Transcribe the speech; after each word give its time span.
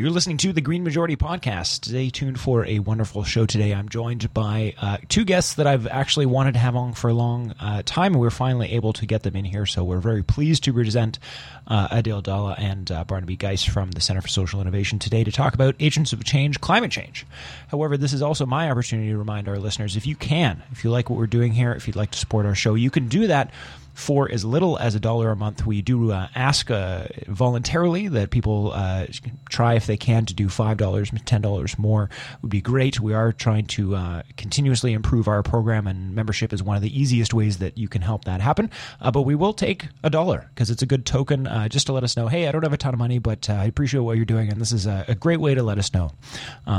You're 0.00 0.08
listening 0.08 0.38
to 0.38 0.54
the 0.54 0.62
Green 0.62 0.82
Majority 0.82 1.14
Podcast. 1.14 1.84
Stay 1.84 2.08
tuned 2.08 2.40
for 2.40 2.64
a 2.64 2.78
wonderful 2.78 3.22
show 3.22 3.44
today. 3.44 3.74
I'm 3.74 3.90
joined 3.90 4.32
by 4.32 4.72
uh, 4.80 4.96
two 5.10 5.26
guests 5.26 5.56
that 5.56 5.66
I've 5.66 5.86
actually 5.86 6.24
wanted 6.24 6.54
to 6.54 6.58
have 6.58 6.74
on 6.74 6.94
for 6.94 7.10
a 7.10 7.12
long 7.12 7.54
uh, 7.60 7.82
time, 7.84 8.14
and 8.14 8.20
we're 8.22 8.30
finally 8.30 8.72
able 8.72 8.94
to 8.94 9.04
get 9.04 9.24
them 9.24 9.36
in 9.36 9.44
here. 9.44 9.66
So 9.66 9.84
we're 9.84 10.00
very 10.00 10.22
pleased 10.22 10.64
to 10.64 10.72
present 10.72 11.18
uh, 11.66 11.88
Adil 11.88 12.22
Dhalla 12.22 12.58
and 12.58 12.90
uh, 12.90 13.04
Barnaby 13.04 13.36
Geis 13.36 13.62
from 13.62 13.90
the 13.90 14.00
Center 14.00 14.22
for 14.22 14.28
Social 14.28 14.62
Innovation 14.62 14.98
today 14.98 15.22
to 15.22 15.30
talk 15.30 15.52
about 15.52 15.74
agents 15.78 16.14
of 16.14 16.24
change, 16.24 16.62
climate 16.62 16.90
change. 16.90 17.26
However, 17.68 17.98
this 17.98 18.14
is 18.14 18.22
also 18.22 18.46
my 18.46 18.70
opportunity 18.70 19.10
to 19.10 19.18
remind 19.18 19.48
our 19.48 19.58
listeners 19.58 19.98
if 19.98 20.06
you 20.06 20.16
can, 20.16 20.62
if 20.72 20.82
you 20.82 20.88
like 20.88 21.10
what 21.10 21.18
we're 21.18 21.26
doing 21.26 21.52
here, 21.52 21.72
if 21.72 21.86
you'd 21.86 21.94
like 21.94 22.12
to 22.12 22.18
support 22.18 22.46
our 22.46 22.54
show, 22.54 22.72
you 22.72 22.88
can 22.90 23.08
do 23.08 23.26
that 23.26 23.50
for 23.94 24.30
as 24.30 24.44
little 24.44 24.78
as 24.78 24.94
a 24.94 25.00
dollar 25.00 25.30
a 25.30 25.36
month. 25.36 25.66
We 25.66 25.82
do 25.82 26.12
uh, 26.12 26.28
ask 26.34 26.70
uh, 26.70 27.04
voluntarily 27.26 28.08
that 28.08 28.30
people 28.30 28.72
uh, 28.72 29.06
try, 29.48 29.74
if 29.74 29.86
they 29.86 29.96
can, 29.96 30.26
to 30.26 30.34
do 30.34 30.46
$5, 30.46 30.76
$10 30.76 31.78
more 31.78 32.10
would 32.42 32.50
be 32.50 32.60
great. 32.60 33.00
We 33.00 33.14
are 33.14 33.32
trying 33.32 33.66
to 33.66 33.96
uh, 33.96 34.22
continuously 34.36 34.92
improve 34.92 35.28
our 35.28 35.42
program, 35.42 35.86
and 35.86 36.14
membership 36.14 36.52
is 36.52 36.62
one 36.62 36.76
of 36.76 36.82
the 36.82 37.00
easiest 37.00 37.34
ways 37.34 37.58
that 37.58 37.78
you 37.78 37.88
can 37.88 38.02
help 38.02 38.24
that 38.24 38.40
happen. 38.40 38.70
Uh, 39.00 39.10
but 39.10 39.22
we 39.22 39.34
will 39.34 39.52
take 39.52 39.88
a 40.02 40.10
dollar 40.10 40.48
because 40.54 40.70
it's 40.70 40.82
a 40.82 40.86
good 40.86 41.04
token 41.04 41.46
uh, 41.46 41.68
just 41.68 41.86
to 41.86 41.92
let 41.92 42.04
us 42.04 42.16
know 42.16 42.28
hey, 42.28 42.48
I 42.48 42.52
don't 42.52 42.62
have 42.62 42.72
a 42.72 42.76
ton 42.76 42.94
of 42.94 42.98
money, 42.98 43.18
but 43.18 43.48
I 43.50 43.64
appreciate 43.64 44.00
what 44.00 44.16
you're 44.16 44.24
doing, 44.24 44.50
and 44.50 44.60
this 44.60 44.72
is 44.72 44.86
a, 44.86 45.04
a 45.08 45.14
great 45.14 45.40
way 45.40 45.54
to 45.54 45.62
let 45.62 45.78
us 45.78 45.92
know. 45.92 46.10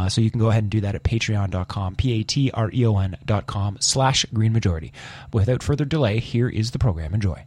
so 0.09 0.21
you 0.21 0.31
can 0.31 0.39
go 0.39 0.49
ahead 0.49 0.63
and 0.63 0.71
do 0.71 0.81
that 0.81 0.95
at 0.95 1.03
patreon.com, 1.03 1.95
P 1.95 2.19
A 2.19 2.23
T 2.23 2.51
R 2.51 2.69
E 2.73 2.85
O 2.85 2.97
N.com 2.97 3.77
slash 3.79 4.25
green 4.33 4.53
majority. 4.53 4.93
Without 5.33 5.63
further 5.63 5.85
delay, 5.85 6.19
here 6.19 6.49
is 6.49 6.71
the 6.71 6.79
program. 6.79 7.10
Enjoy. 7.13 7.45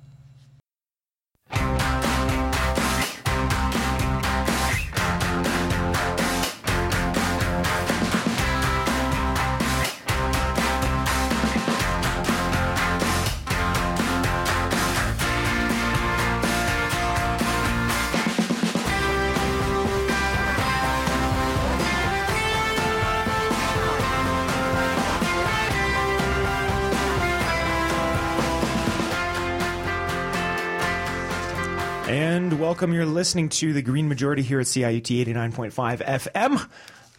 Welcome. 32.74 32.92
You're 32.92 33.06
listening 33.06 33.50
to 33.50 33.72
the 33.72 33.82
Green 33.82 34.08
Majority 34.08 34.42
here 34.42 34.58
at 34.58 34.66
CIUT 34.66 35.24
89.5 35.26 36.04
FM. 36.04 36.68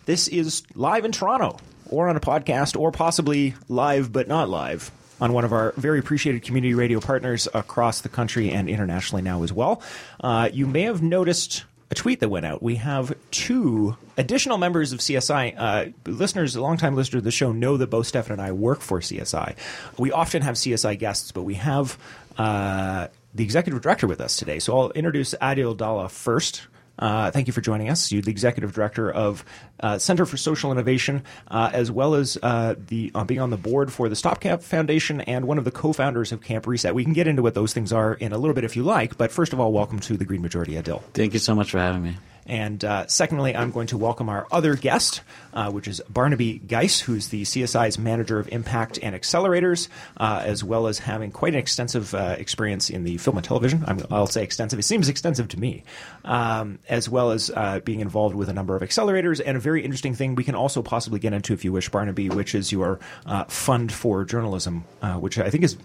This 0.03 0.27
is 0.27 0.63
live 0.75 1.05
in 1.05 1.13
Toronto, 1.13 1.57
or 1.89 2.09
on 2.09 2.17
a 2.17 2.19
podcast, 2.19 2.77
or 2.77 2.91
possibly 2.91 3.53
live 3.69 4.11
but 4.11 4.27
not 4.27 4.49
live 4.49 4.91
on 5.21 5.31
one 5.31 5.45
of 5.45 5.53
our 5.53 5.71
very 5.77 5.97
appreciated 5.97 6.43
community 6.43 6.73
radio 6.73 6.99
partners 6.99 7.47
across 7.53 8.01
the 8.01 8.09
country 8.09 8.51
and 8.51 8.67
internationally 8.67 9.21
now 9.21 9.43
as 9.43 9.53
well. 9.53 9.81
Uh, 10.19 10.49
you 10.51 10.67
may 10.67 10.81
have 10.81 11.01
noticed 11.01 11.63
a 11.89 11.95
tweet 11.95 12.19
that 12.19 12.27
went 12.27 12.45
out. 12.45 12.61
We 12.61 12.75
have 12.75 13.15
two 13.31 13.95
additional 14.17 14.57
members 14.57 14.91
of 14.91 14.99
CSI. 14.99 15.55
Uh, 15.57 15.85
listeners, 16.05 16.57
longtime 16.57 16.97
listeners 16.97 17.19
of 17.19 17.23
the 17.23 17.31
show, 17.31 17.53
know 17.53 17.77
that 17.77 17.87
both 17.87 18.07
Stefan 18.07 18.33
and 18.33 18.41
I 18.41 18.51
work 18.51 18.81
for 18.81 18.99
CSI. 18.99 19.55
We 19.97 20.11
often 20.11 20.41
have 20.41 20.55
CSI 20.55 20.99
guests, 20.99 21.31
but 21.31 21.43
we 21.43 21.53
have 21.53 21.97
uh, 22.37 23.07
the 23.35 23.43
executive 23.43 23.81
director 23.81 24.07
with 24.07 24.21
us 24.21 24.37
today. 24.37 24.59
So 24.59 24.77
I'll 24.77 24.91
introduce 24.91 25.35
Adil 25.35 25.75
Dhalla 25.75 26.09
first. 26.09 26.67
Uh, 26.97 27.29
thank 27.29 27.47
you 27.47 27.51
for 27.51 27.59
joining 27.59 27.89
us. 27.89 28.09
You're 28.09 28.21
the 28.21 28.31
executive 28.31 28.73
director 28.73 29.11
of 29.11 29.43
uh, 29.81 29.97
Center 29.97 30.25
for 30.25 30.37
Social 30.37 30.71
Innovation, 30.71 31.23
uh, 31.49 31.69
as 31.73 31.91
well 31.91 32.15
as 32.15 32.37
uh, 32.41 32.75
the 32.87 33.11
uh, 33.13 33.25
being 33.25 33.41
on 33.41 33.49
the 33.49 33.57
board 33.57 33.91
for 33.91 34.07
the 34.07 34.15
Stopgap 34.15 34.63
Foundation 34.63 35.19
and 35.21 35.45
one 35.45 35.57
of 35.57 35.65
the 35.65 35.71
co-founders 35.71 36.31
of 36.31 36.41
Camp 36.41 36.65
Reset. 36.65 36.95
We 36.95 37.03
can 37.03 37.11
get 37.11 37.27
into 37.27 37.41
what 37.41 37.53
those 37.53 37.73
things 37.73 37.91
are 37.91 38.13
in 38.13 38.31
a 38.31 38.37
little 38.37 38.53
bit 38.53 38.63
if 38.63 38.77
you 38.77 38.83
like, 38.83 39.17
but 39.17 39.29
first 39.29 39.51
of 39.51 39.59
all, 39.59 39.73
welcome 39.73 39.99
to 39.99 40.15
the 40.15 40.23
Green 40.23 40.41
Majority, 40.41 40.73
Adil. 40.73 41.01
Thank 41.13 41.33
you 41.33 41.39
so 41.39 41.53
much 41.53 41.71
for 41.71 41.79
having 41.79 42.01
me. 42.01 42.15
And 42.45 42.83
uh, 42.83 43.07
secondly, 43.07 43.55
I'm 43.55 43.71
going 43.71 43.87
to 43.87 43.97
welcome 43.97 44.29
our 44.29 44.47
other 44.51 44.75
guest, 44.75 45.21
uh, 45.53 45.71
which 45.71 45.87
is 45.87 46.01
Barnaby 46.09 46.59
Geis, 46.59 47.01
who's 47.01 47.29
the 47.29 47.43
CSI's 47.43 47.97
manager 47.97 48.39
of 48.39 48.47
impact 48.49 48.99
and 49.01 49.15
accelerators, 49.15 49.87
uh, 50.17 50.43
as 50.45 50.63
well 50.63 50.87
as 50.87 50.99
having 50.99 51.31
quite 51.31 51.53
an 51.53 51.59
extensive 51.59 52.13
uh, 52.13 52.35
experience 52.37 52.89
in 52.89 53.03
the 53.03 53.17
film 53.17 53.37
and 53.37 53.45
television. 53.45 53.83
i 53.87 53.93
will 53.93 54.27
say 54.27 54.43
extensive. 54.43 54.77
It 54.77 54.83
seems 54.83 55.09
extensive 55.09 55.47
to 55.49 55.59
me, 55.59 55.83
um, 56.23 56.79
as 56.87 57.09
well 57.09 57.31
as 57.31 57.49
uh, 57.49 57.79
being 57.79 57.99
involved 57.99 58.35
with 58.35 58.49
a 58.49 58.53
number 58.53 58.75
of 58.75 58.83
accelerators. 58.83 59.41
And 59.43 59.57
a 59.57 59.59
very 59.59 59.83
interesting 59.83 60.13
thing 60.13 60.35
we 60.35 60.43
can 60.43 60.55
also 60.55 60.83
possibly 60.83 61.19
get 61.19 61.33
into, 61.33 61.53
if 61.53 61.65
you 61.65 61.71
wish, 61.71 61.89
Barnaby, 61.89 62.29
which 62.29 62.53
is 62.53 62.71
your 62.71 62.99
uh, 63.25 63.45
fund 63.45 63.91
for 63.91 64.23
journalism, 64.23 64.85
which 65.19 65.39
I 65.39 65.49
think 65.49 65.63
is 65.63 65.77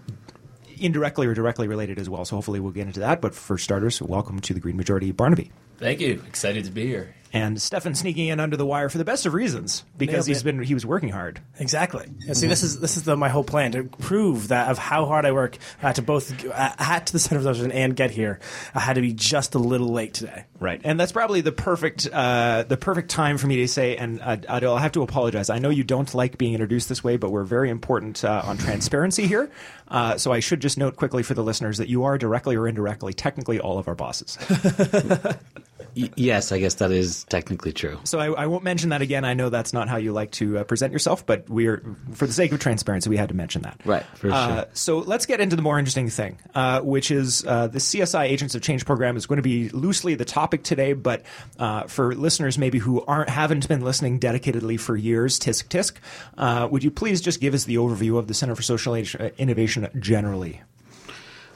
indirectly 0.81 1.27
or 1.27 1.33
directly 1.33 1.67
related 1.67 1.99
as 1.99 2.09
well. 2.09 2.25
So 2.25 2.35
hopefully 2.35 2.59
we'll 2.59 2.71
get 2.71 2.87
into 2.87 2.99
that. 3.01 3.21
But 3.21 3.33
for 3.33 3.57
starters, 3.57 4.01
welcome 4.01 4.39
to 4.41 4.53
the 4.53 4.59
Green 4.59 4.77
Majority, 4.77 5.11
Barnaby. 5.11 5.51
Thank 5.81 5.99
you. 5.99 6.21
Excited 6.27 6.65
to 6.65 6.71
be 6.71 6.85
here. 6.85 7.15
And 7.33 7.61
Stefan 7.61 7.95
sneaking 7.95 8.27
in 8.27 8.39
under 8.39 8.57
the 8.57 8.65
wire 8.65 8.89
for 8.89 8.97
the 8.97 9.05
best 9.05 9.25
of 9.25 9.33
reasons 9.33 9.85
because 9.97 10.25
he's 10.25 10.43
been 10.43 10.61
he 10.61 10.73
was 10.73 10.85
working 10.85 11.09
hard. 11.09 11.39
Exactly. 11.59 12.05
And 12.27 12.35
see, 12.35 12.47
this 12.47 12.61
is 12.61 12.79
this 12.79 12.97
is 12.97 13.03
the, 13.03 13.15
my 13.15 13.29
whole 13.29 13.45
plan 13.45 13.71
to 13.71 13.85
prove 13.85 14.49
that 14.49 14.69
of 14.69 14.77
how 14.77 15.05
hard 15.05 15.25
I 15.25 15.31
work 15.31 15.57
uh, 15.81 15.93
to 15.93 16.01
both 16.01 16.45
uh, 16.45 16.73
at 16.77 17.07
to 17.07 17.13
the 17.13 17.19
center 17.19 17.47
of 17.47 17.57
the 17.57 17.73
and 17.73 17.95
get 17.95 18.11
here. 18.11 18.39
I 18.75 18.81
had 18.81 18.95
to 18.95 19.01
be 19.01 19.13
just 19.13 19.55
a 19.55 19.59
little 19.59 19.87
late 19.87 20.13
today. 20.13 20.43
Right, 20.59 20.81
and 20.83 20.99
that's 20.99 21.13
probably 21.13 21.39
the 21.39 21.53
perfect 21.53 22.09
uh, 22.11 22.63
the 22.63 22.75
perfect 22.75 23.09
time 23.09 23.37
for 23.37 23.47
me 23.47 23.57
to 23.57 23.67
say. 23.69 23.95
And 23.95 24.19
uh, 24.21 24.35
Adil, 24.35 24.75
I 24.75 24.81
have 24.81 24.91
to 24.93 25.01
apologize. 25.01 25.49
I 25.49 25.59
know 25.59 25.69
you 25.69 25.85
don't 25.85 26.13
like 26.13 26.37
being 26.37 26.53
introduced 26.53 26.89
this 26.89 27.01
way, 27.01 27.15
but 27.15 27.31
we're 27.31 27.45
very 27.45 27.69
important 27.69 28.25
uh, 28.25 28.41
on 28.43 28.57
transparency 28.57 29.25
here. 29.25 29.49
Uh, 29.87 30.17
so 30.17 30.33
I 30.33 30.41
should 30.41 30.61
just 30.61 30.77
note 30.77 30.97
quickly 30.97 31.23
for 31.23 31.33
the 31.33 31.43
listeners 31.43 31.77
that 31.77 31.87
you 31.87 32.03
are 32.03 32.17
directly 32.17 32.57
or 32.57 32.67
indirectly, 32.67 33.13
technically, 33.13 33.59
all 33.59 33.77
of 33.77 33.87
our 33.87 33.95
bosses. 33.95 34.37
yes, 35.93 36.51
I 36.51 36.59
guess 36.59 36.75
that 36.75 36.91
is 36.91 37.23
technically 37.25 37.73
true. 37.73 37.99
So 38.03 38.19
I, 38.19 38.43
I, 38.43 38.47
won't 38.47 38.63
mention 38.63 38.89
that 38.89 39.01
again. 39.01 39.25
I 39.25 39.33
know 39.33 39.49
that's 39.49 39.73
not 39.73 39.89
how 39.89 39.97
you 39.97 40.11
like 40.13 40.31
to 40.31 40.59
uh, 40.59 40.63
present 40.63 40.93
yourself, 40.93 41.25
but 41.25 41.49
we're 41.49 41.83
for 42.13 42.27
the 42.27 42.33
sake 42.33 42.51
of 42.51 42.59
transparency, 42.59 43.09
we 43.09 43.17
had 43.17 43.29
to 43.29 43.35
mention 43.35 43.61
that. 43.63 43.79
Right, 43.85 44.03
for 44.15 44.31
uh, 44.31 44.47
sure. 44.47 44.65
So 44.73 44.99
let's 44.99 45.25
get 45.25 45.39
into 45.41 45.55
the 45.55 45.61
more 45.61 45.79
interesting 45.79 46.09
thing, 46.09 46.39
uh, 46.55 46.81
which 46.81 47.11
is 47.11 47.45
uh, 47.45 47.67
the 47.67 47.79
CSI 47.79 48.23
Agents 48.23 48.55
of 48.55 48.61
Change 48.61 48.85
program 48.85 49.17
is 49.17 49.25
going 49.25 49.37
to 49.37 49.43
be 49.43 49.69
loosely 49.69 50.15
the 50.15 50.25
topic 50.25 50.63
today, 50.63 50.93
but 50.93 51.23
uh, 51.59 51.83
for 51.83 52.15
listeners 52.15 52.57
maybe 52.57 52.79
who 52.79 53.03
aren't 53.05 53.29
haven't 53.29 53.67
been 53.67 53.81
listening 53.81 54.19
dedicatedly 54.19 54.79
for 54.79 54.95
years, 54.95 55.39
tisk 55.39 55.67
tisk, 55.67 55.93
uh, 56.37 56.67
would 56.69 56.83
you 56.83 56.91
please 56.91 57.21
just 57.21 57.39
give 57.39 57.53
us 57.53 57.65
the 57.65 57.75
overview 57.75 58.17
of 58.17 58.27
the 58.27 58.33
Center 58.33 58.55
for 58.55 58.63
Social 58.63 58.95
Innovation 58.95 59.87
generally? 59.99 60.61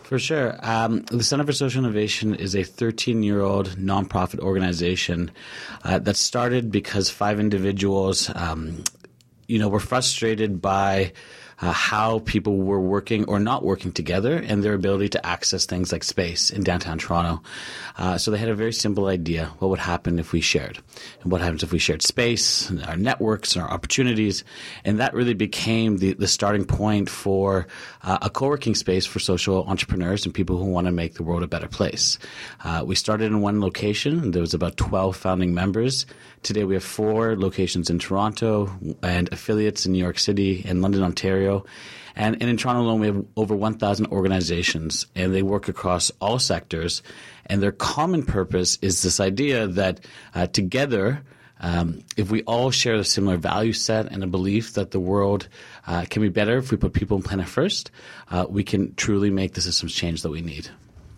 For 0.06 0.20
sure. 0.20 0.56
Um, 0.62 1.02
the 1.06 1.24
Center 1.24 1.46
for 1.46 1.52
Social 1.52 1.84
Innovation 1.84 2.36
is 2.36 2.56
a 2.56 2.62
13 2.62 3.24
year 3.24 3.42
old 3.42 3.70
nonprofit 3.70 4.40
organization 4.40 5.32
uh, 5.84 5.98
that 5.98 6.16
started 6.16 6.72
because 6.72 7.10
five 7.10 7.40
individuals, 7.40 8.30
um, 8.36 8.84
you 9.48 9.58
know, 9.58 9.68
were 9.68 9.80
frustrated 9.80 10.62
by 10.62 11.12
uh, 11.62 11.72
how 11.72 12.20
people 12.20 12.58
were 12.58 12.82
working 12.82 13.26
or 13.26 13.40
not 13.40 13.64
working 13.64 13.92
together 13.92 14.38
and 14.38 14.64
their 14.64 14.74
ability 14.74 15.10
to 15.10 15.26
access 15.26 15.66
things 15.66 15.92
like 15.92 16.04
space 16.04 16.50
in 16.50 16.64
downtown 16.64 16.98
Toronto. 16.98 17.42
Uh, 17.98 18.18
so 18.18 18.32
they 18.32 18.38
had 18.38 18.50
a 18.50 18.56
very 18.56 18.74
simple 18.74 19.08
idea 19.08 19.46
what 19.60 19.70
would 19.70 19.80
happen 19.80 20.20
if 20.20 20.32
we 20.34 20.42
shared? 20.42 20.80
And 21.22 21.32
what 21.32 21.42
happens 21.42 21.64
if 21.64 21.72
we 21.72 21.80
shared 21.80 22.02
space, 22.02 22.70
and 22.70 22.84
our 22.84 22.98
networks, 22.98 23.56
and 23.56 23.64
our 23.64 23.72
opportunities? 23.72 24.44
And 24.84 25.00
that 25.00 25.14
really 25.14 25.34
became 25.34 25.98
the, 25.98 26.14
the 26.14 26.28
starting 26.28 26.66
point 26.66 27.10
for 27.10 27.68
uh, 28.04 28.20
a 28.22 28.30
co 28.30 28.48
working 28.48 28.76
space 28.76 29.06
for 29.06 29.20
social 29.20 29.64
entrepreneurs 29.66 30.26
and 30.26 30.34
people 30.34 30.58
who 30.58 30.66
want 30.66 30.86
to 30.88 30.92
make 30.92 31.16
the 31.16 31.24
world 31.24 31.44
a 31.44 31.48
better 31.48 31.68
place. 31.68 32.18
Uh, 32.64 32.84
we 32.86 32.96
started 32.96 33.26
in 33.26 33.42
one 33.42 33.62
location, 33.62 34.32
there 34.32 34.42
was 34.42 34.54
about 34.54 34.78
12 34.78 35.16
founding 35.16 35.54
members. 35.54 36.06
Today 36.46 36.64
we 36.64 36.76
have 36.76 36.84
four 36.84 37.36
locations 37.36 37.90
in 37.90 37.98
Toronto 37.98 38.70
and 39.02 39.34
affiliates 39.34 39.88
in 39.88 39.94
New 39.94 39.98
York 39.98 40.20
City 40.20 40.64
and 40.64 40.80
London, 40.80 41.02
Ontario. 41.02 41.66
And, 42.16 42.40
and 42.40 42.48
in 42.52 42.56
Toronto 42.56 42.84
alone, 42.84 43.00
we 43.00 43.08
have 43.08 43.26
over 43.36 43.56
1,000 43.56 44.06
organizations, 44.12 45.08
and 45.16 45.34
they 45.34 45.42
work 45.42 45.70
across 45.70 46.12
all 46.22 46.38
sectors. 46.38 47.02
And 47.48 47.64
their 47.64 47.72
common 47.72 48.22
purpose 48.22 48.78
is 48.84 49.02
this 49.02 49.20
idea 49.20 49.66
that 49.66 50.06
uh, 50.36 50.46
together, 50.46 51.24
um, 51.62 52.04
if 52.16 52.30
we 52.30 52.44
all 52.44 52.70
share 52.70 52.94
a 52.94 53.04
similar 53.04 53.38
value 53.38 53.74
set 53.74 54.12
and 54.12 54.24
a 54.24 54.28
belief 54.28 54.74
that 54.74 54.92
the 54.92 55.00
world 55.00 55.48
uh, 55.88 56.06
can 56.08 56.22
be 56.22 56.30
better 56.30 56.58
if 56.58 56.70
we 56.70 56.78
put 56.78 56.94
people 56.94 57.18
and 57.18 57.26
planet 57.26 57.48
first, 57.48 57.90
uh, 58.30 58.46
we 58.48 58.64
can 58.64 58.94
truly 58.94 59.32
make 59.32 59.56
the 59.56 59.62
systems 59.62 59.96
change 59.96 60.22
that 60.22 60.30
we 60.30 60.44
need. 60.44 60.70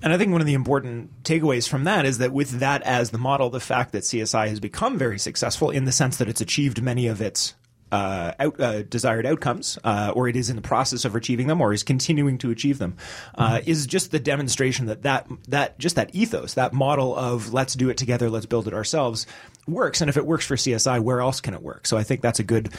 And 0.01 0.13
I 0.13 0.17
think 0.17 0.31
one 0.31 0.41
of 0.41 0.47
the 0.47 0.53
important 0.53 1.23
takeaways 1.23 1.67
from 1.67 1.85
that 1.85 2.05
is 2.05 2.19
that 2.19 2.31
with 2.31 2.59
that 2.59 2.83
as 2.83 3.09
the 3.09 3.17
model, 3.17 3.49
the 3.49 3.59
fact 3.59 3.93
that 3.93 4.03
CSI 4.03 4.47
has 4.49 4.59
become 4.59 4.97
very 4.97 5.17
successful 5.17 5.71
in 5.71 5.85
the 5.85 5.91
sense 5.91 6.17
that 6.17 6.29
it's 6.29 6.41
achieved 6.41 6.81
many 6.81 7.07
of 7.07 7.21
its 7.21 7.55
uh, 7.91 8.33
out, 8.39 8.59
uh, 8.59 8.83
desired 8.83 9.25
outcomes, 9.25 9.79
uh, 9.83 10.11
or 10.13 10.27
it 10.27 10.35
is 10.35 10.49
in 10.49 10.55
the 10.55 10.61
process 10.61 11.05
of 11.05 11.15
achieving 11.15 11.47
them, 11.47 11.61
or 11.61 11.71
is 11.71 11.83
continuing 11.83 12.37
to 12.37 12.51
achieve 12.51 12.79
them, 12.79 12.97
uh, 13.35 13.61
is 13.65 13.87
just 13.87 14.11
the 14.11 14.19
demonstration 14.19 14.87
that 14.87 15.03
that 15.03 15.27
that 15.47 15.79
just 15.79 15.95
that 15.95 16.13
ethos, 16.13 16.55
that 16.55 16.73
model 16.73 17.15
of 17.15 17.53
let's 17.53 17.75
do 17.75 17.89
it 17.89 17.97
together, 17.97 18.29
let's 18.29 18.45
build 18.45 18.67
it 18.67 18.73
ourselves, 18.73 19.25
works. 19.67 20.01
And 20.01 20.09
if 20.09 20.17
it 20.17 20.25
works 20.25 20.45
for 20.45 20.55
CSI, 20.55 21.01
where 21.01 21.21
else 21.21 21.39
can 21.39 21.53
it 21.53 21.61
work? 21.61 21.87
So 21.87 21.97
I 21.97 22.03
think 22.03 22.21
that's 22.21 22.39
a 22.39 22.43
good 22.43 22.73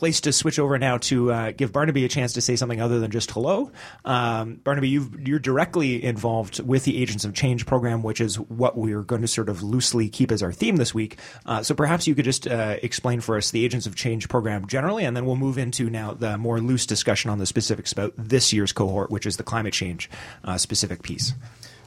place 0.00 0.22
to 0.22 0.32
switch 0.32 0.58
over 0.58 0.78
now 0.78 0.96
to 0.96 1.30
uh, 1.30 1.52
give 1.52 1.72
Barnaby 1.72 2.06
a 2.06 2.08
chance 2.08 2.32
to 2.32 2.40
say 2.40 2.56
something 2.56 2.80
other 2.80 3.00
than 3.00 3.10
just 3.10 3.30
hello. 3.30 3.70
Um, 4.06 4.54
Barnaby, 4.54 4.88
you 4.88 5.36
are 5.36 5.38
directly 5.38 6.02
involved 6.02 6.58
with 6.60 6.84
the 6.84 7.00
Agents 7.00 7.26
of 7.26 7.34
Change 7.34 7.66
program, 7.66 8.02
which 8.02 8.18
is 8.18 8.40
what 8.40 8.78
we're 8.78 9.02
going 9.02 9.20
to 9.20 9.28
sort 9.28 9.50
of 9.50 9.62
loosely 9.62 10.08
keep 10.08 10.32
as 10.32 10.42
our 10.42 10.52
theme 10.52 10.76
this 10.76 10.94
week. 10.94 11.18
Uh, 11.44 11.62
so 11.62 11.74
perhaps 11.74 12.06
you 12.06 12.14
could 12.14 12.24
just 12.24 12.48
uh, 12.48 12.76
explain 12.82 13.20
for 13.20 13.36
us 13.36 13.50
the 13.50 13.62
Agents 13.62 13.86
of 13.86 13.94
Change 13.94 14.26
program 14.30 14.66
generally, 14.66 15.04
and 15.04 15.14
then 15.14 15.26
we'll 15.26 15.36
move 15.36 15.58
into 15.58 15.90
now 15.90 16.14
the 16.14 16.38
more 16.38 16.60
loose 16.60 16.86
discussion 16.86 17.30
on 17.30 17.38
the 17.38 17.44
specifics 17.44 17.92
about 17.92 18.14
this 18.16 18.54
year's 18.54 18.72
cohort, 18.72 19.10
which 19.10 19.26
is 19.26 19.36
the 19.36 19.42
climate 19.42 19.74
change 19.74 20.08
uh, 20.44 20.56
specific 20.56 21.02
piece. 21.02 21.34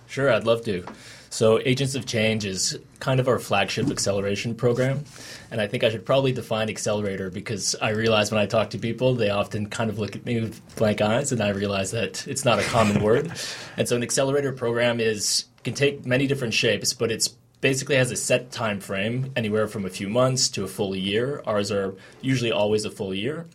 Sure, 0.06 0.32
I'd 0.32 0.44
love 0.44 0.64
to. 0.66 0.86
So, 1.34 1.60
Agents 1.66 1.96
of 1.96 2.06
Change 2.06 2.46
is 2.46 2.78
kind 3.00 3.20
of 3.20 3.28
our 3.28 3.40
flagship 3.40 3.90
acceleration 3.90 4.54
program. 4.54 5.04
And 5.50 5.60
I 5.60 5.66
think 5.66 5.84
I 5.84 5.90
should 5.90 6.06
probably 6.06 6.32
define 6.32 6.70
accelerator 6.70 7.32
because 7.32 7.76
I 7.82 7.90
realize 7.90 8.32
when 8.32 8.40
I 8.40 8.46
talk 8.46 8.70
to 8.70 8.78
people, 8.78 9.16
they 9.16 9.32
often 9.32 9.68
kind 9.68 9.90
of 9.90 9.98
look 9.98 10.16
at 10.16 10.26
me 10.26 10.40
with 10.40 10.76
blank 10.76 11.02
eyes, 11.02 11.32
and 11.32 11.42
I 11.42 11.50
realize 11.50 11.90
that 11.90 12.28
it's 12.28 12.46
not 12.46 12.60
a 12.60 12.64
common 12.66 13.02
word. 13.04 13.32
And 13.78 13.90
so, 13.90 13.96
an 13.96 14.04
accelerator 14.04 14.54
program 14.54 15.00
is 15.00 15.46
can 15.64 15.74
take 15.74 16.06
many 16.06 16.28
different 16.28 16.54
shapes, 16.54 16.94
but 16.94 17.12
it's 17.12 17.30
basically 17.62 17.96
has 17.96 18.12
a 18.12 18.16
set 18.16 18.52
time 18.52 18.80
frame, 18.80 19.32
anywhere 19.36 19.68
from 19.68 19.86
a 19.86 19.90
few 19.90 20.10
months 20.10 20.50
to 20.50 20.64
a 20.64 20.68
full 20.68 20.96
year. 20.96 21.42
Ours 21.48 21.72
are 21.72 21.96
usually 22.22 22.52
always 22.52 22.86
a 22.86 22.92
full 22.92 23.12
year. 23.12 23.48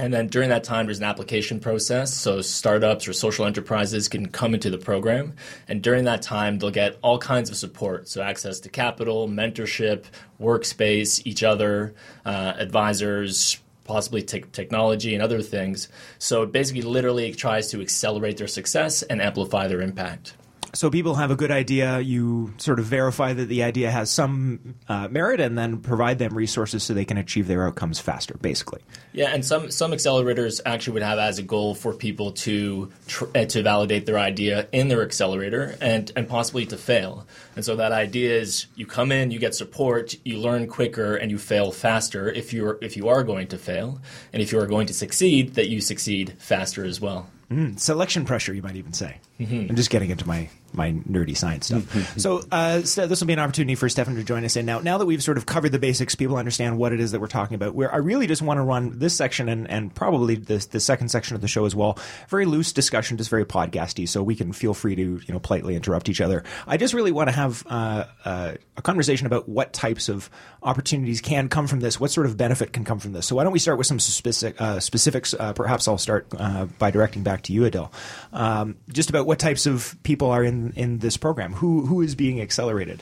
And 0.00 0.14
then 0.14 0.28
during 0.28 0.48
that 0.48 0.64
time, 0.64 0.86
there's 0.86 0.96
an 0.96 1.04
application 1.04 1.60
process. 1.60 2.14
So 2.14 2.40
startups 2.40 3.06
or 3.06 3.12
social 3.12 3.44
enterprises 3.44 4.08
can 4.08 4.30
come 4.30 4.54
into 4.54 4.70
the 4.70 4.78
program. 4.78 5.34
And 5.68 5.82
during 5.82 6.04
that 6.04 6.22
time, 6.22 6.58
they'll 6.58 6.70
get 6.70 6.96
all 7.02 7.18
kinds 7.18 7.50
of 7.50 7.56
support. 7.56 8.08
So 8.08 8.22
access 8.22 8.60
to 8.60 8.70
capital, 8.70 9.28
mentorship, 9.28 10.06
workspace, 10.40 11.20
each 11.26 11.42
other, 11.42 11.92
uh, 12.24 12.54
advisors, 12.56 13.58
possibly 13.84 14.22
te- 14.22 14.44
technology 14.52 15.12
and 15.12 15.22
other 15.22 15.42
things. 15.42 15.88
So 16.18 16.44
it 16.44 16.52
basically 16.52 16.80
literally 16.80 17.34
tries 17.34 17.68
to 17.72 17.82
accelerate 17.82 18.38
their 18.38 18.48
success 18.48 19.02
and 19.02 19.20
amplify 19.20 19.68
their 19.68 19.82
impact 19.82 20.32
so 20.72 20.90
people 20.90 21.14
have 21.16 21.30
a 21.30 21.36
good 21.36 21.50
idea. 21.50 22.00
You 22.00 22.54
sort 22.58 22.78
of 22.78 22.86
verify 22.86 23.32
that 23.32 23.46
the 23.46 23.62
idea 23.62 23.90
has 23.90 24.10
some 24.10 24.76
uh, 24.88 25.08
merit, 25.08 25.40
and 25.40 25.56
then 25.56 25.78
provide 25.78 26.18
them 26.18 26.34
resources 26.34 26.82
so 26.82 26.94
they 26.94 27.04
can 27.04 27.16
achieve 27.16 27.46
their 27.46 27.66
outcomes 27.66 27.98
faster. 27.98 28.36
Basically, 28.40 28.80
yeah. 29.12 29.30
And 29.30 29.44
some 29.44 29.70
some 29.70 29.92
accelerators 29.92 30.60
actually 30.64 30.94
would 30.94 31.02
have 31.02 31.18
as 31.18 31.38
a 31.38 31.42
goal 31.42 31.74
for 31.74 31.92
people 31.92 32.32
to 32.32 32.90
tr- 33.06 33.26
uh, 33.34 33.44
to 33.46 33.62
validate 33.62 34.06
their 34.06 34.18
idea 34.18 34.68
in 34.72 34.88
their 34.88 35.02
accelerator 35.02 35.76
and 35.80 36.10
and 36.16 36.28
possibly 36.28 36.66
to 36.66 36.76
fail. 36.76 37.26
And 37.56 37.64
so 37.64 37.76
that 37.76 37.92
idea 37.92 38.38
is 38.38 38.66
you 38.76 38.86
come 38.86 39.12
in, 39.12 39.30
you 39.30 39.38
get 39.38 39.54
support, 39.54 40.14
you 40.24 40.38
learn 40.38 40.66
quicker, 40.66 41.16
and 41.16 41.30
you 41.30 41.38
fail 41.38 41.72
faster. 41.72 42.30
If 42.30 42.52
you're 42.52 42.78
if 42.80 42.96
you 42.96 43.08
are 43.08 43.24
going 43.24 43.48
to 43.48 43.58
fail, 43.58 44.00
and 44.32 44.42
if 44.42 44.52
you 44.52 44.60
are 44.60 44.66
going 44.66 44.86
to 44.86 44.94
succeed, 44.94 45.54
that 45.54 45.68
you 45.68 45.80
succeed 45.80 46.34
faster 46.38 46.84
as 46.84 47.00
well. 47.00 47.28
Mm, 47.50 47.78
selection 47.80 48.24
pressure, 48.24 48.54
you 48.54 48.62
might 48.62 48.76
even 48.76 48.92
say. 48.92 49.18
Mm-hmm. 49.40 49.70
I'm 49.70 49.76
just 49.76 49.90
getting 49.90 50.10
into 50.10 50.28
my 50.28 50.50
my 50.72 50.92
nerdy 50.92 51.36
science 51.36 51.66
stuff. 51.66 51.82
Mm-hmm. 51.82 52.18
so, 52.20 52.42
uh, 52.52 52.82
so 52.82 53.06
this 53.06 53.20
will 53.20 53.26
be 53.26 53.32
an 53.32 53.38
opportunity 53.38 53.74
for 53.74 53.88
Stefan 53.88 54.14
to 54.16 54.22
join 54.22 54.44
us 54.44 54.56
in 54.56 54.66
now. 54.66 54.78
Now 54.78 54.98
that 54.98 55.06
we've 55.06 55.22
sort 55.22 55.36
of 55.36 55.46
covered 55.46 55.72
the 55.72 55.78
basics, 55.78 56.14
people 56.14 56.36
understand 56.36 56.78
what 56.78 56.92
it 56.92 57.00
is 57.00 57.12
that 57.12 57.20
we're 57.20 57.26
talking 57.26 57.54
about. 57.54 57.74
Where 57.74 57.92
I 57.92 57.96
really 57.96 58.26
just 58.26 58.42
want 58.42 58.58
to 58.58 58.62
run 58.62 58.98
this 58.98 59.16
section 59.16 59.48
and, 59.48 59.68
and 59.68 59.94
probably 59.94 60.36
the 60.36 60.64
the 60.70 60.80
second 60.80 61.08
section 61.08 61.34
of 61.34 61.40
the 61.40 61.48
show 61.48 61.64
as 61.64 61.74
well. 61.74 61.98
Very 62.28 62.44
loose 62.44 62.72
discussion, 62.72 63.16
just 63.16 63.30
very 63.30 63.44
podcasty, 63.44 64.08
so 64.08 64.22
we 64.22 64.36
can 64.36 64.52
feel 64.52 64.74
free 64.74 64.94
to 64.94 65.02
you 65.02 65.32
know 65.32 65.40
politely 65.40 65.74
interrupt 65.74 66.08
each 66.08 66.20
other. 66.20 66.44
I 66.66 66.76
just 66.76 66.94
really 66.94 67.12
want 67.12 67.28
to 67.28 67.34
have 67.34 67.66
uh, 67.66 68.04
uh, 68.24 68.54
a 68.76 68.82
conversation 68.82 69.26
about 69.26 69.48
what 69.48 69.72
types 69.72 70.08
of 70.08 70.30
opportunities 70.62 71.20
can 71.20 71.48
come 71.48 71.66
from 71.66 71.80
this, 71.80 71.98
what 71.98 72.10
sort 72.10 72.26
of 72.26 72.36
benefit 72.36 72.72
can 72.72 72.84
come 72.84 72.98
from 72.98 73.12
this. 73.12 73.26
So 73.26 73.36
why 73.36 73.44
don't 73.44 73.52
we 73.52 73.58
start 73.58 73.78
with 73.78 73.86
some 73.86 73.98
specific 73.98 74.60
uh, 74.60 74.80
specifics? 74.80 75.34
Uh, 75.34 75.52
perhaps 75.52 75.88
I'll 75.88 75.98
start 75.98 76.26
uh, 76.36 76.66
by 76.78 76.90
directing 76.90 77.22
back 77.22 77.42
to 77.42 77.52
you, 77.52 77.62
Adil, 77.62 77.90
um, 78.32 78.76
just 78.88 79.10
about 79.10 79.26
what 79.30 79.38
types 79.38 79.64
of 79.64 79.96
people 80.02 80.28
are 80.28 80.42
in 80.42 80.72
in 80.74 80.98
this 80.98 81.16
program. 81.16 81.52
Who 81.52 81.86
who 81.86 82.00
is 82.02 82.16
being 82.16 82.40
accelerated? 82.40 83.00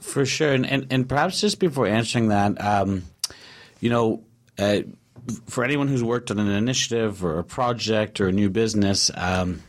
For 0.00 0.24
sure, 0.24 0.54
and 0.54 0.64
and, 0.64 0.86
and 0.88 1.06
perhaps 1.06 1.38
just 1.38 1.60
before 1.60 1.86
answering 1.86 2.28
that, 2.28 2.58
um, 2.64 3.04
you 3.78 3.90
know. 3.90 4.24
Uh, 4.58 4.80
for 5.46 5.64
anyone 5.64 5.88
who's 5.88 6.04
worked 6.04 6.30
on 6.30 6.38
an 6.38 6.48
initiative 6.50 7.24
or 7.24 7.38
a 7.38 7.44
project 7.44 8.20
or 8.20 8.28
a 8.28 8.32
new 8.32 8.50
business, 8.50 9.10
um, 9.14 9.62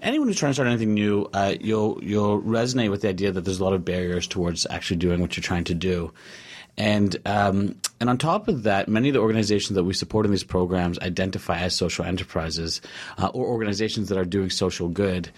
anyone 0.00 0.26
who's 0.26 0.38
trying 0.38 0.50
to 0.50 0.54
start 0.54 0.68
anything 0.68 0.94
new, 0.94 1.28
uh, 1.32 1.54
you'll 1.60 2.02
you'll 2.02 2.42
resonate 2.42 2.90
with 2.90 3.02
the 3.02 3.08
idea 3.08 3.30
that 3.30 3.44
there's 3.44 3.60
a 3.60 3.64
lot 3.64 3.74
of 3.74 3.84
barriers 3.84 4.26
towards 4.26 4.66
actually 4.70 4.96
doing 4.96 5.20
what 5.20 5.36
you're 5.36 5.42
trying 5.42 5.64
to 5.64 5.74
do. 5.74 6.12
And 6.78 7.16
um, 7.26 7.76
and 8.00 8.08
on 8.08 8.16
top 8.16 8.48
of 8.48 8.62
that, 8.62 8.88
many 8.88 9.08
of 9.10 9.14
the 9.14 9.20
organizations 9.20 9.74
that 9.76 9.84
we 9.84 9.92
support 9.92 10.24
in 10.24 10.32
these 10.32 10.44
programs 10.44 10.98
identify 11.00 11.58
as 11.58 11.74
social 11.74 12.04
enterprises 12.04 12.80
uh, 13.18 13.26
or 13.28 13.46
organizations 13.46 14.08
that 14.08 14.16
are 14.18 14.24
doing 14.24 14.48
social 14.48 14.88
good. 14.88 15.30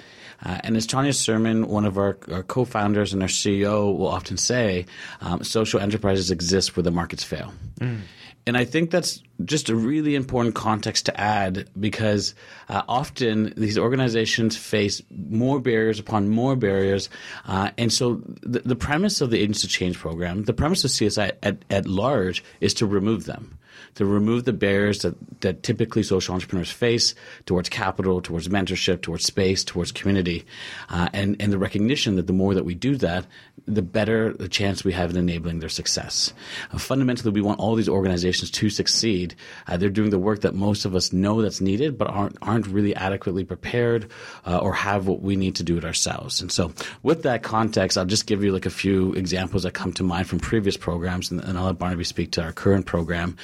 Uh, 0.45 0.59
and 0.63 0.77
as 0.77 0.87
Tonya 0.87 1.15
Surman, 1.15 1.67
one 1.67 1.85
of 1.85 1.97
our, 1.97 2.19
our, 2.31 2.43
co-founders 2.43 3.13
and 3.13 3.23
our 3.23 3.29
CEO, 3.29 3.97
will 3.97 4.09
often 4.09 4.37
say, 4.37 4.85
um, 5.21 5.43
social 5.43 5.81
enterprises 5.81 6.31
exist 6.31 6.77
where 6.77 6.83
the 6.83 6.91
markets 6.91 7.25
fail. 7.25 7.53
Mm. 7.81 8.01
And 8.47 8.57
I 8.57 8.65
think 8.65 8.91
that's 8.91 9.23
just 9.45 9.69
a 9.69 9.75
really 9.75 10.15
important 10.15 10.55
context 10.55 11.07
to 11.07 11.21
add 11.21 11.69
because 11.79 12.35
uh, 12.69 12.83
often 12.89 13.55
these 13.57 13.79
organizations 13.79 14.57
face 14.57 15.03
more 15.11 15.61
barriers 15.61 15.99
upon 15.99 16.29
more 16.29 16.55
barriers. 16.55 17.09
Uh, 17.47 17.71
and 17.79 17.93
so 17.93 18.23
the, 18.43 18.61
the, 18.61 18.77
premise 18.77 19.21
of 19.21 19.31
the 19.31 19.41
Agents 19.41 19.65
of 19.65 19.71
Change 19.71 19.99
program, 19.99 20.45
the 20.45 20.53
premise 20.53 20.85
of 20.85 20.91
CSI 20.91 21.33
at, 21.43 21.65
at 21.71 21.87
large, 21.87 22.45
is 22.61 22.75
to 22.75 22.87
remove 22.87 23.25
them 23.25 23.59
to 23.95 24.05
remove 24.05 24.45
the 24.45 24.53
barriers 24.53 25.03
that, 25.03 25.15
that 25.41 25.63
typically 25.63 26.03
social 26.03 26.35
entrepreneurs 26.35 26.71
face 26.71 27.15
towards 27.47 27.69
capital, 27.69 28.21
towards 28.21 28.49
mentorship, 28.49 29.03
towards 29.03 29.25
space, 29.25 29.65
towards 29.65 29.93
community, 29.93 30.45
uh, 30.89 31.09
and, 31.13 31.37
and 31.41 31.53
the 31.53 31.59
recognition 31.59 32.17
that 32.17 32.27
the 32.27 32.33
more 32.33 32.55
that 32.55 32.65
we 32.65 32.75
do 32.75 32.97
that, 32.97 33.27
the 33.67 33.83
better 33.83 34.35
the 34.35 34.49
chance 34.49 34.85
we 34.85 34.93
have 34.93 35.11
in 35.11 35.17
enabling 35.17 35.61
their 35.61 35.69
success. 35.69 36.33
Uh, 36.73 36.79
fundamentally, 36.79 37.31
we 37.31 37.41
want 37.41 37.59
all 37.61 37.75
these 37.75 37.89
organizations 37.89 38.51
to 38.51 38.69
succeed. 38.69 39.35
Uh, 39.67 39.77
they're 39.77 39.89
doing 39.89 40.11
the 40.11 40.19
work 40.19 40.43
that 40.43 40.55
most 40.55 40.85
of 40.85 40.95
us 40.95 41.13
know 41.13 41.41
that's 41.41 41.61
needed, 41.61 41.97
but 41.97 42.09
aren't 42.09 42.37
aren't 42.43 42.67
really 42.67 42.95
adequately 42.95 43.45
prepared 43.45 44.11
uh, 44.47 44.59
or 44.59 44.75
have 44.75 45.07
what 45.07 45.23
we 45.23 45.37
need 45.37 45.55
to 45.57 45.63
do 45.63 45.79
it 45.79 45.85
ourselves. 45.85 46.43
And 46.43 46.53
so, 46.53 46.73
with 47.03 47.23
that 47.23 47.43
context, 47.43 47.97
I'll 47.97 48.05
just 48.05 48.27
give 48.27 48.45
you 48.45 48.53
like 48.53 48.67
a 48.67 48.71
few 48.71 49.13
examples 49.15 49.63
that 49.63 49.73
come 49.73 49.93
to 49.95 50.03
mind 50.03 50.29
from 50.29 50.41
previous 50.41 50.77
programs, 50.77 51.31
and, 51.31 51.41
and 51.41 51.57
I'll 51.57 51.67
let 51.67 51.79
Barnaby 51.79 52.05
speak 52.05 52.33
to 52.33 52.43
our 52.43 52.53
current 52.53 52.85
program. 52.85 53.37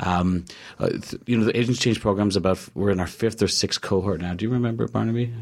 Um, 0.00 0.44
uh, 0.80 0.88
th- 0.88 1.14
you 1.26 1.38
know, 1.38 1.44
the 1.44 1.56
Agents 1.56 1.78
Change 1.78 2.00
program 2.00 2.28
is 2.28 2.36
about 2.36 2.58
we're 2.74 2.90
in 2.90 2.98
our 2.98 3.06
fifth 3.06 3.42
or 3.42 3.48
sixth 3.48 3.80
cohort 3.80 4.20
now. 4.20 4.34
Do 4.34 4.44
you 4.44 4.50
remember 4.50 4.88
Barnaby? 4.88 5.32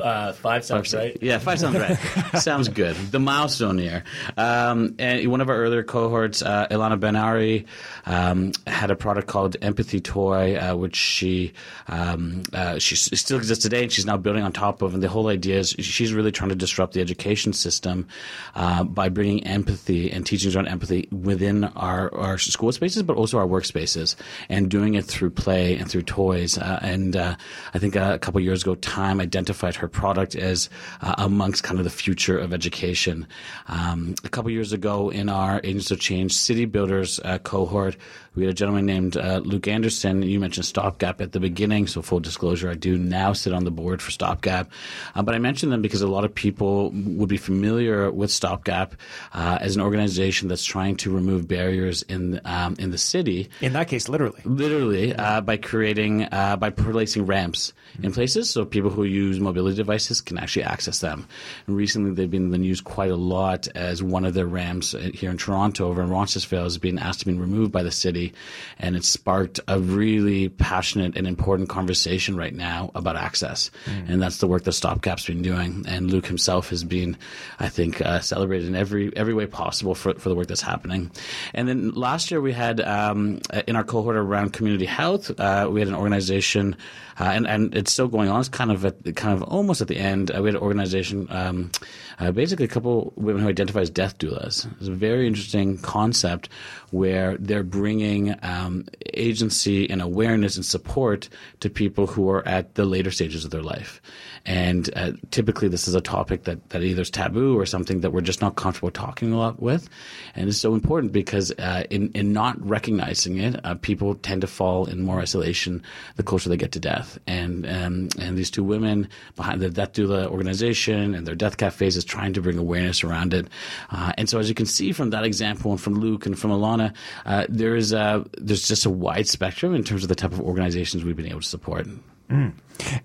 Uh, 0.00 0.32
five 0.32 0.64
sounds 0.64 0.92
five, 0.92 1.00
right. 1.00 1.18
Yeah, 1.20 1.38
five 1.38 1.60
sounds 1.60 1.76
right. 1.76 1.96
sounds 2.40 2.68
good. 2.68 2.96
The 2.96 3.20
milestone 3.20 3.65
here. 3.74 4.04
Um, 4.36 4.94
and 4.98 5.28
one 5.30 5.40
of 5.40 5.48
our 5.50 5.56
earlier 5.56 5.82
cohorts, 5.82 6.42
uh, 6.42 6.66
Ilana 6.70 6.98
Ben-Ari, 6.98 7.66
um, 8.06 8.52
had 8.66 8.90
a 8.90 8.96
product 8.96 9.26
called 9.26 9.56
Empathy 9.60 10.00
Toy, 10.00 10.56
uh, 10.56 10.74
which 10.76 10.96
she 10.96 11.52
um, 11.88 12.42
uh, 12.52 12.78
she 12.78 12.96
still 12.96 13.38
exists 13.38 13.62
today, 13.62 13.82
and 13.82 13.92
she's 13.92 14.06
now 14.06 14.16
building 14.16 14.44
on 14.44 14.52
top 14.52 14.82
of. 14.82 14.94
And 14.94 15.02
the 15.02 15.08
whole 15.08 15.28
idea 15.28 15.58
is 15.58 15.70
she's 15.70 16.12
really 16.12 16.32
trying 16.32 16.50
to 16.50 16.56
disrupt 16.56 16.92
the 16.92 17.00
education 17.00 17.52
system 17.52 18.06
uh, 18.54 18.84
by 18.84 19.08
bringing 19.08 19.44
empathy 19.44 20.10
and 20.10 20.24
teachings 20.24 20.54
around 20.54 20.68
empathy 20.68 21.08
within 21.10 21.64
our, 21.64 22.14
our 22.14 22.38
school 22.38 22.72
spaces, 22.72 23.02
but 23.02 23.16
also 23.16 23.38
our 23.38 23.46
workspaces, 23.46 24.16
and 24.48 24.70
doing 24.70 24.94
it 24.94 25.04
through 25.04 25.30
play 25.30 25.76
and 25.76 25.90
through 25.90 26.02
toys. 26.02 26.58
Uh, 26.58 26.78
and 26.82 27.16
uh, 27.16 27.34
I 27.74 27.78
think 27.78 27.96
a 27.96 28.18
couple 28.18 28.40
years 28.40 28.62
ago, 28.62 28.74
Time 28.76 29.20
identified 29.20 29.74
her 29.76 29.88
product 29.88 30.36
as 30.36 30.68
amongst 31.00 31.62
kind 31.62 31.78
of 31.78 31.84
the 31.84 31.90
future 31.90 32.38
of 32.38 32.52
education. 32.52 33.26
Um, 33.68 34.14
a 34.24 34.28
couple 34.28 34.50
years 34.50 34.72
ago, 34.72 35.10
in 35.10 35.28
our 35.28 35.60
Agents 35.64 35.90
of 35.90 36.00
Change 36.00 36.32
City 36.32 36.64
Builders 36.64 37.20
uh, 37.24 37.38
cohort, 37.38 37.96
we 38.34 38.42
had 38.42 38.50
a 38.50 38.54
gentleman 38.54 38.84
named 38.84 39.16
uh, 39.16 39.40
Luke 39.44 39.66
Anderson. 39.66 40.22
You 40.22 40.38
mentioned 40.38 40.66
Stopgap 40.66 41.22
at 41.22 41.32
the 41.32 41.40
beginning, 41.40 41.86
so 41.86 42.02
full 42.02 42.20
disclosure, 42.20 42.70
I 42.70 42.74
do 42.74 42.98
now 42.98 43.32
sit 43.32 43.54
on 43.54 43.64
the 43.64 43.70
board 43.70 44.02
for 44.02 44.10
Stopgap. 44.10 44.68
Uh, 45.14 45.22
but 45.22 45.34
I 45.34 45.38
mentioned 45.38 45.72
them 45.72 45.80
because 45.80 46.02
a 46.02 46.06
lot 46.06 46.24
of 46.24 46.34
people 46.34 46.90
would 46.90 47.30
be 47.30 47.38
familiar 47.38 48.10
with 48.10 48.30
Stopgap 48.30 48.92
uh, 49.32 49.58
as 49.60 49.74
an 49.74 49.80
organization 49.80 50.48
that's 50.48 50.64
trying 50.64 50.96
to 50.96 51.10
remove 51.10 51.48
barriers 51.48 52.02
in 52.02 52.40
um, 52.44 52.76
in 52.78 52.90
the 52.90 52.98
city 52.98 53.48
In 53.60 53.72
that 53.72 53.88
case, 53.88 54.08
literally. 54.08 54.40
Literally, 54.44 55.14
uh, 55.14 55.40
by 55.40 55.56
creating, 55.56 56.24
uh, 56.24 56.56
by 56.56 56.70
placing 56.70 57.26
ramps 57.26 57.72
in 58.02 58.12
places 58.12 58.50
so 58.50 58.64
people 58.64 58.90
who 58.90 59.04
use 59.04 59.40
mobility 59.40 59.76
devices 59.76 60.20
can 60.20 60.38
actually 60.38 60.64
access 60.64 61.00
them. 61.00 61.26
And 61.66 61.76
recently, 61.76 62.12
they've 62.12 62.30
been 62.30 62.46
in 62.46 62.50
the 62.50 62.58
news 62.58 62.80
quite 62.80 63.10
a 63.10 63.16
lot 63.16 63.45
as 63.74 64.02
one 64.02 64.24
of 64.24 64.34
their 64.34 64.46
ramps 64.46 64.94
here 65.14 65.30
in 65.30 65.36
Toronto 65.36 65.88
over 65.88 66.02
in 66.02 66.10
Roncesvalles 66.10 66.74
has 66.74 66.78
been 66.78 66.98
asked 66.98 67.20
to 67.20 67.26
be 67.26 67.34
removed 67.34 67.72
by 67.72 67.82
the 67.82 67.90
city. 67.90 68.32
And 68.78 68.96
it 68.96 69.04
sparked 69.04 69.60
a 69.68 69.78
really 69.78 70.48
passionate 70.48 71.16
and 71.16 71.26
important 71.26 71.68
conversation 71.68 72.36
right 72.36 72.54
now 72.54 72.90
about 72.94 73.16
access. 73.16 73.70
Mm. 73.86 74.10
And 74.10 74.22
that's 74.22 74.38
the 74.38 74.48
work 74.48 74.64
that 74.64 74.72
Stopgap's 74.72 75.26
been 75.26 75.42
doing. 75.42 75.84
And 75.86 76.10
Luke 76.10 76.26
himself 76.26 76.70
has 76.70 76.84
been, 76.84 77.16
I 77.60 77.68
think, 77.68 78.00
uh, 78.00 78.20
celebrated 78.20 78.68
in 78.68 78.74
every, 78.74 79.16
every 79.16 79.34
way 79.34 79.46
possible 79.46 79.94
for, 79.94 80.14
for 80.14 80.28
the 80.28 80.34
work 80.34 80.48
that's 80.48 80.62
happening. 80.62 81.10
And 81.54 81.68
then 81.68 81.90
last 81.92 82.30
year 82.30 82.40
we 82.40 82.52
had, 82.52 82.80
um, 82.80 83.40
in 83.66 83.76
our 83.76 83.84
cohort 83.84 84.16
around 84.16 84.52
community 84.52 84.86
health, 84.86 85.30
uh, 85.38 85.68
we 85.70 85.80
had 85.80 85.88
an 85.88 85.94
organization, 85.94 86.76
uh, 87.18 87.24
and, 87.24 87.46
and 87.46 87.74
it's 87.74 87.92
still 87.92 88.08
going 88.08 88.28
on. 88.28 88.40
It's 88.40 88.48
kind 88.48 88.70
of 88.70 88.84
at, 88.84 89.16
kind 89.16 89.34
of 89.34 89.42
almost 89.42 89.80
at 89.80 89.88
the 89.88 89.96
end. 89.96 90.30
Uh, 90.30 90.42
we 90.42 90.48
had 90.48 90.56
an 90.56 90.62
organization, 90.62 91.26
um, 91.30 91.70
uh, 92.18 92.30
basically 92.30 92.64
a 92.64 92.68
couple 92.68 93.12
women 93.16 93.42
who 93.42 93.48
identify 93.48 93.80
as 93.80 93.90
death 93.90 94.18
doulas. 94.18 94.66
It's 94.78 94.88
a 94.88 94.92
very 94.92 95.26
interesting 95.26 95.78
concept 95.78 96.48
where 96.90 97.36
they're 97.38 97.62
bringing 97.62 98.34
um, 98.42 98.86
agency 99.14 99.88
and 99.90 100.00
awareness 100.00 100.56
and 100.56 100.64
support 100.64 101.28
to 101.60 101.70
people 101.70 102.06
who 102.06 102.30
are 102.30 102.46
at 102.46 102.74
the 102.74 102.84
later 102.84 103.10
stages 103.10 103.44
of 103.44 103.50
their 103.50 103.62
life. 103.62 104.00
And 104.46 104.88
uh, 104.94 105.12
typically, 105.32 105.66
this 105.66 105.88
is 105.88 105.94
a 105.94 106.00
topic 106.00 106.44
that, 106.44 106.70
that 106.70 106.82
either 106.82 107.02
is 107.02 107.10
taboo 107.10 107.58
or 107.58 107.66
something 107.66 108.00
that 108.00 108.12
we're 108.12 108.20
just 108.20 108.40
not 108.40 108.54
comfortable 108.54 108.92
talking 108.92 109.32
a 109.32 109.38
lot 109.38 109.60
with. 109.60 109.88
And 110.36 110.48
it's 110.48 110.58
so 110.58 110.72
important 110.72 111.12
because 111.12 111.50
uh, 111.58 111.82
in, 111.90 112.12
in 112.12 112.32
not 112.32 112.56
recognizing 112.64 113.38
it, 113.38 113.60
uh, 113.64 113.74
people 113.74 114.14
tend 114.14 114.42
to 114.42 114.46
fall 114.46 114.86
in 114.86 115.02
more 115.02 115.18
isolation 115.18 115.82
the 116.14 116.22
closer 116.22 116.48
they 116.48 116.56
get 116.56 116.70
to 116.72 116.80
death. 116.80 117.18
And, 117.26 117.66
um, 117.66 118.08
and 118.20 118.38
these 118.38 118.50
two 118.50 118.62
women 118.62 119.08
behind 119.34 119.60
the 119.60 119.68
Death 119.68 119.94
Doula 119.94 120.28
organization 120.28 121.16
and 121.16 121.26
their 121.26 121.34
death 121.34 121.56
cafes 121.56 121.96
is 121.96 122.04
trying 122.04 122.32
to 122.34 122.40
bring 122.40 122.56
awareness 122.56 123.02
around 123.02 123.34
it. 123.34 123.48
Uh, 123.90 124.12
and 124.16 124.28
so, 124.28 124.38
as 124.38 124.48
you 124.48 124.54
can 124.54 124.66
see 124.66 124.92
from 124.92 125.10
that 125.10 125.24
example 125.24 125.72
and 125.72 125.80
from 125.80 125.94
Luke 125.94 126.24
and 126.24 126.38
from 126.38 126.52
Alana, 126.52 126.94
uh, 127.24 127.46
there 127.48 127.74
is 127.74 127.92
a, 127.92 128.24
there's 128.38 128.68
just 128.68 128.86
a 128.86 128.90
wide 128.90 129.26
spectrum 129.26 129.74
in 129.74 129.82
terms 129.82 130.04
of 130.04 130.08
the 130.08 130.14
type 130.14 130.32
of 130.32 130.40
organizations 130.40 131.04
we've 131.04 131.16
been 131.16 131.26
able 131.26 131.40
to 131.40 131.46
support. 131.46 131.88
Mm. 132.30 132.52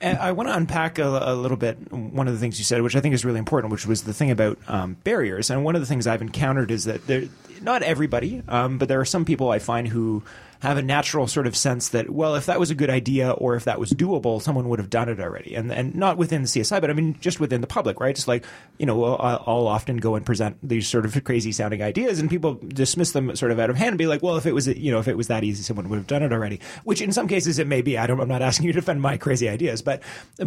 And 0.01 0.17
I 0.17 0.31
want 0.31 0.49
to 0.49 0.55
unpack 0.55 0.99
a, 0.99 1.07
a, 1.07 1.35
little 1.35 1.57
bit 1.57 1.91
one 1.91 2.27
of 2.27 2.33
the 2.33 2.39
things 2.39 2.57
you 2.57 2.65
said, 2.65 2.81
which 2.81 2.95
I 2.95 3.01
think 3.01 3.13
is 3.13 3.23
really 3.23 3.39
important, 3.39 3.71
which 3.71 3.85
was 3.85 4.03
the 4.03 4.13
thing 4.13 4.31
about 4.31 4.57
um, 4.67 4.97
barriers. 5.03 5.49
And 5.49 5.63
one 5.63 5.75
of 5.75 5.81
the 5.81 5.85
things 5.85 6.07
I've 6.07 6.21
encountered 6.21 6.71
is 6.71 6.85
that 6.85 7.05
there, 7.07 7.23
not 7.61 7.83
everybody, 7.83 8.43
um, 8.47 8.77
but 8.77 8.87
there 8.87 8.99
are 8.99 9.05
some 9.05 9.23
people 9.23 9.49
I 9.49 9.59
find 9.59 9.87
who 9.87 10.23
have 10.61 10.77
a 10.77 10.81
natural 10.81 11.25
sort 11.27 11.47
of 11.47 11.55
sense 11.55 11.89
that, 11.89 12.09
well, 12.09 12.35
if 12.35 12.45
that 12.45 12.59
was 12.59 12.69
a 12.69 12.75
good 12.75 12.89
idea 12.89 13.31
or 13.31 13.55
if 13.55 13.65
that 13.65 13.79
was 13.79 13.91
doable, 13.91 14.39
someone 14.39 14.69
would 14.69 14.77
have 14.77 14.91
done 14.91 15.09
it 15.09 15.19
already. 15.19 15.55
And 15.55 15.71
and 15.71 15.95
not 15.95 16.17
within 16.17 16.43
the 16.43 16.47
CSI, 16.47 16.79
but 16.79 16.89
I 16.91 16.93
mean 16.93 17.17
just 17.19 17.39
within 17.39 17.61
the 17.61 17.67
public, 17.67 17.99
right? 17.99 18.15
Just 18.15 18.27
like, 18.27 18.45
you 18.77 18.85
know, 18.85 19.03
I'll, 19.03 19.43
I'll 19.47 19.67
often 19.67 19.97
go 19.97 20.15
and 20.15 20.25
present 20.25 20.57
these 20.61 20.87
sort 20.87 21.05
of 21.05 21.23
crazy 21.23 21.51
sounding 21.51 21.81
ideas 21.81 22.19
and 22.19 22.29
people 22.29 22.59
dismiss 22.67 23.11
them 23.11 23.35
sort 23.35 23.51
of 23.51 23.59
out 23.59 23.71
of 23.71 23.75
hand 23.75 23.89
and 23.89 23.97
be 23.97 24.05
like, 24.05 24.21
well, 24.21 24.37
if 24.37 24.45
it 24.45 24.53
was, 24.53 24.67
you 24.67 24.91
know, 24.91 24.99
if 24.99 25.07
it 25.07 25.17
was 25.17 25.27
that 25.27 25.43
easy, 25.43 25.63
someone 25.63 25.89
would 25.89 25.97
have 25.97 26.07
done 26.07 26.21
it 26.21 26.31
already. 26.31 26.59
Which 26.83 27.01
in 27.01 27.11
some 27.11 27.27
cases 27.27 27.57
it 27.57 27.65
may 27.65 27.81
be. 27.81 27.97
I 27.97 28.05
don't, 28.05 28.19
I'm 28.19 28.27
not 28.27 28.43
asking 28.43 28.67
you 28.67 28.73
to 28.73 28.79
defend 28.79 29.01
my 29.01 29.17
crazy 29.17 29.49
ideas, 29.49 29.81
but 29.81 30.03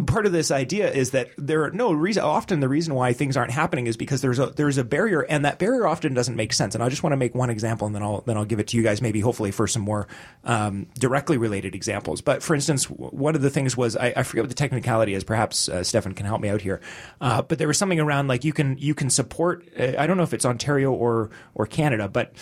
part 0.07 0.25
of 0.25 0.31
this 0.31 0.49
idea 0.49 0.89
is 0.91 1.11
that 1.11 1.31
there 1.37 1.65
are 1.65 1.71
no 1.71 1.91
reason, 1.91 2.23
often 2.23 2.61
the 2.61 2.69
reason 2.69 2.95
why 2.95 3.11
things 3.11 3.35
aren't 3.35 3.51
happening 3.51 3.87
is 3.87 3.97
because 3.97 4.21
there's 4.21 4.39
a, 4.39 4.47
there's 4.47 4.77
a 4.77 4.85
barrier 4.85 5.21
and 5.23 5.43
that 5.43 5.59
barrier 5.59 5.85
often 5.85 6.13
doesn't 6.13 6.37
make 6.37 6.53
sense. 6.53 6.73
And 6.73 6.81
I 6.81 6.87
just 6.87 7.03
want 7.03 7.11
to 7.11 7.17
make 7.17 7.35
one 7.35 7.49
example 7.49 7.85
and 7.85 7.93
then 7.93 8.01
I'll, 8.01 8.21
then 8.21 8.37
I'll 8.37 8.45
give 8.45 8.61
it 8.61 8.67
to 8.67 8.77
you 8.77 8.83
guys 8.83 9.01
maybe 9.01 9.19
hopefully 9.19 9.51
for 9.51 9.67
some 9.67 9.81
more, 9.81 10.04
um, 10.43 10.87
directly 10.99 11.37
related 11.37 11.75
examples. 11.75 12.21
But 12.21 12.43
for 12.43 12.55
instance, 12.55 12.85
one 12.85 13.35
of 13.35 13.41
the 13.41 13.49
things 13.49 13.75
was 13.75 13.95
I, 13.95 14.13
I 14.15 14.23
forget 14.23 14.43
what 14.43 14.49
the 14.49 14.55
technicality 14.55 15.13
is. 15.13 15.23
Perhaps 15.23 15.69
uh, 15.69 15.83
Stefan 15.83 16.13
can 16.13 16.25
help 16.25 16.41
me 16.41 16.49
out 16.49 16.61
here. 16.61 16.81
Uh, 17.19 17.41
but 17.41 17.57
there 17.57 17.67
was 17.67 17.77
something 17.77 17.99
around 17.99 18.27
like 18.27 18.43
you 18.43 18.53
can 18.53 18.77
you 18.77 18.93
can 18.93 19.09
support. 19.09 19.67
Uh, 19.77 19.93
I 19.97 20.07
don't 20.07 20.17
know 20.17 20.23
if 20.23 20.33
it's 20.33 20.45
Ontario 20.45 20.91
or 20.91 21.29
or 21.53 21.65
Canada, 21.65 22.07
but 22.07 22.33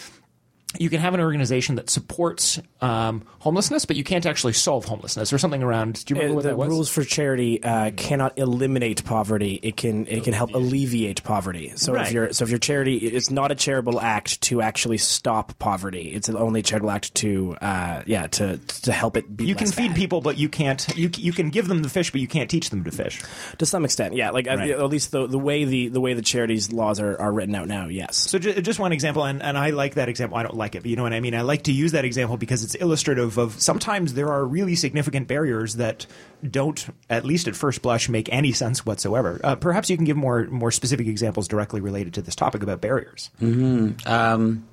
you 0.80 0.90
can 0.90 1.00
have 1.00 1.14
an 1.14 1.20
organization 1.20 1.76
that 1.76 1.90
supports 1.90 2.60
um, 2.82 3.24
homelessness, 3.40 3.86
but 3.86 3.96
you 3.96 4.04
can't 4.04 4.26
actually 4.26 4.54
solve 4.54 4.86
homelessness 4.86 5.32
or 5.32 5.38
something 5.38 5.64
around. 5.64 6.04
Do 6.06 6.14
you 6.14 6.22
remember 6.22 6.34
uh, 6.34 6.36
what 6.36 6.44
the 6.44 6.50
that 6.50 6.58
was? 6.58 6.70
rules 6.70 6.90
for 6.90 7.04
charity 7.04 7.64
uh, 7.64 7.92
cannot 7.92 8.38
eliminate 8.38 9.04
poverty. 9.04 9.60
It 9.62 9.78
can 9.78 10.08
it 10.08 10.24
can 10.24 10.34
help 10.34 10.54
alleviate 10.54 11.24
poverty. 11.24 11.74
So 11.76 11.94
right. 11.94 12.08
if 12.08 12.14
your 12.14 12.34
so 12.34 12.44
if 12.44 12.50
your 12.50 12.60
charity 12.60 12.98
it's 12.98 13.30
not 13.30 13.52
a 13.52 13.56
charitable 13.56 14.00
act 14.00 14.42
to 14.42 14.62
actually 14.62 14.98
stop 14.98 15.58
poverty. 15.60 16.12
It's 16.14 16.30
only 16.30 16.62
a 16.62 16.64
charitable 16.64 16.92
act 16.92 17.14
to 17.16 17.56
uh, 17.62 18.04
yeah 18.06 18.28
to 18.28 18.58
to 18.58 18.92
help 18.92 19.18
it 19.18 19.36
be. 19.36 19.46
You 19.46 19.56
can 19.56 19.68
feed 19.68 19.90
bad. 19.90 19.98
people, 19.98 20.22
but 20.22 20.38
you 20.38 20.50
can't. 20.50 20.86
You 20.96 21.10
you 21.16 21.34
can 21.34 21.50
give 21.50 21.68
them 21.68 21.84
the 21.84 21.90
fish, 21.90 22.12
but 22.12 22.22
you 22.22 22.28
can't 22.28 22.50
teach 22.50 22.70
them 22.70 22.84
to 22.84 22.92
fish. 22.92 23.22
To 23.58 23.66
some 23.66 23.86
extent, 23.86 24.16
yeah. 24.16 24.32
Like 24.32 24.48
right. 24.48 24.72
at 24.72 24.90
least 24.90 25.12
the 25.12 25.28
the 25.28 25.40
way 25.40 25.66
the 25.66 25.90
the 25.90 26.02
way 26.02 26.14
the 26.14 26.22
charities 26.22 26.72
laws 26.72 27.00
are, 27.00 27.20
are 27.20 27.32
written 27.32 27.56
out 27.56 27.68
now. 27.68 27.88
Yes. 27.88 28.16
So 28.16 28.40
just 28.40 28.80
one 28.80 28.92
example, 28.92 29.26
and, 29.26 29.42
and 29.44 29.58
I 29.58 29.72
like 29.72 29.96
that 29.96 30.10
example. 30.10 30.38
I 30.38 30.44
don't 30.44 30.56
like 30.56 30.63
it, 30.76 30.86
you 30.86 30.96
know 30.96 31.04
what 31.04 31.14
I 31.14 31.20
mean. 31.20 31.36
I 31.36 31.42
like 31.42 31.64
to 31.64 31.72
use 31.72 31.92
that 31.92 32.06
example 32.06 32.38
because 32.38 32.64
it's 32.64 32.76
illustrative 32.76 33.38
of 33.38 33.62
sometimes 33.62 34.14
there 34.14 34.30
are 34.30 34.46
really 34.46 34.76
significant 34.76 35.28
barriers 35.28 35.76
that 35.76 36.06
don't, 36.50 36.88
at 37.10 37.26
least 37.26 37.48
at 37.48 37.56
first 37.56 37.82
blush, 37.82 38.10
make 38.10 38.32
any 38.32 38.52
sense 38.52 38.86
whatsoever. 38.86 39.40
Uh, 39.44 39.56
perhaps 39.56 39.90
you 39.90 39.98
can 39.98 40.06
give 40.06 40.18
more 40.18 40.46
more 40.46 40.72
specific 40.72 41.08
examples 41.08 41.48
directly 41.48 41.82
related 41.82 42.14
to 42.14 42.22
this 42.22 42.36
topic 42.36 42.64
about 42.64 42.82
barriers. 42.82 43.30
Mm-hmm. 43.42 44.08
Um, 44.08 44.68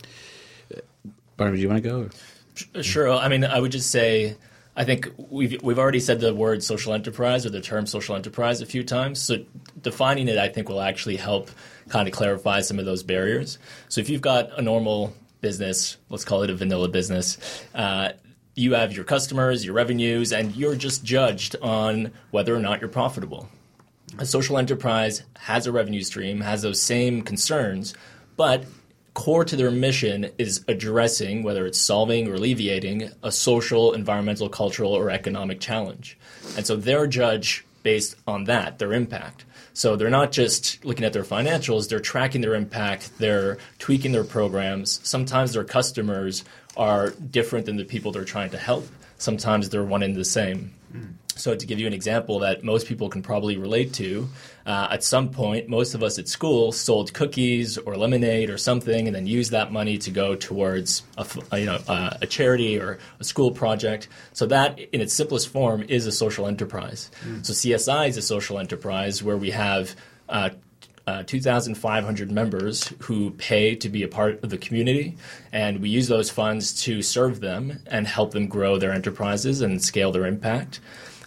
Barnaby, 1.37 1.59
do 1.59 1.63
you 1.63 1.69
want 1.69 1.83
to 1.83 1.89
go? 1.89 2.83
Sure. 2.83 3.11
I 3.11 3.29
mean, 3.29 3.45
I 3.45 3.61
would 3.61 3.73
just 3.73 3.91
say. 3.91 4.37
I 4.77 4.85
think 4.85 5.11
we've 5.17 5.61
we've 5.63 5.79
already 5.79 6.01
said 6.01 6.21
the 6.21 6.33
word 6.33 6.63
social 6.63 6.95
enterprise 6.95 7.45
or 7.45 7.51
the 7.51 7.61
term 7.61 7.87
social 7.87 8.15
enterprise 8.15 8.63
a 8.63 8.67
few 8.67 8.85
times. 8.85 9.21
So 9.21 9.45
defining 9.83 10.29
it, 10.29 10.39
I 10.39 10.49
think, 10.49 10.69
will 10.69 10.81
actually 10.81 11.17
help 11.17 11.51
kind 11.89 12.09
of 12.09 12.15
clarify 12.15 12.61
some 12.61 12.79
of 12.79 12.87
those 12.87 13.03
barriers. 13.03 13.59
So 13.89 14.01
if 14.01 14.09
you've 14.09 14.23
got 14.23 14.59
a 14.59 14.63
normal 14.63 15.13
business, 15.41 15.97
let's 16.09 16.25
call 16.25 16.43
it 16.43 16.51
a 16.51 16.55
vanilla 16.55 16.89
business, 16.89 17.39
uh, 17.75 18.11
you 18.55 18.75
have 18.75 18.93
your 18.93 19.05
customers, 19.05 19.65
your 19.65 19.75
revenues, 19.75 20.33
and 20.33 20.55
you're 20.55 20.77
just 20.77 21.05
judged 21.05 21.57
on 21.63 22.13
whether 22.31 22.55
or 22.55 22.59
not 22.59 22.81
you're 22.81 22.91
profitable. 22.91 23.49
A 24.19 24.27
social 24.27 24.59
enterprise 24.59 25.23
has 25.39 25.67
a 25.67 25.73
revenue 25.73 26.03
stream, 26.03 26.41
has 26.41 26.63
those 26.63 26.83
same 26.83 27.23
concerns, 27.23 27.95
but 28.37 28.65
core 29.15 29.45
to 29.45 29.57
their 29.57 29.71
mission 29.71 30.31
is 30.39 30.65
addressing, 30.69 31.43
whether 31.43 31.67
it's 31.67 31.81
solving 31.81 32.29
or 32.29 32.35
alleviating, 32.35 33.11
a 33.23 33.31
social, 33.31 33.93
environmental, 33.93 34.49
cultural, 34.49 34.93
or 34.93 35.11
economic 35.11 35.61
challenge. 35.61 36.19
And 36.57 36.67
so 36.67 36.77
they're 36.77 37.07
judged 37.07 37.65
based 37.83 38.17
on 38.27 38.45
that, 38.45 38.79
their 38.79 38.93
impact. 38.93 39.45
So 39.81 39.97
they're 39.97 40.11
not 40.11 40.31
just 40.31 40.85
looking 40.85 41.07
at 41.07 41.15
their 41.15 41.25
financials, 41.25 41.89
they're 41.89 42.01
tracking 42.01 42.43
their 42.43 42.55
impact, 42.55 43.13
they're 43.17 43.57
tweaking 43.79 44.13
their 44.13 44.25
programs. 44.25 45.01
Sometimes 45.09 45.55
their 45.55 45.65
customers 45.65 46.45
are 46.77 47.13
different 47.13 47.65
than 47.65 47.79
the 47.79 47.87
people 47.87 48.13
they're 48.13 48.27
trying 48.27 48.51
to 48.51 48.59
help. 48.59 48.87
Sometimes 49.17 49.71
they're 49.71 49.83
one 49.83 50.03
and 50.03 50.15
the 50.15 50.23
same. 50.23 50.75
Mm. 50.95 51.15
So, 51.37 51.55
to 51.55 51.67
give 51.67 51.79
you 51.79 51.87
an 51.87 51.93
example 51.93 52.41
that 52.41 52.65
most 52.65 52.87
people 52.87 53.09
can 53.09 53.23
probably 53.23 53.57
relate 53.57 53.93
to, 53.95 54.29
uh, 54.67 54.89
at 54.91 55.03
some 55.03 55.31
point, 55.31 55.69
most 55.69 55.95
of 55.95 56.03
us 56.03 56.19
at 56.19 56.29
school 56.29 56.73
sold 56.73 57.13
cookies 57.13 57.79
or 57.79 57.97
lemonade 57.97 58.51
or 58.51 58.59
something, 58.59 59.07
and 59.07 59.15
then 59.15 59.27
used 59.27 59.51
that 59.53 59.73
money 59.73 59.99
to 59.99 60.11
go 60.11 60.35
towards 60.35 61.03
a, 61.17 61.59
you 61.59 61.67
know 61.67 61.79
uh, 61.89 62.17
a 62.21 62.27
charity 62.27 62.79
or 62.79 62.99
a 63.19 63.25
school 63.25 63.51
project. 63.51 64.09
So 64.33 64.47
that, 64.47 64.79
in 64.79 65.01
its 65.01 65.15
simplest 65.15 65.49
form, 65.49 65.83
is 65.83 66.07
a 66.07 66.13
social 66.13 66.47
enterprise. 66.47 67.11
Mm. 67.25 67.45
So 67.45 67.53
CSI 67.53 68.09
is 68.09 68.17
a 68.17 68.23
social 68.23 68.59
enterprise 68.59 69.23
where 69.23 69.37
we 69.37 69.51
have. 69.51 69.95
Uh, 70.29 70.51
uh, 71.07 71.25
2,500 71.25 72.31
members 72.31 72.93
who 73.01 73.33
pay 73.33 73.75
to 73.75 73.89
be 73.89 74.05
a 74.05 74.09
part 74.09 74.45
of 74.45 74.51
the 74.51 74.59
community, 74.59 75.17
and 75.51 75.81
we 75.81 75.89
use 75.89 76.07
those 76.07 76.31
funds 76.31 76.83
to 76.85 77.03
serve 77.03 77.41
them 77.41 77.81
and 77.87 78.07
help 78.07 78.31
them 78.31 78.47
grow 78.47 78.79
their 78.79 78.93
enterprises 78.93 79.61
and 79.61 79.83
scale 79.83 80.13
their 80.13 80.27
impact. 80.27 80.79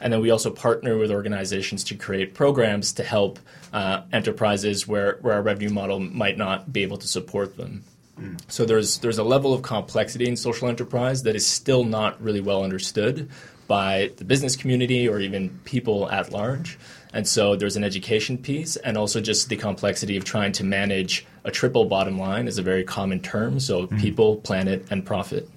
And 0.01 0.11
then 0.11 0.21
we 0.21 0.31
also 0.31 0.49
partner 0.49 0.97
with 0.97 1.11
organizations 1.11 1.83
to 1.85 1.95
create 1.95 2.33
programs 2.33 2.93
to 2.93 3.03
help 3.03 3.39
uh, 3.71 4.01
enterprises 4.11 4.87
where, 4.87 5.17
where 5.21 5.35
our 5.35 5.41
revenue 5.41 5.69
model 5.69 5.99
might 5.99 6.37
not 6.37 6.73
be 6.73 6.83
able 6.83 6.97
to 6.97 7.07
support 7.07 7.57
them. 7.57 7.83
Mm. 8.19 8.39
So 8.47 8.65
there's 8.65 8.99
there's 8.99 9.17
a 9.17 9.23
level 9.23 9.53
of 9.53 9.61
complexity 9.61 10.27
in 10.27 10.35
social 10.35 10.67
enterprise 10.67 11.23
that 11.23 11.35
is 11.35 11.45
still 11.47 11.83
not 11.83 12.21
really 12.21 12.41
well 12.41 12.63
understood 12.63 13.29
by 13.67 14.11
the 14.17 14.25
business 14.25 14.55
community 14.55 15.07
or 15.07 15.19
even 15.19 15.49
people 15.65 16.09
at 16.11 16.31
large. 16.31 16.77
And 17.13 17.27
so 17.27 17.55
there's 17.55 17.75
an 17.75 17.83
education 17.83 18.37
piece 18.37 18.75
and 18.75 18.97
also 18.97 19.21
just 19.21 19.49
the 19.49 19.55
complexity 19.55 20.17
of 20.17 20.25
trying 20.25 20.51
to 20.53 20.63
manage 20.63 21.25
a 21.43 21.51
triple 21.51 21.85
bottom 21.85 22.17
line 22.17 22.47
is 22.47 22.57
a 22.57 22.63
very 22.63 22.83
common 22.83 23.19
term. 23.19 23.59
So 23.59 23.87
mm. 23.87 23.99
people, 23.99 24.37
planet, 24.37 24.85
and 24.89 25.05
profit. 25.05 25.47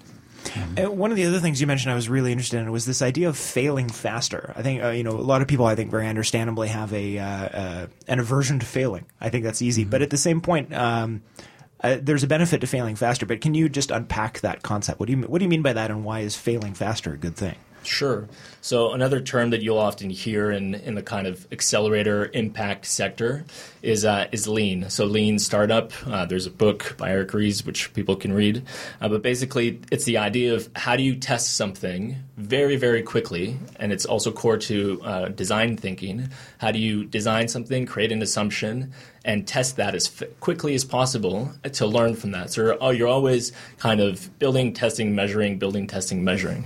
Mm-hmm. 0.43 0.97
one 0.97 1.11
of 1.11 1.17
the 1.17 1.25
other 1.25 1.39
things 1.39 1.59
you 1.59 1.67
mentioned 1.67 1.91
I 1.91 1.95
was 1.95 2.09
really 2.09 2.31
interested 2.31 2.59
in 2.59 2.71
was 2.71 2.85
this 2.85 3.01
idea 3.01 3.29
of 3.29 3.37
failing 3.37 3.89
faster. 3.89 4.53
I 4.55 4.61
think 4.61 4.83
uh, 4.83 4.89
you 4.89 5.03
know 5.03 5.11
a 5.11 5.21
lot 5.21 5.41
of 5.41 5.47
people 5.47 5.65
I 5.65 5.75
think 5.75 5.91
very 5.91 6.07
understandably 6.07 6.67
have 6.69 6.93
a 6.93 7.17
uh, 7.17 7.25
uh, 7.25 7.87
an 8.07 8.19
aversion 8.19 8.59
to 8.59 8.65
failing. 8.65 9.05
I 9.19 9.29
think 9.29 9.43
that's 9.43 9.61
easy, 9.61 9.83
mm-hmm. 9.83 9.91
but 9.91 10.01
at 10.01 10.09
the 10.09 10.17
same 10.17 10.41
point. 10.41 10.73
Um, 10.73 11.23
uh, 11.83 11.97
there's 12.01 12.23
a 12.23 12.27
benefit 12.27 12.61
to 12.61 12.65
failing 12.65 12.95
faster, 12.95 13.27
but 13.27 13.39
can 13.39 13.53
you 13.53 13.69
just 13.69 13.91
unpack 13.91 14.39
that 14.39 14.63
concept? 14.63 14.99
What 14.99 15.05
do 15.05 15.13
you 15.13 15.21
what 15.21 15.37
do 15.37 15.45
you 15.45 15.49
mean 15.49 15.61
by 15.61 15.73
that, 15.73 15.91
and 15.91 16.03
why 16.03 16.21
is 16.21 16.35
failing 16.35 16.73
faster 16.73 17.13
a 17.13 17.17
good 17.17 17.35
thing? 17.35 17.55
Sure. 17.87 18.27
So 18.59 18.91
another 18.91 19.21
term 19.21 19.51
that 19.51 19.61
you'll 19.61 19.77
often 19.77 20.09
hear 20.09 20.51
in, 20.51 20.75
in 20.75 20.95
the 20.95 21.01
kind 21.01 21.25
of 21.25 21.47
accelerator 21.53 22.29
impact 22.33 22.85
sector 22.85 23.45
is 23.81 24.03
uh, 24.03 24.27
is 24.33 24.45
lean. 24.45 24.89
So 24.89 25.05
lean 25.05 25.39
startup. 25.39 25.93
Uh, 26.05 26.25
there's 26.25 26.45
a 26.45 26.51
book 26.51 26.95
by 26.97 27.11
Eric 27.11 27.33
Ries 27.33 27.65
which 27.65 27.93
people 27.93 28.17
can 28.17 28.33
read, 28.33 28.63
uh, 28.99 29.07
but 29.07 29.21
basically 29.21 29.79
it's 29.89 30.03
the 30.03 30.17
idea 30.17 30.53
of 30.53 30.69
how 30.75 30.97
do 30.97 31.03
you 31.03 31.15
test 31.15 31.55
something 31.55 32.17
very 32.35 32.75
very 32.75 33.03
quickly, 33.03 33.57
and 33.77 33.93
it's 33.93 34.05
also 34.05 34.33
core 34.33 34.57
to 34.57 35.01
uh, 35.03 35.27
design 35.29 35.77
thinking. 35.77 36.27
How 36.57 36.71
do 36.71 36.79
you 36.79 37.05
design 37.05 37.47
something, 37.47 37.85
create 37.85 38.11
an 38.11 38.21
assumption, 38.21 38.91
and 39.23 39.47
test 39.47 39.77
that 39.77 39.95
as 39.95 40.21
f- 40.21 40.27
quickly 40.41 40.75
as 40.75 40.83
possible 40.83 41.53
to 41.63 41.85
learn 41.85 42.15
from 42.15 42.31
that. 42.31 42.51
So 42.51 42.63
you're, 42.63 42.93
you're 42.93 43.07
always 43.07 43.53
kind 43.77 44.01
of 44.01 44.37
building, 44.39 44.73
testing, 44.73 45.15
measuring, 45.15 45.57
building, 45.57 45.87
testing, 45.87 46.25
measuring. 46.25 46.65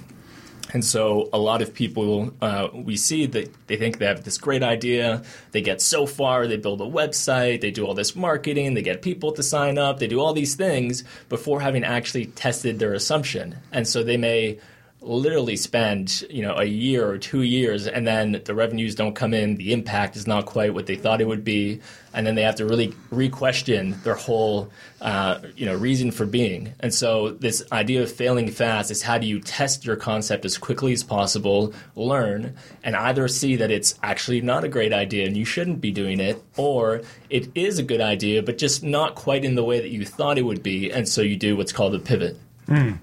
And 0.73 0.83
so 0.83 1.29
a 1.33 1.37
lot 1.37 1.61
of 1.61 1.73
people 1.73 2.33
uh, 2.41 2.69
we 2.73 2.97
see 2.97 3.25
that 3.25 3.67
they 3.67 3.75
think 3.75 3.97
they 3.97 4.05
have 4.05 4.23
this 4.23 4.37
great 4.37 4.63
idea. 4.63 5.23
They 5.51 5.61
get 5.61 5.81
so 5.81 6.05
far, 6.05 6.47
they 6.47 6.57
build 6.57 6.81
a 6.81 6.85
website, 6.85 7.61
they 7.61 7.71
do 7.71 7.85
all 7.85 7.93
this 7.93 8.15
marketing, 8.15 8.73
they 8.73 8.81
get 8.81 9.01
people 9.01 9.31
to 9.33 9.43
sign 9.43 9.77
up, 9.77 9.99
they 9.99 10.07
do 10.07 10.19
all 10.19 10.33
these 10.33 10.55
things 10.55 11.03
before 11.29 11.61
having 11.61 11.83
actually 11.83 12.27
tested 12.27 12.79
their 12.79 12.93
assumption. 12.93 13.57
And 13.71 13.87
so 13.87 14.03
they 14.03 14.17
may 14.17 14.59
literally 15.01 15.55
spend 15.55 16.21
you 16.29 16.43
know 16.43 16.55
a 16.57 16.63
year 16.63 17.09
or 17.09 17.17
two 17.17 17.41
years 17.41 17.87
and 17.87 18.05
then 18.05 18.39
the 18.45 18.53
revenues 18.53 18.93
don't 18.93 19.15
come 19.15 19.33
in 19.33 19.55
the 19.55 19.73
impact 19.73 20.15
is 20.15 20.27
not 20.27 20.45
quite 20.45 20.75
what 20.75 20.85
they 20.85 20.95
thought 20.95 21.19
it 21.19 21.27
would 21.27 21.43
be 21.43 21.81
and 22.13 22.27
then 22.27 22.35
they 22.35 22.43
have 22.43 22.53
to 22.53 22.65
really 22.65 22.93
re-question 23.09 23.99
their 24.03 24.13
whole 24.13 24.69
uh, 25.01 25.39
you 25.55 25.65
know 25.65 25.75
reason 25.75 26.11
for 26.11 26.27
being 26.27 26.71
and 26.81 26.93
so 26.93 27.31
this 27.31 27.63
idea 27.71 28.03
of 28.03 28.11
failing 28.11 28.51
fast 28.51 28.91
is 28.91 29.01
how 29.01 29.17
do 29.17 29.25
you 29.25 29.39
test 29.39 29.83
your 29.85 29.95
concept 29.95 30.45
as 30.45 30.55
quickly 30.55 30.93
as 30.93 31.03
possible 31.03 31.73
learn 31.95 32.55
and 32.83 32.95
either 32.95 33.27
see 33.27 33.55
that 33.55 33.71
it's 33.71 33.97
actually 34.03 34.39
not 34.39 34.63
a 34.63 34.69
great 34.69 34.93
idea 34.93 35.25
and 35.25 35.35
you 35.35 35.45
shouldn't 35.45 35.81
be 35.81 35.89
doing 35.89 36.19
it 36.19 36.43
or 36.57 37.01
it 37.31 37.49
is 37.55 37.79
a 37.79 37.83
good 37.83 38.01
idea 38.01 38.43
but 38.43 38.55
just 38.55 38.83
not 38.83 39.15
quite 39.15 39.43
in 39.43 39.55
the 39.55 39.63
way 39.63 39.79
that 39.79 39.89
you 39.89 40.05
thought 40.05 40.37
it 40.37 40.43
would 40.43 40.61
be 40.61 40.91
and 40.91 41.09
so 41.09 41.21
you 41.21 41.35
do 41.35 41.57
what's 41.57 41.71
called 41.71 41.95
a 41.95 41.99
pivot 41.99 42.37
mm. 42.67 42.95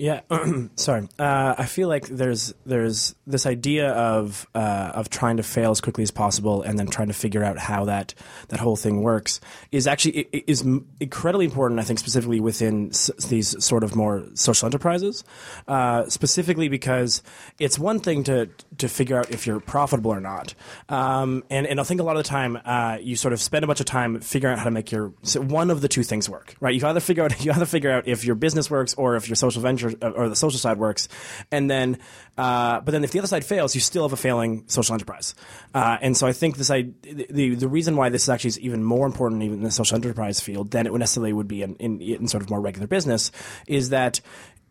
Yeah, 0.00 0.22
sorry. 0.76 1.06
Uh, 1.18 1.54
I 1.58 1.66
feel 1.66 1.86
like 1.86 2.06
there's 2.06 2.54
there's 2.64 3.14
this 3.26 3.44
idea 3.44 3.90
of 3.90 4.46
uh, 4.54 4.92
of 4.94 5.10
trying 5.10 5.36
to 5.36 5.42
fail 5.42 5.72
as 5.72 5.82
quickly 5.82 6.02
as 6.02 6.10
possible 6.10 6.62
and 6.62 6.78
then 6.78 6.86
trying 6.86 7.08
to 7.08 7.12
figure 7.14 7.44
out 7.44 7.58
how 7.58 7.84
that 7.84 8.14
that 8.48 8.60
whole 8.60 8.76
thing 8.76 9.02
works 9.02 9.42
is 9.70 9.86
actually 9.86 10.20
is 10.46 10.62
incredibly 11.00 11.44
important. 11.44 11.80
I 11.80 11.82
think 11.82 11.98
specifically 11.98 12.40
within 12.40 12.88
s- 12.88 13.10
these 13.28 13.62
sort 13.62 13.84
of 13.84 13.94
more 13.94 14.24
social 14.32 14.64
enterprises, 14.64 15.22
uh, 15.68 16.08
specifically 16.08 16.68
because 16.68 17.22
it's 17.58 17.78
one 17.78 18.00
thing 18.00 18.24
to 18.24 18.48
to 18.78 18.88
figure 18.88 19.18
out 19.18 19.30
if 19.30 19.46
you're 19.46 19.60
profitable 19.60 20.12
or 20.12 20.20
not, 20.20 20.54
um, 20.88 21.44
and 21.50 21.66
and 21.66 21.78
I 21.78 21.82
think 21.82 22.00
a 22.00 22.04
lot 22.04 22.16
of 22.16 22.22
the 22.22 22.28
time 22.28 22.58
uh, 22.64 22.96
you 23.02 23.16
sort 23.16 23.34
of 23.34 23.40
spend 23.42 23.64
a 23.64 23.66
bunch 23.66 23.80
of 23.80 23.86
time 23.86 24.18
figuring 24.20 24.54
out 24.54 24.60
how 24.60 24.64
to 24.64 24.70
make 24.70 24.90
your 24.90 25.08
one 25.36 25.70
of 25.70 25.82
the 25.82 25.88
two 25.88 26.04
things 26.04 26.26
work. 26.26 26.54
Right? 26.58 26.74
You 26.74 26.86
either 26.86 27.00
figure 27.00 27.24
out 27.24 27.44
you 27.44 27.52
either 27.52 27.66
figure 27.66 27.90
out 27.90 28.08
if 28.08 28.24
your 28.24 28.34
business 28.34 28.70
works 28.70 28.94
or 28.94 29.16
if 29.16 29.28
your 29.28 29.36
social 29.36 29.60
venture 29.60 29.89
or 30.00 30.28
the 30.28 30.36
social 30.36 30.58
side 30.58 30.78
works, 30.78 31.08
and 31.50 31.70
then 31.70 31.98
uh, 32.38 32.80
but 32.80 32.92
then 32.92 33.04
if 33.04 33.10
the 33.10 33.18
other 33.18 33.28
side 33.28 33.44
fails, 33.44 33.74
you 33.74 33.80
still 33.80 34.04
have 34.04 34.12
a 34.12 34.16
failing 34.16 34.64
social 34.66 34.94
enterprise. 34.94 35.34
Uh, 35.74 35.98
and 36.00 36.16
so 36.16 36.26
I 36.26 36.32
think 36.32 36.56
this 36.56 36.70
I, 36.70 36.88
the 37.02 37.54
the 37.54 37.68
reason 37.68 37.96
why 37.96 38.08
this 38.08 38.22
is 38.22 38.28
actually 38.28 38.48
is 38.48 38.60
even 38.60 38.82
more 38.82 39.06
important 39.06 39.42
even 39.42 39.58
in 39.58 39.64
the 39.64 39.70
social 39.70 39.96
enterprise 39.96 40.40
field 40.40 40.70
than 40.70 40.86
it 40.86 40.92
would 40.92 41.00
necessarily 41.00 41.32
would 41.32 41.48
be 41.48 41.62
in, 41.62 41.76
in, 41.76 42.00
in 42.00 42.28
sort 42.28 42.42
of 42.42 42.50
more 42.50 42.60
regular 42.60 42.86
business 42.86 43.30
is 43.66 43.90
that 43.90 44.20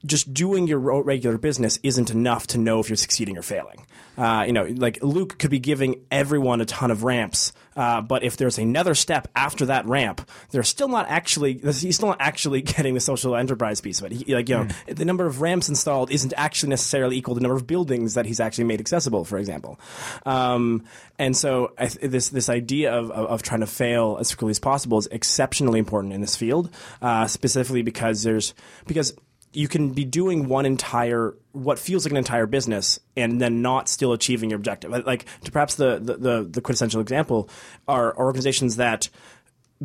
just 0.06 0.34
doing 0.34 0.68
your 0.68 0.80
regular 0.80 1.38
business 1.38 1.80
isn't 1.84 2.10
enough 2.10 2.48
to 2.48 2.58
know 2.58 2.80
if 2.80 2.90
you're 2.90 2.96
succeeding 2.96 3.38
or 3.38 3.42
failing. 3.42 3.86
Uh, 4.20 4.44
you 4.46 4.52
know, 4.52 4.66
like 4.66 5.02
Luke 5.02 5.40
could 5.40 5.50
be 5.50 5.60
giving 5.60 6.06
everyone 6.12 6.60
a 6.60 6.66
ton 6.66 6.92
of 6.92 7.06
ramps, 7.06 7.54
uh, 7.78 8.02
but 8.02 8.22
if 8.22 8.36
there's 8.36 8.58
another 8.58 8.94
step 8.94 9.30
after 9.34 9.68
that 9.68 9.86
ramp, 9.86 10.30
they're 10.52 10.62
still 10.62 10.90
not 10.90 11.08
actually 11.08 11.54
he's 11.54 11.96
still 11.96 12.10
not 12.10 12.18
actually 12.20 12.62
getting 12.62 12.94
the 12.94 13.00
social 13.00 13.34
enterprise 13.34 13.80
piece 13.80 14.02
of 14.02 14.12
it. 14.12 14.12
He, 14.12 14.36
like 14.36 14.50
you 14.50 14.58
know, 14.58 14.66
mm. 14.66 14.96
the 14.96 15.06
number 15.06 15.26
of 15.26 15.40
ramps 15.40 15.70
installed 15.70 16.12
isn't 16.12 16.34
actually 16.36 16.72
necessarily 16.72 17.16
equal 17.16 17.36
to 17.36 17.40
the 17.40 17.44
number 17.44 17.56
of 17.56 17.66
buildings 17.66 18.16
that 18.16 18.26
he's 18.26 18.42
actually 18.42 18.66
made 18.66 18.82
accessible, 18.82 19.24
for 19.24 19.38
example. 19.38 19.80
Um, 20.26 20.84
and 21.18 21.36
so 21.38 21.72
th- 21.80 21.94
this 22.02 22.28
this 22.28 22.50
idea 22.50 22.94
of, 22.94 23.12
of, 23.12 23.28
of, 23.28 23.42
trying 23.42 23.62
to 23.62 23.68
fail 23.68 24.18
as 24.20 24.36
quickly 24.36 24.52
as 24.52 24.60
possible 24.60 24.98
is 24.98 25.08
exceptionally 25.08 25.80
important 25.80 26.14
in 26.14 26.20
this 26.20 26.36
field, 26.36 26.70
uh, 27.02 27.28
specifically 27.28 27.84
because 27.84 28.24
there's 28.24 28.54
because 28.86 29.14
you 29.52 29.68
can 29.68 29.92
be 29.92 30.06
doing 30.06 30.48
one 30.48 30.66
entire 30.66 31.36
what 31.52 31.80
feels 31.80 32.06
like 32.06 32.12
an 32.12 32.18
entire 32.18 32.46
business 32.46 33.00
and 33.18 33.42
then 33.42 33.62
not 33.62 33.90
still 33.90 34.14
achieving 34.14 34.52
your 34.52 34.58
objective. 34.58 34.92
Like 34.92 35.26
to 35.44 35.52
perhaps 35.52 35.76
the 35.76 36.00
the, 36.00 36.18
the, 36.18 36.44
the 36.44 36.62
quintessential 36.62 37.02
example 37.02 37.50
are 37.88 38.16
organizations 38.16 38.76
that 38.76 39.10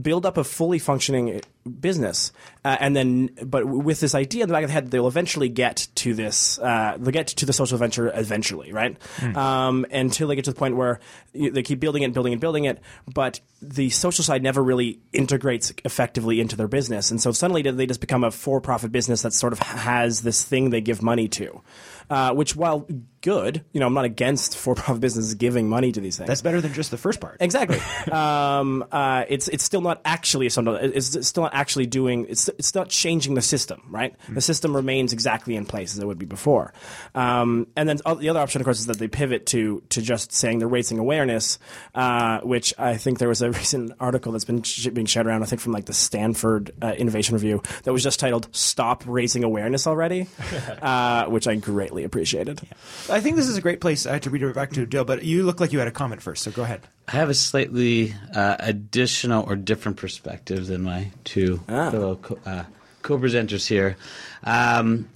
build 0.00 0.26
up 0.26 0.36
a 0.36 0.44
fully 0.44 0.78
functioning 0.78 1.40
business, 1.80 2.32
uh, 2.64 2.76
and 2.80 2.96
then 2.96 3.30
but 3.44 3.66
with 3.66 4.00
this 4.00 4.14
idea 4.14 4.42
in 4.42 4.48
the 4.48 4.52
back 4.52 4.64
of 4.64 4.68
the 4.68 4.74
head, 4.74 4.90
they'll 4.90 5.06
eventually 5.06 5.48
get 5.48 5.86
to 5.94 6.14
this. 6.14 6.58
Uh, 6.58 6.96
they'll 6.98 7.12
get 7.12 7.28
to 7.28 7.46
the 7.46 7.52
social 7.52 7.78
venture 7.78 8.10
eventually, 8.14 8.72
right? 8.72 8.98
Mm. 9.18 9.36
Um, 9.36 9.86
until 9.90 10.28
they 10.28 10.36
get 10.36 10.44
to 10.46 10.52
the 10.52 10.58
point 10.58 10.76
where 10.76 11.00
they 11.32 11.62
keep 11.62 11.80
building 11.80 12.02
it, 12.02 12.06
and 12.06 12.14
building 12.14 12.32
and 12.32 12.40
building 12.40 12.64
it, 12.64 12.80
but 13.12 13.40
the 13.62 13.90
social 13.90 14.24
side 14.24 14.42
never 14.42 14.62
really 14.62 15.00
integrates 15.12 15.72
effectively 15.84 16.40
into 16.40 16.56
their 16.56 16.68
business, 16.68 17.10
and 17.10 17.20
so 17.20 17.32
suddenly 17.32 17.62
they 17.62 17.86
just 17.86 18.00
become 18.00 18.24
a 18.24 18.30
for-profit 18.30 18.90
business 18.90 19.22
that 19.22 19.32
sort 19.32 19.52
of 19.52 19.58
has 19.60 20.22
this 20.22 20.42
thing 20.42 20.70
they 20.70 20.80
give 20.80 21.02
money 21.02 21.28
to 21.28 21.62
uh, 22.10 22.32
which 22.32 22.54
while 22.54 22.86
good, 23.24 23.64
you 23.72 23.80
know, 23.80 23.86
I'm 23.86 23.94
not 23.94 24.04
against 24.04 24.56
for-profit 24.64 25.00
businesses 25.00 25.34
giving 25.34 25.68
money 25.68 25.90
to 25.92 26.00
these 26.00 26.18
things. 26.18 26.28
That's 26.28 26.42
better 26.42 26.60
than 26.60 26.72
just 26.72 26.90
the 26.90 26.98
first 26.98 27.20
part. 27.20 27.38
Exactly. 27.40 27.78
um, 28.12 28.84
uh, 28.92 29.24
it's 29.28 29.48
it's 29.48 29.64
still 29.64 29.80
not 29.80 30.00
actually 30.04 30.48
something. 30.50 30.76
It's 30.80 31.26
still 31.26 31.44
not 31.44 31.54
actually 31.54 31.86
doing. 31.86 32.26
It's 32.28 32.48
it's 32.50 32.74
not 32.74 32.90
changing 32.90 33.34
the 33.34 33.42
system, 33.42 33.82
right? 33.88 34.14
Mm. 34.28 34.34
The 34.34 34.40
system 34.40 34.76
remains 34.76 35.12
exactly 35.12 35.56
in 35.56 35.64
place 35.64 35.94
as 35.94 35.98
it 35.98 36.06
would 36.06 36.18
be 36.18 36.26
before. 36.26 36.72
Um, 37.14 37.66
and 37.76 37.88
then 37.88 37.96
the 37.96 38.28
other 38.28 38.40
option, 38.40 38.60
of 38.60 38.64
course, 38.64 38.80
is 38.80 38.86
that 38.86 38.98
they 38.98 39.08
pivot 39.08 39.46
to 39.46 39.82
to 39.88 40.02
just 40.02 40.32
saying 40.32 40.58
they're 40.58 40.68
raising 40.68 40.98
awareness, 40.98 41.58
uh, 41.94 42.40
which 42.40 42.74
I 42.78 42.96
think 42.98 43.18
there 43.18 43.28
was 43.28 43.40
a 43.40 43.50
recent 43.60 43.92
article 43.98 44.32
that's 44.32 44.44
been 44.44 44.62
sh- 44.62 44.88
being 44.88 45.06
shared 45.06 45.26
around. 45.26 45.42
I 45.42 45.46
think 45.46 45.62
from 45.62 45.72
like 45.72 45.86
the 45.86 45.94
Stanford 45.94 46.72
uh, 46.82 46.92
Innovation 46.92 47.34
Review 47.34 47.62
that 47.84 47.92
was 47.92 48.02
just 48.02 48.20
titled 48.20 48.48
"Stop 48.52 49.02
Raising 49.06 49.44
Awareness 49.44 49.86
Already," 49.86 50.26
uh, 50.82 51.26
which 51.26 51.48
I 51.48 51.54
greatly 51.54 51.94
greatly 51.94 52.04
appreciated. 52.04 52.60
Yeah. 52.62 53.13
I 53.14 53.20
think 53.20 53.36
this 53.36 53.46
is 53.46 53.56
a 53.56 53.60
great 53.60 53.80
place 53.80 54.06
uh, 54.06 54.18
to 54.18 54.28
redirect 54.28 54.56
back 54.56 54.72
to 54.72 54.84
Dale, 54.86 55.04
but 55.04 55.24
you 55.24 55.44
look 55.44 55.60
like 55.60 55.72
you 55.72 55.78
had 55.78 55.86
a 55.86 55.92
comment 55.92 56.20
first, 56.20 56.42
so 56.42 56.50
go 56.50 56.64
ahead. 56.64 56.80
I 57.06 57.12
have 57.12 57.30
a 57.30 57.34
slightly 57.34 58.12
uh, 58.34 58.56
additional 58.58 59.44
or 59.48 59.54
different 59.54 59.98
perspective 59.98 60.66
than 60.66 60.82
my 60.82 61.12
two 61.22 61.60
ah. 61.68 61.92
fellow 61.92 62.16
co- 62.16 62.40
uh, 62.44 62.64
presenters 63.04 63.68
here. 63.68 63.96
Um, 64.42 65.08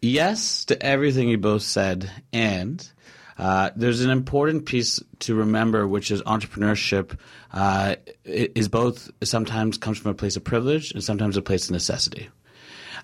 yes 0.00 0.64
to 0.66 0.82
everything 0.82 1.28
you 1.28 1.36
both 1.36 1.64
said, 1.64 2.10
and 2.32 2.88
uh, 3.36 3.72
there's 3.76 4.00
an 4.00 4.08
important 4.08 4.64
piece 4.64 4.98
to 5.18 5.34
remember, 5.34 5.86
which 5.86 6.10
is 6.10 6.22
entrepreneurship 6.22 7.18
uh, 7.52 7.96
is 8.24 8.68
both 8.68 9.10
sometimes 9.22 9.76
comes 9.76 9.98
from 9.98 10.12
a 10.12 10.14
place 10.14 10.36
of 10.36 10.44
privilege 10.44 10.92
and 10.92 11.04
sometimes 11.04 11.36
a 11.36 11.42
place 11.42 11.66
of 11.66 11.72
necessity. 11.72 12.30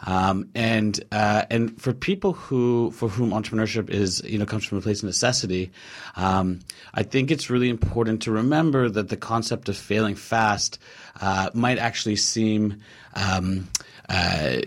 Um, 0.05 0.49
and 0.55 0.99
uh, 1.13 1.45
and 1.51 1.81
for 1.81 1.93
people 1.93 2.33
who 2.33 2.91
for 2.91 3.09
whom 3.09 3.31
entrepreneurship 3.31 3.89
is 3.89 4.23
you 4.25 4.39
know 4.39 4.47
comes 4.47 4.65
from 4.65 4.79
a 4.79 4.81
place 4.81 5.01
of 5.01 5.05
necessity, 5.07 5.71
um, 6.17 6.61
I 6.95 7.03
think 7.03 7.31
it's 7.31 7.51
really 7.51 7.69
important 7.69 8.23
to 8.23 8.33
remember 8.33 8.89
that 8.89 9.09
the 9.09 9.17
concept 9.17 9.69
of 9.69 9.77
failing 9.77 10.15
fast 10.15 10.79
uh, 11.21 11.51
might 11.55 11.79
actually 11.79 12.17
seem. 12.17 12.81
Um, 13.15 13.69
uh, 14.09 14.63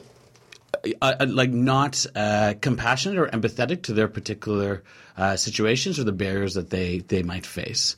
uh, 1.02 1.14
uh, 1.20 1.26
like 1.28 1.52
not 1.52 2.06
uh, 2.16 2.54
compassionate 2.62 3.18
or 3.18 3.28
empathetic 3.28 3.84
to 3.84 3.94
their 3.94 4.08
particular 4.08 4.84
uh, 5.18 5.38
situations 5.38 5.98
or 5.98 6.04
the 6.04 6.12
barriers 6.12 6.56
that 6.56 6.70
they 6.70 7.00
they 7.00 7.24
might 7.24 7.46
face. 7.46 7.96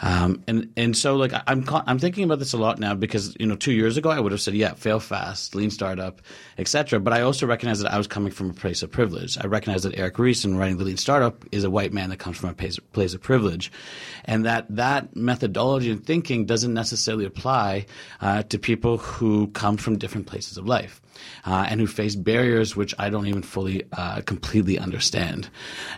Um, 0.00 0.42
and 0.46 0.72
and 0.76 0.96
so 0.96 1.16
like 1.16 1.32
I'm 1.46 1.64
I'm 1.68 1.98
thinking 1.98 2.24
about 2.24 2.38
this 2.38 2.52
a 2.52 2.58
lot 2.58 2.78
now 2.78 2.94
because 2.94 3.34
you 3.40 3.46
know 3.46 3.56
two 3.56 3.72
years 3.72 3.96
ago 3.96 4.10
I 4.10 4.20
would 4.20 4.32
have 4.32 4.40
said 4.40 4.54
yeah 4.54 4.74
fail 4.74 5.00
fast 5.00 5.54
lean 5.54 5.70
startup 5.70 6.20
etc. 6.58 7.00
But 7.00 7.12
I 7.12 7.22
also 7.22 7.46
recognize 7.46 7.80
that 7.80 7.92
I 7.92 7.96
was 7.96 8.06
coming 8.06 8.32
from 8.32 8.50
a 8.50 8.54
place 8.54 8.82
of 8.82 8.90
privilege. 8.90 9.38
I 9.38 9.46
recognize 9.46 9.82
that 9.84 9.98
Eric 9.98 10.18
Ries 10.18 10.44
in 10.44 10.58
writing 10.58 10.76
the 10.76 10.84
lean 10.84 10.98
startup 10.98 11.44
is 11.52 11.64
a 11.64 11.70
white 11.70 11.92
man 11.92 12.10
that 12.10 12.18
comes 12.18 12.36
from 12.36 12.50
a 12.50 12.54
place, 12.54 12.78
place 12.92 13.14
of 13.14 13.22
privilege, 13.22 13.72
and 14.24 14.44
that 14.44 14.66
that 14.68 15.16
methodology 15.16 15.90
and 15.90 16.04
thinking 16.04 16.44
doesn't 16.44 16.74
necessarily 16.74 17.24
apply 17.24 17.86
uh, 18.20 18.42
to 18.42 18.58
people 18.58 18.98
who 18.98 19.48
come 19.48 19.76
from 19.78 19.96
different 19.96 20.26
places 20.26 20.58
of 20.58 20.66
life 20.66 21.00
uh, 21.44 21.66
and 21.68 21.80
who 21.80 21.86
face 21.86 22.16
barriers 22.16 22.76
which 22.76 22.94
I 22.98 23.10
don't 23.10 23.26
even 23.26 23.42
fully 23.42 23.84
uh, 23.92 24.20
completely 24.22 24.78
understand. 24.78 25.48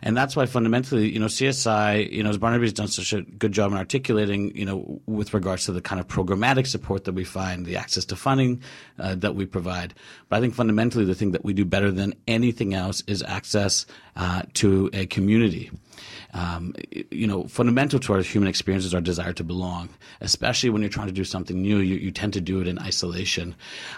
And 0.02 0.16
that's 0.16 0.36
why 0.36 0.46
fundamentally, 0.46 1.10
you 1.10 1.18
know, 1.18 1.26
CSI, 1.26 2.10
you 2.10 2.22
know, 2.22 2.30
as 2.30 2.38
Barnaby's 2.38 2.72
done 2.72 2.88
such 2.88 3.12
a 3.12 3.22
good 3.22 3.52
job 3.52 3.72
in 3.72 3.78
articulating, 3.78 4.56
you 4.56 4.64
know, 4.64 5.00
with 5.06 5.34
regards 5.34 5.64
to 5.66 5.72
the 5.72 5.80
kind 5.80 6.00
of 6.00 6.08
programmatic 6.08 6.66
support 6.66 7.04
that 7.04 7.12
we 7.12 7.24
find, 7.24 7.66
the 7.66 7.76
access 7.76 8.04
to 8.06 8.16
funding 8.16 8.62
uh, 8.98 9.14
that 9.16 9.34
we 9.34 9.46
provide. 9.46 9.94
But 10.28 10.36
I 10.36 10.40
think 10.40 10.54
fundamentally, 10.54 11.04
the 11.04 11.14
thing 11.14 11.32
that 11.32 11.44
we 11.44 11.52
do 11.52 11.64
better 11.64 11.90
than 11.90 12.14
anything 12.26 12.74
else 12.74 13.02
is 13.06 13.22
access 13.22 13.86
uh, 14.16 14.42
to 14.54 14.90
a 14.92 15.06
community. 15.06 15.70
Um, 16.32 16.74
you 17.10 17.26
know, 17.26 17.44
fundamental 17.44 17.98
to 18.00 18.14
our 18.14 18.20
human 18.20 18.48
experience 18.48 18.84
is 18.84 18.94
our 18.94 19.00
desire 19.00 19.32
to 19.34 19.44
belong, 19.44 19.88
especially 20.20 20.70
when 20.70 20.82
you're 20.82 20.88
trying 20.88 21.08
to 21.08 21.12
do 21.12 21.24
something 21.24 21.60
new. 21.60 21.78
You, 21.78 21.96
you 21.96 22.10
tend 22.10 22.32
to 22.34 22.40
do 22.40 22.60
it 22.60 22.68
in 22.68 22.78
isolation. 22.78 23.54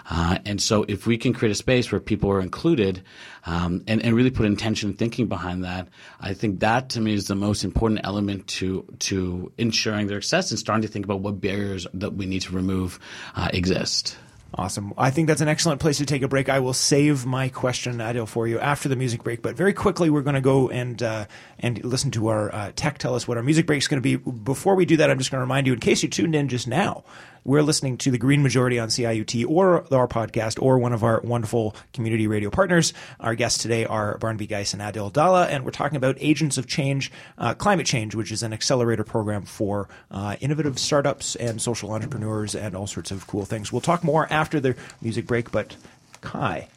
Uh, 0.09 0.39
and 0.45 0.61
so, 0.61 0.83
if 0.87 1.07
we 1.07 1.17
can 1.17 1.33
create 1.33 1.51
a 1.51 1.55
space 1.55 1.91
where 1.91 2.01
people 2.01 2.31
are 2.31 2.41
included 2.41 3.03
um, 3.45 3.83
and, 3.87 4.01
and 4.01 4.15
really 4.15 4.31
put 4.31 4.45
intention 4.45 4.89
and 4.89 4.99
thinking 4.99 5.27
behind 5.27 5.63
that, 5.63 5.87
I 6.19 6.33
think 6.33 6.59
that 6.59 6.89
to 6.89 7.01
me 7.01 7.13
is 7.13 7.27
the 7.27 7.35
most 7.35 7.63
important 7.63 8.01
element 8.03 8.47
to, 8.47 8.85
to 8.99 9.51
ensuring 9.57 10.07
their 10.07 10.21
success 10.21 10.51
and 10.51 10.59
starting 10.59 10.81
to 10.81 10.87
think 10.87 11.05
about 11.05 11.19
what 11.19 11.39
barriers 11.39 11.85
that 11.93 12.13
we 12.13 12.25
need 12.25 12.41
to 12.41 12.53
remove 12.53 12.99
uh, 13.35 13.49
exist. 13.53 14.17
Awesome. 14.55 14.93
I 14.99 15.09
think 15.09 15.27
that's 15.27 15.41
an 15.41 15.47
excellent 15.47 15.81
place 15.81 15.97
to 15.97 16.05
take 16.05 16.21
a 16.21 16.27
break. 16.27 16.47
I 16.47 16.59
will 16.59 16.73
save 16.73 17.25
my 17.25 17.49
question, 17.49 17.97
Adil, 17.97 18.27
for 18.27 18.47
you 18.47 18.59
after 18.59 18.87
the 18.87 18.95
music 18.95 19.23
break. 19.23 19.41
But 19.41 19.55
very 19.55 19.73
quickly, 19.73 20.11
we're 20.11 20.21
going 20.21 20.35
to 20.35 20.41
go 20.41 20.69
and 20.69 21.01
uh, 21.01 21.25
and 21.57 21.83
listen 21.83 22.11
to 22.11 22.27
our 22.27 22.53
uh, 22.53 22.71
tech 22.75 22.99
tell 22.99 23.15
us 23.15 23.27
what 23.27 23.37
our 23.37 23.43
music 23.43 23.65
break 23.65 23.79
is 23.79 23.87
going 23.87 24.01
to 24.01 24.01
be. 24.01 24.15
Before 24.15 24.75
we 24.75 24.85
do 24.85 24.97
that, 24.97 25.09
I'm 25.09 25.17
just 25.17 25.31
going 25.31 25.39
to 25.39 25.43
remind 25.43 25.65
you, 25.65 25.73
in 25.73 25.79
case 25.79 26.03
you 26.03 26.09
tuned 26.09 26.35
in 26.35 26.49
just 26.49 26.67
now, 26.67 27.03
we're 27.45 27.61
listening 27.61 27.97
to 27.97 28.11
the 28.11 28.17
Green 28.17 28.41
Majority 28.41 28.79
on 28.79 28.89
CIUT 28.89 29.45
or 29.47 29.85
our 29.93 30.07
podcast 30.07 30.61
or 30.61 30.79
one 30.79 30.93
of 30.93 31.03
our 31.03 31.21
wonderful 31.21 31.75
community 31.93 32.27
radio 32.27 32.49
partners. 32.49 32.93
Our 33.19 33.35
guests 33.35 33.61
today 33.61 33.85
are 33.85 34.17
Barnaby 34.17 34.47
Geis 34.47 34.73
and 34.73 34.81
Adil 34.81 35.11
Dhalla, 35.11 35.47
and 35.47 35.65
we're 35.65 35.71
talking 35.71 35.97
about 35.97 36.17
Agents 36.19 36.57
of 36.57 36.67
Change, 36.67 37.11
uh, 37.37 37.53
Climate 37.53 37.85
Change, 37.85 38.15
which 38.15 38.31
is 38.31 38.43
an 38.43 38.53
accelerator 38.53 39.03
program 39.03 39.43
for 39.43 39.89
uh, 40.11 40.35
innovative 40.39 40.79
startups 40.79 41.35
and 41.35 41.61
social 41.61 41.91
entrepreneurs 41.91 42.55
and 42.55 42.75
all 42.75 42.87
sorts 42.87 43.11
of 43.11 43.27
cool 43.27 43.45
things. 43.45 43.71
We'll 43.71 43.81
talk 43.81 44.03
more 44.03 44.27
after 44.31 44.59
the 44.59 44.75
music 45.01 45.27
break, 45.27 45.51
but 45.51 45.75
Kai, 46.21 46.67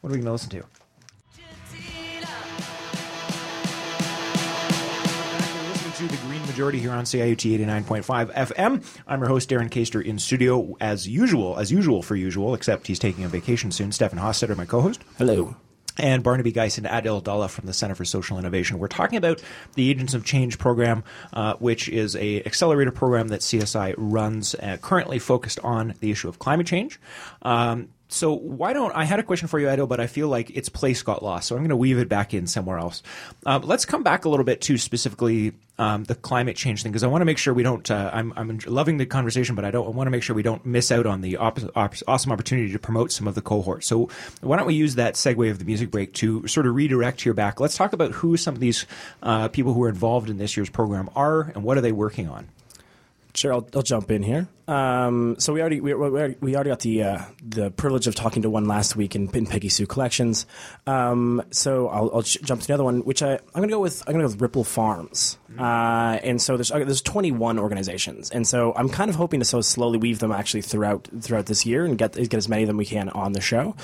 what 0.00 0.10
are 0.10 0.12
we 0.12 0.18
going 0.18 0.26
to 0.26 0.32
listen 0.32 0.50
to? 0.50 0.60
to 0.60 0.77
Majority 6.58 6.80
here 6.80 6.90
on 6.90 7.04
CIUT 7.04 7.56
89.5 7.56 8.34
FM. 8.34 9.00
I'm 9.06 9.20
your 9.20 9.28
host, 9.28 9.48
Darren 9.48 9.70
Caster, 9.70 10.00
in 10.00 10.18
studio 10.18 10.76
as 10.80 11.06
usual, 11.06 11.56
as 11.56 11.70
usual 11.70 12.02
for 12.02 12.16
usual, 12.16 12.52
except 12.52 12.88
he's 12.88 12.98
taking 12.98 13.22
a 13.22 13.28
vacation 13.28 13.70
soon. 13.70 13.92
Stefan 13.92 14.18
Hostetter, 14.18 14.56
my 14.56 14.64
co-host. 14.64 15.00
Hello 15.18 15.54
and 15.98 16.22
Barnaby 16.22 16.52
Geis 16.52 16.78
and 16.78 16.86
Adil 16.86 17.22
Dhalla 17.22 17.48
from 17.48 17.66
the 17.66 17.72
Center 17.72 17.94
for 17.94 18.04
Social 18.04 18.38
Innovation. 18.38 18.78
We're 18.78 18.88
talking 18.88 19.18
about 19.18 19.42
the 19.74 19.90
Agents 19.90 20.14
of 20.14 20.24
Change 20.24 20.58
program, 20.58 21.04
uh, 21.32 21.54
which 21.54 21.88
is 21.88 22.16
a 22.16 22.42
accelerator 22.44 22.92
program 22.92 23.28
that 23.28 23.40
CSI 23.40 23.94
runs, 23.96 24.54
uh, 24.56 24.78
currently 24.80 25.18
focused 25.18 25.58
on 25.60 25.94
the 26.00 26.10
issue 26.10 26.28
of 26.28 26.38
climate 26.38 26.66
change. 26.66 27.00
Um, 27.42 27.88
so 28.08 28.32
why 28.32 28.72
don't 28.72 28.94
I 28.96 29.04
had 29.04 29.18
a 29.18 29.22
question 29.22 29.48
for 29.48 29.58
you, 29.58 29.70
Edo, 29.70 29.86
but 29.86 30.00
I 30.00 30.06
feel 30.06 30.28
like 30.28 30.50
its 30.50 30.70
place 30.70 31.02
got 31.02 31.22
lost, 31.22 31.48
so 31.48 31.54
I'm 31.54 31.60
going 31.60 31.68
to 31.68 31.76
weave 31.76 31.98
it 31.98 32.08
back 32.08 32.32
in 32.32 32.46
somewhere 32.46 32.78
else. 32.78 33.02
Um, 33.44 33.62
let's 33.62 33.84
come 33.84 34.02
back 34.02 34.24
a 34.24 34.30
little 34.30 34.44
bit 34.44 34.62
to 34.62 34.78
specifically 34.78 35.52
um, 35.78 36.04
the 36.04 36.14
climate 36.14 36.56
change 36.56 36.82
thing 36.82 36.90
because 36.90 37.04
I 37.04 37.06
want 37.06 37.20
to 37.20 37.26
make 37.26 37.36
sure 37.36 37.52
we 37.52 37.62
don't. 37.62 37.88
Uh, 37.90 38.10
I'm 38.12 38.32
I'm 38.34 38.58
loving 38.66 38.96
the 38.96 39.04
conversation, 39.04 39.54
but 39.54 39.66
I 39.66 39.70
don't. 39.70 39.94
Want 39.94 40.06
to 40.06 40.10
make 40.10 40.22
sure 40.22 40.34
we 40.34 40.42
don't 40.42 40.64
miss 40.64 40.90
out 40.90 41.06
on 41.06 41.20
the 41.20 41.36
op- 41.36 41.76
op- 41.76 41.94
awesome 42.06 42.32
opportunity 42.32 42.72
to 42.72 42.78
promote 42.78 43.12
some 43.12 43.28
of 43.28 43.34
the 43.34 43.42
cohorts. 43.42 43.86
So 43.86 44.08
why 44.40 44.56
don't 44.56 44.66
we 44.66 44.74
use 44.74 44.94
that 44.94 45.14
segue 45.14 45.50
of 45.50 45.58
the 45.58 45.64
music 45.66 45.90
break 45.90 46.14
to 46.14 46.46
sort 46.48 46.66
of 46.66 46.74
redirect 46.74 47.20
here 47.20 47.34
back? 47.34 47.60
Let's 47.60 47.76
talk 47.76 47.92
about 47.92 48.12
who 48.12 48.36
some 48.38 48.54
of 48.54 48.60
these 48.60 48.86
uh, 49.22 49.48
people 49.48 49.74
who 49.74 49.82
are 49.82 49.88
involved 49.88 50.30
in 50.30 50.38
this 50.38 50.56
year's 50.56 50.70
program 50.70 51.10
are 51.14 51.42
and 51.54 51.62
what 51.62 51.76
are 51.76 51.82
they 51.82 51.92
working 51.92 52.28
on. 52.28 52.48
Sure, 53.34 53.52
I'll, 53.52 53.68
I'll 53.74 53.82
jump 53.82 54.10
in 54.10 54.22
here. 54.22 54.48
Um, 54.68 55.36
so 55.38 55.54
we 55.54 55.60
already 55.60 55.80
we, 55.80 55.94
we 55.94 56.54
already 56.54 56.70
got 56.70 56.80
the 56.80 57.02
uh, 57.02 57.22
the 57.42 57.70
privilege 57.70 58.06
of 58.06 58.14
talking 58.14 58.42
to 58.42 58.50
one 58.50 58.66
last 58.66 58.96
week 58.96 59.16
in, 59.16 59.28
in 59.30 59.46
Peggy 59.46 59.70
Sue 59.70 59.86
Collections. 59.86 60.44
Um, 60.86 61.42
so 61.50 61.88
I'll, 61.88 62.10
I'll 62.14 62.22
jump 62.22 62.60
to 62.60 62.66
the 62.66 62.74
other 62.74 62.84
one, 62.84 63.00
which 63.00 63.22
I 63.22 63.32
I'm 63.32 63.40
going 63.54 63.68
to 63.68 63.74
go 63.74 63.80
with 63.80 64.02
I'm 64.06 64.12
to 64.14 64.20
go 64.20 64.26
with 64.26 64.40
Ripple 64.40 64.64
Farms. 64.64 65.38
Mm-hmm. 65.50 65.62
Uh, 65.62 66.16
and 66.22 66.42
so 66.42 66.58
there's 66.58 66.68
there's 66.68 67.00
21 67.00 67.58
organizations, 67.58 68.30
and 68.30 68.46
so 68.46 68.74
I'm 68.76 68.90
kind 68.90 69.08
of 69.08 69.16
hoping 69.16 69.40
to 69.40 69.46
so 69.46 69.62
slowly 69.62 69.96
weave 69.96 70.18
them 70.18 70.30
actually 70.30 70.60
throughout 70.60 71.08
throughout 71.18 71.46
this 71.46 71.64
year 71.64 71.86
and 71.86 71.96
get 71.96 72.12
get 72.12 72.34
as 72.34 72.50
many 72.50 72.64
of 72.64 72.66
them 72.66 72.76
we 72.76 72.84
can 72.84 73.08
on 73.08 73.32
the 73.32 73.40
show. 73.40 73.74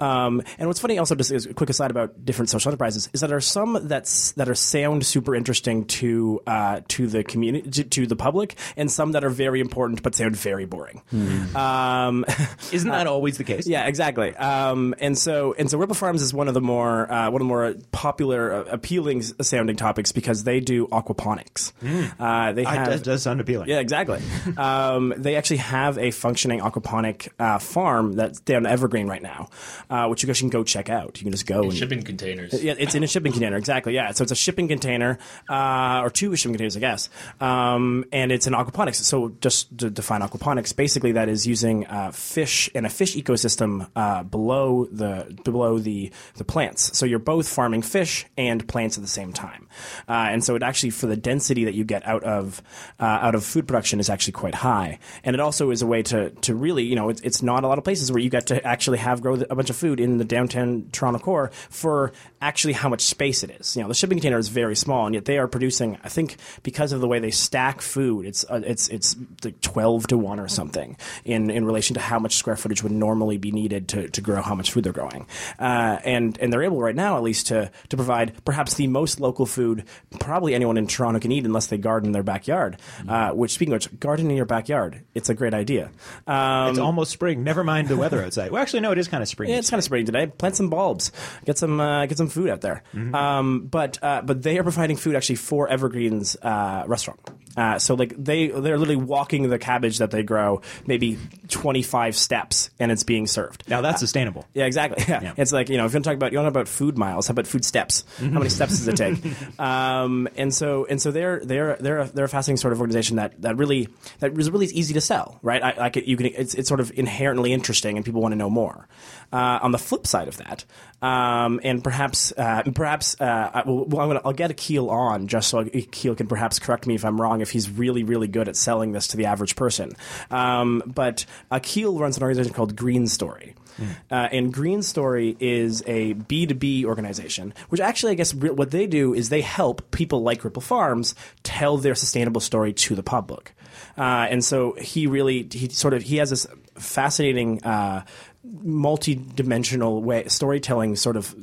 Um, 0.00 0.42
and 0.58 0.66
what's 0.66 0.80
funny, 0.80 0.98
also 0.98 1.14
just 1.14 1.30
a 1.30 1.54
quick 1.54 1.70
aside 1.70 1.92
about 1.92 2.24
different 2.24 2.50
social 2.50 2.70
enterprises, 2.70 3.08
is 3.12 3.20
that 3.20 3.28
there 3.28 3.36
are 3.36 3.40
some 3.40 3.78
that's 3.86 4.32
that 4.32 4.48
are 4.48 4.56
sound 4.56 5.06
super 5.06 5.36
interesting 5.36 5.84
to 5.84 6.42
uh, 6.48 6.80
to 6.88 7.06
the 7.06 7.22
community 7.22 7.70
to, 7.70 7.84
to 7.84 8.06
the 8.08 8.16
public, 8.16 8.56
and 8.76 8.90
some 8.90 9.12
that 9.12 9.22
are 9.22 9.30
very 9.30 9.60
important 9.60 10.02
but 10.02 10.16
sound 10.16 10.31
very 10.36 10.66
boring. 10.66 11.02
Mm. 11.12 11.54
Um, 11.54 12.24
Isn't 12.72 12.90
that 12.90 13.06
always 13.06 13.38
the 13.38 13.44
case? 13.44 13.66
Yeah, 13.66 13.86
exactly. 13.86 14.34
Um, 14.36 14.94
and 14.98 15.16
so 15.16 15.54
and 15.58 15.70
so 15.70 15.78
Ripple 15.78 15.94
Farms 15.94 16.22
is 16.22 16.32
one 16.32 16.48
of 16.48 16.54
the 16.54 16.60
more 16.60 17.10
uh, 17.10 17.30
one 17.30 17.40
of 17.40 17.46
the 17.46 17.48
more 17.48 17.74
popular, 17.92 18.52
uh, 18.52 18.64
appealing 18.64 19.22
sounding 19.22 19.76
topics 19.76 20.12
because 20.12 20.44
they 20.44 20.60
do 20.60 20.86
aquaponics. 20.88 21.72
Mm. 21.82 22.12
Uh, 22.18 22.52
they 22.52 22.64
have, 22.64 22.88
that 22.88 23.02
does 23.02 23.22
sound 23.22 23.40
appealing. 23.40 23.68
Yeah, 23.68 23.80
exactly. 23.80 24.20
um, 24.56 25.14
they 25.16 25.36
actually 25.36 25.58
have 25.58 25.98
a 25.98 26.10
functioning 26.10 26.60
aquaponic 26.60 27.28
uh, 27.38 27.58
farm 27.58 28.14
that's 28.14 28.40
down 28.40 28.66
Evergreen 28.66 29.06
right 29.06 29.22
now, 29.22 29.48
uh, 29.90 30.06
which 30.08 30.22
you 30.22 30.26
guys 30.26 30.40
can 30.40 30.48
go 30.48 30.64
check 30.64 30.88
out. 30.88 31.18
You 31.18 31.24
can 31.24 31.32
just 31.32 31.46
go 31.46 31.62
in 31.62 31.70
and, 31.70 31.76
shipping 31.76 32.02
containers. 32.02 32.62
Yeah, 32.62 32.74
it's 32.78 32.94
in 32.94 33.02
a 33.02 33.06
shipping 33.06 33.32
container. 33.32 33.56
Exactly. 33.56 33.94
Yeah. 33.94 34.12
So 34.12 34.22
it's 34.22 34.32
a 34.32 34.36
shipping 34.36 34.68
container 34.68 35.18
uh, 35.48 36.00
or 36.02 36.10
two 36.10 36.34
shipping 36.36 36.54
containers, 36.54 36.76
I 36.76 36.80
guess. 36.80 37.08
Um, 37.40 38.04
and 38.12 38.32
it's 38.32 38.46
an 38.46 38.54
aquaponics. 38.54 38.96
So 38.96 39.34
just 39.40 39.76
to 39.78 39.90
define 39.90 40.21
aquaponics. 40.28 40.74
Basically, 40.74 41.12
that 41.12 41.28
is 41.28 41.46
using 41.46 41.86
uh, 41.86 42.10
fish 42.12 42.68
in 42.74 42.84
a 42.84 42.88
fish 42.88 43.16
ecosystem 43.16 43.88
uh, 43.96 44.22
below 44.22 44.86
the 44.86 45.38
below 45.44 45.78
the 45.78 46.12
the 46.34 46.44
plants. 46.44 46.96
So 46.96 47.06
you're 47.06 47.18
both 47.18 47.48
farming 47.48 47.82
fish 47.82 48.26
and 48.36 48.66
plants 48.66 48.96
at 48.96 49.02
the 49.02 49.08
same 49.08 49.32
time, 49.32 49.68
uh, 50.08 50.12
and 50.12 50.44
so 50.44 50.54
it 50.54 50.62
actually 50.62 50.90
for 50.90 51.06
the 51.06 51.16
density 51.16 51.64
that 51.64 51.74
you 51.74 51.84
get 51.84 52.06
out 52.06 52.24
of 52.24 52.62
uh, 53.00 53.04
out 53.04 53.34
of 53.34 53.44
food 53.44 53.66
production 53.66 54.00
is 54.00 54.08
actually 54.10 54.32
quite 54.32 54.54
high. 54.54 54.98
And 55.24 55.34
it 55.34 55.40
also 55.40 55.70
is 55.70 55.82
a 55.82 55.86
way 55.86 56.02
to 56.04 56.30
to 56.30 56.54
really 56.54 56.84
you 56.84 56.96
know 56.96 57.08
it's, 57.08 57.20
it's 57.22 57.42
not 57.42 57.64
a 57.64 57.68
lot 57.68 57.78
of 57.78 57.84
places 57.84 58.10
where 58.10 58.20
you 58.20 58.30
get 58.30 58.46
to 58.48 58.64
actually 58.66 58.98
have 58.98 59.20
grow 59.20 59.34
a 59.34 59.54
bunch 59.54 59.70
of 59.70 59.76
food 59.76 60.00
in 60.00 60.18
the 60.18 60.24
downtown 60.24 60.88
Toronto 60.92 61.18
core 61.18 61.50
for 61.70 62.12
actually 62.42 62.74
how 62.74 62.88
much 62.90 63.02
space 63.02 63.42
it 63.42 63.50
is. 63.58 63.76
You 63.76 63.82
know, 63.82 63.88
the 63.88 63.94
shipping 63.94 64.18
container 64.18 64.38
is 64.38 64.48
very 64.48 64.76
small, 64.76 65.06
and 65.06 65.14
yet 65.14 65.24
they 65.24 65.38
are 65.38 65.48
producing. 65.48 65.98
I 66.04 66.08
think 66.10 66.36
because 66.62 66.92
of 66.92 67.00
the 67.00 67.08
way 67.08 67.20
they 67.20 67.30
stack 67.30 67.80
food, 67.80 68.26
it's 68.26 68.44
uh, 68.50 68.60
it's 68.66 68.88
it's 68.88 69.16
like 69.44 69.60
twelve 69.62 70.08
to 70.08 70.18
one 70.18 70.40
or 70.40 70.48
something 70.48 70.96
in, 71.24 71.50
in 71.50 71.64
relation 71.64 71.94
to 71.94 72.00
how 72.00 72.18
much 72.18 72.36
square 72.36 72.56
footage 72.56 72.82
would 72.82 72.92
normally 72.92 73.38
be 73.38 73.52
needed 73.52 73.88
to, 73.88 74.08
to 74.08 74.20
grow 74.20 74.42
how 74.42 74.54
much 74.54 74.72
food 74.72 74.84
they're 74.84 74.92
growing. 74.92 75.26
Uh, 75.58 75.98
and, 76.04 76.38
and 76.38 76.52
they're 76.52 76.62
able 76.62 76.80
right 76.80 76.94
now, 76.94 77.16
at 77.16 77.22
least, 77.22 77.48
to, 77.48 77.70
to 77.88 77.96
provide 77.96 78.44
perhaps 78.44 78.74
the 78.74 78.86
most 78.86 79.20
local 79.20 79.46
food 79.46 79.84
probably 80.18 80.54
anyone 80.54 80.76
in 80.76 80.86
Toronto 80.86 81.20
can 81.20 81.32
eat 81.32 81.44
unless 81.44 81.66
they 81.68 81.78
garden 81.78 82.08
in 82.08 82.12
their 82.12 82.22
backyard. 82.22 82.78
Uh, 83.08 83.30
which, 83.30 83.52
speaking 83.52 83.72
of 83.72 83.76
which, 83.76 84.00
garden 84.00 84.30
in 84.30 84.36
your 84.36 84.46
backyard, 84.46 85.02
it's 85.14 85.28
a 85.28 85.34
great 85.34 85.54
idea. 85.54 85.90
Um, 86.26 86.70
it's 86.70 86.78
almost 86.78 87.12
spring. 87.12 87.44
Never 87.44 87.64
mind 87.64 87.88
the 87.88 87.96
weather 87.96 88.22
outside. 88.22 88.50
Well, 88.50 88.60
actually, 88.60 88.80
no, 88.80 88.92
it 88.92 88.98
is 88.98 89.08
kind 89.08 89.22
of 89.22 89.28
spring. 89.28 89.50
Yeah, 89.50 89.58
it's 89.58 89.70
kind 89.70 89.78
of 89.78 89.84
spring 89.84 90.06
today. 90.06 90.26
Plant 90.26 90.56
some 90.56 90.70
bulbs. 90.70 91.12
Get 91.44 91.58
some 91.58 91.80
uh, 91.80 92.06
get 92.06 92.18
some 92.18 92.28
food 92.32 92.50
out 92.50 92.60
there. 92.60 92.82
Mm-hmm. 92.94 93.14
Um, 93.14 93.66
but 93.66 93.98
uh, 94.02 94.22
but 94.22 94.42
they 94.42 94.58
are 94.58 94.62
providing 94.62 94.96
food 94.96 95.14
actually 95.14 95.36
for 95.36 95.68
Evergreen's 95.68 96.36
uh, 96.42 96.84
restaurant. 96.86 97.20
Uh, 97.56 97.78
so 97.78 97.94
like 97.94 98.14
they 98.16 98.48
they're 98.48 98.78
literally 98.78 98.96
walking 98.96 99.48
the 99.48 99.58
cabbage 99.58 99.98
that 99.98 100.10
they 100.10 100.22
grow 100.22 100.62
maybe 100.86 101.18
25 101.48 102.16
steps 102.16 102.70
and 102.78 102.90
it's 102.90 103.02
being 103.02 103.26
served. 103.26 103.64
Now 103.68 103.80
that's 103.80 103.96
uh, 103.96 103.98
sustainable. 103.98 104.46
Yeah, 104.54 104.64
exactly. 104.64 105.04
Yeah. 105.06 105.20
yeah. 105.22 105.34
It's 105.36 105.52
like, 105.52 105.68
you 105.68 105.76
know, 105.76 105.86
if 105.86 105.92
you 105.92 105.96
want 105.96 106.04
to 106.04 106.10
talk 106.10 106.16
about 106.16 106.32
you 106.32 106.38
want 106.38 106.46
to 106.46 106.50
talk 106.50 106.62
about 106.62 106.68
food 106.68 106.96
miles, 106.96 107.26
how 107.26 107.32
about 107.32 107.46
food 107.46 107.64
steps? 107.64 108.04
How 108.18 108.26
many 108.26 108.48
steps 108.48 108.78
does 108.78 108.88
it 108.88 108.96
take? 108.96 109.18
um, 109.60 110.28
and 110.36 110.54
so 110.54 110.86
and 110.88 111.00
so 111.00 111.10
they're 111.10 111.40
they're 111.40 111.76
they're 111.78 111.98
a, 111.98 112.08
they're 112.08 112.24
a 112.24 112.28
fascinating 112.28 112.56
sort 112.58 112.72
of 112.72 112.80
organization 112.80 113.16
that 113.16 113.40
that 113.42 113.56
really 113.56 113.88
that 114.20 114.38
is 114.38 114.50
really 114.50 114.66
easy 114.66 114.94
to 114.94 115.00
sell, 115.00 115.38
right? 115.42 115.62
I, 115.62 115.76
like 115.76 115.96
you 115.96 116.16
can 116.16 116.26
it's 116.26 116.54
it's 116.54 116.68
sort 116.68 116.80
of 116.80 116.92
inherently 116.96 117.52
interesting 117.52 117.96
and 117.96 118.04
people 118.04 118.22
want 118.22 118.32
to 118.32 118.36
know 118.36 118.50
more. 118.50 118.88
Uh, 119.32 119.58
on 119.62 119.72
the 119.72 119.78
flip 119.78 120.06
side 120.06 120.28
of 120.28 120.36
that, 120.36 120.62
um, 121.00 121.58
and 121.64 121.82
perhaps 121.82 122.32
uh, 122.36 122.62
perhaps 122.74 123.18
uh, 123.18 123.50
I, 123.54 123.62
well, 123.66 124.00
I'm 124.00 124.08
gonna, 124.08 124.20
I'll 124.24 124.34
get 124.34 124.50
Akil 124.50 124.90
on 124.90 125.26
just 125.26 125.48
so 125.48 125.60
Akil 125.60 126.14
can 126.14 126.26
perhaps 126.26 126.58
correct 126.58 126.86
me 126.86 126.94
if 126.94 127.04
I'm 127.04 127.20
wrong 127.20 127.40
if 127.42 127.50
he's 127.50 127.70
really 127.70 128.02
really 128.02 128.28
good 128.28 128.48
at 128.48 128.56
selling 128.56 128.92
this 128.92 129.08
to 129.08 129.16
the 129.16 129.26
average 129.26 129.56
person. 129.56 129.92
Um, 130.30 130.82
but 130.86 131.24
Akil 131.50 131.98
runs 131.98 132.16
an 132.16 132.22
organization 132.22 132.54
called 132.54 132.76
Green 132.76 133.06
Story. 133.06 133.54
Mm. 133.78 133.88
Uh, 134.10 134.28
and 134.32 134.52
Green 134.52 134.82
Story 134.82 135.36
is 135.40 135.82
a 135.86 136.14
B2B 136.14 136.84
organization, 136.84 137.54
which 137.68 137.80
actually, 137.80 138.12
I 138.12 138.14
guess, 138.14 138.34
re- 138.34 138.50
what 138.50 138.70
they 138.70 138.86
do 138.86 139.14
is 139.14 139.28
they 139.28 139.40
help 139.40 139.90
people 139.90 140.22
like 140.22 140.44
Ripple 140.44 140.62
Farms 140.62 141.14
tell 141.42 141.78
their 141.78 141.94
sustainable 141.94 142.40
story 142.40 142.72
to 142.74 142.94
the 142.94 143.02
public. 143.02 143.54
Uh, 143.96 144.26
and 144.30 144.44
so 144.44 144.72
he 144.74 145.06
really, 145.06 145.48
he 145.50 145.68
sort 145.68 145.94
of, 145.94 146.02
he 146.02 146.16
has 146.16 146.30
this 146.30 146.46
fascinating 146.74 147.62
uh, 147.64 148.04
multi-dimensional 148.44 150.02
way 150.02 150.26
storytelling 150.28 150.96
sort 150.96 151.16
of 151.16 151.34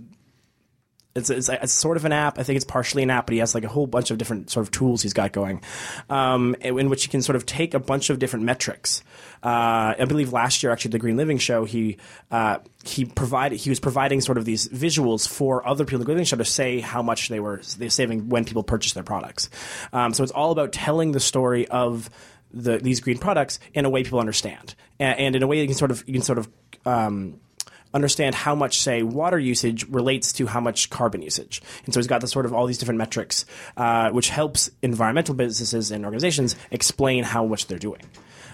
It's, 1.16 1.30
it's, 1.32 1.50
it's 1.50 1.74
sort 1.74 1.98
of 1.98 2.06
an 2.06 2.12
app. 2.12 2.38
I 2.38 2.44
think 2.44 2.56
it's 2.56 2.66
partially 2.66 3.02
an 3.02 3.10
app, 3.10 3.26
but 3.26 3.34
he 3.34 3.40
has 3.40 3.56
like 3.56 3.64
a 3.64 3.68
whole 3.68 3.88
bunch 3.88 4.12
of 4.12 4.20
different 4.20 4.52
sort 4.52 4.66
of 4.66 4.72
tools 4.72 5.02
he's 5.02 5.14
got 5.14 5.32
going, 5.32 5.62
um, 6.10 6.56
in, 6.62 6.90
which 6.90 7.04
you 7.04 7.10
can 7.10 7.24
sort 7.24 7.36
of 7.36 7.48
take 7.48 7.74
a 7.74 7.80
bunch 7.80 8.12
of 8.12 8.20
different 8.20 8.46
metrics. 8.46 9.04
Uh, 9.44 9.96
I 9.98 10.06
believe 10.08 10.32
last 10.34 10.62
year, 10.62 10.72
actually, 10.72 10.92
the 10.92 11.00
Green 11.00 11.18
Living 11.18 11.40
Show, 11.40 11.66
he 11.66 11.98
uh, 12.30 12.60
he 12.84 13.06
provided 13.06 13.60
he 13.60 13.70
was 13.70 13.80
providing 13.80 14.22
sort 14.22 14.38
of 14.38 14.46
these 14.46 14.68
visuals 14.70 15.28
for 15.28 15.68
other 15.68 15.84
people 15.84 15.96
in 15.96 16.02
the 16.02 16.06
Green 16.06 16.18
Living 16.18 16.26
Show 16.26 16.38
to 16.38 16.46
say 16.46 16.80
how 16.80 17.02
much 17.02 17.30
they 17.30 17.40
were 17.40 17.62
they 17.78 17.88
were 17.88 17.90
saving 17.90 18.30
when 18.30 18.46
people 18.46 18.64
purchase 18.64 18.94
their 18.94 19.04
products. 19.04 19.50
Um, 19.92 20.14
so 20.14 20.24
it's 20.24 20.32
all 20.32 20.52
about 20.52 20.74
telling 20.74 21.12
the 21.12 21.20
story 21.20 21.68
of 21.68 22.10
the, 22.54 22.78
these 22.78 23.00
green 23.00 23.18
products 23.18 23.60
in 23.74 23.86
a 23.86 23.90
way 23.90 24.04
people 24.04 24.20
understand, 24.20 24.76
and, 25.00 25.18
and 25.20 25.36
in 25.36 25.44
a 25.44 25.48
way 25.48 25.60
you 25.60 25.68
can 25.68 25.76
sort 25.76 25.92
of 25.92 26.04
you 26.08 26.14
can 26.14 26.22
sort 26.22 26.38
of 26.38 26.48
um, 26.86 27.40
understand 27.94 28.36
how 28.36 28.56
much, 28.56 28.82
say, 28.82 29.04
water 29.04 29.40
usage 29.40 29.88
relates 29.90 30.34
to 30.34 30.48
how 30.48 30.60
much 30.60 30.90
carbon 30.90 31.22
usage. 31.22 31.62
And 31.86 31.94
so 31.94 32.00
he's 32.00 32.08
got 32.08 32.22
the 32.22 32.28
sort 32.28 32.46
of 32.46 32.54
all 32.54 32.66
these 32.66 32.78
different 32.78 32.98
metrics, 32.98 33.46
uh, 33.78 34.12
which 34.12 34.30
helps 34.30 34.70
environmental 34.82 35.36
businesses 35.36 35.92
and 35.92 36.06
organizations 36.06 36.56
explain 36.72 37.24
how 37.24 37.46
much 37.46 37.68
they're 37.68 37.80
doing. 37.80 38.02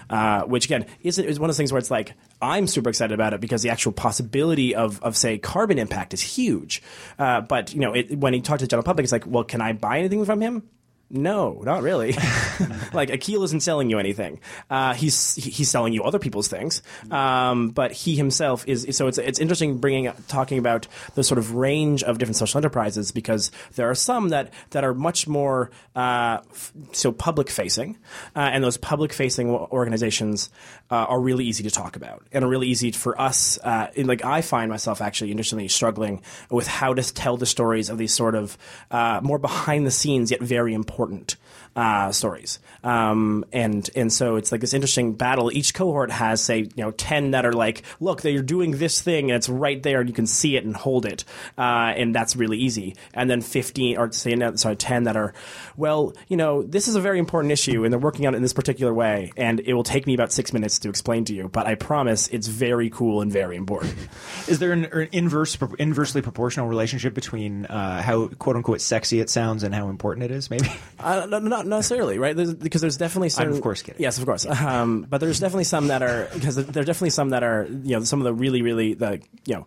Uh, 0.08 0.42
which 0.42 0.66
again 0.66 0.86
is, 1.00 1.18
is 1.18 1.40
one 1.40 1.50
of 1.50 1.54
those 1.54 1.56
things 1.56 1.72
where 1.72 1.80
it's 1.80 1.90
like 1.90 2.14
I'm 2.40 2.68
super 2.68 2.88
excited 2.88 3.12
about 3.12 3.34
it 3.34 3.40
because 3.40 3.62
the 3.62 3.70
actual 3.70 3.90
possibility 3.90 4.72
of, 4.72 5.02
of 5.02 5.16
say 5.16 5.36
carbon 5.36 5.80
impact 5.80 6.14
is 6.14 6.20
huge. 6.20 6.80
Uh, 7.18 7.40
but 7.40 7.74
you 7.74 7.80
know, 7.80 7.92
it, 7.92 8.16
when 8.16 8.32
he 8.32 8.40
talked 8.40 8.60
to 8.60 8.66
the 8.66 8.70
general 8.70 8.84
public, 8.84 9.02
it's 9.02 9.10
like, 9.10 9.26
well, 9.26 9.42
can 9.42 9.60
I 9.60 9.72
buy 9.72 9.98
anything 9.98 10.24
from 10.24 10.40
him? 10.40 10.62
No, 11.08 11.62
not 11.62 11.82
really. 11.82 12.16
like 12.92 13.10
Akil 13.10 13.44
isn't 13.44 13.60
selling 13.60 13.90
you 13.90 14.00
anything. 14.00 14.40
Uh, 14.68 14.92
he's 14.92 15.36
he's 15.36 15.70
selling 15.70 15.92
you 15.92 16.02
other 16.02 16.18
people's 16.18 16.48
things, 16.48 16.82
um, 17.12 17.68
but 17.68 17.92
he 17.92 18.16
himself 18.16 18.66
is. 18.66 18.88
So 18.96 19.06
it's 19.06 19.16
it's 19.16 19.38
interesting 19.38 19.78
bringing 19.78 20.12
talking 20.26 20.58
about 20.58 20.88
the 21.14 21.22
sort 21.22 21.38
of 21.38 21.54
range 21.54 22.02
of 22.02 22.18
different 22.18 22.36
social 22.36 22.58
enterprises 22.58 23.12
because 23.12 23.52
there 23.76 23.88
are 23.88 23.94
some 23.94 24.30
that 24.30 24.52
that 24.70 24.82
are 24.82 24.94
much 24.94 25.28
more 25.28 25.70
uh, 25.94 26.40
f- 26.50 26.72
so 26.90 27.12
public 27.12 27.50
facing, 27.50 27.98
uh, 28.34 28.40
and 28.40 28.64
those 28.64 28.76
public 28.76 29.12
facing 29.12 29.48
organizations 29.50 30.50
uh, 30.90 30.96
are 30.96 31.20
really 31.20 31.44
easy 31.44 31.62
to 31.62 31.70
talk 31.70 31.94
about 31.94 32.26
and 32.32 32.44
are 32.44 32.48
really 32.48 32.66
easy 32.66 32.90
for 32.90 33.20
us. 33.20 33.60
Uh, 33.62 33.92
in, 33.94 34.08
like 34.08 34.24
I 34.24 34.40
find 34.40 34.72
myself 34.72 35.00
actually 35.00 35.30
interestingly 35.30 35.68
struggling 35.68 36.22
with 36.50 36.66
how 36.66 36.94
to 36.94 37.14
tell 37.14 37.36
the 37.36 37.46
stories 37.46 37.90
of 37.90 37.96
these 37.96 38.12
sort 38.12 38.34
of 38.34 38.58
uh, 38.90 39.20
more 39.22 39.38
behind 39.38 39.86
the 39.86 39.92
scenes 39.92 40.32
yet 40.32 40.40
very 40.40 40.74
important 40.74 40.95
important 40.96 41.36
uh, 41.76 42.10
stories. 42.10 42.58
Um, 42.82 43.44
and 43.52 43.88
and 43.94 44.12
so 44.12 44.36
it's 44.36 44.50
like 44.50 44.62
this 44.62 44.72
interesting 44.72 45.12
battle. 45.12 45.52
Each 45.52 45.74
cohort 45.74 46.10
has 46.10 46.40
say 46.40 46.60
you 46.60 46.84
know 46.84 46.90
ten 46.92 47.32
that 47.32 47.44
are 47.44 47.52
like, 47.52 47.82
look, 48.00 48.22
they're 48.22 48.42
doing 48.42 48.72
this 48.72 49.02
thing, 49.02 49.30
and 49.30 49.36
it's 49.36 49.48
right 49.48 49.82
there, 49.82 50.00
and 50.00 50.08
you 50.08 50.14
can 50.14 50.26
see 50.26 50.56
it 50.56 50.64
and 50.64 50.74
hold 50.74 51.04
it, 51.04 51.24
uh, 51.58 51.92
and 51.96 52.14
that's 52.14 52.34
really 52.34 52.58
easy. 52.58 52.96
And 53.12 53.28
then 53.28 53.42
fifteen 53.42 53.98
or 53.98 54.10
say 54.12 54.36
sorry 54.56 54.76
ten 54.76 55.04
that 55.04 55.16
are, 55.16 55.34
well, 55.76 56.14
you 56.28 56.36
know, 56.36 56.62
this 56.62 56.88
is 56.88 56.96
a 56.96 57.00
very 57.00 57.18
important 57.18 57.52
issue, 57.52 57.84
and 57.84 57.92
they're 57.92 58.00
working 58.00 58.26
on 58.26 58.34
it 58.34 58.38
in 58.38 58.42
this 58.42 58.54
particular 58.54 58.94
way, 58.94 59.32
and 59.36 59.60
it 59.60 59.74
will 59.74 59.84
take 59.84 60.06
me 60.06 60.14
about 60.14 60.32
six 60.32 60.52
minutes 60.52 60.78
to 60.80 60.88
explain 60.88 61.24
to 61.26 61.34
you, 61.34 61.48
but 61.48 61.66
I 61.66 61.74
promise 61.74 62.28
it's 62.28 62.46
very 62.46 62.88
cool 62.88 63.20
and 63.20 63.30
very 63.30 63.56
important. 63.56 63.94
Is 64.48 64.60
there 64.60 64.72
an, 64.72 64.86
an 64.86 65.08
inverse, 65.12 65.58
inversely 65.78 66.22
proportional 66.22 66.68
relationship 66.68 67.12
between 67.12 67.66
uh, 67.66 68.00
how 68.00 68.28
quote 68.28 68.56
unquote 68.56 68.80
sexy 68.80 69.20
it 69.20 69.28
sounds 69.28 69.62
and 69.62 69.74
how 69.74 69.88
important 69.88 70.24
it 70.24 70.30
is? 70.30 70.48
Maybe 70.50 70.70
uh, 71.00 71.26
not 71.26 71.65
necessarily, 71.66 72.18
right? 72.18 72.36
There's, 72.36 72.54
because 72.54 72.80
there's 72.80 72.96
definitely 72.96 73.28
some. 73.30 73.48
I'm 73.48 73.52
of 73.52 73.60
course 73.60 73.82
kidding. 73.82 74.00
Yes, 74.00 74.18
of 74.18 74.24
course. 74.24 74.46
Um, 74.46 75.06
but 75.08 75.18
there's 75.18 75.40
definitely 75.40 75.64
some 75.64 75.88
that 75.88 76.02
are 76.02 76.28
because 76.32 76.56
there 76.56 76.82
are 76.82 76.86
definitely 76.86 77.10
some 77.10 77.30
that 77.30 77.42
are 77.42 77.66
you 77.70 77.96
know 77.96 78.04
some 78.04 78.20
of 78.20 78.24
the 78.24 78.34
really 78.34 78.62
really 78.62 78.94
the 78.94 79.20
you 79.44 79.54
know 79.54 79.66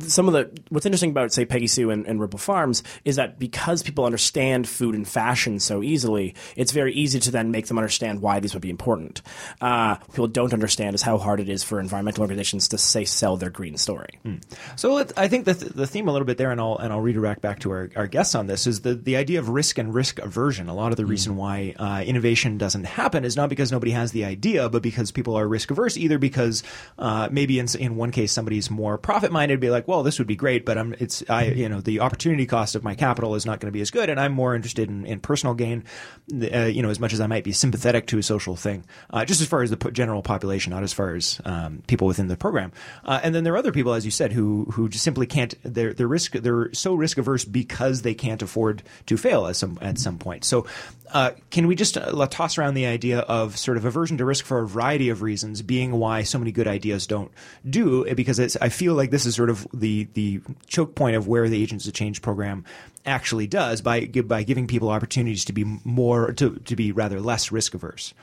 some 0.00 0.28
of 0.28 0.34
the 0.34 0.50
what's 0.68 0.84
interesting 0.84 1.10
about 1.10 1.32
say 1.32 1.46
Peggy 1.46 1.66
Sue 1.66 1.90
and, 1.90 2.06
and, 2.06 2.20
Ripple 2.20 2.38
Farms 2.38 2.82
is 3.04 3.16
that 3.16 3.38
because 3.38 3.82
people 3.82 4.04
understand 4.04 4.68
food 4.68 4.94
and 4.94 5.08
fashion 5.08 5.58
so 5.58 5.82
easily, 5.82 6.34
it's 6.54 6.70
very 6.70 6.92
easy 6.92 7.18
to 7.20 7.30
then 7.30 7.50
make 7.50 7.66
them 7.66 7.78
understand 7.78 8.20
why 8.20 8.40
these 8.40 8.52
would 8.52 8.60
be 8.60 8.68
important. 8.68 9.22
Uh, 9.62 9.94
people 9.94 10.26
don't 10.26 10.52
understand 10.52 10.94
is 10.94 11.00
how 11.00 11.16
hard 11.16 11.40
it 11.40 11.48
is 11.48 11.64
for 11.64 11.80
environmental 11.80 12.20
organizations 12.20 12.68
to 12.68 12.78
say 12.78 13.06
sell 13.06 13.38
their 13.38 13.48
green 13.48 13.78
story. 13.78 14.18
Mm. 14.26 14.42
So 14.76 14.98
I 15.16 15.28
think 15.28 15.46
the, 15.46 15.54
the 15.54 15.86
theme 15.86 16.08
a 16.08 16.12
little 16.12 16.26
bit 16.26 16.36
there, 16.36 16.50
and 16.50 16.60
I'll 16.60 16.76
and 16.76 16.92
I'll 16.92 17.00
redirect 17.00 17.40
back 17.40 17.60
to 17.60 17.70
our, 17.70 17.90
our 17.96 18.06
guests 18.06 18.34
on 18.34 18.46
this 18.46 18.66
is 18.66 18.82
the 18.82 18.94
the 18.94 19.16
idea 19.16 19.38
of 19.38 19.48
risk 19.48 19.78
and 19.78 19.94
risk 19.94 20.18
aversion. 20.18 20.68
A 20.68 20.74
lot 20.74 20.90
of 20.90 20.98
the 20.98 21.04
mm. 21.04 21.08
reason 21.08 21.36
why 21.36 21.74
uh, 21.78 22.02
innovation 22.04 22.58
doesn't 22.58 22.84
happen 22.84 23.24
is 23.24 23.34
not 23.34 23.48
because 23.48 23.72
nobody 23.72 23.92
has 23.92 24.12
the 24.12 24.26
idea, 24.26 24.68
but 24.68 24.82
because 24.82 25.10
people 25.10 25.36
are 25.36 25.48
risk 25.48 25.70
averse. 25.70 25.96
Either 25.96 26.18
because 26.18 26.62
uh, 26.98 27.30
maybe 27.32 27.58
in 27.58 27.66
in 27.78 27.96
one 27.96 28.10
case 28.10 28.30
somebody's 28.30 28.70
more 28.70 28.98
profit 28.98 29.32
minded 29.32 29.53
be 29.60 29.70
like, 29.70 29.88
well, 29.88 30.02
this 30.02 30.18
would 30.18 30.28
be 30.28 30.36
great, 30.36 30.64
but 30.64 30.78
I'm, 30.78 30.94
it's, 30.98 31.22
I, 31.28 31.44
you 31.44 31.68
know, 31.68 31.80
the 31.80 32.00
opportunity 32.00 32.46
cost 32.46 32.74
of 32.74 32.84
my 32.84 32.94
capital 32.94 33.34
is 33.34 33.46
not 33.46 33.60
going 33.60 33.68
to 33.68 33.72
be 33.72 33.80
as 33.80 33.90
good, 33.90 34.08
and 34.08 34.20
I'm 34.20 34.32
more 34.32 34.54
interested 34.54 34.88
in, 34.88 35.06
in 35.06 35.20
personal 35.20 35.54
gain, 35.54 35.84
uh, 36.32 36.64
you 36.64 36.82
know, 36.82 36.90
as 36.90 37.00
much 37.00 37.12
as 37.12 37.20
I 37.20 37.26
might 37.26 37.44
be 37.44 37.52
sympathetic 37.52 38.06
to 38.08 38.18
a 38.18 38.22
social 38.22 38.56
thing, 38.56 38.84
uh, 39.10 39.24
just 39.24 39.40
as 39.40 39.48
far 39.48 39.62
as 39.62 39.70
the 39.70 39.76
general 39.90 40.22
population, 40.22 40.70
not 40.70 40.82
as 40.82 40.92
far 40.92 41.14
as 41.14 41.40
um, 41.44 41.82
people 41.86 42.06
within 42.06 42.28
the 42.28 42.36
program. 42.36 42.72
Uh, 43.04 43.20
and 43.22 43.34
then 43.34 43.44
there 43.44 43.54
are 43.54 43.58
other 43.58 43.72
people, 43.72 43.94
as 43.94 44.04
you 44.04 44.10
said, 44.10 44.32
who 44.32 44.64
who 44.72 44.88
just 44.88 45.04
simply 45.04 45.26
can't. 45.26 45.54
They're 45.62 45.92
they're 45.92 46.08
risk 46.08 46.32
they're 46.32 46.72
so 46.72 46.94
risk 46.94 47.18
averse 47.18 47.44
because 47.44 48.02
they 48.02 48.14
can't 48.14 48.42
afford 48.42 48.82
to 49.06 49.16
fail 49.16 49.46
at 49.46 49.56
some 49.56 49.78
at 49.80 49.98
some 49.98 50.18
point. 50.18 50.44
So 50.44 50.66
uh, 51.12 51.30
can 51.50 51.66
we 51.66 51.76
just 51.76 51.96
uh, 51.96 52.26
toss 52.26 52.58
around 52.58 52.74
the 52.74 52.86
idea 52.86 53.20
of 53.20 53.56
sort 53.56 53.76
of 53.76 53.84
aversion 53.84 54.18
to 54.18 54.24
risk 54.24 54.44
for 54.44 54.58
a 54.60 54.66
variety 54.66 55.10
of 55.10 55.22
reasons 55.22 55.62
being 55.62 55.92
why 55.92 56.22
so 56.22 56.38
many 56.38 56.50
good 56.50 56.66
ideas 56.66 57.06
don't 57.06 57.30
do? 57.68 58.12
Because 58.14 58.56
I 58.56 58.68
feel 58.68 58.94
like 58.94 59.10
this 59.10 59.26
is 59.26 59.38
sort 59.44 59.50
of 59.50 59.68
the 59.78 60.08
the 60.14 60.40
choke 60.66 60.94
point 60.94 61.16
of 61.16 61.28
where 61.28 61.50
the 61.50 61.62
Agents 61.62 61.86
of 61.86 61.92
Change 61.92 62.22
program 62.22 62.64
actually 63.04 63.46
does 63.46 63.82
by 63.82 64.06
by 64.06 64.42
giving 64.42 64.66
people 64.66 64.88
opportunities 64.88 65.44
to 65.44 65.52
be 65.52 65.64
more 65.84 66.32
to 66.32 66.56
to 66.56 66.74
be 66.74 66.92
rather 66.92 67.20
less 67.20 67.52
risk 67.52 67.74
averse 67.74 68.14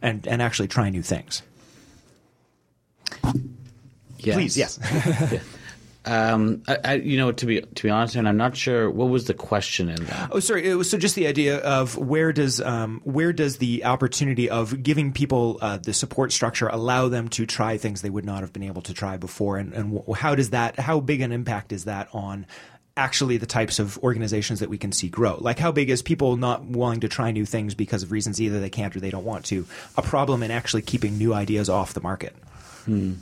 and 0.00 0.26
and 0.26 0.40
actually 0.40 0.68
try 0.68 0.88
new 0.88 1.02
things. 1.02 1.42
Yes. 4.18 4.36
Please, 4.36 4.56
yes. 4.56 4.78
yeah. 5.32 5.40
Um, 6.06 6.62
I, 6.66 6.78
I, 6.82 6.94
you 6.94 7.18
know, 7.18 7.30
to 7.30 7.46
be 7.46 7.60
to 7.60 7.82
be 7.82 7.90
honest, 7.90 8.16
and 8.16 8.26
I'm 8.26 8.38
not 8.38 8.56
sure 8.56 8.90
what 8.90 9.10
was 9.10 9.26
the 9.26 9.34
question 9.34 9.90
in 9.90 10.04
that. 10.06 10.30
Oh, 10.32 10.40
sorry. 10.40 10.66
It 10.66 10.74
was 10.74 10.88
so 10.88 10.96
just 10.96 11.14
the 11.14 11.26
idea 11.26 11.58
of 11.58 11.96
where 11.96 12.32
does 12.32 12.60
um, 12.60 13.02
where 13.04 13.34
does 13.34 13.58
the 13.58 13.84
opportunity 13.84 14.48
of 14.48 14.82
giving 14.82 15.12
people 15.12 15.58
uh, 15.60 15.76
the 15.76 15.92
support 15.92 16.32
structure 16.32 16.68
allow 16.68 17.08
them 17.08 17.28
to 17.30 17.44
try 17.44 17.76
things 17.76 18.00
they 18.00 18.10
would 18.10 18.24
not 18.24 18.40
have 18.40 18.52
been 18.52 18.62
able 18.62 18.80
to 18.82 18.94
try 18.94 19.18
before, 19.18 19.58
and, 19.58 19.74
and 19.74 20.02
how 20.16 20.34
does 20.34 20.50
that 20.50 20.78
how 20.78 21.00
big 21.00 21.20
an 21.20 21.32
impact 21.32 21.70
is 21.70 21.84
that 21.84 22.08
on 22.14 22.46
actually 22.96 23.36
the 23.36 23.46
types 23.46 23.78
of 23.78 23.98
organizations 23.98 24.60
that 24.60 24.70
we 24.70 24.78
can 24.78 24.92
see 24.92 25.08
grow. 25.08 25.36
Like 25.38 25.58
how 25.58 25.70
big 25.70 25.90
is 25.90 26.02
people 26.02 26.36
not 26.36 26.64
willing 26.64 27.00
to 27.00 27.08
try 27.08 27.30
new 27.30 27.46
things 27.46 27.74
because 27.74 28.02
of 28.02 28.10
reasons 28.10 28.40
either 28.40 28.58
they 28.58 28.68
can't 28.68 28.94
or 28.96 29.00
they 29.00 29.10
don't 29.10 29.24
want 29.24 29.44
to, 29.46 29.66
a 29.96 30.02
problem 30.02 30.42
in 30.42 30.50
actually 30.50 30.82
keeping 30.82 31.16
new 31.16 31.32
ideas 31.32 31.70
off 31.70 31.94
the 31.94 32.00
market. 32.00 32.34
Hmm 32.84 33.14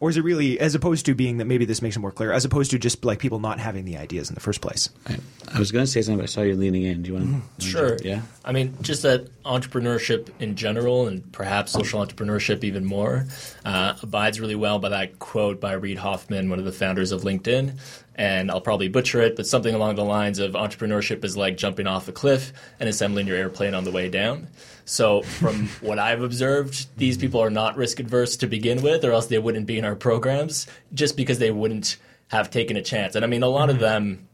or 0.00 0.08
is 0.08 0.16
it 0.16 0.24
really 0.24 0.58
as 0.58 0.74
opposed 0.74 1.04
to 1.06 1.14
being 1.14 1.36
that 1.36 1.44
maybe 1.44 1.66
this 1.66 1.82
makes 1.82 1.94
it 1.94 2.00
more 2.00 2.10
clear 2.10 2.32
as 2.32 2.46
opposed 2.46 2.70
to 2.70 2.78
just 2.78 3.04
like 3.04 3.18
people 3.18 3.38
not 3.38 3.60
having 3.60 3.84
the 3.84 3.98
ideas 3.98 4.30
in 4.30 4.34
the 4.34 4.40
first 4.40 4.62
place? 4.62 4.88
I, 5.06 5.18
I 5.54 5.58
was 5.58 5.70
going 5.70 5.84
to 5.84 5.90
say 5.90 6.00
something 6.00 6.18
but 6.18 6.24
i 6.24 6.26
saw 6.26 6.40
you 6.40 6.56
leaning 6.56 6.84
in. 6.84 7.02
Do 7.02 7.08
you 7.08 7.14
want 7.14 7.26
to 7.26 7.32
mm-hmm. 7.32 7.70
sure. 7.70 7.98
yeah? 8.02 8.22
I 8.44 8.52
mean 8.52 8.76
just 8.80 9.02
that 9.02 9.28
entrepreneurship 9.44 10.30
in 10.40 10.56
general 10.56 11.06
and 11.06 11.30
perhaps 11.32 11.72
social 11.72 12.04
entrepreneurship 12.04 12.64
even 12.64 12.84
more 12.84 13.26
uh, 13.64 13.94
abides 14.02 14.40
really 14.40 14.56
well 14.56 14.78
by 14.78 14.88
that 14.88 15.18
quote 15.18 15.60
by 15.60 15.72
reid 15.72 15.98
hoffman 15.98 16.48
one 16.48 16.58
of 16.58 16.64
the 16.64 16.72
founders 16.72 17.12
of 17.12 17.22
linkedin. 17.22 17.78
And 18.16 18.50
I'll 18.50 18.60
probably 18.60 18.88
butcher 18.88 19.22
it, 19.22 19.34
but 19.34 19.46
something 19.46 19.74
along 19.74 19.94
the 19.94 20.04
lines 20.04 20.40
of 20.40 20.52
entrepreneurship 20.52 21.24
is 21.24 21.38
like 21.38 21.56
jumping 21.56 21.86
off 21.86 22.06
a 22.06 22.12
cliff 22.12 22.52
and 22.78 22.86
assembling 22.86 23.26
your 23.26 23.36
airplane 23.36 23.72
on 23.72 23.84
the 23.84 23.90
way 23.90 24.10
down. 24.10 24.48
So, 24.90 25.22
from 25.22 25.68
what 25.80 26.00
I've 26.00 26.20
observed, 26.20 26.88
these 26.96 27.16
people 27.16 27.40
are 27.40 27.50
not 27.50 27.76
risk 27.76 28.00
adverse 28.00 28.36
to 28.38 28.48
begin 28.48 28.82
with, 28.82 29.04
or 29.04 29.12
else 29.12 29.26
they 29.26 29.38
wouldn't 29.38 29.66
be 29.66 29.78
in 29.78 29.84
our 29.84 29.94
programs 29.94 30.66
just 30.92 31.16
because 31.16 31.38
they 31.38 31.52
wouldn't 31.52 31.96
have 32.28 32.50
taken 32.50 32.76
a 32.76 32.82
chance. 32.82 33.14
And 33.14 33.24
I 33.24 33.28
mean, 33.28 33.44
a 33.44 33.48
lot 33.48 33.70
of 33.70 33.76
mm-hmm. 33.76 33.84
them 33.84 34.28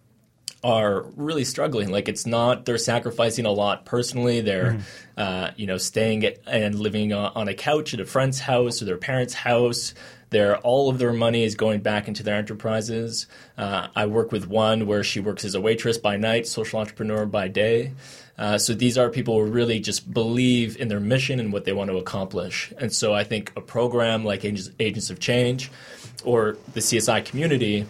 are 0.65 1.03
really 1.15 1.45
struggling. 1.45 1.91
Like 1.91 2.09
it's 2.09 2.27
not 2.27 2.65
they're 2.65 2.79
sacrificing 2.79 3.45
a 3.45 3.53
lot 3.53 3.85
personally. 3.85 4.41
They're 4.41 4.73
mm-hmm. 4.73 5.21
uh, 5.21 5.51
you 5.57 5.67
know 5.67 5.77
staying 5.77 6.25
at, 6.25 6.39
and 6.47 6.75
living 6.75 7.13
on 7.13 7.49
a 7.49 7.55
couch 7.55 7.93
at 7.93 8.01
a 8.01 8.07
friend's 8.07 8.41
house 8.41 8.81
or 8.81 8.87
their 8.87 8.97
parents' 8.97 9.35
house. 9.35 9.93
Their 10.31 10.57
all 10.59 10.89
of 10.89 10.99
their 10.99 11.13
money 11.13 11.45
is 11.45 11.55
going 11.55 11.81
back 11.81 12.09
into 12.09 12.23
their 12.23 12.37
enterprises. 12.37 13.27
Uh, 13.59 13.89
I 13.95 14.07
work 14.07 14.33
with 14.33 14.49
one 14.49 14.87
where 14.87 15.05
she 15.05 15.21
works 15.21 15.45
as 15.45 15.55
a 15.55 15.61
waitress 15.61 15.99
by 15.99 16.17
night, 16.17 16.47
social 16.47 16.81
entrepreneur 16.81 17.27
by 17.27 17.49
day. 17.49 17.93
Uh, 18.39 18.59
so 18.59 18.75
these 18.75 18.99
are 18.99 19.09
people 19.09 19.39
who 19.39 19.51
really 19.51 19.81
just 19.81 20.13
believe 20.13 20.77
in 20.77 20.89
their 20.89 21.01
mission 21.01 21.41
and 21.41 21.53
what 21.53 21.65
they 21.65 21.73
want 21.73 21.91
to 21.91 21.97
accomplish. 21.97 22.73
And 22.79 22.93
so 22.93 23.15
I 23.15 23.25
think 23.25 23.53
a 23.57 23.61
program 23.61 24.25
like 24.25 24.45
Agents, 24.45 24.71
Agents 24.79 25.11
of 25.11 25.21
Change 25.21 25.71
or 26.25 26.57
the 26.75 26.81
CSI 26.81 27.25
community 27.25 27.87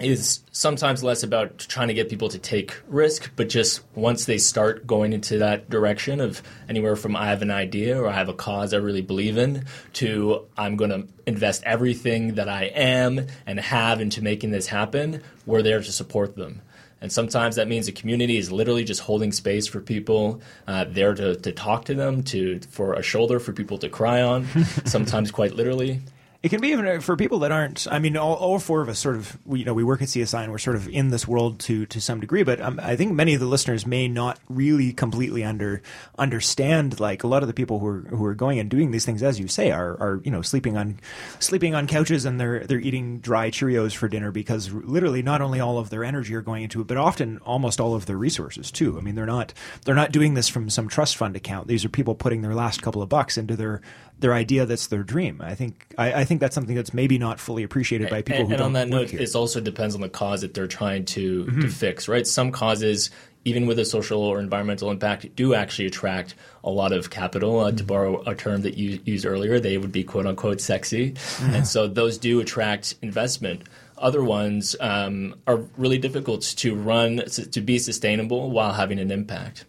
is 0.00 0.40
sometimes 0.50 1.02
less 1.02 1.22
about 1.22 1.58
trying 1.58 1.88
to 1.88 1.94
get 1.94 2.08
people 2.08 2.28
to 2.28 2.38
take 2.38 2.74
risk, 2.88 3.30
but 3.36 3.48
just 3.48 3.82
once 3.94 4.24
they 4.24 4.38
start 4.38 4.86
going 4.86 5.12
into 5.12 5.38
that 5.38 5.68
direction 5.70 6.20
of 6.20 6.42
anywhere 6.68 6.96
from 6.96 7.14
I 7.14 7.26
have 7.26 7.42
an 7.42 7.50
idea 7.50 8.00
or 8.00 8.08
I 8.08 8.12
have 8.12 8.28
a 8.28 8.34
cause 8.34 8.74
I 8.74 8.78
really 8.78 9.02
believe 9.02 9.38
in 9.38 9.64
to 9.94 10.46
I'm 10.56 10.76
going 10.76 10.90
to 10.90 11.06
invest 11.26 11.62
everything 11.64 12.34
that 12.34 12.48
I 12.48 12.64
am 12.64 13.26
and 13.46 13.60
have 13.60 14.00
into 14.00 14.22
making 14.22 14.50
this 14.50 14.66
happen, 14.66 15.22
we're 15.46 15.62
there 15.62 15.80
to 15.80 15.92
support 15.92 16.36
them. 16.36 16.62
And 17.02 17.10
sometimes 17.10 17.56
that 17.56 17.66
means 17.66 17.86
the 17.86 17.92
community 17.92 18.38
is 18.38 18.52
literally 18.52 18.84
just 18.84 19.00
holding 19.00 19.32
space 19.32 19.66
for 19.66 19.80
people, 19.80 20.40
uh, 20.68 20.84
there 20.88 21.14
to, 21.14 21.34
to 21.34 21.50
talk 21.52 21.84
to 21.86 21.94
them, 21.94 22.22
to 22.24 22.60
for 22.70 22.94
a 22.94 23.02
shoulder 23.02 23.40
for 23.40 23.52
people 23.52 23.76
to 23.78 23.88
cry 23.88 24.22
on, 24.22 24.46
sometimes 24.84 25.32
quite 25.32 25.54
literally. 25.54 26.00
It 26.42 26.48
can 26.48 26.60
be 26.60 26.68
even 26.68 26.86
uh, 26.88 27.00
for 27.00 27.16
people 27.16 27.38
that 27.40 27.52
aren't. 27.52 27.86
I 27.88 28.00
mean, 28.00 28.16
all, 28.16 28.34
all 28.34 28.58
four 28.58 28.82
of 28.82 28.88
us 28.88 28.98
sort 28.98 29.14
of, 29.14 29.38
we, 29.46 29.60
you 29.60 29.64
know, 29.64 29.74
we 29.74 29.84
work 29.84 30.02
at 30.02 30.08
CSI 30.08 30.42
and 30.42 30.50
we're 30.50 30.58
sort 30.58 30.74
of 30.74 30.88
in 30.88 31.10
this 31.10 31.28
world 31.28 31.60
to 31.60 31.86
to 31.86 32.00
some 32.00 32.18
degree. 32.18 32.42
But 32.42 32.60
um, 32.60 32.80
I 32.82 32.96
think 32.96 33.12
many 33.12 33.34
of 33.34 33.40
the 33.40 33.46
listeners 33.46 33.86
may 33.86 34.08
not 34.08 34.40
really 34.48 34.92
completely 34.92 35.44
under 35.44 35.82
understand. 36.18 36.98
Like 36.98 37.22
a 37.22 37.28
lot 37.28 37.44
of 37.44 37.46
the 37.46 37.54
people 37.54 37.78
who 37.78 37.86
are 37.86 38.00
who 38.00 38.24
are 38.24 38.34
going 38.34 38.58
and 38.58 38.68
doing 38.68 38.90
these 38.90 39.04
things, 39.04 39.22
as 39.22 39.38
you 39.38 39.46
say, 39.46 39.70
are 39.70 39.92
are 40.00 40.20
you 40.24 40.32
know 40.32 40.42
sleeping 40.42 40.76
on 40.76 40.98
sleeping 41.38 41.76
on 41.76 41.86
couches 41.86 42.24
and 42.24 42.40
they're 42.40 42.66
they're 42.66 42.80
eating 42.80 43.20
dry 43.20 43.48
Cheerios 43.48 43.94
for 43.94 44.08
dinner 44.08 44.32
because 44.32 44.72
literally 44.72 45.22
not 45.22 45.42
only 45.42 45.60
all 45.60 45.78
of 45.78 45.90
their 45.90 46.02
energy 46.02 46.34
are 46.34 46.42
going 46.42 46.64
into 46.64 46.80
it, 46.80 46.88
but 46.88 46.96
often 46.96 47.38
almost 47.38 47.80
all 47.80 47.94
of 47.94 48.06
their 48.06 48.18
resources 48.18 48.72
too. 48.72 48.98
I 48.98 49.00
mean, 49.00 49.14
they're 49.14 49.26
not 49.26 49.54
they're 49.84 49.94
not 49.94 50.10
doing 50.10 50.34
this 50.34 50.48
from 50.48 50.70
some 50.70 50.88
trust 50.88 51.16
fund 51.16 51.36
account. 51.36 51.68
These 51.68 51.84
are 51.84 51.88
people 51.88 52.16
putting 52.16 52.42
their 52.42 52.54
last 52.54 52.82
couple 52.82 53.00
of 53.00 53.08
bucks 53.08 53.38
into 53.38 53.54
their 53.54 53.80
their 54.22 54.32
idea 54.32 54.64
that's 54.64 54.86
their 54.86 55.02
dream. 55.02 55.42
I 55.42 55.54
think 55.54 55.94
I, 55.98 56.20
I 56.20 56.24
think 56.24 56.31
that's 56.40 56.54
something 56.54 56.74
that's 56.74 56.94
maybe 56.94 57.18
not 57.18 57.38
fully 57.40 57.62
appreciated 57.62 58.08
by 58.10 58.22
people 58.22 58.40
and, 58.40 58.48
who 58.48 58.54
and 58.54 58.58
don't 58.58 58.66
on 58.66 58.72
that 58.74 58.88
note, 58.88 59.10
here. 59.10 59.20
it 59.20 59.34
also 59.34 59.60
depends 59.60 59.94
on 59.94 60.00
the 60.00 60.08
cause 60.08 60.40
that 60.42 60.54
they're 60.54 60.66
trying 60.66 61.04
to 61.06 61.44
Mm-hmm. 61.44 61.60
to 61.62 61.68
fix. 61.68 62.08
Right, 62.08 62.26
some 62.26 62.52
causes. 62.52 63.10
Even 63.44 63.66
with 63.66 63.80
a 63.80 63.84
social 63.84 64.22
or 64.22 64.38
environmental 64.38 64.88
impact, 64.92 65.34
do 65.34 65.52
actually 65.52 65.86
attract 65.86 66.36
a 66.62 66.70
lot 66.70 66.92
of 66.92 67.10
capital. 67.10 67.58
Uh, 67.58 67.68
Mm-hmm. 67.68 67.76
To 67.78 67.84
borrow 67.84 68.22
a 68.24 68.36
term 68.36 68.62
that 68.62 68.74
you 68.78 69.00
used 69.04 69.26
earlier, 69.26 69.58
they 69.58 69.78
would 69.78 69.90
be 69.90 70.04
quote 70.04 70.26
unquote 70.26 70.60
sexy, 70.60 71.10
Mm-hmm. 71.12 71.54
and 71.54 71.66
so 71.66 71.88
those 71.88 72.18
do 72.18 72.38
attract 72.40 72.94
investment. 73.02 73.62
Other 73.98 74.22
ones 74.22 74.74
um, 74.80 75.34
are 75.46 75.58
really 75.76 75.98
difficult 75.98 76.42
to 76.42 76.74
run 76.74 77.22
to 77.26 77.60
be 77.60 77.78
sustainable 77.80 78.50
while 78.50 78.72
having 78.72 78.98
an 79.00 79.10
impact. 79.10 79.64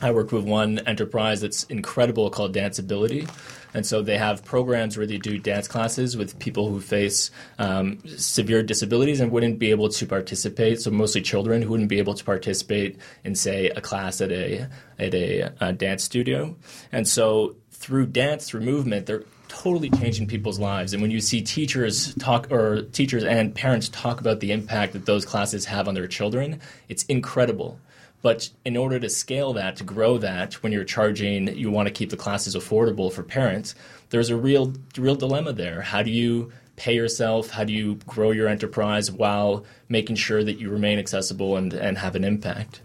I 0.00 0.12
worked 0.12 0.30
with 0.32 0.44
one 0.44 0.78
enterprise 0.80 1.40
that's 1.40 1.64
incredible 1.64 2.30
called 2.30 2.54
Danceability. 2.54 3.28
And 3.74 3.86
so 3.86 4.02
they 4.02 4.18
have 4.18 4.44
programs 4.44 4.96
where 4.96 5.06
they 5.06 5.18
do 5.18 5.38
dance 5.38 5.68
classes 5.68 6.16
with 6.16 6.38
people 6.38 6.68
who 6.68 6.80
face 6.80 7.30
um, 7.58 7.98
severe 8.06 8.62
disabilities 8.62 9.20
and 9.20 9.30
wouldn't 9.30 9.58
be 9.58 9.70
able 9.70 9.88
to 9.88 10.06
participate. 10.06 10.80
So 10.80 10.90
mostly 10.90 11.20
children 11.20 11.62
who 11.62 11.70
wouldn't 11.70 11.88
be 11.88 11.98
able 11.98 12.14
to 12.14 12.24
participate 12.24 12.98
in, 13.24 13.34
say, 13.34 13.68
a 13.70 13.80
class 13.80 14.20
at 14.20 14.32
a 14.32 14.68
at 14.98 15.14
a, 15.14 15.52
uh 15.62 15.72
dance 15.72 16.02
studio. 16.02 16.56
And 16.92 17.06
so 17.06 17.56
through 17.70 18.06
dance, 18.06 18.48
through 18.48 18.60
movement, 18.62 19.06
they're 19.06 19.24
totally 19.48 19.90
changing 19.90 20.26
people's 20.26 20.58
lives. 20.58 20.92
And 20.92 21.02
when 21.02 21.10
you 21.10 21.20
see 21.20 21.40
teachers 21.42 22.14
talk 22.16 22.50
or 22.50 22.82
teachers 22.82 23.24
and 23.24 23.54
parents 23.54 23.88
talk 23.88 24.20
about 24.20 24.40
the 24.40 24.52
impact 24.52 24.92
that 24.92 25.06
those 25.06 25.24
classes 25.24 25.64
have 25.66 25.88
on 25.88 25.94
their 25.94 26.06
children, 26.06 26.60
it's 26.88 27.04
incredible. 27.04 27.80
But 28.20 28.50
in 28.64 28.76
order 28.76 28.98
to 28.98 29.08
scale 29.08 29.52
that, 29.54 29.76
to 29.76 29.84
grow 29.84 30.18
that, 30.18 30.54
when 30.62 30.72
you're 30.72 30.84
charging, 30.84 31.56
you 31.56 31.70
want 31.70 31.86
to 31.86 31.94
keep 31.94 32.10
the 32.10 32.16
classes 32.16 32.56
affordable 32.56 33.12
for 33.12 33.22
parents. 33.22 33.74
There's 34.10 34.30
a 34.30 34.36
real, 34.36 34.74
real 34.96 35.14
dilemma 35.14 35.52
there. 35.52 35.82
How 35.82 36.02
do 36.02 36.10
you 36.10 36.52
pay 36.76 36.94
yourself? 36.94 37.50
How 37.50 37.64
do 37.64 37.72
you 37.72 37.96
grow 38.06 38.32
your 38.32 38.48
enterprise 38.48 39.10
while 39.10 39.64
making 39.88 40.16
sure 40.16 40.42
that 40.42 40.58
you 40.58 40.70
remain 40.70 40.98
accessible 40.98 41.56
and, 41.56 41.72
and 41.72 41.98
have 41.98 42.16
an 42.16 42.24
impact? 42.24 42.80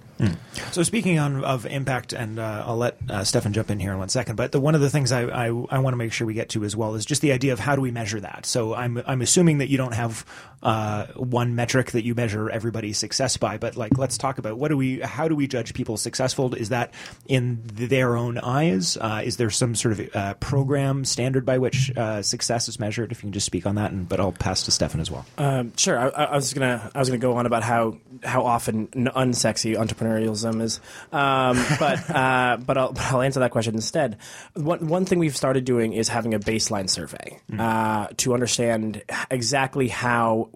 So 0.71 0.83
speaking 0.83 1.19
on, 1.19 1.43
of 1.43 1.65
impact, 1.65 2.13
and 2.13 2.39
uh, 2.39 2.63
I'll 2.65 2.77
let 2.77 2.97
uh, 3.09 3.23
Stefan 3.23 3.51
jump 3.51 3.69
in 3.69 3.79
here 3.79 3.91
in 3.91 3.97
one 3.97 4.09
second. 4.09 4.35
But 4.35 4.51
the, 4.51 4.59
one 4.59 4.75
of 4.75 4.81
the 4.81 4.89
things 4.89 5.11
I, 5.11 5.23
I, 5.23 5.47
I 5.47 5.79
want 5.79 5.93
to 5.93 5.97
make 5.97 6.13
sure 6.13 6.25
we 6.25 6.33
get 6.33 6.49
to 6.49 6.63
as 6.63 6.75
well 6.75 6.95
is 6.95 7.05
just 7.05 7.21
the 7.21 7.31
idea 7.31 7.51
of 7.51 7.59
how 7.59 7.75
do 7.75 7.81
we 7.81 7.91
measure 7.91 8.19
that. 8.21 8.45
So 8.45 8.73
I'm 8.73 9.01
I'm 9.05 9.21
assuming 9.21 9.57
that 9.57 9.69
you 9.69 9.77
don't 9.77 9.93
have 9.93 10.25
uh, 10.63 11.07
one 11.15 11.55
metric 11.55 11.91
that 11.91 12.05
you 12.05 12.15
measure 12.15 12.49
everybody's 12.49 12.97
success 12.97 13.37
by, 13.37 13.57
but 13.57 13.75
like 13.75 13.97
let's 13.97 14.17
talk 14.17 14.37
about 14.37 14.57
what 14.57 14.69
do 14.69 14.77
we 14.77 14.99
how 15.01 15.27
do 15.27 15.35
we 15.35 15.45
judge 15.45 15.73
people 15.73 15.97
successful? 15.97 16.55
Is 16.55 16.69
that 16.69 16.93
in 17.27 17.61
their 17.65 18.15
own 18.15 18.37
eyes? 18.37 18.97
Uh, 18.97 19.21
is 19.23 19.37
there 19.37 19.49
some 19.49 19.75
sort 19.75 19.99
of 19.99 20.15
uh, 20.15 20.33
program 20.35 21.03
standard 21.03 21.45
by 21.45 21.57
which 21.57 21.95
uh, 21.97 22.21
success 22.21 22.69
is 22.69 22.79
measured? 22.79 23.11
If 23.11 23.19
you 23.19 23.27
can 23.27 23.33
just 23.33 23.45
speak 23.45 23.65
on 23.65 23.75
that, 23.75 23.91
and 23.91 24.07
but 24.07 24.19
I'll 24.21 24.31
pass 24.31 24.63
to 24.63 24.71
Stefan 24.71 25.01
as 25.01 25.11
well. 25.11 25.25
Um, 25.37 25.73
sure. 25.75 25.99
I, 25.99 26.07
I 26.07 26.35
was 26.35 26.53
gonna 26.53 26.89
I 26.95 26.99
was 26.99 27.09
gonna 27.09 27.19
go 27.19 27.35
on 27.35 27.45
about 27.45 27.63
how 27.63 27.97
how 28.23 28.45
often 28.45 28.87
unsexy 28.87 29.75
entrepreneurialism 29.75 30.61
is, 30.61 30.79
um, 31.11 31.61
but 31.79 32.09
uh, 32.09 32.57
but 32.65 32.77
I'll, 32.77 32.93
but 32.93 33.03
I'll 33.11 33.21
answer 33.21 33.41
that 33.41 33.51
question 33.51 33.75
instead. 33.75 34.17
One 34.53 34.87
one 34.87 35.05
thing 35.05 35.19
we've 35.19 35.35
started 35.35 35.65
doing 35.65 35.91
is 35.91 36.07
having 36.07 36.33
a 36.33 36.39
baseline 36.39 36.89
survey 36.89 37.39
uh, 37.59 38.07
to 38.17 38.33
understand 38.33 39.03
exactly 39.29 39.89
how 39.89 40.49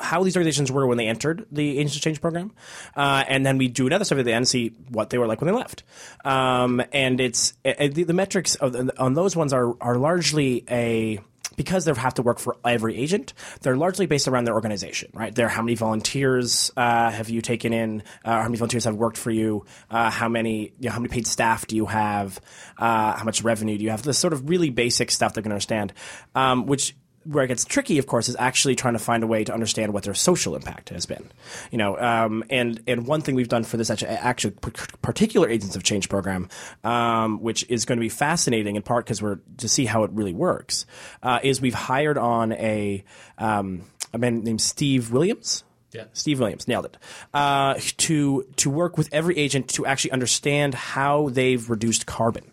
how 0.00 0.22
these 0.22 0.36
organizations 0.36 0.72
were 0.72 0.86
when 0.86 0.98
they 0.98 1.06
entered 1.06 1.46
the 1.52 1.78
Agents 1.78 1.96
of 1.96 2.02
Change 2.02 2.20
program, 2.20 2.52
uh, 2.96 3.24
and 3.28 3.44
then 3.44 3.58
we 3.58 3.68
do 3.68 3.86
another 3.86 4.04
survey 4.04 4.20
at 4.20 4.24
the 4.24 4.32
end 4.32 4.48
see 4.48 4.68
what 4.88 5.10
they 5.10 5.18
were 5.18 5.26
like 5.26 5.40
when 5.40 5.52
they 5.52 5.58
left. 5.58 5.82
Um, 6.24 6.82
and 6.92 7.20
it's 7.20 7.54
uh, 7.64 7.88
the, 7.88 8.04
the 8.04 8.12
metrics 8.12 8.54
of, 8.56 8.90
on 8.98 9.14
those 9.14 9.36
ones 9.36 9.52
are 9.52 9.74
are 9.80 9.96
largely 9.96 10.64
a 10.70 11.20
because 11.56 11.84
they 11.84 11.92
have 11.92 12.14
to 12.14 12.22
work 12.22 12.38
for 12.38 12.56
every 12.64 12.96
agent, 12.96 13.32
they're 13.60 13.76
largely 13.76 14.06
based 14.06 14.28
around 14.28 14.44
their 14.44 14.54
organization, 14.54 15.10
right? 15.14 15.34
They're 15.34 15.48
how 15.48 15.62
many 15.62 15.74
volunteers 15.74 16.72
uh, 16.76 17.10
have 17.10 17.30
you 17.30 17.40
taken 17.40 17.72
in? 17.72 18.02
Uh, 18.24 18.32
how 18.32 18.42
many 18.44 18.56
volunteers 18.56 18.84
have 18.84 18.96
worked 18.96 19.16
for 19.16 19.30
you? 19.30 19.64
Uh, 19.90 20.10
how 20.10 20.28
many 20.28 20.72
you 20.78 20.88
know, 20.88 20.92
how 20.92 20.98
many 20.98 21.10
paid 21.10 21.26
staff 21.26 21.66
do 21.66 21.76
you 21.76 21.86
have? 21.86 22.40
Uh, 22.76 23.16
how 23.16 23.24
much 23.24 23.42
revenue 23.42 23.78
do 23.78 23.84
you 23.84 23.90
have? 23.90 24.02
This 24.02 24.18
sort 24.18 24.32
of 24.32 24.48
really 24.48 24.70
basic 24.70 25.10
stuff 25.10 25.34
going 25.34 25.44
to 25.44 25.50
understand, 25.50 25.92
um, 26.34 26.66
which 26.66 26.96
where 27.24 27.44
it 27.44 27.48
gets 27.48 27.64
tricky, 27.64 27.98
of 27.98 28.06
course, 28.06 28.28
is 28.28 28.36
actually 28.38 28.74
trying 28.74 28.94
to 28.94 28.98
find 28.98 29.22
a 29.22 29.26
way 29.26 29.44
to 29.44 29.52
understand 29.52 29.92
what 29.92 30.04
their 30.04 30.14
social 30.14 30.54
impact 30.54 30.90
has 30.90 31.06
been. 31.06 31.30
You 31.70 31.78
know, 31.78 31.98
um, 31.98 32.44
and 32.50 32.80
and 32.86 33.06
one 33.06 33.22
thing 33.22 33.34
we've 33.34 33.48
done 33.48 33.64
for 33.64 33.76
this 33.76 33.90
actually, 33.90 34.10
actually 34.10 34.54
particular 35.02 35.48
Agents 35.48 35.76
of 35.76 35.82
Change 35.82 36.08
program, 36.08 36.48
um, 36.82 37.40
which 37.40 37.64
is 37.68 37.84
going 37.84 37.98
to 37.98 38.00
be 38.00 38.08
fascinating 38.08 38.76
in 38.76 38.82
part 38.82 39.04
because 39.06 39.22
we're 39.22 39.40
to 39.58 39.68
see 39.68 39.86
how 39.86 40.04
it 40.04 40.10
really 40.12 40.34
works, 40.34 40.86
uh, 41.22 41.40
is 41.42 41.60
we've 41.60 41.74
hired 41.74 42.18
on 42.18 42.52
a 42.52 43.04
um, 43.38 43.84
a 44.12 44.18
man 44.18 44.42
named 44.44 44.60
Steve 44.60 45.10
Williams. 45.10 45.64
Yeah. 45.92 46.04
Steve 46.12 46.40
Williams 46.40 46.66
nailed 46.66 46.86
it. 46.86 46.96
Uh, 47.32 47.78
to 47.98 48.44
to 48.56 48.70
work 48.70 48.98
with 48.98 49.08
every 49.12 49.38
agent 49.38 49.68
to 49.70 49.86
actually 49.86 50.10
understand 50.10 50.74
how 50.74 51.28
they've 51.28 51.70
reduced 51.70 52.04
carbon. 52.06 52.50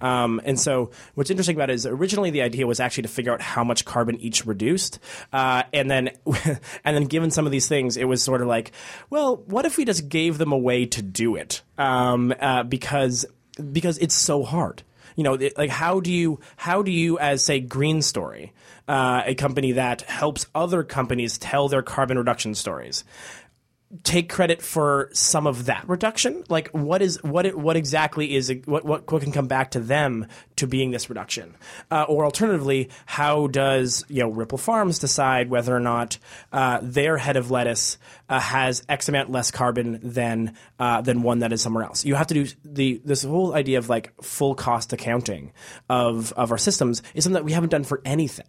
Um, 0.00 0.40
and 0.44 0.58
so, 0.58 0.90
what's 1.14 1.30
interesting 1.30 1.56
about 1.56 1.70
it 1.70 1.74
is 1.74 1.86
originally 1.86 2.30
the 2.30 2.42
idea 2.42 2.66
was 2.66 2.80
actually 2.80 3.02
to 3.02 3.08
figure 3.08 3.32
out 3.32 3.40
how 3.40 3.64
much 3.64 3.84
carbon 3.84 4.20
each 4.20 4.46
reduced, 4.46 4.98
uh, 5.32 5.64
and 5.72 5.90
then 5.90 6.10
and 6.84 6.96
then 6.96 7.04
given 7.04 7.30
some 7.30 7.46
of 7.46 7.52
these 7.52 7.68
things, 7.68 7.96
it 7.96 8.04
was 8.04 8.22
sort 8.22 8.42
of 8.42 8.48
like, 8.48 8.72
well, 9.10 9.36
what 9.36 9.66
if 9.66 9.76
we 9.76 9.84
just 9.84 10.08
gave 10.08 10.38
them 10.38 10.52
a 10.52 10.58
way 10.58 10.86
to 10.86 11.02
do 11.02 11.36
it? 11.36 11.62
Um, 11.78 12.34
uh, 12.40 12.62
because 12.62 13.26
because 13.72 13.98
it's 13.98 14.14
so 14.14 14.42
hard. 14.42 14.82
You 15.16 15.22
know 15.22 15.38
like 15.56 15.70
how 15.70 16.00
do 16.00 16.10
you 16.10 16.40
how 16.56 16.82
do 16.82 16.90
you 16.90 17.20
as 17.20 17.44
say 17.44 17.60
green 17.60 18.02
story 18.02 18.52
uh, 18.88 19.22
a 19.24 19.36
company 19.36 19.72
that 19.72 20.02
helps 20.02 20.46
other 20.54 20.82
companies 20.82 21.38
tell 21.38 21.68
their 21.68 21.82
carbon 21.82 22.18
reduction 22.18 22.56
stories 22.56 23.04
take 24.02 24.28
credit 24.28 24.62
for 24.62 25.10
some 25.12 25.46
of 25.46 25.66
that 25.66 25.88
reduction? 25.88 26.44
Like 26.48 26.68
what 26.70 27.02
is 27.02 27.22
what 27.22 27.46
it, 27.46 27.56
what 27.56 27.76
exactly 27.76 28.34
is 28.34 28.52
what, 28.64 28.84
what 28.84 29.06
can 29.06 29.32
come 29.32 29.46
back 29.46 29.72
to 29.72 29.80
them 29.80 30.26
to 30.56 30.66
being 30.66 30.90
this 30.90 31.08
reduction? 31.08 31.54
Uh, 31.90 32.04
or 32.08 32.24
alternatively 32.24 32.90
how 33.06 33.46
does 33.46 34.04
you 34.08 34.20
know 34.20 34.28
ripple 34.28 34.58
farms 34.58 34.98
decide 34.98 35.48
whether 35.50 35.74
or 35.74 35.80
not 35.80 36.18
uh, 36.52 36.80
their 36.82 37.18
head 37.18 37.36
of 37.36 37.50
lettuce 37.50 37.98
uh, 38.28 38.40
has 38.40 38.82
x 38.88 39.08
amount 39.08 39.30
less 39.30 39.50
carbon 39.50 40.00
than 40.02 40.54
uh, 40.78 41.00
than 41.00 41.22
one 41.22 41.40
that 41.40 41.52
is 41.52 41.62
somewhere 41.62 41.84
else? 41.84 42.04
You 42.04 42.14
have 42.16 42.26
to 42.28 42.34
do 42.34 42.46
the 42.64 43.00
this 43.04 43.22
whole 43.22 43.54
idea 43.54 43.78
of 43.78 43.88
like 43.88 44.12
full 44.22 44.54
cost 44.54 44.92
accounting 44.92 45.52
of 45.88 46.32
of 46.32 46.50
our 46.50 46.58
systems 46.58 47.02
is 47.14 47.24
something 47.24 47.34
that 47.34 47.44
we 47.44 47.52
haven't 47.52 47.70
done 47.70 47.84
for 47.84 48.00
anything 48.04 48.46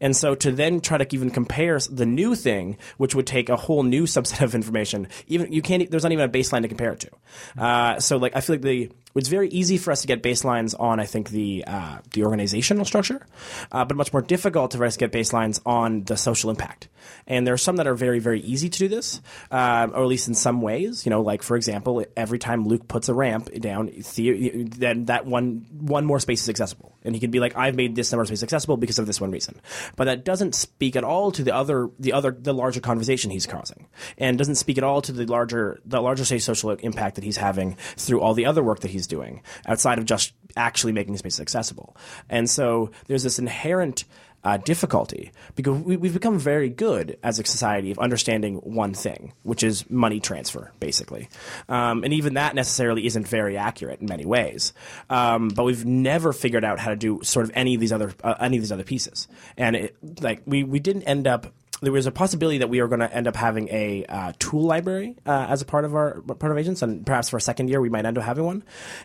and 0.00 0.16
so 0.16 0.34
to 0.36 0.52
then 0.52 0.80
try 0.80 0.98
to 0.98 1.14
even 1.14 1.30
compare 1.30 1.78
the 1.90 2.06
new 2.06 2.34
thing, 2.34 2.78
which 2.96 3.14
would 3.14 3.26
take 3.26 3.48
a 3.48 3.56
whole 3.56 3.82
new 3.82 4.04
subset 4.04 4.42
of 4.42 4.54
information, 4.54 5.08
even 5.26 5.52
you 5.52 5.62
can't. 5.62 5.90
There's 5.90 6.02
not 6.02 6.12
even 6.12 6.24
a 6.24 6.32
baseline 6.32 6.62
to 6.62 6.68
compare 6.68 6.92
it 6.92 7.00
to. 7.00 7.62
Uh, 7.62 8.00
so 8.00 8.16
like 8.16 8.34
I 8.36 8.40
feel 8.40 8.54
like 8.54 8.62
the 8.62 8.90
it's 9.14 9.28
very 9.28 9.48
easy 9.48 9.78
for 9.78 9.90
us 9.90 10.02
to 10.02 10.06
get 10.06 10.22
baselines 10.22 10.78
on, 10.78 11.00
I 11.00 11.06
think, 11.06 11.30
the 11.30 11.64
uh, 11.66 11.98
the 12.12 12.24
organizational 12.24 12.84
structure, 12.84 13.26
uh, 13.72 13.84
but 13.84 13.96
much 13.96 14.12
more 14.12 14.22
difficult 14.22 14.74
for 14.74 14.84
us 14.84 14.94
to 14.94 14.98
get 15.06 15.12
baselines 15.12 15.60
on 15.66 16.04
the 16.04 16.16
social 16.16 16.50
impact. 16.50 16.88
And 17.26 17.46
there 17.46 17.54
are 17.54 17.58
some 17.58 17.76
that 17.76 17.86
are 17.86 17.94
very, 17.94 18.18
very 18.18 18.40
easy 18.40 18.68
to 18.68 18.78
do 18.78 18.88
this, 18.88 19.20
uh, 19.50 19.88
or 19.92 20.02
at 20.02 20.08
least 20.08 20.28
in 20.28 20.34
some 20.34 20.60
ways. 20.60 21.06
You 21.06 21.10
know, 21.10 21.22
like 21.22 21.42
for 21.42 21.56
example, 21.56 22.04
every 22.16 22.38
time 22.38 22.66
Luke 22.66 22.88
puts 22.88 23.08
a 23.08 23.14
ramp 23.14 23.50
down, 23.60 23.90
the, 24.14 24.64
then 24.64 25.06
that 25.06 25.26
one 25.26 25.66
one 25.80 26.04
more 26.04 26.20
space 26.20 26.42
is 26.42 26.48
accessible, 26.48 26.92
and 27.02 27.14
he 27.14 27.20
can 27.20 27.30
be 27.30 27.40
like, 27.40 27.56
"I've 27.56 27.74
made 27.74 27.96
this 27.96 28.12
number 28.12 28.22
of 28.22 28.28
space 28.28 28.42
accessible 28.42 28.76
because 28.76 28.98
of 28.98 29.06
this 29.06 29.20
one 29.20 29.30
reason." 29.30 29.60
But 29.96 30.04
that 30.04 30.24
doesn't 30.24 30.54
speak 30.54 30.96
at 30.96 31.04
all 31.04 31.32
to 31.32 31.42
the 31.42 31.54
other, 31.54 31.90
the 31.98 32.12
other, 32.12 32.30
the 32.30 32.52
larger 32.52 32.80
conversation 32.80 33.30
he's 33.30 33.46
causing, 33.46 33.86
and 34.18 34.36
doesn't 34.38 34.56
speak 34.56 34.78
at 34.78 34.84
all 34.84 35.02
to 35.02 35.12
the 35.12 35.26
larger, 35.26 35.80
the 35.84 36.00
larger 36.00 36.24
say 36.24 36.38
social 36.38 36.70
impact 36.70 37.14
that 37.16 37.24
he's 37.24 37.36
having 37.36 37.76
through 37.96 38.20
all 38.20 38.34
the 38.34 38.46
other 38.46 38.62
work 38.62 38.80
that 38.80 38.90
he's 38.90 38.97
doing 39.06 39.42
outside 39.66 39.98
of 39.98 40.04
just 40.04 40.32
actually 40.56 40.92
making 40.92 41.16
spaces 41.16 41.40
accessible. 41.40 41.96
And 42.28 42.48
so 42.48 42.90
there's 43.06 43.22
this 43.22 43.38
inherent 43.38 44.04
uh, 44.44 44.56
difficulty 44.56 45.32
because 45.56 45.78
we, 45.82 45.94
have 45.94 46.14
become 46.14 46.38
very 46.38 46.68
good 46.68 47.18
as 47.22 47.38
a 47.38 47.44
society 47.44 47.90
of 47.90 47.98
understanding 47.98 48.56
one 48.56 48.94
thing, 48.94 49.32
which 49.42 49.62
is 49.62 49.88
money 49.90 50.20
transfer, 50.20 50.70
basically. 50.78 51.28
Um, 51.68 52.04
and 52.04 52.12
even 52.12 52.34
that 52.34 52.54
necessarily 52.54 53.06
isn't 53.06 53.26
very 53.26 53.56
accurate 53.56 54.00
in 54.00 54.06
many 54.06 54.24
ways. 54.24 54.72
Um, 55.10 55.48
but 55.48 55.64
we've 55.64 55.84
never 55.84 56.32
figured 56.32 56.64
out 56.64 56.78
how 56.78 56.90
to 56.90 56.96
do 56.96 57.20
sort 57.24 57.44
of 57.44 57.52
any 57.54 57.74
of 57.74 57.80
these 57.80 57.92
other 57.92 58.14
uh, 58.22 58.34
any 58.40 58.56
of 58.56 58.62
these 58.62 58.72
other 58.72 58.84
pieces. 58.84 59.26
And 59.56 59.74
it, 59.74 59.96
like 60.22 60.42
we 60.46 60.62
we 60.62 60.78
didn't 60.78 61.02
end 61.02 61.26
up 61.26 61.52
there 61.80 61.92
was 61.92 62.06
a 62.06 62.12
possibility 62.12 62.58
that 62.58 62.68
we 62.68 62.80
were 62.80 62.88
going 62.88 63.00
to 63.00 63.14
end 63.14 63.28
up 63.28 63.36
having 63.36 63.68
a 63.68 64.04
uh, 64.08 64.32
tool 64.38 64.62
library 64.62 65.16
uh, 65.26 65.46
as 65.48 65.62
a 65.62 65.64
part 65.64 65.84
of 65.84 65.94
our 65.94 66.20
part 66.22 66.50
of 66.50 66.58
agents, 66.58 66.82
and 66.82 67.06
perhaps 67.06 67.28
for 67.28 67.36
a 67.36 67.40
second 67.40 67.68
year 67.68 67.80
we 67.80 67.88
might 67.88 68.04
end 68.04 68.18
up 68.18 68.24
having 68.24 68.44
one. 68.44 68.64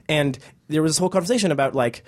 And 0.10 0.38
there 0.70 0.82
was 0.82 0.92
this 0.92 0.98
whole 0.98 1.10
conversation 1.10 1.52
about 1.52 1.76
like 1.76 2.04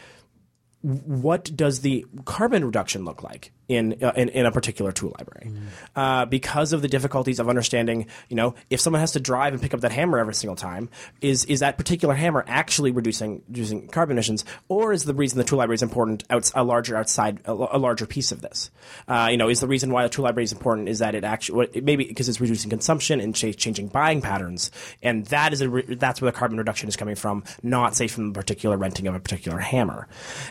what 0.85 1.49
does 1.55 1.81
the 1.81 2.05
carbon 2.25 2.63
reduction 2.63 3.05
look 3.05 3.23
like 3.23 3.51
in 3.67 3.97
uh, 4.03 4.11
in, 4.15 4.29
in, 4.29 4.45
a 4.45 4.51
particular 4.51 4.91
tool 4.91 5.11
library? 5.17 5.51
Mm. 5.51 5.67
uh, 5.95 6.25
because 6.25 6.73
of 6.73 6.83
the 6.83 6.87
difficulties 6.87 7.39
of 7.39 7.49
understanding 7.49 8.05
you 8.29 8.35
know 8.35 8.53
if 8.69 8.79
someone 8.79 8.99
has 8.99 9.13
to 9.13 9.19
drive 9.19 9.53
and 9.53 9.61
pick 9.61 9.73
up 9.73 9.81
that 9.81 9.91
hammer 9.91 10.19
every 10.19 10.35
single 10.35 10.55
time 10.55 10.89
is 11.21 11.43
is 11.45 11.61
that 11.61 11.79
particular 11.79 12.13
hammer 12.13 12.45
actually 12.47 12.91
reducing 12.91 13.41
reducing 13.47 13.87
carbon 13.87 14.15
emissions 14.15 14.45
or 14.67 14.93
is 14.93 15.05
the 15.05 15.15
reason 15.15 15.39
the 15.39 15.43
tool 15.43 15.57
library 15.57 15.73
is 15.73 15.81
important 15.81 16.23
outs- 16.29 16.51
a 16.53 16.63
larger 16.63 16.95
outside 16.95 17.39
a, 17.45 17.51
a, 17.51 17.79
larger 17.79 18.05
piece 18.05 18.31
of 18.31 18.41
this? 18.41 18.69
Uh, 19.07 19.27
you 19.31 19.37
know 19.37 19.49
is 19.49 19.61
the 19.61 19.67
reason 19.67 19.91
why 19.91 20.03
the 20.03 20.09
tool 20.09 20.25
library 20.25 20.43
is 20.43 20.51
important 20.51 20.87
is 20.87 20.99
that 20.99 21.15
it 21.15 21.23
actually 21.23 21.67
maybe 21.81 22.05
because 22.05 22.29
it's 22.29 22.39
reducing 22.39 22.69
consumption 22.69 23.19
and 23.19 23.33
ch- 23.35 23.57
changing 23.57 23.87
buying 23.87 24.21
patterns 24.21 24.69
and 25.01 25.25
that 25.27 25.51
is 25.51 25.61
a 25.61 25.69
re- 25.69 25.95
that's 25.95 26.21
where 26.21 26.31
the 26.31 26.37
carbon 26.37 26.59
reduction 26.59 26.87
is 26.87 26.95
coming 26.95 27.15
from 27.15 27.43
not 27.63 27.95
say 27.95 28.07
from 28.07 28.27
the 28.27 28.39
particular 28.39 28.77
renting 28.77 29.07
of 29.07 29.15
a 29.15 29.19
particular 29.19 29.57
hammer. 29.57 30.07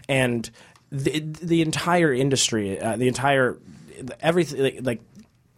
And 0.09 0.24
and 0.25 0.51
the 0.91 1.21
the 1.21 1.63
entire 1.63 2.13
industry, 2.13 2.81
uh, 2.81 2.97
the 2.97 3.09
entire 3.09 3.59
everything 4.21 4.63
like, 4.63 4.79
like 4.83 5.01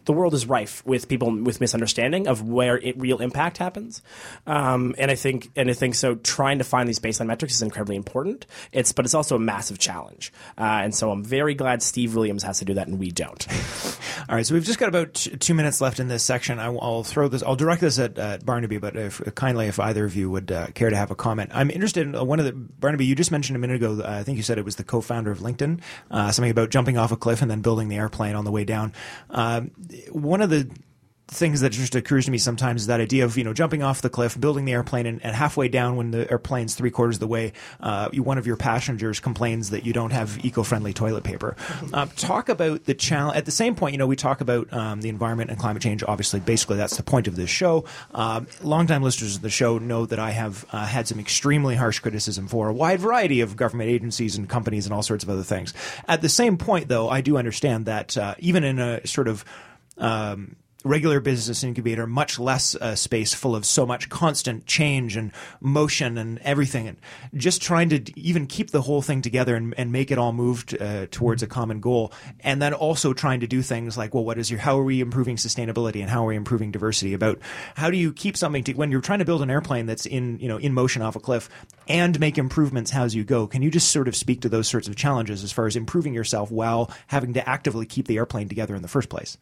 the 0.07 0.13
world 0.13 0.35
is 0.35 0.47
rife 0.47 0.85
with 0.87 1.09
people 1.09 1.43
with 1.43 1.61
misunderstanding 1.61 2.27
of 2.27 2.43
where 2.43 2.79
it, 2.79 2.99
real 2.99 3.19
impact 3.19 3.59
happens. 3.59 4.03
Um, 4.47 4.95
and 4.99 5.11
I 5.11 5.17
think, 5.17 5.51
and 5.57 5.69
I 5.69 5.73
think 5.73 5.95
so. 5.95 6.15
Trying 6.15 6.59
to 6.59 6.65
find 6.65 6.89
these 6.89 7.01
baseline 7.01 7.27
metrics 7.27 7.55
is 7.55 7.63
incredibly 7.63 7.97
important. 7.97 8.47
It's, 8.73 8.93
but 8.93 9.05
it's 9.05 9.15
also 9.15 9.37
a 9.37 9.41
massive 9.41 9.79
challenge. 9.79 10.33
Uh, 10.57 10.63
and 10.63 10.95
so 10.95 11.11
I'm 11.11 11.25
very 11.25 11.55
glad 11.55 11.83
Steve 11.83 12.15
Williams 12.15 12.45
has 12.45 12.61
to 12.61 12.65
do 12.65 12.75
that, 12.75 12.87
and 12.87 12.99
we 12.99 13.11
don't. 13.11 13.47
All 14.29 14.37
right, 14.37 14.47
so 14.47 14.55
we've 14.55 14.65
just 14.65 14.79
got 14.79 14.89
about 14.89 15.15
two 15.15 15.55
minutes 15.55 15.81
left 15.81 16.01
in 16.01 16.09
this 16.09 16.23
section. 16.23 16.59
I, 16.59 16.69
will 16.69 17.05
throw 17.05 17.29
this. 17.29 17.43
I'll 17.43 17.57
direct 17.57 17.81
this 17.81 17.99
at, 17.99 18.17
at 18.19 18.47
Barnaby, 18.47 18.79
but 18.79 18.97
if, 18.97 19.21
kindly, 19.35 19.67
if 19.67 19.81
either 19.81 20.05
of 20.05 20.15
you 20.15 20.31
would 20.31 20.53
uh, 20.53 20.69
care 20.69 20.91
to 20.91 20.97
have 20.97 21.11
a 21.11 21.17
comment, 21.17 21.51
I'm 21.53 21.71
interested 21.71 22.07
in 22.07 22.15
uh, 22.15 22.23
one 22.23 22.39
of 22.39 22.47
the 22.47 22.53
Barnaby. 22.53 23.07
You 23.07 23.17
just 23.17 23.33
mentioned 23.33 23.57
a 23.57 23.59
minute 23.59 23.77
ago. 23.77 24.01
Uh, 24.03 24.09
I 24.09 24.23
think 24.23 24.37
you 24.37 24.43
said 24.45 24.59
it 24.59 24.65
was 24.65 24.77
the 24.77 24.85
co-founder 24.85 25.33
of 25.33 25.41
LinkedIn. 25.41 25.81
Uh, 26.11 26.31
something 26.31 26.51
about 26.51 26.71
jumping 26.71 26.97
off 26.97 27.11
a 27.11 27.17
cliff 27.17 27.43
and 27.43 27.51
then 27.51 27.61
building 27.61 27.89
the 27.89 27.97
airplane 27.97 28.37
on 28.37 28.45
the 28.45 28.53
way 28.53 28.65
down. 28.65 28.93
Um, 29.31 29.73
one 30.11 30.41
of 30.41 30.51
the 30.51 30.69
things 31.29 31.61
that 31.61 31.71
just 31.71 31.95
occurs 31.97 32.27
to 32.27 32.31
me 32.31 32.39
sometimes 32.39 32.83
is 32.83 32.87
that 32.87 33.01
idea 33.01 33.25
of 33.25 33.37
you 33.37 33.43
know 33.43 33.53
jumping 33.53 33.83
off 33.83 34.01
the 34.01 34.09
cliff, 34.09 34.39
building 34.41 34.65
the 34.65 34.73
airplane, 34.73 35.07
and, 35.07 35.25
and 35.25 35.35
halfway 35.35 35.69
down 35.69 35.97
when 35.97 36.13
the 36.13 36.31
airplane's 36.31 36.75
three 36.75 36.91
quarters 36.91 37.17
of 37.17 37.21
the 37.21 37.27
way, 37.27 37.53
uh, 37.81 38.09
you, 38.13 38.23
one 38.23 38.39
of 38.39 38.47
your 38.47 38.57
passengers 38.57 39.19
complains 39.19 39.71
that 39.71 39.85
you 39.85 39.93
don't 39.93 40.13
have 40.13 40.45
eco-friendly 40.45 40.93
toilet 40.93 41.25
paper. 41.25 41.57
Uh, 41.93 42.07
talk 42.17 42.49
about 42.49 42.85
the 42.85 42.95
challenge. 42.95 43.37
At 43.37 43.45
the 43.45 43.51
same 43.51 43.75
point, 43.75 43.93
you 43.93 43.99
know 43.99 44.07
we 44.07 44.17
talk 44.17 44.41
about 44.41 44.73
um, 44.73 45.01
the 45.01 45.09
environment 45.09 45.51
and 45.51 45.59
climate 45.59 45.83
change. 45.83 46.05
Obviously, 46.07 46.41
basically 46.41 46.77
that's 46.77 46.97
the 46.97 47.03
point 47.03 47.27
of 47.27 47.35
this 47.35 47.51
show. 47.51 47.85
Um, 48.15 48.47
longtime 48.63 49.03
listeners 49.03 49.37
of 49.37 49.43
the 49.43 49.51
show 49.51 49.79
know 49.79 50.07
that 50.07 50.21
I 50.21 50.31
have 50.31 50.65
uh, 50.71 50.87
had 50.87 51.09
some 51.09 51.19
extremely 51.19 51.75
harsh 51.75 51.99
criticism 51.99 52.47
for 52.47 52.69
a 52.69 52.73
wide 52.73 53.01
variety 53.01 53.41
of 53.41 53.57
government 53.57 53.91
agencies 53.91 54.37
and 54.37 54.49
companies 54.49 54.87
and 54.87 54.95
all 54.95 55.03
sorts 55.03 55.25
of 55.25 55.31
other 55.31 55.43
things. 55.43 55.75
At 56.07 56.23
the 56.23 56.29
same 56.29 56.57
point, 56.57 56.87
though, 56.87 57.09
I 57.09 57.21
do 57.21 57.37
understand 57.37 57.87
that 57.87 58.17
uh, 58.17 58.37
even 58.39 58.63
in 58.63 58.79
a 58.79 59.05
sort 59.07 59.27
of 59.27 59.45
um, 59.99 60.57
regular 60.87 61.21
business 61.21 61.65
incubator, 61.65 62.07
much 62.07 62.39
less 62.39 62.75
a 62.81 62.97
space 62.97 63.35
full 63.35 63.57
of 63.57 63.67
so 63.67 63.85
much 63.85 64.09
constant 64.09 64.67
change 64.67 65.17
and 65.17 65.33
motion 65.61 66.17
and 66.17 66.39
everything. 66.39 66.89
And 66.89 66.97
just 67.35 67.61
trying 67.61 67.89
to 67.91 68.19
even 68.19 68.47
keep 68.47 68.71
the 68.71 68.83
whole 68.83 69.03
thing 69.03 69.23
together 69.23 69.57
and, 69.57 69.75
and 69.77 69.93
make 69.93 70.11
it 70.11 70.19
all 70.19 70.33
move 70.33 70.65
uh, 70.81 71.07
towards 71.11 71.43
a 71.43 71.47
common 71.47 71.81
goal. 71.81 72.13
And 72.41 72.63
then 72.63 72.73
also 72.73 73.13
trying 73.13 73.41
to 73.41 73.47
do 73.47 73.63
things 73.63 73.99
like, 73.99 74.15
well, 74.15 74.25
what 74.25 74.39
is 74.39 74.51
your, 74.51 74.61
how 74.61 74.79
are 74.79 74.85
we 74.85 75.01
improving 75.01 75.37
sustainability 75.37 76.01
and 76.01 76.09
how 76.09 76.25
are 76.25 76.29
we 76.29 76.37
improving 76.37 76.71
diversity 76.71 77.15
about 77.15 77.41
how 77.75 77.91
do 77.91 77.97
you 77.97 78.13
keep 78.13 78.37
something 78.37 78.65
to, 78.65 78.73
when 78.75 78.91
you're 78.91 79.01
trying 79.01 79.19
to 79.19 79.25
build 79.25 79.43
an 79.43 79.51
airplane 79.51 79.87
that's 79.87 80.07
in, 80.07 80.39
you 80.39 80.49
know, 80.49 80.57
in 80.57 80.73
motion 80.73 81.03
off 81.03 81.17
a 81.17 81.21
cliff 81.21 81.49
and 81.89 82.19
make 82.21 82.39
improvements 82.39 82.95
as 82.95 83.15
you 83.15 83.25
go. 83.25 83.47
Can 83.47 83.63
you 83.63 83.71
just 83.71 83.91
sort 83.91 84.09
of 84.09 84.17
speak 84.17 84.41
to 84.43 84.49
those 84.49 84.69
sorts 84.69 84.89
of 84.89 84.97
challenges 84.97 85.43
as 85.43 85.53
far 85.53 85.67
as 85.67 85.77
improving 85.77 86.15
yourself 86.15 86.51
while 86.51 86.91
having 87.09 87.35
to 87.35 87.49
actively 87.49 87.87
keep 87.87 88.07
the 88.07 88.17
airplane 88.17 88.49
together 88.49 88.75
in 88.75 88.83
the 88.83 88.89
first 88.89 89.09
place? 89.09 89.37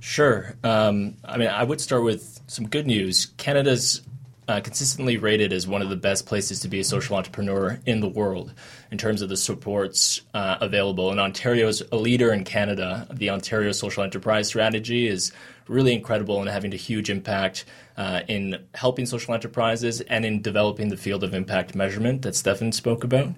Sure. 0.00 0.54
Um, 0.62 1.16
I 1.24 1.36
mean, 1.36 1.48
I 1.48 1.64
would 1.64 1.80
start 1.80 2.04
with 2.04 2.40
some 2.46 2.68
good 2.68 2.86
news. 2.86 3.26
Canada's 3.36 4.02
uh, 4.48 4.60
consistently 4.60 5.16
rated 5.16 5.52
as 5.52 5.66
one 5.66 5.82
of 5.82 5.88
the 5.88 5.96
best 5.96 6.26
places 6.26 6.60
to 6.60 6.68
be 6.68 6.78
a 6.78 6.84
social 6.84 7.16
entrepreneur 7.16 7.80
in 7.84 8.00
the 8.00 8.08
world 8.08 8.52
in 8.92 8.98
terms 8.98 9.22
of 9.22 9.28
the 9.28 9.36
supports 9.36 10.20
uh, 10.34 10.56
available. 10.60 11.10
And 11.10 11.18
Ontario 11.18 11.66
is 11.66 11.82
a 11.90 11.96
leader 11.96 12.32
in 12.32 12.44
Canada. 12.44 13.08
The 13.12 13.30
Ontario 13.30 13.72
Social 13.72 14.04
Enterprise 14.04 14.46
Strategy 14.46 15.08
is 15.08 15.32
really 15.66 15.92
incredible 15.92 16.38
and 16.40 16.48
having 16.48 16.72
a 16.72 16.76
huge 16.76 17.10
impact 17.10 17.64
uh, 17.96 18.20
in 18.28 18.64
helping 18.74 19.04
social 19.04 19.34
enterprises 19.34 20.00
and 20.02 20.24
in 20.24 20.42
developing 20.42 20.90
the 20.90 20.96
field 20.96 21.24
of 21.24 21.34
impact 21.34 21.74
measurement 21.74 22.22
that 22.22 22.36
Stefan 22.36 22.70
spoke 22.70 23.02
about. 23.02 23.30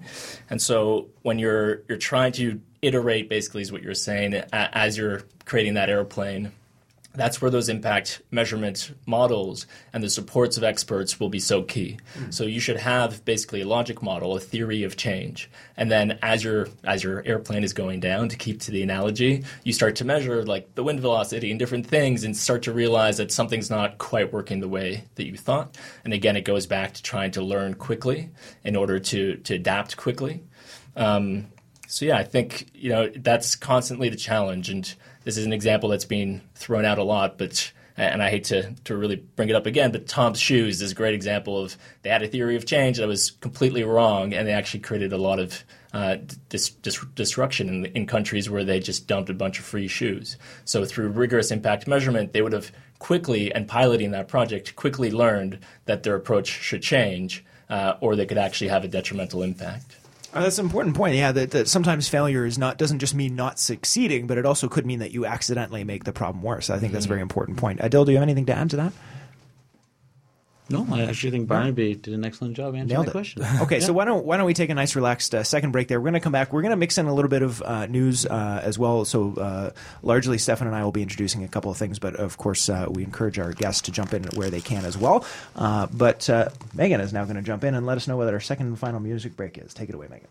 And 0.49 0.61
so 0.61 1.07
when 1.23 1.39
you're 1.39 1.81
you're 1.87 1.97
trying 1.97 2.33
to 2.33 2.61
iterate, 2.81 3.29
basically, 3.29 3.61
is 3.61 3.71
what 3.71 3.81
you're 3.81 3.93
saying 3.93 4.33
as 4.53 4.97
you're 4.97 5.23
creating 5.45 5.75
that 5.75 5.89
airplane 5.89 6.51
that's 7.15 7.41
where 7.41 7.49
those 7.49 7.69
impact 7.69 8.21
measurement 8.29 8.93
models 9.05 9.65
and 9.93 10.03
the 10.03 10.09
supports 10.09 10.57
of 10.57 10.63
experts 10.63 11.19
will 11.19 11.29
be 11.29 11.39
so 11.39 11.63
key. 11.63 11.97
Mm. 12.17 12.33
So 12.33 12.45
you 12.45 12.59
should 12.59 12.77
have 12.77 13.25
basically 13.25 13.61
a 13.61 13.67
logic 13.67 14.03
model, 14.03 14.35
a 14.35 14.39
theory 14.39 14.83
of 14.83 14.95
change, 14.95 15.49
and 15.75 15.89
then 15.91 16.19
as 16.21 16.43
your 16.43 16.67
as 16.83 17.03
your 17.03 17.25
airplane 17.25 17.63
is 17.63 17.73
going 17.73 17.99
down, 17.99 18.29
to 18.29 18.37
keep 18.37 18.59
to 18.61 18.71
the 18.71 18.83
analogy, 18.83 19.43
you 19.63 19.73
start 19.73 19.95
to 19.97 20.05
measure 20.05 20.43
like 20.43 20.75
the 20.75 20.83
wind 20.83 20.99
velocity 20.99 21.49
and 21.49 21.59
different 21.59 21.87
things, 21.87 22.23
and 22.23 22.37
start 22.37 22.63
to 22.63 22.71
realize 22.71 23.17
that 23.17 23.31
something's 23.31 23.69
not 23.69 23.97
quite 23.97 24.31
working 24.31 24.59
the 24.59 24.67
way 24.67 25.03
that 25.15 25.25
you 25.25 25.35
thought. 25.35 25.77
And 26.03 26.13
again, 26.13 26.35
it 26.35 26.45
goes 26.45 26.67
back 26.67 26.93
to 26.93 27.03
trying 27.03 27.31
to 27.31 27.41
learn 27.41 27.73
quickly 27.73 28.29
in 28.63 28.75
order 28.75 28.99
to 28.99 29.35
to 29.37 29.55
adapt 29.55 29.97
quickly. 29.97 30.43
Um, 30.95 31.47
so 31.89 32.05
yeah, 32.05 32.17
I 32.17 32.23
think 32.23 32.69
you 32.73 32.89
know 32.89 33.09
that's 33.09 33.55
constantly 33.55 34.09
the 34.09 34.17
challenge 34.17 34.69
and 34.69 34.93
this 35.23 35.37
is 35.37 35.45
an 35.45 35.53
example 35.53 35.89
that's 35.89 36.05
being 36.05 36.41
thrown 36.55 36.85
out 36.85 36.97
a 36.97 37.03
lot, 37.03 37.37
but 37.37 37.71
and 37.97 38.23
I 38.23 38.29
hate 38.29 38.45
to, 38.45 38.73
to 38.85 38.95
really 38.95 39.17
bring 39.17 39.49
it 39.49 39.55
up 39.55 39.65
again, 39.65 39.91
but 39.91 40.07
TOMS 40.07 40.39
shoes 40.39 40.81
is 40.81 40.93
a 40.93 40.95
great 40.95 41.13
example 41.13 41.61
of 41.61 41.75
they 42.01 42.09
had 42.09 42.23
a 42.23 42.27
theory 42.27 42.55
of 42.55 42.65
change 42.65 42.97
that 42.97 43.07
was 43.07 43.31
completely 43.31 43.83
wrong, 43.83 44.33
and 44.33 44.47
they 44.47 44.53
actually 44.53 44.79
created 44.79 45.11
a 45.11 45.17
lot 45.17 45.37
of 45.37 45.65
uh, 45.93 46.15
dis, 46.47 46.69
dis, 46.69 47.03
destruction 47.15 47.67
in, 47.67 47.85
in 47.87 48.07
countries 48.07 48.49
where 48.49 48.63
they 48.63 48.79
just 48.79 49.05
dumped 49.05 49.29
a 49.29 49.33
bunch 49.33 49.59
of 49.59 49.65
free 49.65 49.87
shoes. 49.89 50.37
So 50.63 50.85
through 50.85 51.09
rigorous 51.09 51.51
impact 51.51 51.87
measurement, 51.87 52.31
they 52.31 52.41
would 52.41 52.53
have 52.53 52.71
quickly 52.99 53.53
and 53.53 53.67
piloting 53.67 54.11
that 54.11 54.29
project 54.29 54.75
quickly 54.77 55.11
learned 55.11 55.59
that 55.85 56.03
their 56.03 56.15
approach 56.15 56.47
should 56.47 56.81
change, 56.81 57.43
uh, 57.69 57.95
or 57.99 58.15
they 58.15 58.25
could 58.25 58.37
actually 58.37 58.69
have 58.69 58.85
a 58.85 58.87
detrimental 58.87 59.43
impact. 59.43 59.98
Uh, 60.33 60.43
that's 60.43 60.59
an 60.59 60.65
important 60.65 60.95
point. 60.95 61.15
Yeah, 61.15 61.31
that, 61.31 61.51
that, 61.51 61.67
sometimes 61.67 62.07
failure 62.07 62.45
is 62.45 62.57
not 62.57 62.77
doesn't 62.77 62.99
just 62.99 63.15
mean 63.15 63.35
not 63.35 63.57
succeeding, 63.57 64.27
but 64.27 64.37
it 64.37 64.45
also 64.45 64.67
could 64.67 64.85
mean 64.85 64.99
that 64.99 65.11
you 65.11 65.25
accidentally 65.25 65.83
make 65.83 66.03
the 66.03 66.13
problem 66.13 66.43
worse. 66.43 66.69
I 66.69 66.73
think 66.73 66.89
mm-hmm. 66.89 66.93
that's 66.93 67.05
a 67.05 67.09
very 67.09 67.21
important 67.21 67.57
point. 67.57 67.79
Adil, 67.79 68.05
do 68.05 68.11
you 68.11 68.17
have 68.17 68.23
anything 68.23 68.45
to 68.45 68.53
add 68.53 68.69
to 68.71 68.75
that? 68.77 68.93
No, 70.69 70.87
I 70.91 71.01
actually 71.01 71.31
think 71.31 71.47
Barnaby 71.47 71.95
did 71.95 72.13
an 72.13 72.23
excellent 72.23 72.55
job 72.55 72.75
answering 72.75 72.87
Nailed 72.87 73.05
that 73.07 73.09
it. 73.09 73.13
question. 73.13 73.43
Okay, 73.61 73.79
so 73.79 73.91
why 73.93 74.05
don't 74.05 74.25
why 74.25 74.37
don't 74.37 74.45
we 74.45 74.53
take 74.53 74.69
a 74.69 74.73
nice 74.73 74.95
relaxed 74.95 75.33
uh, 75.33 75.43
second 75.43 75.71
break 75.71 75.87
there? 75.87 75.99
We're 75.99 76.05
going 76.11 76.13
to 76.13 76.19
come 76.19 76.31
back. 76.31 76.53
We're 76.53 76.61
going 76.61 76.71
to 76.71 76.77
mix 76.77 76.97
in 76.97 77.07
a 77.07 77.13
little 77.13 77.29
bit 77.29 77.41
of 77.41 77.61
uh, 77.61 77.85
news 77.87 78.25
uh, 78.25 78.61
as 78.63 78.77
well. 78.77 79.05
So 79.05 79.33
uh, 79.35 79.71
largely, 80.03 80.37
Stefan 80.37 80.67
and 80.67 80.75
I 80.75 80.83
will 80.83 80.91
be 80.91 81.01
introducing 81.01 81.43
a 81.43 81.47
couple 81.47 81.71
of 81.71 81.77
things, 81.77 81.99
but 81.99 82.15
of 82.15 82.37
course, 82.37 82.69
uh, 82.69 82.87
we 82.89 83.03
encourage 83.03 83.39
our 83.39 83.53
guests 83.53 83.81
to 83.83 83.91
jump 83.91 84.13
in 84.13 84.23
where 84.35 84.49
they 84.49 84.61
can 84.61 84.85
as 84.85 84.97
well. 84.97 85.25
Uh, 85.55 85.87
but 85.91 86.29
uh, 86.29 86.49
Megan 86.73 87.01
is 87.01 87.13
now 87.13 87.23
going 87.23 87.35
to 87.37 87.41
jump 87.41 87.63
in 87.63 87.73
and 87.75 87.85
let 87.85 87.97
us 87.97 88.07
know 88.07 88.17
what 88.17 88.31
our 88.33 88.39
second 88.39 88.67
and 88.67 88.79
final 88.79 88.99
music 88.99 89.35
break 89.35 89.57
is. 89.57 89.73
Take 89.73 89.89
it 89.89 89.95
away, 89.95 90.07
Megan. 90.09 90.27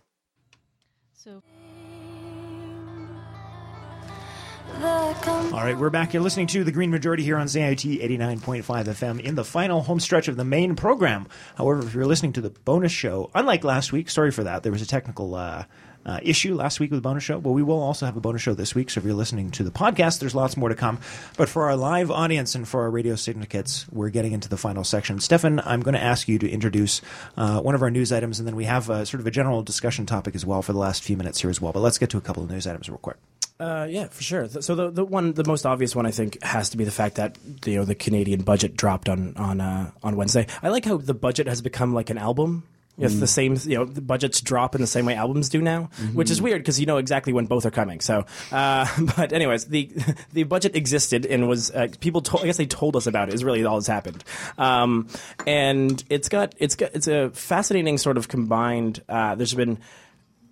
All 4.77 5.65
right, 5.65 5.77
we're 5.77 5.91
back. 5.91 6.13
You're 6.13 6.23
listening 6.23 6.47
to 6.49 6.63
the 6.63 6.71
Green 6.71 6.91
Majority 6.91 7.23
here 7.25 7.37
on 7.37 7.47
CIUT 7.47 8.01
89.5 8.01 8.63
FM 8.63 9.21
in 9.21 9.35
the 9.35 9.45
final 9.45 9.83
home 9.83 9.99
stretch 9.99 10.29
of 10.29 10.37
the 10.37 10.45
main 10.45 10.77
program. 10.77 11.27
However, 11.57 11.81
if 11.85 11.95
you're 11.95 12.07
listening 12.07 12.35
to 12.35 12.41
the 12.41 12.51
bonus 12.51 12.93
show, 12.93 13.31
unlike 13.35 13.65
last 13.65 13.93
week, 13.93 14.11
sorry 14.11 14.31
for 14.31 14.45
that, 14.45 14.63
there 14.63 14.73
was 14.73 14.83
a 14.83 14.87
technical 14.87 15.35
uh, 15.35 15.65
uh, 16.07 16.21
issue 16.23 16.55
last 16.55 16.81
week 16.81 16.91
with 16.91 16.99
the 16.99 17.03
bonus 17.09 17.25
show. 17.25 17.39
Well, 17.39 17.55
we 17.55 17.63
will 17.63 17.81
also 17.81 18.07
have 18.07 18.17
a 18.17 18.21
bonus 18.21 18.43
show 18.43 18.55
this 18.55 18.75
week. 18.75 18.91
So 18.91 18.99
if 18.99 19.05
you're 19.05 19.15
listening 19.15 19.51
to 19.53 19.65
the 19.65 19.71
podcast, 19.71 20.21
there's 20.21 20.35
lots 20.35 20.57
more 20.57 20.69
to 20.69 20.75
come. 20.75 20.99
But 21.37 21.49
for 21.49 21.65
our 21.65 21.77
live 21.77 22.11
audience 22.11 22.55
and 22.55 22.67
for 22.67 22.83
our 22.83 22.91
radio 22.91 23.15
syndicates, 23.17 23.87
we're 23.91 24.11
getting 24.11 24.33
into 24.33 24.49
the 24.49 24.57
final 24.57 24.85
section. 24.85 25.21
Stefan, 25.21 25.61
I'm 25.61 25.81
going 25.81 25.95
to 25.95 26.03
ask 26.03 26.29
you 26.29 26.39
to 26.39 26.49
introduce 26.49 27.01
uh, 27.37 27.61
one 27.61 27.75
of 27.75 27.83
our 27.83 27.91
news 27.91 28.13
items, 28.13 28.39
and 28.39 28.49
then 28.49 28.57
we 28.57 28.65
have 28.65 28.91
a, 28.91 29.07
sort 29.07 29.21
of 29.21 29.27
a 29.27 29.31
general 29.31 29.63
discussion 29.63 30.07
topic 30.07 30.35
as 30.35 30.47
well 30.47 30.63
for 30.63 30.73
the 30.73 30.79
last 30.79 31.03
few 31.03 31.17
minutes 31.17 31.41
here 31.41 31.51
as 31.51 31.61
well. 31.61 31.73
But 31.73 31.81
let's 31.81 31.99
get 31.99 32.11
to 32.11 32.19
a 32.19 32.23
couple 32.23 32.43
of 32.43 32.51
news 32.51 32.67
items 32.67 32.89
real 32.89 32.99
quick. 32.99 33.17
Uh, 33.61 33.89
yeah, 33.91 34.07
for 34.07 34.23
sure. 34.23 34.49
So 34.49 34.77
the 34.77 34.91
the 34.91 35.05
one, 35.05 35.33
the 35.33 35.45
most 35.45 35.67
obvious 35.67 35.97
one, 35.97 36.07
I 36.07 36.13
think, 36.13 36.41
has 36.45 36.71
to 36.71 36.77
be 36.77 36.85
the 36.85 36.93
fact 36.93 37.17
that 37.17 37.37
you 37.67 37.75
know 37.75 37.85
the 37.85 37.97
Canadian 37.97 38.43
budget 38.43 38.77
dropped 38.77 39.09
on 39.09 39.37
on 39.37 39.61
uh, 39.61 39.91
on 40.03 40.15
Wednesday. 40.15 40.47
I 40.63 40.69
like 40.69 40.85
how 40.85 40.97
the 40.97 41.15
budget 41.15 41.49
has 41.49 41.61
become 41.61 41.93
like 41.93 42.09
an 42.09 42.19
album. 42.19 42.69
It's 43.07 43.21
the 43.21 43.27
same, 43.27 43.57
you 43.65 43.77
know, 43.79 43.85
the 43.85 44.01
budgets 44.01 44.41
drop 44.41 44.75
in 44.75 44.81
the 44.81 44.87
same 44.87 45.07
way 45.07 45.15
albums 45.15 45.49
do 45.49 45.63
now, 45.63 45.85
which 46.15 46.31
is 46.31 46.43
weird 46.43 46.63
because 46.63 46.81
you 46.81 46.87
know 46.87 46.97
exactly 46.97 47.33
when 47.33 47.47
both 47.47 47.65
are 47.65 47.71
coming. 47.71 48.01
So, 48.01 48.27
uh, 48.51 48.87
but 49.17 49.33
anyways, 49.33 49.67
the 49.67 49.91
the 50.33 50.45
budget 50.45 50.75
existed 50.77 51.25
and 51.27 51.49
was 51.49 51.71
uh, 51.71 51.89
people. 52.01 52.21
Told, 52.21 52.43
I 52.43 52.47
guess 52.47 52.57
they 52.57 52.67
told 52.67 52.97
us 52.97 53.07
about 53.07 53.29
it. 53.29 53.35
Is 53.35 53.45
really 53.45 53.65
all 53.65 53.77
that's 53.77 53.87
happened, 53.87 54.25
um, 54.57 55.09
and 55.47 56.03
it's 56.11 56.29
got 56.29 56.55
it's 56.59 56.75
got 56.75 56.95
it's 56.95 57.07
a 57.07 57.31
fascinating 57.31 57.99
sort 57.99 58.17
of 58.17 58.29
combined. 58.29 59.03
Uh, 59.09 59.35
there's 59.35 59.55
been 59.55 59.79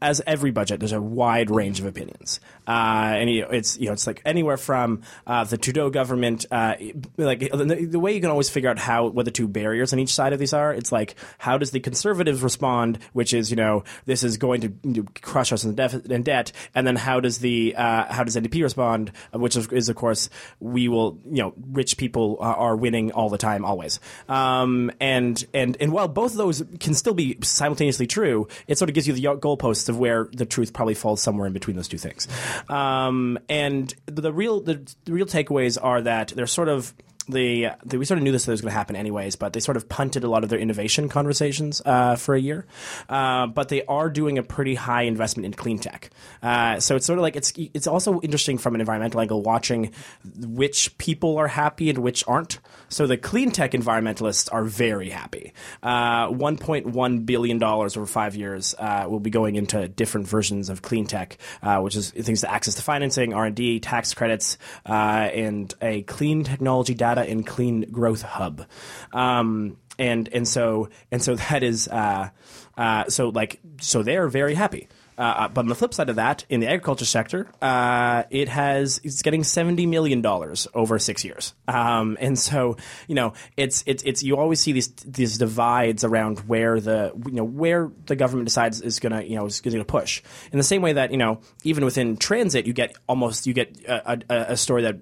as 0.03 0.21
every 0.27 0.51
budget, 0.51 0.81
there's 0.81 0.93
a 0.93 1.01
wide 1.01 1.51
range 1.51 1.81
of 1.81 1.87
opinions, 1.87 2.41
uh, 2.67 2.71
and 3.17 3.31
you 3.31 3.43
know, 3.43 3.49
it's 3.49 3.79
you 3.79 3.87
know 3.87 3.93
it's 3.93 4.07
like 4.07 4.21
anywhere 4.25 4.57
from 4.57 5.03
uh, 5.27 5.45
the 5.45 5.57
Trudeau 5.57 5.89
government, 5.89 6.45
uh, 6.51 6.75
like 7.17 7.41
the, 7.41 7.89
the 7.91 7.99
way 7.99 8.15
you 8.15 8.21
can 8.21 8.31
always 8.31 8.51
figure 8.51 8.69
out 8.69 8.79
how 8.79 9.07
what 9.07 9.25
the 9.25 9.31
two 9.31 9.49
barriers 9.49 9.93
on 9.93 9.99
each 9.99 10.15
side 10.15 10.33
of 10.33 10.39
these 10.39 10.53
are. 10.53 10.73
It's 10.73 10.93
like 10.93 11.15
how 11.39 11.57
does 11.57 11.71
the 11.71 11.81
conservatives 11.81 12.43
respond, 12.43 12.99
which 13.15 13.33
is 13.33 13.51
you 13.51 13.57
know 13.57 13.85
this 14.05 14.23
is 14.23 14.37
going 14.37 14.61
to 14.63 14.73
you 14.83 15.03
know, 15.03 15.05
crush 15.23 15.53
us 15.53 15.65
in, 15.65 15.75
deficit, 15.75 16.11
in 16.11 16.23
debt, 16.23 16.53
and 16.75 16.87
then 16.87 16.97
how 16.97 17.21
does 17.21 17.39
the 17.39 17.75
uh, 17.77 18.13
how 18.13 18.23
does 18.23 18.37
NDP 18.37 18.63
respond, 18.63 19.13
which 19.33 19.57
is, 19.57 19.67
is 19.69 19.89
of 19.89 19.97
course 19.97 20.29
we 20.61 20.89
will 20.89 21.19
you 21.25 21.43
know 21.43 21.55
rich 21.71 21.97
people 21.97 22.37
are, 22.41 22.57
are 22.57 22.77
winning 22.77 23.13
all 23.13 23.31
the 23.31 23.39
time 23.39 23.65
always, 23.65 23.99
um, 24.29 24.91
and 25.01 25.43
and 25.55 25.77
and 25.81 25.93
while 25.93 26.09
both 26.09 26.33
of 26.33 26.39
those 26.39 26.63
can 26.81 26.93
still 26.93 27.15
be 27.15 27.39
simultaneously 27.43 28.07
true, 28.07 28.47
it 28.67 28.77
sort 28.77 28.91
of 28.91 28.95
gives 28.95 29.09
you 29.09 29.15
the 29.15 29.23
goalposts 29.23 29.86
of 29.89 29.99
where 29.99 30.29
the 30.33 30.47
truth 30.47 30.73
probably 30.73 30.95
falls 30.95 31.21
somewhere 31.21 31.47
in 31.47 31.53
between 31.53 31.77
those 31.77 31.89
two 31.89 31.99
things. 31.99 32.29
Um, 32.69 33.39
and 33.49 33.93
the, 34.07 34.23
the 34.23 34.33
real 34.33 34.61
the, 34.61 34.81
the 35.05 35.13
real 35.13 35.27
takeaways 35.27 35.79
are 35.83 36.03
that 36.03 36.29
they're 36.29 36.47
sort 36.47 36.69
of 36.69 36.95
the, 37.29 37.71
the 37.85 37.99
we 37.99 38.05
sort 38.05 38.19
of 38.19 38.25
knew 38.25 38.33
this 38.33 38.47
was 38.47 38.61
going 38.61 38.71
to 38.71 38.77
happen 38.77 38.97
anyways, 38.97 39.37
but 39.37 39.53
they 39.53 39.61
sort 39.61 39.77
of 39.77 39.89
punted 39.89 40.25
a 40.25 40.29
lot 40.29 40.45
of 40.45 40.51
their 40.51 40.59
innovation 40.59 41.09
conversations 41.09 41.83
uh, 41.85 42.17
for 42.17 42.35
a 42.35 42.41
year. 42.41 42.67
Uh, 43.09 43.47
but 43.47 43.69
they 43.69 43.85
are 43.87 44.09
doing 44.09 44.39
a 44.39 44.43
pretty 44.43 44.75
high 44.75 45.03
investment 45.03 45.45
in 45.45 45.53
clean 45.53 45.79
tech. 45.79 46.11
Uh, 46.43 46.79
so 46.81 46.97
it's 46.97 47.07
sort 47.07 47.19
of 47.19 47.23
like 47.23 47.37
it's 47.37 47.53
it's 47.57 47.87
also 47.87 48.21
interesting 48.21 48.59
from 48.59 48.75
an 48.75 48.81
environmental 48.81 49.21
angle 49.21 49.43
watching 49.43 49.93
which 50.39 50.97
people 50.99 51.37
are 51.37 51.49
happy 51.49 51.91
and 51.91 51.99
which 51.99 52.25
aren't. 52.27 52.61
So 52.89 53.07
the 53.07 53.17
clean 53.17 53.51
tech 53.51 53.73
environmentalists 53.73 54.53
are 54.53 54.65
very 54.65 55.11
happy. 55.11 55.53
Uh, 55.83 56.29
1.1 56.29 57.27
billion 57.27 57.59
dollars 57.59 57.97
over 57.97 58.07
five 58.07 58.37
years 58.37 58.75
uh, 58.79 59.07
will 59.09 59.21
be 59.21 59.31
going 59.31 59.57
into 59.57 59.89
different 59.89 60.29
versions 60.29 60.69
of 60.69 60.83
clean 60.83 61.07
tech, 61.07 61.39
uh, 61.63 61.81
which 61.81 61.97
is 61.97 62.11
things 62.11 62.43
to 62.43 62.51
access 62.51 62.75
to 62.77 62.83
financing, 62.83 63.35
R 63.35 63.47
and 63.47 63.57
D, 63.57 63.81
tax 63.81 64.15
credits, 64.15 64.59
uh, 64.87 64.93
and 64.93 65.75
a 65.83 66.03
clean 66.03 66.45
technology 66.45 66.95
data 66.95 67.23
and 67.23 67.47
clean 67.47 67.83
growth 67.91 68.23
hub. 68.23 68.67
Um, 69.13 69.79
and 69.99 70.29
and 70.33 70.47
so 70.47 70.89
and 71.11 71.23
so 71.23 71.35
that 71.51 71.63
is 71.63 71.89
uh, 71.89 72.31
uh, 72.77 73.05
so 73.09 73.31
like 73.31 73.61
so 73.81 74.03
they're 74.03 74.29
very 74.29 74.55
happy. 74.55 74.89
Uh, 75.19 75.49
but 75.49 75.63
on 75.63 75.69
the 75.69 75.75
flip 75.75 75.95
side 75.95 76.11
of 76.11 76.17
that, 76.17 76.45
in 76.49 76.61
the 76.61 76.67
agriculture 76.67 77.05
sector, 77.05 77.49
uh, 77.63 78.25
it 78.31 78.49
has 78.49 79.01
it's 79.03 79.23
getting 79.23 79.45
seventy 79.45 79.87
million 79.87 80.21
dollars 80.21 80.69
over 80.75 80.99
six 80.99 81.25
years, 81.25 81.55
um, 81.69 82.19
and 82.21 82.39
so 82.39 82.77
you 83.09 83.15
know 83.15 83.33
it's 83.57 83.83
it's 83.87 84.03
it's 84.03 84.23
you 84.23 84.37
always 84.37 84.61
see 84.61 84.73
these 84.73 84.89
these 85.07 85.39
divides 85.39 86.05
around 86.05 86.41
where 86.41 86.81
the 86.81 87.13
you 87.27 87.33
know 87.33 87.45
where 87.45 87.91
the 88.07 88.17
government 88.17 88.47
decides 88.47 88.81
is 88.83 89.01
gonna 89.01 89.23
you 89.23 89.37
know 89.37 89.47
is 89.47 89.61
gonna 89.61 89.85
push. 89.85 90.23
In 90.53 90.59
the 90.59 90.65
same 90.65 90.83
way 90.83 90.93
that 90.93 91.11
you 91.11 91.19
know 91.19 91.41
even 91.65 91.85
within 91.85 92.17
transit, 92.17 92.67
you 92.67 92.73
get 92.73 92.95
almost 93.09 93.47
you 93.47 93.55
get 93.55 93.85
a, 93.89 94.19
a, 94.29 94.53
a 94.53 94.57
story 94.57 94.83
that 94.83 94.97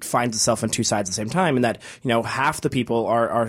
finds 0.00 0.36
itself 0.36 0.62
on 0.62 0.70
two 0.70 0.84
sides 0.84 1.08
at 1.08 1.12
the 1.12 1.14
same 1.14 1.30
time, 1.30 1.56
and 1.56 1.64
that 1.64 1.80
you 2.02 2.08
know 2.08 2.22
half 2.22 2.60
the 2.60 2.70
people 2.70 3.06
are 3.06 3.28
are, 3.28 3.48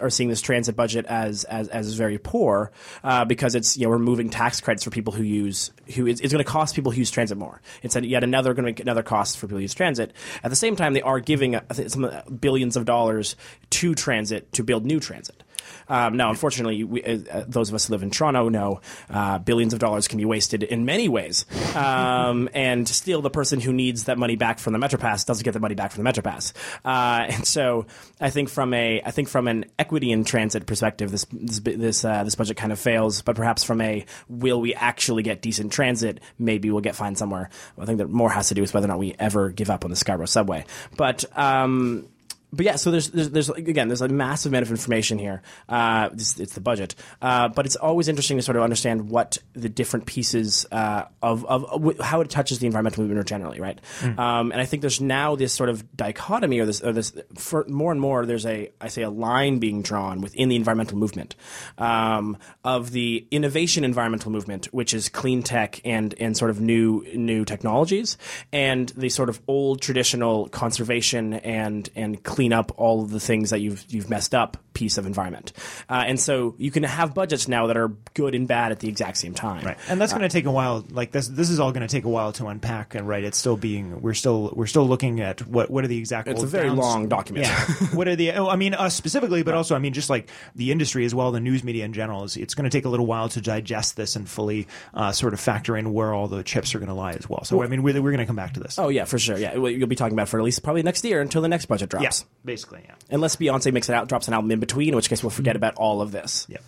are 0.00 0.10
seeing 0.10 0.28
this 0.28 0.40
transit 0.40 0.76
budget 0.76 1.06
as 1.06 1.44
as, 1.44 1.68
as 1.68 1.94
very 1.94 2.18
poor 2.18 2.70
uh, 3.04 3.24
because 3.24 3.54
it's 3.54 3.76
you 3.76 3.86
know 3.86 3.92
removing 3.92 4.30
tax 4.30 4.60
credits 4.60 4.84
for 4.84 4.90
people 4.90 5.12
who 5.12 5.22
use 5.22 5.70
who 5.94 6.06
it's, 6.06 6.20
it's 6.20 6.32
going 6.32 6.44
to 6.44 6.50
cost 6.50 6.74
people 6.74 6.92
who 6.92 6.98
use 6.98 7.10
transit 7.10 7.38
more. 7.38 7.60
It's 7.82 7.96
yet 7.96 8.24
another 8.24 8.54
going 8.54 8.74
to 8.74 8.82
another 8.82 9.02
cost 9.02 9.38
for 9.38 9.46
people 9.46 9.58
who 9.58 9.62
use 9.62 9.74
transit. 9.74 10.12
At 10.42 10.50
the 10.50 10.56
same 10.56 10.76
time, 10.76 10.94
they 10.94 11.02
are 11.02 11.20
giving 11.20 11.56
uh, 11.56 11.62
some 11.72 12.04
uh, 12.04 12.22
billions 12.22 12.76
of 12.76 12.84
dollars 12.84 13.36
to 13.70 13.94
transit 13.94 14.52
to 14.52 14.64
build 14.64 14.84
new 14.84 15.00
transit. 15.00 15.42
Um, 15.88 16.16
now, 16.16 16.30
unfortunately, 16.30 16.84
we, 16.84 17.02
uh, 17.02 17.18
uh, 17.30 17.44
those 17.48 17.68
of 17.68 17.74
us 17.74 17.86
who 17.86 17.92
live 17.92 18.02
in 18.02 18.10
Toronto 18.10 18.48
know 18.48 18.80
uh, 19.08 19.38
billions 19.38 19.72
of 19.72 19.78
dollars 19.78 20.08
can 20.08 20.18
be 20.18 20.24
wasted 20.24 20.62
in 20.62 20.84
many 20.84 21.08
ways, 21.08 21.46
um, 21.74 22.48
and 22.54 22.88
still 22.88 23.22
the 23.22 23.30
person 23.30 23.60
who 23.60 23.72
needs 23.72 24.04
that 24.04 24.18
money 24.18 24.36
back 24.36 24.58
from 24.58 24.72
the 24.72 24.78
MetroPass 24.78 25.26
doesn't 25.26 25.44
get 25.44 25.52
the 25.52 25.60
money 25.60 25.74
back 25.74 25.92
from 25.92 26.04
the 26.04 26.10
MetroPass. 26.10 26.52
Uh, 26.84 27.26
and 27.30 27.46
so, 27.46 27.86
I 28.20 28.30
think 28.30 28.48
from 28.48 28.74
a 28.74 29.02
I 29.04 29.10
think 29.10 29.28
from 29.28 29.48
an 29.48 29.66
equity 29.78 30.12
in 30.12 30.24
transit 30.24 30.66
perspective, 30.66 31.10
this 31.10 31.26
this 31.32 31.60
this, 31.60 32.04
uh, 32.04 32.24
this 32.24 32.34
budget 32.34 32.56
kind 32.56 32.72
of 32.72 32.78
fails. 32.78 33.22
But 33.22 33.36
perhaps 33.36 33.64
from 33.64 33.80
a 33.80 34.04
will 34.28 34.60
we 34.60 34.74
actually 34.74 35.22
get 35.22 35.42
decent 35.42 35.72
transit, 35.72 36.20
maybe 36.38 36.70
we'll 36.70 36.80
get 36.80 36.96
fine 36.96 37.16
somewhere. 37.16 37.50
I 37.78 37.84
think 37.84 37.98
that 37.98 38.08
more 38.08 38.30
has 38.30 38.48
to 38.48 38.54
do 38.54 38.60
with 38.60 38.74
whether 38.74 38.86
or 38.86 38.88
not 38.88 38.98
we 38.98 39.14
ever 39.18 39.50
give 39.50 39.70
up 39.70 39.84
on 39.84 39.90
the 39.90 39.96
Scarborough 39.96 40.26
subway. 40.26 40.64
But 40.96 41.24
um, 41.36 42.08
but 42.52 42.66
yeah, 42.66 42.76
so 42.76 42.90
there's, 42.90 43.10
there's, 43.10 43.30
there's 43.30 43.48
again, 43.50 43.88
there's 43.88 44.00
a 44.00 44.08
massive 44.08 44.52
amount 44.52 44.62
of 44.62 44.70
information 44.70 45.18
here. 45.18 45.42
Uh, 45.68 46.10
it's, 46.12 46.38
it's 46.38 46.54
the 46.54 46.60
budget, 46.60 46.94
uh, 47.22 47.48
but 47.48 47.66
it's 47.66 47.76
always 47.76 48.08
interesting 48.08 48.36
to 48.36 48.42
sort 48.42 48.56
of 48.56 48.62
understand 48.62 49.10
what 49.10 49.38
the 49.52 49.68
different 49.68 50.06
pieces 50.06 50.66
uh, 50.72 51.04
of, 51.22 51.44
of, 51.46 51.64
of 51.64 51.98
how 52.00 52.20
it 52.20 52.30
touches 52.30 52.58
the 52.58 52.66
environmental 52.66 53.04
movement 53.04 53.26
generally, 53.28 53.60
right? 53.60 53.80
Um, 54.18 54.52
and 54.52 54.60
I 54.60 54.64
think 54.64 54.80
there's 54.80 55.00
now 55.00 55.36
this 55.36 55.52
sort 55.52 55.68
of 55.68 55.96
dichotomy, 55.96 56.58
or 56.60 56.66
this, 56.66 56.80
or 56.80 56.92
this, 56.92 57.12
for 57.36 57.64
more 57.68 57.92
and 57.92 58.00
more, 58.00 58.26
there's 58.26 58.46
a, 58.46 58.70
I 58.80 58.88
say, 58.88 59.02
a 59.02 59.10
line 59.10 59.58
being 59.58 59.82
drawn 59.82 60.20
within 60.20 60.48
the 60.48 60.56
environmental 60.56 60.98
movement 60.98 61.36
um, 61.78 62.36
of 62.64 62.90
the 62.90 63.26
innovation 63.30 63.84
environmental 63.84 64.32
movement, 64.32 64.66
which 64.66 64.94
is 64.94 65.08
clean 65.08 65.42
tech 65.42 65.80
and 65.84 66.14
and 66.18 66.36
sort 66.36 66.50
of 66.50 66.60
new 66.60 67.04
new 67.14 67.44
technologies, 67.44 68.16
and 68.52 68.88
the 68.90 69.08
sort 69.08 69.28
of 69.28 69.40
old 69.46 69.80
traditional 69.80 70.48
conservation 70.48 71.34
and 71.34 71.90
and 71.94 72.22
clean 72.22 72.39
up 72.48 72.72
all 72.76 73.02
of 73.02 73.10
the 73.10 73.20
things 73.20 73.50
that 73.50 73.60
you've 73.60 73.84
you've 73.88 74.08
messed 74.08 74.34
up 74.34 74.56
piece 74.72 74.98
of 74.98 75.06
environment. 75.06 75.52
Uh, 75.88 76.04
and 76.06 76.18
so 76.18 76.54
you 76.56 76.70
can 76.70 76.82
have 76.84 77.12
budgets 77.12 77.48
now 77.48 77.66
that 77.66 77.76
are 77.76 77.88
good 78.14 78.34
and 78.34 78.48
bad 78.48 78.72
at 78.72 78.78
the 78.78 78.88
exact 78.88 79.18
same 79.18 79.34
time. 79.34 79.64
Right, 79.64 79.76
and 79.88 80.00
that's 80.00 80.12
going 80.12 80.22
to 80.22 80.28
take 80.28 80.46
a 80.46 80.50
while. 80.50 80.84
Like 80.90 81.10
this, 81.10 81.28
this 81.28 81.50
is 81.50 81.60
all 81.60 81.72
going 81.72 81.86
to 81.86 81.92
take 81.92 82.04
a 82.04 82.08
while 82.08 82.32
to 82.34 82.46
unpack. 82.46 82.94
And 82.94 83.06
right, 83.06 83.22
it's 83.22 83.36
still 83.36 83.56
being 83.56 84.00
we're 84.00 84.14
still 84.14 84.52
we're 84.54 84.66
still 84.66 84.86
looking 84.86 85.20
at 85.20 85.46
what 85.46 85.70
what 85.70 85.84
are 85.84 85.88
the 85.88 85.98
exact. 85.98 86.28
It's 86.28 86.42
a 86.42 86.46
very 86.46 86.68
downs- 86.68 86.78
long 86.78 87.08
document. 87.08 87.46
Yeah, 87.46 87.64
what 87.92 88.08
are 88.08 88.16
the? 88.16 88.32
Oh, 88.32 88.48
I 88.48 88.56
mean 88.56 88.74
us 88.74 88.94
specifically, 88.94 89.42
but 89.42 89.54
also 89.54 89.74
I 89.76 89.78
mean 89.78 89.92
just 89.92 90.10
like 90.10 90.30
the 90.54 90.72
industry 90.72 91.04
as 91.04 91.14
well, 91.14 91.30
the 91.32 91.40
news 91.40 91.62
media 91.62 91.84
in 91.84 91.92
general. 91.92 92.24
Is 92.24 92.36
it's 92.36 92.54
going 92.54 92.68
to 92.68 92.76
take 92.76 92.84
a 92.84 92.88
little 92.88 93.06
while 93.06 93.28
to 93.30 93.40
digest 93.40 93.96
this 93.96 94.16
and 94.16 94.28
fully 94.28 94.66
uh, 94.94 95.12
sort 95.12 95.34
of 95.34 95.40
factor 95.40 95.76
in 95.76 95.92
where 95.92 96.14
all 96.14 96.28
the 96.28 96.42
chips 96.42 96.74
are 96.74 96.78
going 96.78 96.88
to 96.88 96.94
lie 96.94 97.12
as 97.12 97.28
well. 97.28 97.44
So 97.44 97.62
I 97.62 97.66
mean, 97.66 97.82
we're, 97.82 98.00
we're 98.00 98.10
going 98.10 98.18
to 98.18 98.26
come 98.26 98.36
back 98.36 98.54
to 98.54 98.60
this. 98.60 98.78
Oh 98.78 98.88
yeah, 98.88 99.04
for 99.04 99.18
sure. 99.18 99.36
Yeah, 99.36 99.54
you'll 99.54 99.88
be 99.88 99.96
talking 99.96 100.14
about 100.14 100.28
for 100.28 100.38
at 100.38 100.44
least 100.44 100.62
probably 100.62 100.82
next 100.82 101.04
year 101.04 101.20
until 101.20 101.42
the 101.42 101.48
next 101.48 101.66
budget 101.66 101.90
drops. 101.90 102.24
Basically, 102.44 102.82
yeah. 102.86 102.94
Unless 103.10 103.36
Beyonce 103.36 103.72
makes 103.72 103.88
it 103.88 103.94
out, 103.94 104.08
drops 104.08 104.28
an 104.28 104.34
album 104.34 104.50
in 104.50 104.60
between 104.60 104.90
in 104.90 104.96
which 104.96 105.08
case 105.08 105.22
we'll 105.22 105.30
forget 105.30 105.56
about 105.56 105.74
all 105.74 106.00
of 106.00 106.12
this. 106.12 106.46
Yeah. 106.48 106.58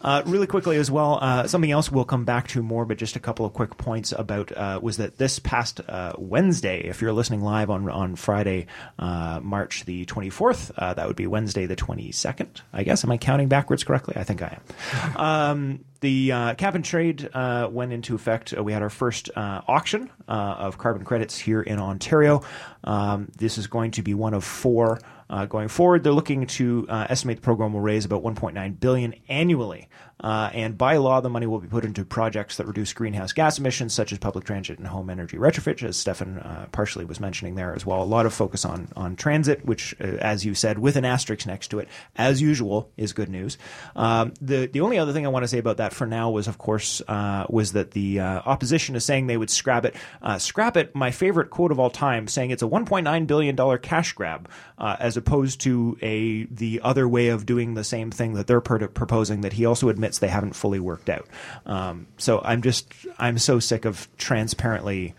Uh, 0.00 0.22
really 0.26 0.46
quickly 0.46 0.76
as 0.76 0.90
well, 0.90 1.18
uh, 1.20 1.46
something 1.46 1.70
else 1.70 1.90
we'll 1.90 2.04
come 2.04 2.24
back 2.24 2.48
to 2.48 2.62
more, 2.62 2.84
but 2.84 2.98
just 2.98 3.16
a 3.16 3.20
couple 3.20 3.44
of 3.44 3.52
quick 3.52 3.76
points 3.76 4.12
about 4.12 4.56
uh, 4.56 4.78
was 4.82 4.98
that 4.98 5.18
this 5.18 5.38
past 5.38 5.80
uh, 5.88 6.12
Wednesday, 6.18 6.82
if 6.82 7.00
you're 7.00 7.12
listening 7.12 7.40
live 7.40 7.70
on 7.70 7.88
on 7.88 8.16
Friday, 8.16 8.66
uh, 8.98 9.40
March 9.42 9.84
the 9.84 10.06
24th, 10.06 10.70
uh, 10.76 10.94
that 10.94 11.06
would 11.06 11.16
be 11.16 11.26
Wednesday 11.26 11.66
the 11.66 11.76
22nd. 11.76 12.60
I 12.72 12.84
guess 12.84 13.04
am 13.04 13.10
I 13.10 13.16
counting 13.16 13.48
backwards 13.48 13.84
correctly? 13.84 14.14
I 14.16 14.24
think 14.24 14.42
I 14.42 14.58
am. 14.58 15.16
Um, 15.16 15.84
the 16.00 16.32
uh, 16.32 16.54
cap 16.54 16.74
and 16.74 16.84
trade 16.84 17.28
uh, 17.32 17.68
went 17.70 17.92
into 17.92 18.14
effect. 18.14 18.54
Uh, 18.56 18.62
we 18.62 18.72
had 18.72 18.82
our 18.82 18.90
first 18.90 19.30
auction 19.36 20.10
of 20.28 20.78
carbon 20.78 21.04
credits 21.04 21.38
here 21.38 21.62
in 21.62 21.78
Ontario. 21.78 22.42
Um, 22.84 23.28
this 23.36 23.58
is 23.58 23.66
going 23.66 23.92
to 23.92 24.02
be 24.02 24.14
one 24.14 24.34
of 24.34 24.44
four. 24.44 25.00
Uh, 25.28 25.46
going 25.46 25.68
forward, 25.68 26.04
they're 26.04 26.12
looking 26.12 26.46
to 26.46 26.86
uh, 26.88 27.06
estimate 27.08 27.36
the 27.36 27.42
program 27.42 27.72
will 27.72 27.80
raise 27.80 28.04
about 28.04 28.22
1.9 28.22 28.80
billion 28.80 29.14
annually. 29.28 29.88
Uh, 30.18 30.50
and 30.54 30.78
by 30.78 30.96
law, 30.96 31.20
the 31.20 31.28
money 31.28 31.46
will 31.46 31.58
be 31.58 31.68
put 31.68 31.84
into 31.84 32.02
projects 32.04 32.56
that 32.56 32.66
reduce 32.66 32.92
greenhouse 32.94 33.32
gas 33.32 33.58
emissions, 33.58 33.92
such 33.92 34.12
as 34.12 34.18
public 34.18 34.44
transit 34.44 34.78
and 34.78 34.86
home 34.86 35.10
energy 35.10 35.36
retrofit, 35.36 35.82
as 35.82 35.96
Stefan 35.96 36.38
uh, 36.38 36.66
partially 36.72 37.04
was 37.04 37.20
mentioning 37.20 37.54
there 37.54 37.74
as 37.74 37.84
well. 37.84 38.02
A 38.02 38.04
lot 38.04 38.24
of 38.24 38.32
focus 38.32 38.64
on 38.64 38.88
on 38.96 39.14
transit, 39.14 39.66
which, 39.66 39.94
uh, 40.00 40.04
as 40.04 40.44
you 40.44 40.54
said, 40.54 40.78
with 40.78 40.96
an 40.96 41.04
asterisk 41.04 41.46
next 41.46 41.68
to 41.68 41.80
it, 41.80 41.88
as 42.16 42.40
usual, 42.40 42.90
is 42.96 43.12
good 43.12 43.28
news. 43.28 43.58
Um, 43.94 44.32
the 44.40 44.66
the 44.66 44.80
only 44.80 44.98
other 44.98 45.12
thing 45.12 45.26
I 45.26 45.28
want 45.28 45.42
to 45.44 45.48
say 45.48 45.58
about 45.58 45.76
that 45.76 45.92
for 45.92 46.06
now 46.06 46.30
was, 46.30 46.48
of 46.48 46.56
course, 46.56 47.02
uh, 47.06 47.44
was 47.50 47.72
that 47.72 47.90
the 47.90 48.20
opposition 48.20 48.96
is 48.96 49.04
saying 49.04 49.26
they 49.26 49.36
would 49.36 49.50
scrap 49.50 49.84
it. 49.84 49.94
Scrap 50.38 50.78
it. 50.78 50.94
My 50.94 51.10
favorite 51.10 51.50
quote 51.50 51.72
of 51.72 51.78
all 51.78 51.90
time, 51.90 52.26
saying 52.26 52.52
it's 52.52 52.62
a 52.62 52.66
1.9 52.66 53.26
billion 53.26 53.54
dollar 53.54 53.76
cash 53.76 54.14
grab, 54.14 54.48
as 54.78 55.15
opposed 55.16 55.60
to 55.62 55.98
a 56.00 56.44
the 56.44 56.80
other 56.82 57.06
way 57.06 57.28
of 57.28 57.44
doing 57.44 57.74
the 57.74 57.84
same 57.84 58.10
thing 58.10 58.34
that 58.34 58.46
they're 58.46 58.60
proposing. 58.60 59.42
That 59.42 59.52
he 59.52 59.66
also 59.66 59.88
admits 59.88 60.06
admits 60.06 60.18
they 60.18 60.28
haven't 60.28 60.54
fully 60.54 60.80
worked 60.80 61.08
out. 61.08 61.26
Um, 61.64 62.06
so 62.16 62.40
I'm 62.44 62.62
just 62.62 62.92
I'm 63.18 63.38
so 63.38 63.58
sick 63.58 63.84
of 63.84 64.08
transparently 64.18 65.14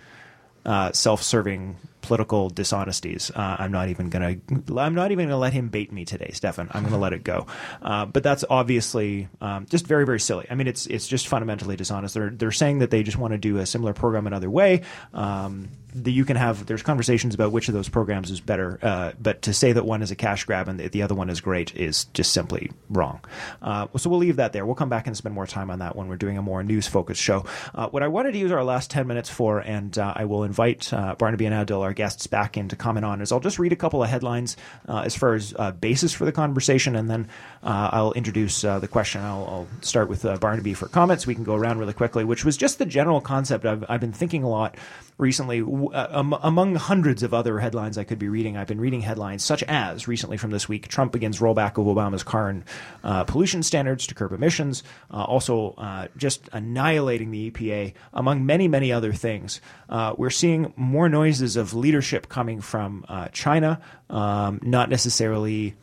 uh, 0.65 0.91
self-serving 0.91 1.77
political 2.01 2.49
dishonesties. 2.49 3.31
Uh, 3.35 3.57
I'm 3.59 3.71
not 3.71 3.89
even 3.89 4.09
gonna. 4.09 4.35
I'm 4.77 4.95
not 4.95 5.11
even 5.11 5.25
gonna 5.25 5.37
let 5.37 5.53
him 5.53 5.69
bait 5.69 5.91
me 5.91 6.05
today, 6.05 6.31
Stefan. 6.33 6.69
I'm 6.71 6.83
gonna 6.83 6.97
let 6.97 7.13
it 7.13 7.23
go. 7.23 7.47
Uh, 7.81 8.05
but 8.05 8.23
that's 8.23 8.45
obviously 8.49 9.27
um, 9.41 9.65
just 9.65 9.85
very, 9.85 10.05
very 10.05 10.19
silly. 10.19 10.45
I 10.49 10.55
mean, 10.55 10.67
it's 10.67 10.87
it's 10.87 11.07
just 11.07 11.27
fundamentally 11.27 11.75
dishonest. 11.75 12.13
They're 12.13 12.29
they're 12.29 12.51
saying 12.51 12.79
that 12.79 12.91
they 12.91 13.03
just 13.03 13.17
want 13.17 13.33
to 13.33 13.37
do 13.37 13.57
a 13.57 13.65
similar 13.65 13.93
program 13.93 14.27
another 14.27 14.49
way. 14.49 14.81
Um, 15.13 15.69
the, 16.03 16.11
you 16.11 16.25
can 16.25 16.35
have 16.35 16.65
there's 16.65 16.83
conversations 16.83 17.35
about 17.35 17.51
which 17.51 17.67
of 17.67 17.73
those 17.73 17.89
programs 17.89 18.31
is 18.31 18.39
better, 18.39 18.79
uh, 18.81 19.11
but 19.19 19.41
to 19.43 19.53
say 19.53 19.71
that 19.71 19.85
one 19.85 20.01
is 20.01 20.11
a 20.11 20.15
cash 20.15 20.45
grab 20.45 20.67
and 20.67 20.79
the, 20.79 20.87
the 20.89 21.01
other 21.01 21.15
one 21.15 21.29
is 21.29 21.41
great 21.41 21.75
is 21.75 22.05
just 22.13 22.31
simply 22.31 22.71
wrong. 22.89 23.19
Uh, 23.61 23.87
so 23.97 24.09
we'll 24.09 24.19
leave 24.19 24.37
that 24.37 24.53
there. 24.53 24.65
We'll 24.65 24.75
come 24.75 24.89
back 24.89 25.07
and 25.07 25.17
spend 25.17 25.35
more 25.35 25.47
time 25.47 25.69
on 25.69 25.79
that 25.79 25.95
when 25.95 26.07
we're 26.07 26.17
doing 26.17 26.37
a 26.37 26.41
more 26.41 26.63
news 26.63 26.87
focused 26.87 27.21
show. 27.21 27.45
Uh, 27.73 27.87
what 27.89 28.03
I 28.03 28.07
wanted 28.07 28.33
to 28.33 28.37
use 28.37 28.51
our 28.51 28.63
last 28.63 28.91
ten 28.91 29.07
minutes 29.07 29.29
for, 29.29 29.59
and 29.59 29.97
uh, 29.97 30.13
I 30.15 30.25
will 30.25 30.43
invite 30.43 30.93
uh, 30.93 31.15
Barnaby 31.15 31.45
and 31.45 31.55
Adil, 31.55 31.81
our 31.81 31.93
guests, 31.93 32.27
back 32.27 32.57
in 32.57 32.69
to 32.69 32.75
comment 32.75 33.05
on, 33.05 33.21
is 33.21 33.31
I'll 33.31 33.39
just 33.39 33.59
read 33.59 33.73
a 33.73 33.75
couple 33.75 34.03
of 34.03 34.09
headlines 34.09 34.57
uh, 34.87 34.99
as 34.99 35.15
far 35.15 35.33
as 35.33 35.53
basis 35.79 36.13
for 36.13 36.25
the 36.25 36.31
conversation, 36.31 36.95
and 36.95 37.09
then 37.09 37.27
I'll 37.67 38.13
introduce 38.13 38.61
the 38.61 38.87
question. 38.89 39.21
I'll, 39.21 39.45
I'll 39.45 39.67
start 39.81 40.09
with 40.09 40.23
Barnaby 40.39 40.73
for 40.73 40.87
comments. 40.87 41.27
We 41.27 41.35
can 41.35 41.43
go 41.43 41.55
around 41.55 41.79
really 41.79 41.93
quickly, 41.93 42.23
which 42.23 42.45
was 42.45 42.57
just 42.57 42.79
the 42.79 42.85
general 42.85 43.21
concept. 43.21 43.65
I've, 43.65 43.83
I've 43.89 44.01
been 44.01 44.13
thinking 44.13 44.43
a 44.43 44.49
lot 44.49 44.75
recently, 45.17 45.61
uh, 45.61 46.07
um, 46.11 46.37
among 46.43 46.75
hundreds 46.75 47.23
of 47.23 47.33
other 47.33 47.59
headlines 47.59 47.97
I 47.97 48.03
could 48.03 48.19
be 48.19 48.29
reading, 48.29 48.55
I've 48.55 48.67
been 48.67 48.79
reading 48.79 49.01
headlines 49.01 49.43
such 49.43 49.63
as 49.63 50.07
recently 50.07 50.37
from 50.37 50.51
this 50.51 50.69
week 50.69 50.87
Trump 50.87 51.11
begins 51.11 51.39
rollback 51.39 51.71
of 51.77 51.85
Obama's 51.85 52.23
car 52.23 52.49
and 52.49 52.63
uh, 53.03 53.23
pollution 53.23 53.63
standards 53.63 54.05
to 54.07 54.15
curb 54.15 54.31
emissions, 54.31 54.83
uh, 55.11 55.23
also 55.23 55.71
uh, 55.77 56.07
just 56.17 56.49
annihilating 56.53 57.31
the 57.31 57.51
EPA, 57.51 57.93
among 58.13 58.45
many, 58.45 58.67
many 58.67 58.91
other 58.91 59.13
things. 59.13 59.59
Uh, 59.89 60.13
we're 60.17 60.29
seeing 60.29 60.73
more 60.75 61.09
noises 61.09 61.55
of 61.55 61.73
leadership 61.73 62.29
coming 62.29 62.61
from 62.61 63.05
uh, 63.07 63.27
China, 63.29 63.81
um, 64.09 64.59
not 64.61 64.89
necessarily 64.89 65.75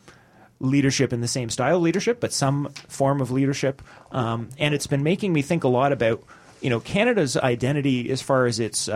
leadership 0.65 1.13
in 1.13 1.21
the 1.21 1.27
same 1.27 1.49
style 1.49 1.79
leadership, 1.79 2.19
but 2.19 2.33
some 2.33 2.69
form 2.87 3.21
of 3.21 3.31
leadership. 3.31 3.81
Um, 4.11 4.49
and 4.57 4.73
it's 4.73 4.87
been 4.87 5.03
making 5.03 5.33
me 5.33 5.41
think 5.41 5.63
a 5.63 5.67
lot 5.67 5.91
about 5.91 6.23
you 6.61 6.69
know 6.69 6.79
Canada's 6.79 7.37
identity 7.37 8.09
as 8.09 8.21
far 8.21 8.45
as 8.45 8.59
its 8.59 8.89
uh, 8.89 8.93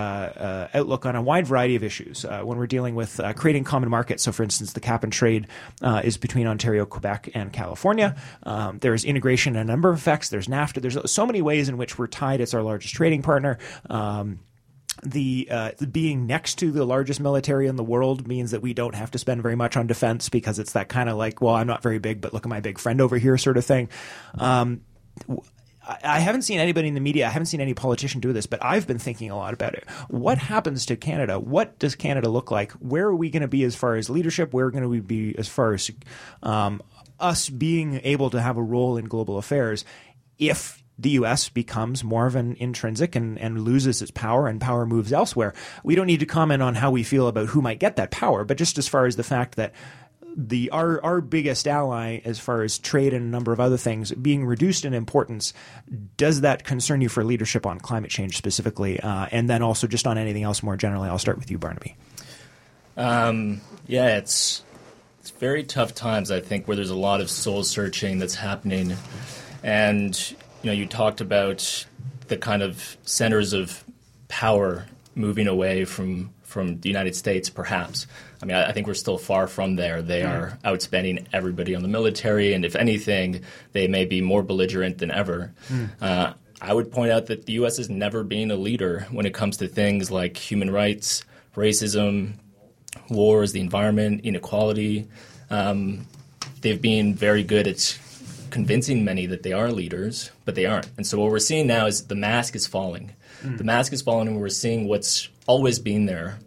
uh, 0.74 0.78
outlook 0.78 1.06
on 1.06 1.16
a 1.16 1.22
wide 1.22 1.48
variety 1.48 1.76
of 1.76 1.84
issues 1.84 2.26
uh, 2.26 2.42
when 2.42 2.58
we're 2.58 2.68
dealing 2.68 2.96
with 2.96 3.20
uh, 3.20 3.34
creating 3.34 3.64
common 3.64 3.90
markets. 3.90 4.24
So, 4.24 4.32
for 4.32 4.44
instance, 4.44 4.74
the 4.74 4.80
cap 4.80 5.04
and 5.04 5.14
trade 5.14 5.48
uh, 5.82 6.02
is 6.04 6.18
between 6.18 6.48
Ontario, 6.48 6.86
Quebec, 6.86 7.30
and 7.36 7.54
California. 7.54 8.16
Um, 8.44 8.80
there 8.80 8.94
is 8.94 9.06
integration 9.06 9.56
in 9.56 9.62
a 9.62 9.66
number 9.66 9.90
of 9.90 9.98
effects. 9.98 10.30
There's 10.30 10.48
NAFTA. 10.48 10.82
There's 10.82 11.12
so 11.12 11.26
many 11.26 11.42
ways 11.42 11.70
in 11.70 11.78
which 11.78 11.98
we're 11.98 12.08
tied. 12.08 12.42
It's 12.42 12.54
our 12.54 12.64
largest 12.64 12.96
trading 12.96 13.22
partner. 13.22 13.60
Um, 13.90 14.40
the, 15.04 15.48
uh, 15.50 15.72
being 15.92 16.28
next 16.28 16.56
to 16.60 16.72
the 16.72 16.86
largest 16.86 17.20
military 17.20 17.68
in 17.68 17.76
the 17.76 17.84
world 17.84 18.28
means 18.28 18.52
that 18.52 18.62
we 18.62 18.74
don't 18.74 18.96
have 18.96 19.12
to 19.12 19.18
spend 19.18 19.42
very 19.42 19.56
much 19.56 19.78
on 19.78 19.88
defense 19.88 20.30
because 20.30 20.60
it's 20.60 20.74
that 20.74 20.90
kind 20.90 21.10
of 21.10 21.18
like, 21.18 21.42
well, 21.42 21.56
I'm 21.56 21.68
not 21.68 21.82
very 21.82 22.00
big, 22.00 22.22
but 22.22 22.34
look 22.34 22.46
at 22.46 22.50
my 22.50 22.60
big 22.60 22.80
friend 22.80 23.02
over 23.02 23.18
here 23.18 23.38
sort 23.38 23.58
of 23.58 23.66
thing. 23.66 23.90
Um, 24.38 24.82
I 26.04 26.20
haven't 26.20 26.44
seen 26.44 26.60
anybody 26.60 26.88
in 26.88 26.94
the 26.94 27.00
media, 27.00 27.26
I 27.26 27.30
haven't 27.30 27.48
seen 27.48 27.62
any 27.62 27.74
politician 27.74 28.22
do 28.22 28.32
this, 28.32 28.46
but 28.46 28.64
I've 28.64 28.86
been 28.86 29.00
thinking 29.00 29.32
a 29.32 29.36
lot 29.36 29.54
about 29.54 29.74
it. 29.74 29.90
What 30.08 30.38
happens 30.38 30.86
to 30.88 30.96
Canada? 30.96 31.40
What 31.40 31.80
does 31.80 31.96
Canada 31.96 32.30
look 32.30 32.52
like? 32.52 32.74
Where 32.74 33.08
are 33.08 33.16
we 33.16 33.30
going 33.30 33.42
to 33.42 33.48
be 33.48 33.64
as 33.64 33.76
far 33.76 33.96
as 33.96 34.10
leadership? 34.10 34.54
Where 34.54 34.68
are 34.68 34.72
going 34.72 34.84
to 34.84 35.02
be 35.02 35.36
as 35.38 35.48
far 35.48 35.74
as 35.74 35.90
um, 36.44 36.82
us 37.20 37.50
being 37.50 38.02
able 38.04 38.30
to 38.30 38.42
have 38.42 38.58
a 38.58 38.62
role 38.62 38.98
in 38.98 39.06
global 39.06 39.38
affairs 39.38 39.84
if 40.38 40.84
the 41.00 41.12
U.S. 41.12 41.48
becomes 41.48 42.04
more 42.04 42.28
of 42.28 42.36
an 42.36 42.58
intrinsic 42.60 43.16
and, 43.16 43.40
and 43.40 43.62
loses 43.62 44.02
its 44.02 44.12
power 44.12 44.48
and 44.48 44.60
power 44.60 44.86
moves 44.86 45.14
elsewhere. 45.14 45.54
We 45.84 45.96
don't 45.96 46.08
need 46.08 46.20
to 46.20 46.26
comment 46.26 46.62
on 46.62 46.76
how 46.76 46.92
we 46.92 47.04
feel 47.04 47.28
about 47.28 47.48
who 47.48 47.62
might 47.62 47.80
get 47.80 47.96
that 47.96 48.12
power, 48.12 48.44
but 48.44 48.58
just 48.58 48.78
as 48.78 48.88
far 48.88 49.06
as 49.06 49.16
the 49.16 49.24
fact 49.24 49.56
that 49.56 49.74
the 50.36 50.70
our 50.70 51.04
our 51.04 51.22
biggest 51.22 51.68
ally 51.68 52.20
as 52.24 52.40
far 52.40 52.62
as 52.62 52.78
trade 52.78 53.14
and 53.14 53.26
a 53.26 53.28
number 53.28 53.52
of 53.52 53.60
other 53.60 53.78
things 53.78 54.12
being 54.12 54.46
reduced 54.46 54.86
in 54.86 54.94
importance 54.94 55.54
does 56.18 56.42
that 56.42 56.64
concern 56.64 57.02
you 57.02 57.10
for 57.10 57.24
leadership 57.24 57.66
on 57.66 57.80
climate 57.80 58.12
change 58.12 58.38
specifically 58.38 59.00
uh, 59.00 59.28
and 59.32 59.50
then 59.50 59.64
also 59.64 59.88
just 59.88 60.06
on 60.06 60.20
anything 60.20 60.44
else 60.44 60.62
more 60.62 60.78
generally 60.78 61.10
i'll 61.10 61.18
start 61.18 61.40
with 61.40 61.50
you 61.50 61.58
barnaby 61.58 61.96
um, 62.96 63.60
yeah 63.88 64.18
it's 64.18 64.64
it's 65.20 65.32
very 65.32 65.64
tough 65.64 65.96
times 65.96 66.30
i 66.30 66.40
think 66.40 66.68
where 66.68 66.76
there's 66.76 66.92
a 66.92 66.96
lot 66.96 67.22
of 67.22 67.30
soul 67.30 67.64
searching 67.64 68.20
that's 68.20 68.36
happening 68.36 68.96
and 69.64 70.36
you 70.62 70.68
know 70.68 70.74
you 70.74 70.86
talked 70.86 71.22
about 71.22 71.86
the 72.28 72.38
kind 72.38 72.62
of 72.62 72.98
centers 73.04 73.54
of 73.54 73.84
power 74.28 74.86
moving 75.16 75.48
away 75.48 75.86
from 75.86 76.32
from 76.44 76.80
the 76.80 76.90
United 76.90 77.16
States, 77.16 77.48
perhaps. 77.48 78.08
I 78.42 78.46
mean, 78.46 78.58
I, 78.58 78.70
I 78.70 78.72
think 78.72 78.88
we're 78.88 78.96
still 78.96 79.20
far 79.20 79.48
from 79.48 79.76
there. 79.76 80.02
They 80.02 80.22
mm. 80.22 80.30
are 80.30 80.58
outspending 80.66 81.28
everybody 81.32 81.76
on 81.76 81.84
the 81.84 81.88
military, 81.88 82.54
and 82.54 82.66
if 82.66 82.76
anything, 82.76 83.44
they 83.74 83.88
may 83.88 84.06
be 84.06 84.20
more 84.20 84.42
belligerent 84.42 84.98
than 84.98 85.12
ever. 85.12 85.54
Mm. 85.70 85.90
Uh, 86.02 86.34
I 86.60 86.74
would 86.74 86.92
point 86.92 87.12
out 87.12 87.28
that 87.28 87.46
the 87.46 87.54
U.S. 87.54 87.78
has 87.78 87.90
never 87.90 88.24
been 88.24 88.50
a 88.50 88.56
leader 88.56 89.08
when 89.12 89.26
it 89.26 89.34
comes 89.34 89.58
to 89.58 89.68
things 89.68 90.10
like 90.10 90.38
human 90.38 90.72
rights, 90.72 91.24
racism, 91.56 92.34
wars, 93.10 93.52
the 93.52 93.62
environment, 93.62 94.22
inequality. 94.24 95.08
Um, 95.52 96.08
they've 96.62 96.82
been 96.82 97.14
very 97.14 97.44
good 97.44 97.68
at 97.68 98.00
convincing 98.50 99.04
many 99.04 99.26
that 99.26 99.44
they 99.44 99.54
are 99.54 99.72
leaders, 99.72 100.32
but 100.46 100.56
they 100.56 100.66
aren't. 100.66 100.90
And 100.98 101.06
so 101.06 101.20
what 101.20 101.32
we're 101.32 101.40
seeing 101.40 101.68
now 101.68 101.86
is 101.86 102.06
the 102.06 102.16
mask 102.16 102.56
is 102.56 102.68
falling. 102.68 103.14
Mm. 103.42 103.58
The 103.58 103.64
mask 103.64 103.94
is 103.94 104.02
falling, 104.02 104.28
and 104.28 104.40
we're 104.40 104.50
seeing 104.50 104.88
what's 104.88 105.30
always 105.48 105.80
been 105.80 106.06
there. 106.06 106.40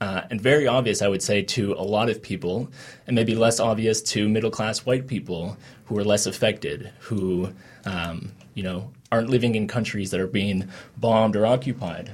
Uh, 0.00 0.22
and 0.30 0.40
very 0.40 0.66
obvious, 0.66 1.00
I 1.00 1.08
would 1.08 1.22
say, 1.22 1.42
to 1.42 1.74
a 1.74 1.84
lot 1.84 2.10
of 2.10 2.20
people, 2.22 2.68
and 3.06 3.14
maybe 3.14 3.36
less 3.36 3.60
obvious 3.60 4.02
to 4.02 4.28
middle 4.28 4.50
class 4.50 4.84
white 4.84 5.06
people 5.06 5.56
who 5.84 5.96
are 5.96 6.04
less 6.04 6.26
affected, 6.26 6.92
who 6.98 7.52
um, 7.84 8.32
you 8.54 8.64
know 8.64 8.90
aren't 9.12 9.30
living 9.30 9.54
in 9.54 9.68
countries 9.68 10.10
that 10.10 10.20
are 10.20 10.26
being 10.26 10.68
bombed 10.96 11.36
or 11.36 11.46
occupied. 11.46 12.10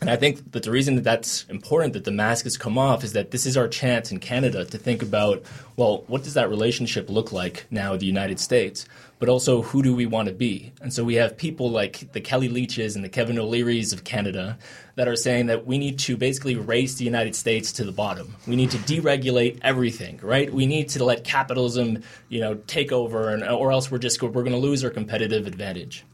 And 0.00 0.08
I 0.08 0.14
think 0.16 0.52
that 0.52 0.62
the 0.62 0.70
reason 0.70 0.94
that 0.94 1.02
that's 1.02 1.44
important 1.48 1.92
that 1.94 2.04
the 2.04 2.12
mask 2.12 2.44
has 2.44 2.56
come 2.56 2.78
off 2.78 3.02
is 3.02 3.14
that 3.14 3.32
this 3.32 3.46
is 3.46 3.56
our 3.56 3.66
chance 3.66 4.12
in 4.12 4.20
Canada 4.20 4.64
to 4.64 4.78
think 4.78 5.02
about, 5.02 5.42
well, 5.74 6.04
what 6.06 6.22
does 6.22 6.34
that 6.34 6.48
relationship 6.48 7.10
look 7.10 7.32
like 7.32 7.66
now 7.72 7.90
with 7.92 8.00
the 8.00 8.06
United 8.06 8.38
States? 8.38 8.86
But 9.18 9.28
also, 9.28 9.62
who 9.62 9.82
do 9.82 9.92
we 9.92 10.06
want 10.06 10.28
to 10.28 10.34
be? 10.34 10.72
And 10.80 10.92
so 10.92 11.02
we 11.02 11.16
have 11.16 11.36
people 11.36 11.68
like 11.72 12.12
the 12.12 12.20
Kelly 12.20 12.48
Leitches 12.48 12.94
and 12.94 13.04
the 13.04 13.08
Kevin 13.08 13.40
O'Learys 13.40 13.92
of 13.92 14.04
Canada 14.04 14.56
that 14.94 15.08
are 15.08 15.16
saying 15.16 15.46
that 15.46 15.66
we 15.66 15.78
need 15.78 15.98
to 16.00 16.16
basically 16.16 16.54
race 16.54 16.94
the 16.94 17.04
United 17.04 17.34
States 17.34 17.72
to 17.72 17.84
the 17.84 17.90
bottom. 17.90 18.36
We 18.46 18.54
need 18.54 18.70
to 18.70 18.78
deregulate 18.78 19.58
everything, 19.62 20.20
right? 20.22 20.52
We 20.52 20.66
need 20.66 20.90
to 20.90 21.04
let 21.04 21.24
capitalism, 21.24 22.04
you 22.28 22.40
know, 22.40 22.54
take 22.68 22.92
over, 22.92 23.30
and, 23.30 23.42
or 23.42 23.72
else 23.72 23.90
we're 23.90 23.98
just 23.98 24.22
we're 24.22 24.30
going 24.30 24.52
to 24.52 24.58
lose 24.58 24.84
our 24.84 24.90
competitive 24.90 25.48
advantage. 25.48 26.04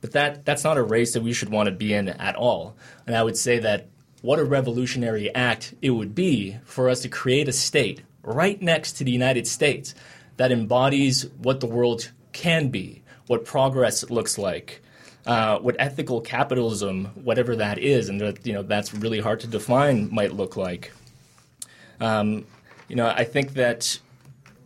But 0.00 0.12
that 0.12 0.44
that's 0.44 0.64
not 0.64 0.78
a 0.78 0.82
race 0.82 1.12
that 1.12 1.22
we 1.22 1.32
should 1.32 1.50
want 1.50 1.68
to 1.68 1.74
be 1.74 1.92
in 1.92 2.08
at 2.08 2.36
all. 2.36 2.76
And 3.06 3.16
I 3.16 3.22
would 3.22 3.36
say 3.36 3.58
that 3.60 3.88
what 4.22 4.38
a 4.38 4.44
revolutionary 4.44 5.34
act 5.34 5.74
it 5.82 5.90
would 5.90 6.14
be 6.14 6.58
for 6.64 6.88
us 6.88 7.02
to 7.02 7.08
create 7.08 7.48
a 7.48 7.52
state 7.52 8.02
right 8.22 8.60
next 8.60 8.92
to 8.92 9.04
the 9.04 9.10
United 9.10 9.46
States 9.46 9.94
that 10.36 10.52
embodies 10.52 11.26
what 11.38 11.60
the 11.60 11.66
world 11.66 12.10
can 12.32 12.68
be, 12.68 13.02
what 13.26 13.44
progress 13.44 14.08
looks 14.10 14.38
like. 14.38 14.82
Uh, 15.26 15.58
what 15.58 15.76
ethical 15.78 16.22
capitalism, 16.22 17.04
whatever 17.14 17.54
that 17.54 17.78
is, 17.78 18.08
and 18.08 18.22
that, 18.22 18.46
you 18.46 18.54
know 18.54 18.62
that's 18.62 18.94
really 18.94 19.20
hard 19.20 19.38
to 19.38 19.46
define, 19.46 20.12
might 20.12 20.32
look 20.32 20.56
like. 20.56 20.92
Um, 22.00 22.46
you 22.88 22.96
know, 22.96 23.06
I 23.06 23.24
think 23.24 23.52
that 23.52 23.98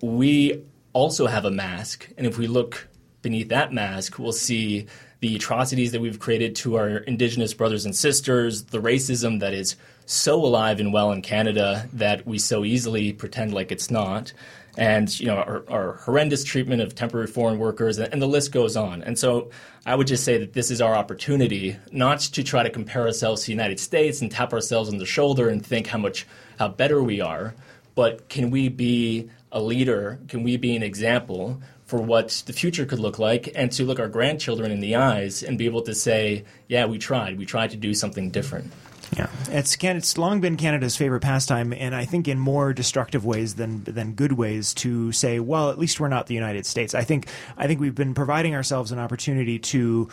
we 0.01 0.62
also 0.93 1.26
have 1.26 1.45
a 1.45 1.51
mask, 1.51 2.09
and 2.16 2.24
if 2.24 2.39
we 2.39 2.47
look 2.47 2.87
beneath 3.20 3.49
that 3.49 3.72
mask, 3.72 4.18
we'll 4.18 4.32
see 4.32 4.87
the 5.24 5.36
atrocities 5.36 5.92
that 5.92 6.02
we've 6.02 6.20
created 6.20 6.54
to 6.54 6.76
our 6.76 6.98
Indigenous 6.98 7.54
brothers 7.54 7.86
and 7.86 7.96
sisters, 7.96 8.64
the 8.64 8.78
racism 8.78 9.40
that 9.40 9.54
is 9.54 9.74
so 10.04 10.34
alive 10.34 10.80
and 10.80 10.92
well 10.92 11.12
in 11.12 11.22
Canada 11.22 11.88
that 11.94 12.26
we 12.26 12.38
so 12.38 12.62
easily 12.62 13.10
pretend 13.10 13.54
like 13.54 13.72
it's 13.72 13.90
not, 13.90 14.34
and 14.76 15.18
you 15.18 15.24
know 15.24 15.36
our, 15.36 15.64
our 15.70 15.92
horrendous 16.04 16.44
treatment 16.44 16.82
of 16.82 16.94
temporary 16.94 17.26
foreign 17.26 17.58
workers, 17.58 17.96
and, 17.96 18.12
and 18.12 18.20
the 18.20 18.26
list 18.26 18.52
goes 18.52 18.76
on. 18.76 19.02
And 19.02 19.18
so, 19.18 19.48
I 19.86 19.94
would 19.94 20.08
just 20.08 20.24
say 20.24 20.36
that 20.36 20.52
this 20.52 20.70
is 20.70 20.82
our 20.82 20.94
opportunity, 20.94 21.78
not 21.90 22.20
to 22.20 22.44
try 22.44 22.62
to 22.62 22.68
compare 22.68 23.06
ourselves 23.06 23.40
to 23.42 23.46
the 23.46 23.52
United 23.52 23.80
States 23.80 24.20
and 24.20 24.30
tap 24.30 24.52
ourselves 24.52 24.90
on 24.90 24.98
the 24.98 25.06
shoulder 25.06 25.48
and 25.48 25.64
think 25.64 25.86
how 25.86 25.96
much 25.96 26.26
how 26.58 26.68
better 26.68 27.02
we 27.02 27.22
are, 27.22 27.54
but 27.94 28.28
can 28.28 28.50
we 28.50 28.68
be 28.68 29.30
a 29.52 29.62
leader? 29.62 30.18
Can 30.28 30.42
we 30.42 30.58
be 30.58 30.76
an 30.76 30.82
example 30.82 31.62
for 31.95 32.03
what 32.03 32.42
the 32.47 32.53
future 32.53 32.84
could 32.84 32.99
look 32.99 33.20
like 33.20 33.53
and 33.55 33.70
to 33.70 33.84
look 33.84 34.01
our 34.01 34.09
grandchildren 34.09 34.72
in 34.72 34.80
the 34.80 34.97
eyes 34.97 35.45
and 35.45 35.57
be 35.57 35.64
able 35.64 35.82
to 35.82 35.95
say, 35.95 36.45
yeah, 36.66 36.86
we 36.86 36.99
tried. 36.99 37.38
We 37.38 37.47
tried 37.47 37.70
to 37.70 37.76
do 37.76 37.95
something 37.95 38.30
different. 38.30 38.72
Yeah, 39.16 39.28
it's 39.49 39.76
it's 39.80 40.18
long 40.18 40.40
been 40.40 40.57
Canada's 40.57 40.97
favorite 40.97 41.20
pastime, 41.20 41.72
and 41.72 41.95
I 41.95 42.05
think 42.05 42.26
in 42.26 42.36
more 42.36 42.72
destructive 42.72 43.24
ways 43.24 43.55
than 43.55 43.84
than 43.84 44.14
good 44.14 44.32
ways 44.32 44.74
to 44.74 45.12
say, 45.12 45.38
well, 45.38 45.70
at 45.70 45.78
least 45.78 46.01
we're 46.01 46.09
not 46.09 46.26
the 46.26 46.34
United 46.34 46.66
States. 46.66 46.97
I 46.97 47.05
think 47.05 47.28
I 47.57 47.68
think 47.68 47.78
we've 47.78 47.95
been 47.95 48.14
providing 48.14 48.57
ourselves 48.57 48.90
an 48.90 48.99
opportunity 48.99 49.61
to 49.61 50.09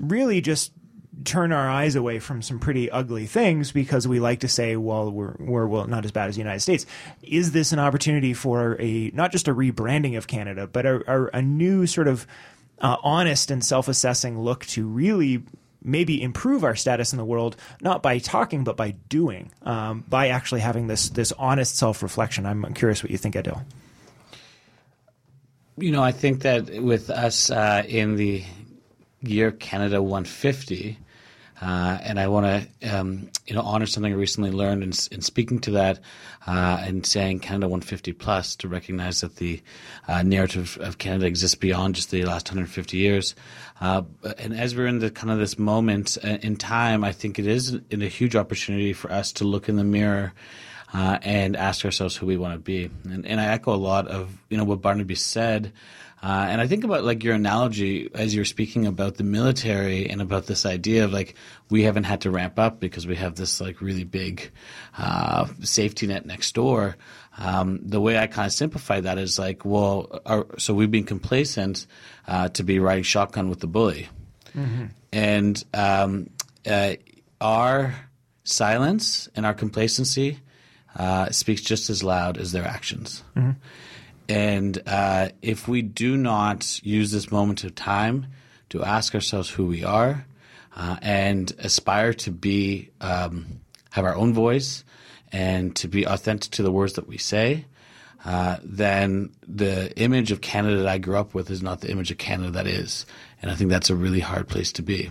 really 0.00 0.40
just 0.40 0.72
turn 1.24 1.52
our 1.52 1.68
eyes 1.68 1.96
away 1.96 2.18
from 2.18 2.42
some 2.42 2.58
pretty 2.58 2.90
ugly 2.90 3.26
things 3.26 3.72
because 3.72 4.06
we 4.06 4.20
like 4.20 4.40
to 4.40 4.48
say, 4.48 4.76
well, 4.76 5.10
we're, 5.10 5.34
we're 5.38 5.66
well, 5.66 5.86
not 5.86 6.04
as 6.04 6.12
bad 6.12 6.28
as 6.28 6.36
the 6.36 6.40
United 6.40 6.60
States. 6.60 6.86
Is 7.22 7.52
this 7.52 7.72
an 7.72 7.78
opportunity 7.78 8.34
for 8.34 8.76
a 8.80 9.10
not 9.14 9.32
just 9.32 9.48
a 9.48 9.54
rebranding 9.54 10.16
of 10.16 10.26
Canada, 10.26 10.66
but 10.66 10.86
a, 10.86 11.02
a, 11.06 11.38
a 11.38 11.42
new 11.42 11.86
sort 11.86 12.08
of 12.08 12.26
uh, 12.80 12.96
honest 13.02 13.50
and 13.50 13.64
self-assessing 13.64 14.40
look 14.40 14.64
to 14.66 14.86
really 14.86 15.42
maybe 15.82 16.22
improve 16.22 16.64
our 16.64 16.76
status 16.76 17.12
in 17.12 17.18
the 17.18 17.24
world, 17.24 17.56
not 17.80 18.02
by 18.02 18.18
talking 18.18 18.64
but 18.64 18.76
by 18.76 18.92
doing, 19.08 19.50
um, 19.62 20.04
by 20.08 20.28
actually 20.28 20.60
having 20.60 20.86
this 20.86 21.10
this 21.10 21.32
honest 21.32 21.76
self-reflection. 21.76 22.46
I'm 22.46 22.74
curious 22.74 23.02
what 23.02 23.10
you 23.10 23.18
think, 23.18 23.34
Adil. 23.34 23.62
You 25.76 25.92
know, 25.92 26.02
I 26.02 26.12
think 26.12 26.42
that 26.42 26.82
with 26.82 27.08
us 27.08 27.50
uh, 27.50 27.82
in 27.88 28.16
the 28.16 28.44
year 29.22 29.50
Canada 29.50 30.02
150, 30.02 30.98
uh, 31.60 31.98
and 32.02 32.18
I 32.18 32.28
want 32.28 32.46
to, 32.80 32.88
um, 32.88 33.30
you 33.46 33.54
know, 33.54 33.60
honor 33.60 33.84
something 33.84 34.12
I 34.12 34.16
recently 34.16 34.50
learned 34.50 34.82
in, 34.82 34.92
in 35.12 35.20
speaking 35.20 35.58
to 35.60 35.72
that 35.72 36.00
uh, 36.46 36.78
and 36.80 37.04
saying 37.04 37.40
Canada 37.40 37.68
150 37.68 38.12
plus 38.14 38.56
to 38.56 38.68
recognize 38.68 39.20
that 39.20 39.36
the 39.36 39.60
uh, 40.08 40.22
narrative 40.22 40.78
of 40.80 40.96
Canada 40.96 41.26
exists 41.26 41.56
beyond 41.56 41.96
just 41.96 42.10
the 42.10 42.24
last 42.24 42.48
150 42.48 42.96
years. 42.96 43.34
Uh, 43.80 44.02
and 44.38 44.58
as 44.58 44.74
we're 44.74 44.86
in 44.86 45.00
the 45.00 45.10
kind 45.10 45.30
of 45.30 45.38
this 45.38 45.58
moment 45.58 46.16
uh, 46.24 46.38
in 46.42 46.56
time, 46.56 47.04
I 47.04 47.12
think 47.12 47.38
it 47.38 47.46
is 47.46 47.78
a 47.90 47.96
huge 47.96 48.36
opportunity 48.36 48.94
for 48.94 49.12
us 49.12 49.32
to 49.32 49.44
look 49.44 49.68
in 49.68 49.76
the 49.76 49.84
mirror. 49.84 50.32
Uh, 50.92 51.20
and 51.22 51.54
ask 51.54 51.84
ourselves 51.84 52.16
who 52.16 52.26
we 52.26 52.36
want 52.36 52.52
to 52.52 52.58
be, 52.58 52.90
and, 53.04 53.24
and 53.24 53.40
I 53.40 53.44
echo 53.52 53.72
a 53.72 53.76
lot 53.76 54.08
of 54.08 54.36
you 54.48 54.56
know 54.56 54.64
what 54.64 54.82
Barnaby 54.82 55.14
said 55.14 55.72
uh, 56.22 56.46
and 56.50 56.60
I 56.60 56.66
think 56.66 56.84
about 56.84 57.04
like 57.04 57.24
your 57.24 57.34
analogy 57.34 58.10
as 58.14 58.34
you're 58.34 58.44
speaking 58.44 58.86
about 58.86 59.14
the 59.14 59.24
military 59.24 60.08
and 60.10 60.20
about 60.20 60.46
this 60.46 60.66
idea 60.66 61.04
of 61.04 61.12
like 61.12 61.34
we 61.70 61.84
haven't 61.84 62.04
had 62.04 62.22
to 62.22 62.30
ramp 62.30 62.58
up 62.58 62.78
because 62.78 63.06
we 63.06 63.16
have 63.16 63.36
this 63.36 63.60
like 63.60 63.80
really 63.80 64.04
big 64.04 64.50
uh, 64.98 65.46
safety 65.62 66.06
net 66.06 66.26
next 66.26 66.54
door. 66.54 66.96
Um, 67.38 67.80
the 67.82 68.00
way 68.00 68.18
I 68.18 68.26
kind 68.26 68.46
of 68.46 68.52
simplify 68.52 69.00
that 69.00 69.16
is 69.16 69.38
like, 69.38 69.64
well, 69.64 70.20
our, 70.26 70.46
so 70.58 70.74
we've 70.74 70.90
been 70.90 71.04
complacent 71.04 71.86
uh, 72.28 72.50
to 72.50 72.62
be 72.62 72.78
riding 72.78 73.04
shotgun 73.04 73.48
with 73.48 73.60
the 73.60 73.66
bully, 73.66 74.08
mm-hmm. 74.54 74.86
and 75.12 75.64
um, 75.72 76.28
uh, 76.66 76.96
our 77.40 77.94
silence 78.44 79.28
and 79.34 79.46
our 79.46 79.54
complacency 79.54 80.40
uh, 80.96 81.30
speaks 81.30 81.62
just 81.62 81.88
as 81.88 82.02
loud 82.02 82.36
as 82.36 82.52
their 82.52 82.66
actions. 82.66 83.22
Mm-hmm. 83.36 83.52
And 84.30 84.80
uh, 84.86 85.30
if 85.42 85.66
we 85.66 85.82
do 85.82 86.16
not 86.16 86.80
use 86.84 87.10
this 87.10 87.32
moment 87.32 87.64
of 87.64 87.74
time 87.74 88.28
to 88.68 88.84
ask 88.84 89.12
ourselves 89.12 89.50
who 89.50 89.66
we 89.66 89.82
are 89.82 90.24
uh, 90.76 90.98
and 91.02 91.52
aspire 91.58 92.14
to 92.14 92.30
be, 92.30 92.90
um, 93.00 93.60
have 93.90 94.04
our 94.04 94.14
own 94.14 94.32
voice 94.32 94.84
and 95.32 95.74
to 95.76 95.88
be 95.88 96.06
authentic 96.06 96.52
to 96.52 96.62
the 96.62 96.70
words 96.70 96.92
that 96.92 97.08
we 97.08 97.18
say, 97.18 97.66
uh, 98.24 98.58
then 98.62 99.32
the 99.48 99.92
image 99.98 100.30
of 100.30 100.40
Canada 100.40 100.76
that 100.76 100.86
I 100.86 100.98
grew 100.98 101.16
up 101.16 101.34
with 101.34 101.50
is 101.50 101.60
not 101.60 101.80
the 101.80 101.90
image 101.90 102.12
of 102.12 102.18
Canada 102.18 102.52
that 102.52 102.68
is. 102.68 103.06
And 103.42 103.50
I 103.50 103.56
think 103.56 103.68
that's 103.68 103.90
a 103.90 103.96
really 103.96 104.20
hard 104.20 104.46
place 104.46 104.70
to 104.74 104.82
be. 104.82 105.10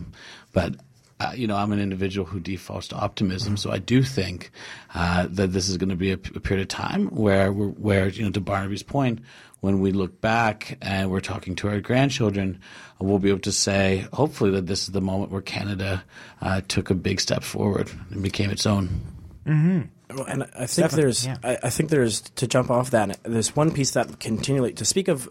But 0.54 0.76
uh, 1.20 1.34
you 1.36 1.48
know, 1.48 1.56
I'm 1.56 1.72
an 1.72 1.80
individual 1.80 2.26
who 2.26 2.40
defaults 2.40 2.88
to 2.90 2.96
optimism, 2.96 3.58
so 3.58 3.72
I 3.72 3.78
do 3.78 4.04
think 4.04 4.52
uh, 4.96 5.28
that 5.32 5.52
this 5.52 5.68
is 5.68 5.78
going 5.78 5.90
to 5.90 5.96
be 5.96 6.12
a, 6.12 6.14
a, 6.14 6.40
period 6.40 6.62
of 6.62 6.68
time 6.70 7.08
where, 7.08 7.52
where 7.52 8.08
you 8.08 8.24
know, 8.24 8.32
to 8.32 8.40
Barnaby's 8.40 8.84
point, 8.84 9.20
when 9.60 9.82
we 9.82 9.92
look 9.92 10.22
back 10.22 10.78
and 10.82 11.12
we're 11.12 11.20
talking 11.20 11.56
to 11.56 11.68
our 11.68 11.82
grandchildren, 11.82 12.60
we'll 13.00 13.20
be 13.20 13.30
able 13.30 13.42
to 13.42 13.52
say, 13.52 14.08
hopefully, 14.14 14.52
that 14.52 14.68
this 14.68 14.84
is 14.84 14.92
the 14.92 15.02
moment 15.02 15.32
where 15.32 15.42
Canada 15.42 16.04
uh, 16.42 16.62
took 16.68 16.90
a 16.90 16.96
big 16.96 17.20
step 17.20 17.44
forward 17.44 17.92
and 18.12 18.24
became 18.24 18.50
its 18.50 18.66
own. 18.66 19.02
Mm-hmm. 19.46 20.16
Well, 20.16 20.26
and 20.26 20.44
I 20.44 20.66
think 20.66 20.90
Definitely, 20.90 21.02
there's, 21.02 21.26
yeah. 21.26 21.38
I, 21.44 21.58
I, 21.64 21.70
think 21.70 21.90
there's 21.90 22.22
to 22.22 22.48
jump 22.48 22.72
off 22.72 22.92
that. 22.92 23.20
There's 23.24 23.56
one 23.56 23.72
piece 23.72 23.92
that 23.92 24.20
continually 24.20 24.74
to 24.74 24.86
speak 24.86 25.08
of 25.08 25.30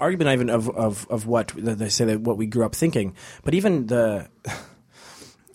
argument 0.00 0.30
even 0.30 0.50
of 0.50 0.68
of, 0.70 1.06
of 1.10 1.26
what 1.26 1.52
they 1.56 1.88
say 1.88 2.06
that 2.06 2.20
what 2.20 2.36
we 2.36 2.46
grew 2.46 2.64
up 2.64 2.74
thinking, 2.74 3.14
but 3.44 3.54
even 3.54 3.86
the 3.86 4.28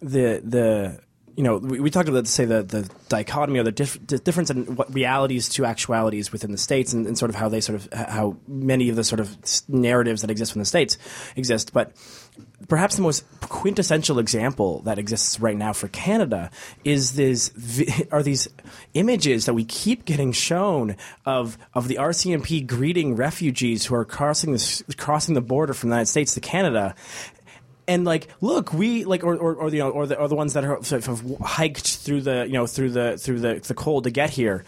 the 0.02 0.41
the 0.43 0.99
you 1.36 1.43
know 1.43 1.58
we, 1.58 1.80
we 1.80 1.89
talked 1.89 2.10
about 2.10 2.28
say 2.28 2.45
the 2.45 2.64
the 2.64 2.89
dichotomy 3.10 3.60
or 3.60 3.64
the, 3.64 3.72
dif- 3.72 4.06
the, 4.08 4.20
difference 4.20 4.49
in 4.49 4.76
what 4.76 4.93
realities 4.93 5.49
to 5.49 5.66
actualities 5.66 6.32
within 6.32 6.52
the 6.52 6.58
states 6.58 6.93
and, 6.93 7.08
and, 7.08 7.18
sort 7.18 7.30
of 7.30 7.36
how 7.36 7.49
they 7.49 7.62
sort 7.62 7.76
of 7.76 7.91
how 7.93 8.38
many 8.47 8.89
of 8.89 8.95
the 8.95 9.04
sort 9.04 9.20
of 9.20 9.36
narratives 9.68 10.22
that 10.22 10.32
exist 10.32 10.54
from 10.54 10.60
the 10.60 10.66
states 10.66 10.97
exist. 11.36 11.74
But 11.74 11.93
perhaps 12.68 12.95
the 12.95 13.02
most 13.02 13.26
quintessential 13.41 14.20
example 14.20 14.80
that 14.82 14.97
exists 14.99 15.39
right 15.39 15.58
now 15.58 15.74
for 15.74 15.88
Canada 15.89 16.52
is 16.84 17.16
this 17.16 17.52
are 18.12 18.24
these 18.24 18.47
images 18.93 19.45
that 19.45 19.54
we 19.54 19.66
keep 19.66 20.06
getting 20.06 20.32
shown 20.32 20.95
of 21.26 21.58
of 21.74 21.88
the 21.88 21.95
RCMP 21.95 22.66
greeting 22.66 23.16
refugees 23.16 23.86
who 23.86 23.95
are 23.95 24.06
crossing 24.06 24.54
the 24.54 24.84
crossing 24.97 25.36
the 25.36 25.41
border 25.41 25.74
from 25.74 25.89
the 25.89 25.95
United 25.95 26.10
States 26.10 26.34
to 26.34 26.39
Canada 26.39 26.95
and 27.92 28.06
like 28.06 28.30
look 28.39 28.72
we 28.72 29.04
like 29.04 29.22
or 29.22 29.36
or, 29.36 29.56
or 29.56 29.70
you 29.70 29.80
know 29.80 29.89
or 29.89 30.08
the 30.08 30.18
or 30.18 30.30
the 30.30 30.36
ones 30.36 30.54
that 30.54 30.64
are 30.64 30.76
of 30.76 31.38
hiked 31.42 31.98
through 31.98 32.22
the 32.22 32.46
you 32.48 32.54
know 32.54 32.66
through 32.66 32.92
the 32.92 33.18
through 33.18 33.42
the 33.42 33.56
the 33.56 33.74
cold 33.74 34.06
to 34.06 34.10
get 34.10 34.30
here. 34.30 34.64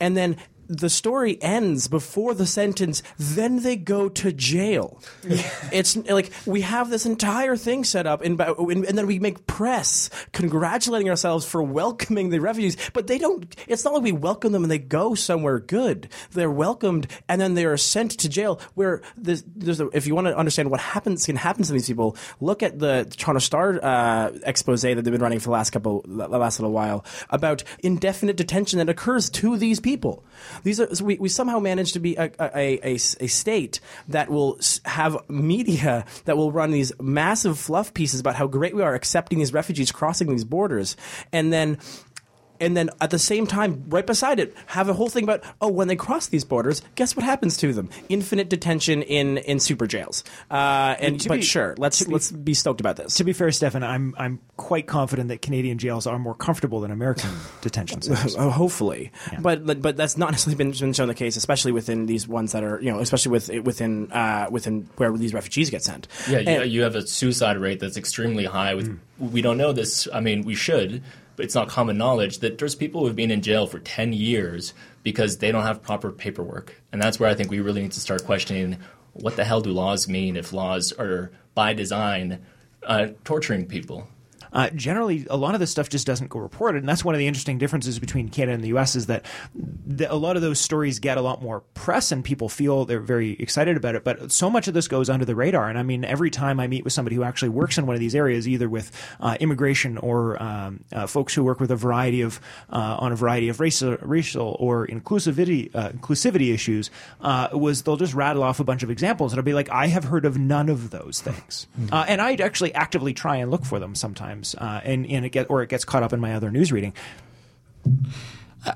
And 0.00 0.16
then 0.16 0.36
the 0.68 0.90
story 0.90 1.40
ends 1.42 1.88
before 1.88 2.34
the 2.34 2.46
sentence, 2.46 3.02
then 3.18 3.62
they 3.62 3.76
go 3.76 4.08
to 4.08 4.32
jail. 4.32 5.00
Yeah. 5.26 5.42
It's 5.72 5.96
like 5.96 6.30
we 6.46 6.60
have 6.62 6.90
this 6.90 7.06
entire 7.06 7.56
thing 7.56 7.84
set 7.84 8.06
up, 8.06 8.22
and, 8.22 8.40
and, 8.40 8.98
then 8.98 9.06
we 9.06 9.18
make 9.18 9.46
press 9.46 10.10
congratulating 10.32 11.10
ourselves 11.10 11.44
for 11.46 11.62
welcoming 11.62 12.30
the 12.30 12.40
refugees. 12.40 12.76
But 12.92 13.06
they 13.06 13.18
don't. 13.18 13.54
It's 13.66 13.84
not 13.84 13.94
like 13.94 14.02
we 14.02 14.12
welcome 14.12 14.52
them 14.52 14.62
and 14.62 14.70
they 14.70 14.78
go 14.78 15.14
somewhere 15.14 15.58
good. 15.58 16.08
They're 16.32 16.50
welcomed 16.50 17.08
and 17.28 17.40
then 17.40 17.54
they 17.54 17.64
are 17.64 17.76
sent 17.76 18.12
to 18.20 18.28
jail. 18.28 18.60
Where 18.74 19.02
there's, 19.16 19.42
there's 19.56 19.80
a, 19.80 19.88
if 19.88 20.06
you 20.06 20.14
want 20.14 20.28
to 20.28 20.36
understand 20.36 20.70
what 20.70 20.80
happens 20.80 21.26
can 21.26 21.36
happen 21.36 21.64
to 21.64 21.72
these 21.72 21.86
people, 21.86 22.16
look 22.40 22.62
at 22.62 22.78
the 22.78 23.12
Toronto 23.16 23.40
Star 23.40 23.80
uh, 23.82 24.30
expose 24.44 24.82
that 24.82 24.94
they've 24.96 25.12
been 25.12 25.22
running 25.22 25.40
for 25.40 25.46
the 25.46 25.52
last 25.52 25.70
couple, 25.70 26.04
the 26.06 26.28
last 26.28 26.60
little 26.60 26.72
while 26.72 27.04
about 27.30 27.64
indefinite 27.82 28.36
detention 28.36 28.78
that 28.78 28.88
occurs 28.88 29.30
to 29.30 29.56
these 29.56 29.80
people. 29.80 30.24
These 30.62 30.80
are 30.80 30.94
so 30.94 31.04
we, 31.04 31.16
we 31.18 31.28
somehow 31.28 31.58
manage 31.58 31.92
to 31.92 32.00
be 32.00 32.16
a, 32.16 32.30
a, 32.38 32.80
a, 32.86 32.94
a 32.94 33.26
state 33.26 33.80
that 34.08 34.30
will 34.30 34.58
have 34.84 35.16
media 35.28 36.04
that 36.24 36.36
will 36.36 36.52
run 36.52 36.70
these 36.70 36.92
massive 37.00 37.58
fluff 37.58 37.92
pieces 37.94 38.20
about 38.20 38.36
how 38.36 38.46
great 38.46 38.74
we 38.74 38.82
are 38.82 38.94
accepting 38.94 39.38
these 39.38 39.52
refugees 39.52 39.92
crossing 39.92 40.28
these 40.28 40.44
borders, 40.44 40.96
and 41.32 41.52
then 41.52 41.78
and 42.64 42.76
then 42.76 42.90
at 43.00 43.10
the 43.10 43.18
same 43.18 43.46
time, 43.46 43.84
right 43.88 44.06
beside 44.06 44.40
it, 44.40 44.54
have 44.66 44.88
a 44.88 44.92
whole 44.92 45.08
thing 45.08 45.24
about 45.24 45.42
oh, 45.60 45.68
when 45.68 45.88
they 45.88 45.96
cross 45.96 46.26
these 46.28 46.44
borders, 46.44 46.82
guess 46.94 47.14
what 47.16 47.24
happens 47.24 47.56
to 47.58 47.72
them? 47.72 47.90
Infinite 48.08 48.48
detention 48.48 49.02
in 49.02 49.38
in 49.38 49.60
super 49.60 49.86
jails. 49.86 50.24
Uh, 50.50 50.94
and 50.98 51.20
to 51.20 51.28
but 51.28 51.36
be- 51.36 51.42
sure, 51.42 51.74
let's 51.78 52.02
be- 52.02 52.12
let's 52.12 52.30
be 52.32 52.54
stoked 52.54 52.80
about 52.80 52.96
this. 52.96 53.14
To 53.14 53.24
be 53.24 53.32
fair, 53.32 53.50
Stefan, 53.52 53.82
I'm 53.84 54.14
I'm 54.18 54.40
quite 54.56 54.86
confident 54.86 55.28
that 55.28 55.42
Canadian 55.42 55.78
jails 55.78 56.06
are 56.06 56.18
more 56.18 56.34
comfortable 56.34 56.80
than 56.80 56.90
American 56.90 57.30
detention 57.60 58.00
centers. 58.02 58.36
Oh, 58.36 58.50
hopefully, 58.50 59.12
but 59.40 59.64
but- 59.66 59.82
but 59.82 59.96
that's 59.96 60.16
not 60.16 60.30
necessarily 60.30 60.56
been, 60.56 60.70
been 60.72 60.92
shown 60.92 61.08
the 61.08 61.14
case, 61.14 61.36
especially 61.36 61.72
within 61.72 62.06
these 62.06 62.26
ones 62.26 62.52
that 62.52 62.64
are 62.64 62.80
you 62.80 62.90
know, 62.90 63.00
especially 63.00 63.32
with 63.32 63.48
within 63.64 64.10
uh, 64.12 64.46
within 64.50 64.88
where 64.96 65.12
these 65.16 65.34
refugees 65.34 65.68
get 65.70 65.82
sent. 65.82 66.08
Yeah, 66.28 66.38
you, 66.38 66.48
And- 66.48 66.70
you 66.70 66.82
have 66.82 66.94
a 66.94 67.06
suicide 67.06 67.58
rate 67.58 67.80
that's 67.80 67.96
extremely 67.96 68.44
high. 68.44 68.74
With 68.74 68.98
we 69.18 69.42
don't 69.42 69.58
know 69.58 69.72
this. 69.72 70.08
I 70.12 70.20
mean, 70.20 70.42
we 70.42 70.54
should, 70.54 71.02
but 71.02 71.02
it's 71.38 71.54
not 71.54 71.68
common 71.68 71.98
knowledge 71.98 72.38
that 72.38 72.58
there's 72.58 72.74
people 72.74 73.00
who 73.00 73.06
have 73.06 73.16
been 73.16 73.30
in 73.30 73.42
jail 73.42 73.66
for 73.66 73.78
ten 73.78 74.12
years 74.12 74.74
because 75.02 75.38
they 75.38 75.52
don't 75.52 75.64
have 75.64 75.82
proper 75.82 76.10
paperwork, 76.10 76.80
and 76.92 77.00
that's 77.00 77.18
where 77.20 77.28
I 77.28 77.34
think 77.34 77.50
we 77.50 77.60
really 77.60 77.82
need 77.82 77.92
to 77.92 78.00
start 78.00 78.24
questioning 78.24 78.78
what 79.12 79.36
the 79.36 79.44
hell 79.44 79.60
do 79.60 79.70
laws 79.70 80.08
mean 80.08 80.36
if 80.36 80.52
laws 80.52 80.92
are 80.92 81.30
by 81.54 81.72
design 81.72 82.44
uh, 82.82 83.08
torturing 83.24 83.66
people. 83.66 84.08
Uh, 84.54 84.70
generally, 84.70 85.26
a 85.28 85.36
lot 85.36 85.54
of 85.54 85.60
this 85.60 85.70
stuff 85.70 85.88
just 85.88 86.06
doesn't 86.06 86.30
go 86.30 86.38
reported, 86.38 86.78
and 86.78 86.88
that's 86.88 87.04
one 87.04 87.14
of 87.14 87.18
the 87.18 87.26
interesting 87.26 87.58
differences 87.58 87.98
between 87.98 88.28
Canada 88.28 88.54
and 88.54 88.64
the 88.64 88.68
U.S. 88.68 88.94
is 88.94 89.06
that 89.06 89.26
the, 89.84 90.10
a 90.10 90.14
lot 90.14 90.36
of 90.36 90.42
those 90.42 90.60
stories 90.60 91.00
get 91.00 91.18
a 91.18 91.20
lot 91.20 91.42
more 91.42 91.60
press, 91.74 92.12
and 92.12 92.24
people 92.24 92.48
feel 92.48 92.84
they're 92.84 93.00
very 93.00 93.32
excited 93.32 93.76
about 93.76 93.94
it. 93.94 94.04
But 94.04 94.32
so 94.32 94.48
much 94.48 94.68
of 94.68 94.74
this 94.74 94.88
goes 94.88 95.10
under 95.10 95.24
the 95.24 95.34
radar, 95.34 95.68
and 95.68 95.78
I 95.78 95.82
mean, 95.82 96.04
every 96.04 96.30
time 96.30 96.60
I 96.60 96.66
meet 96.66 96.84
with 96.84 96.92
somebody 96.92 97.16
who 97.16 97.24
actually 97.24 97.48
works 97.50 97.78
in 97.78 97.86
one 97.86 97.94
of 97.94 98.00
these 98.00 98.14
areas, 98.14 98.46
either 98.48 98.68
with 98.68 98.92
uh, 99.20 99.36
immigration 99.40 99.98
or 99.98 100.40
um, 100.42 100.84
uh, 100.92 101.06
folks 101.06 101.34
who 101.34 101.42
work 101.42 101.60
with 101.60 101.70
a 101.70 101.76
variety 101.76 102.20
of 102.20 102.40
uh, 102.70 102.96
on 102.98 103.12
a 103.12 103.16
variety 103.16 103.48
of 103.48 103.60
racial, 103.60 103.96
racial 104.00 104.56
or 104.60 104.86
inclusivity 104.86 105.74
uh, 105.74 105.90
inclusivity 105.90 106.54
issues, 106.54 106.90
uh, 107.20 107.48
was 107.52 107.82
they'll 107.82 107.96
just 107.96 108.14
rattle 108.14 108.42
off 108.42 108.60
a 108.60 108.64
bunch 108.64 108.82
of 108.82 108.90
examples, 108.90 109.32
and 109.32 109.40
I'll 109.40 109.44
be 109.44 109.54
like, 109.54 109.70
I 109.70 109.88
have 109.88 110.04
heard 110.04 110.24
of 110.24 110.38
none 110.38 110.68
of 110.68 110.90
those 110.90 111.20
things, 111.20 111.66
uh, 111.90 112.04
and 112.06 112.20
I 112.20 112.34
actually 112.34 112.74
actively 112.74 113.14
try 113.14 113.36
and 113.36 113.50
look 113.50 113.64
for 113.64 113.78
them 113.78 113.94
sometimes, 113.94 114.43
uh, 114.52 114.80
and 114.84 115.06
and 115.06 115.24
it 115.24 115.30
get 115.30 115.48
or 115.48 115.62
it 115.62 115.70
gets 115.70 115.84
caught 115.84 116.02
up 116.02 116.12
in 116.12 116.20
my 116.20 116.34
other 116.34 116.50
news 116.50 116.72
reading. 116.72 116.92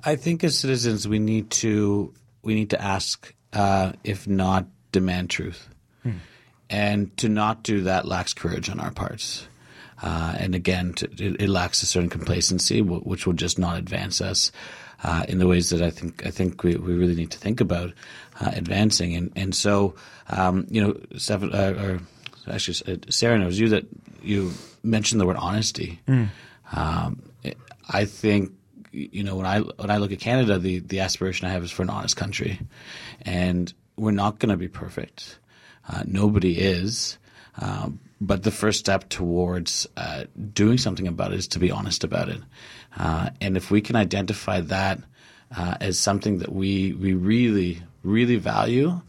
I 0.04 0.16
think 0.16 0.44
as 0.44 0.58
citizens, 0.58 1.08
we 1.08 1.18
need 1.18 1.50
to 1.50 2.12
we 2.42 2.54
need 2.54 2.70
to 2.70 2.80
ask, 2.80 3.34
uh, 3.52 3.92
if 4.04 4.28
not 4.28 4.66
demand 4.92 5.30
truth, 5.30 5.68
and 6.70 7.16
to 7.18 7.28
not 7.28 7.62
do 7.62 7.82
that 7.82 8.06
lacks 8.06 8.34
courage 8.34 8.70
on 8.70 8.80
our 8.80 8.90
parts. 8.90 9.46
Uh, 10.00 10.36
and 10.38 10.54
again, 10.54 10.92
to, 10.94 11.06
it, 11.06 11.42
it 11.42 11.48
lacks 11.48 11.82
a 11.82 11.86
certain 11.86 12.08
complacency, 12.08 12.80
wh- 12.80 13.04
which 13.04 13.26
will 13.26 13.32
just 13.32 13.58
not 13.58 13.78
advance 13.78 14.20
us 14.20 14.52
uh, 15.02 15.24
in 15.28 15.38
the 15.38 15.46
ways 15.46 15.70
that 15.70 15.82
I 15.82 15.90
think 15.90 16.24
I 16.26 16.30
think 16.30 16.62
we, 16.62 16.76
we 16.76 16.94
really 16.94 17.14
need 17.14 17.30
to 17.32 17.38
think 17.38 17.60
about 17.60 17.92
uh, 18.40 18.50
advancing. 18.54 19.16
And 19.16 19.32
and 19.34 19.54
so, 19.54 19.94
um, 20.28 20.66
you 20.70 20.80
know, 20.80 21.00
Steph, 21.16 21.42
uh, 21.42 21.74
or 21.78 22.00
actually, 22.48 22.94
uh, 22.94 22.98
Sarah 23.10 23.38
knows 23.38 23.58
you 23.58 23.70
that 23.70 23.86
you 24.22 24.52
mentioned 24.82 25.20
the 25.20 25.26
word 25.26 25.36
honesty. 25.36 26.00
Um, 26.72 27.22
I 27.88 28.04
think 28.04 28.52
you 28.92 29.22
know 29.22 29.36
when 29.36 29.46
I 29.46 29.60
when 29.60 29.90
I 29.90 29.98
look 29.98 30.12
at 30.12 30.20
Canada, 30.20 30.58
the 30.58 30.80
the 30.80 31.00
aspiration 31.00 31.46
I 31.46 31.52
have 31.52 31.64
is 31.64 31.70
for 31.70 31.82
an 31.82 31.90
honest 31.90 32.16
country, 32.16 32.60
and 33.22 33.72
we're 33.96 34.10
not 34.10 34.38
going 34.38 34.50
to 34.50 34.56
be 34.56 34.68
perfect. 34.68 35.38
Uh, 35.88 36.02
nobody 36.06 36.58
is. 36.58 37.18
Um, 37.60 38.00
but 38.20 38.42
the 38.42 38.50
first 38.50 38.78
step 38.78 39.08
towards 39.08 39.86
uh, 39.96 40.24
doing 40.52 40.78
something 40.78 41.06
about 41.06 41.32
it 41.32 41.38
is 41.38 41.48
to 41.48 41.58
be 41.58 41.70
honest 41.70 42.04
about 42.04 42.28
it. 42.28 42.40
Uh, 42.96 43.30
and 43.40 43.56
if 43.56 43.70
we 43.70 43.80
can 43.80 43.96
identify 43.96 44.60
that 44.60 44.98
uh, 45.56 45.76
as 45.80 45.98
something 45.98 46.38
that 46.38 46.52
we 46.52 46.92
we 46.92 47.14
really 47.14 47.82
really 48.02 48.36
value 48.36 49.00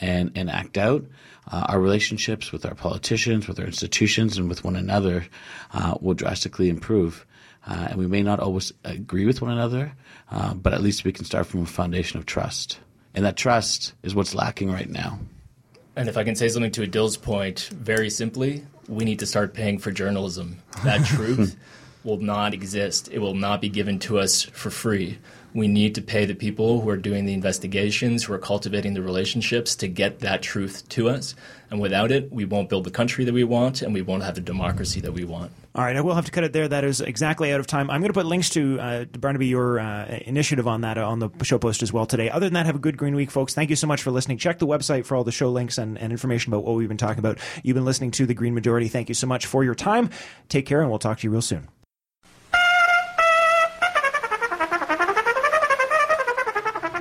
and 0.00 0.32
and 0.34 0.50
act 0.50 0.78
out, 0.78 1.04
uh, 1.50 1.66
our 1.68 1.80
relationships 1.80 2.52
with 2.52 2.66
our 2.66 2.74
politicians, 2.74 3.48
with 3.48 3.58
our 3.58 3.66
institutions, 3.66 4.36
and 4.36 4.48
with 4.48 4.64
one 4.64 4.76
another 4.76 5.26
uh, 5.72 5.96
will 6.00 6.14
drastically 6.14 6.68
improve. 6.68 7.26
Uh, 7.66 7.88
and 7.90 7.98
we 7.98 8.06
may 8.06 8.22
not 8.22 8.38
always 8.38 8.72
agree 8.84 9.26
with 9.26 9.42
one 9.42 9.50
another, 9.50 9.92
uh, 10.30 10.54
but 10.54 10.72
at 10.72 10.82
least 10.82 11.04
we 11.04 11.12
can 11.12 11.24
start 11.24 11.46
from 11.46 11.62
a 11.62 11.66
foundation 11.66 12.18
of 12.18 12.26
trust. 12.26 12.78
And 13.14 13.24
that 13.24 13.36
trust 13.36 13.94
is 14.02 14.14
what's 14.14 14.34
lacking 14.34 14.70
right 14.70 14.88
now. 14.88 15.18
And 15.96 16.08
if 16.08 16.16
I 16.16 16.24
can 16.24 16.36
say 16.36 16.48
something 16.48 16.70
to 16.72 16.82
Adil's 16.82 17.16
point, 17.16 17.70
very 17.72 18.10
simply, 18.10 18.64
we 18.88 19.04
need 19.04 19.18
to 19.20 19.26
start 19.26 19.54
paying 19.54 19.78
for 19.78 19.90
journalism. 19.90 20.58
That 20.84 21.04
truth 21.06 21.56
will 22.04 22.18
not 22.18 22.54
exist. 22.54 23.08
It 23.10 23.18
will 23.18 23.34
not 23.34 23.60
be 23.60 23.68
given 23.68 23.98
to 24.00 24.18
us 24.18 24.42
for 24.42 24.70
free. 24.70 25.18
We 25.56 25.68
need 25.68 25.94
to 25.94 26.02
pay 26.02 26.26
the 26.26 26.34
people 26.34 26.82
who 26.82 26.90
are 26.90 26.98
doing 26.98 27.24
the 27.24 27.32
investigations, 27.32 28.24
who 28.24 28.34
are 28.34 28.38
cultivating 28.38 28.92
the 28.92 29.00
relationships 29.00 29.74
to 29.76 29.88
get 29.88 30.20
that 30.20 30.42
truth 30.42 30.86
to 30.90 31.08
us. 31.08 31.34
And 31.70 31.80
without 31.80 32.12
it, 32.12 32.30
we 32.30 32.44
won't 32.44 32.68
build 32.68 32.84
the 32.84 32.90
country 32.90 33.24
that 33.24 33.32
we 33.32 33.42
want 33.42 33.80
and 33.80 33.94
we 33.94 34.02
won't 34.02 34.22
have 34.22 34.34
the 34.34 34.42
democracy 34.42 35.00
that 35.00 35.12
we 35.12 35.24
want. 35.24 35.50
All 35.74 35.82
right, 35.82 35.96
I 35.96 36.02
will 36.02 36.14
have 36.14 36.26
to 36.26 36.30
cut 36.30 36.44
it 36.44 36.52
there. 36.52 36.68
That 36.68 36.84
is 36.84 37.00
exactly 37.00 37.54
out 37.54 37.60
of 37.60 37.66
time. 37.66 37.90
I'm 37.90 38.02
going 38.02 38.10
to 38.10 38.14
put 38.14 38.26
links 38.26 38.50
to 38.50 38.78
uh, 38.78 39.04
Barnaby 39.06 39.46
your 39.46 39.80
uh, 39.80 40.18
initiative 40.26 40.68
on 40.68 40.82
that 40.82 40.98
uh, 40.98 41.08
on 41.08 41.20
the 41.20 41.30
show 41.42 41.58
post 41.58 41.82
as 41.82 41.90
well 41.90 42.04
today. 42.04 42.28
Other 42.28 42.46
than 42.46 42.54
that, 42.54 42.66
have 42.66 42.76
a 42.76 42.78
good 42.78 42.98
Green 42.98 43.14
Week, 43.14 43.30
folks. 43.30 43.54
Thank 43.54 43.70
you 43.70 43.76
so 43.76 43.86
much 43.86 44.02
for 44.02 44.10
listening. 44.10 44.36
Check 44.36 44.58
the 44.58 44.66
website 44.66 45.06
for 45.06 45.16
all 45.16 45.24
the 45.24 45.32
show 45.32 45.50
links 45.50 45.78
and, 45.78 45.96
and 45.96 46.12
information 46.12 46.52
about 46.52 46.64
what 46.64 46.76
we've 46.76 46.86
been 46.86 46.98
talking 46.98 47.18
about. 47.18 47.38
You've 47.62 47.76
been 47.76 47.86
listening 47.86 48.10
to 48.12 48.26
the 48.26 48.34
Green 48.34 48.54
Majority. 48.54 48.88
Thank 48.88 49.08
you 49.08 49.14
so 49.14 49.26
much 49.26 49.46
for 49.46 49.64
your 49.64 49.74
time. 49.74 50.10
Take 50.50 50.66
care, 50.66 50.82
and 50.82 50.90
we'll 50.90 50.98
talk 50.98 51.18
to 51.20 51.26
you 51.26 51.30
real 51.30 51.40
soon. 51.42 51.68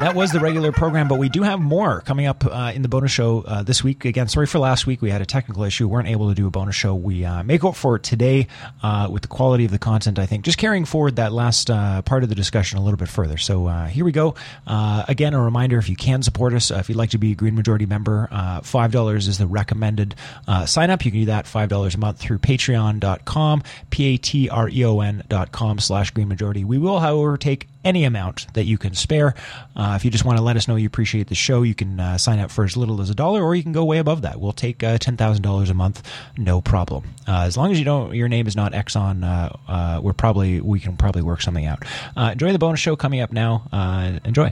That 0.06 0.14
was 0.14 0.32
the 0.32 0.39
regular 0.39 0.72
program, 0.72 1.08
but 1.08 1.18
we 1.18 1.30
do 1.30 1.41
have 1.41 1.60
more 1.60 2.01
coming 2.01 2.28
up 2.28 2.45
uh, 2.45 2.72
in 2.76 2.84
the 2.84 2.88
bonus 2.88 3.12
show 3.12 3.41
uh, 3.41 3.64
this 3.64 3.84
week. 3.84 4.06
Again, 4.06 4.28
sorry 4.28 4.45
for 4.45 4.60
last 4.60 4.86
week. 4.86 5.01
We 5.01 5.10
had 5.10 5.20
a 5.20 5.26
technical 5.26 5.64
issue. 5.64 5.88
weren't 5.88 6.08
able 6.08 6.30
to 6.30 6.36
do 6.36 6.45
a 6.45 6.51
bonus 6.51 6.76
show. 6.76 6.93
We 6.93 7.26
uh, 7.26 7.41
make 7.41 7.64
up 7.64 7.76
for 7.76 7.95
it 7.95 8.03
today 8.03 8.45
uh, 8.84 9.10
with 9.12 9.24
the 9.24 9.28
quality 9.28 9.66
of 9.66 9.72
the 9.72 9.80
content, 9.80 10.20
I 10.20 10.28
think. 10.28 10.45
Just 10.45 10.60
carrying 10.60 10.86
forward 10.86 11.16
that 11.16 11.34
last 11.34 11.72
uh, 11.72 12.03
part 12.03 12.22
of 12.22 12.30
the 12.30 12.36
discussion 12.36 12.78
a 12.78 12.84
little 12.84 12.99
bit 12.99 13.10
further. 13.10 13.38
So 13.38 13.66
uh, 13.66 13.88
here 13.88 14.06
we 14.06 14.12
go. 14.12 14.36
again, 14.68 15.34
a 15.34 15.41
reminder 15.41 15.80
if 15.80 15.89
you 15.89 15.95
can 15.95 16.22
support 16.22 16.53
us, 16.53 16.70
if 16.70 16.88
you'd 16.88 16.99
like 16.99 17.10
to 17.10 17.18
be 17.18 17.32
a 17.32 17.36
Green 17.36 17.56
Majority 17.56 17.88
member, 17.88 18.30
$5 18.32 19.16
is 19.16 19.39
the 19.39 19.47
recommended 19.47 20.14
sign 20.68 20.91
up. 20.91 21.03
You 21.03 21.10
can 21.10 21.22
do 21.22 21.26
that 21.26 21.45
$5 21.45 21.95
a 21.95 21.97
month 21.97 22.20
through 22.20 22.38
patreon.com, 22.38 23.64
P 23.89 24.14
A 24.14 24.18
T 24.18 24.49
R 24.49 24.70
E 24.70 24.86
O 24.86 24.99
N.com 24.99 25.80
slash 25.80 26.12
Green 26.12 26.28
Majority. 26.28 26.64
We 26.64 26.78
will, 26.78 26.99
however, 26.99 27.38
take 27.38 27.70
any 27.86 28.04
amount 28.04 28.54
that 28.54 28.66
you 28.66 28.78
can 28.78 28.94
spare. 28.94 29.36
Uh, 29.76 29.94
if 29.96 30.04
you 30.04 30.12
just 30.12 30.26
want 30.26 30.38
to 30.38 30.44
let 30.44 30.58
us 30.58 30.68
know 30.68 30.76
you 30.76 30.88
appreciate 30.88 31.28
the 31.28 31.36
show, 31.36 31.62
you 31.62 31.76
can 31.76 32.00
uh, 32.00 32.18
sign 32.18 32.40
up 32.40 32.52
for 32.52 32.66
as 32.66 32.76
little 32.76 33.00
as 33.00 33.10
a 33.10 33.16
dollar, 33.16 33.42
or 33.42 33.56
you 33.56 33.64
can 33.64 33.72
go 33.72 33.86
way 33.86 34.00
above 34.00 34.24
that. 34.24 34.42
We'll 34.42 34.52
take 34.52 34.84
uh, 34.84 34.98
ten 34.98 35.16
thousand 35.16 35.44
dollars 35.44 35.70
a 35.70 35.74
month, 35.74 36.04
no 36.38 36.60
problem. 36.60 37.06
Uh, 37.28 37.44
as 37.46 37.56
long 37.56 37.72
as 37.72 37.80
you 37.80 37.86
don't, 37.86 38.14
your 38.14 38.28
name 38.28 38.48
is 38.48 38.56
not 38.56 38.74
Exxon. 38.74 39.24
Uh, 39.24 39.72
uh, 39.72 40.02
we're 40.02 40.14
probably 40.14 40.60
we 40.60 40.80
can 40.80 40.98
probably 40.98 41.22
work 41.22 41.42
something 41.42 41.66
out. 41.66 41.84
enjoy 42.18 42.52
the 42.52 42.60
bonus 42.60 42.80
show 42.80 42.96
coming 42.96 43.22
up 43.22 43.32
now. 43.32 44.20
enjoy. 44.26 44.52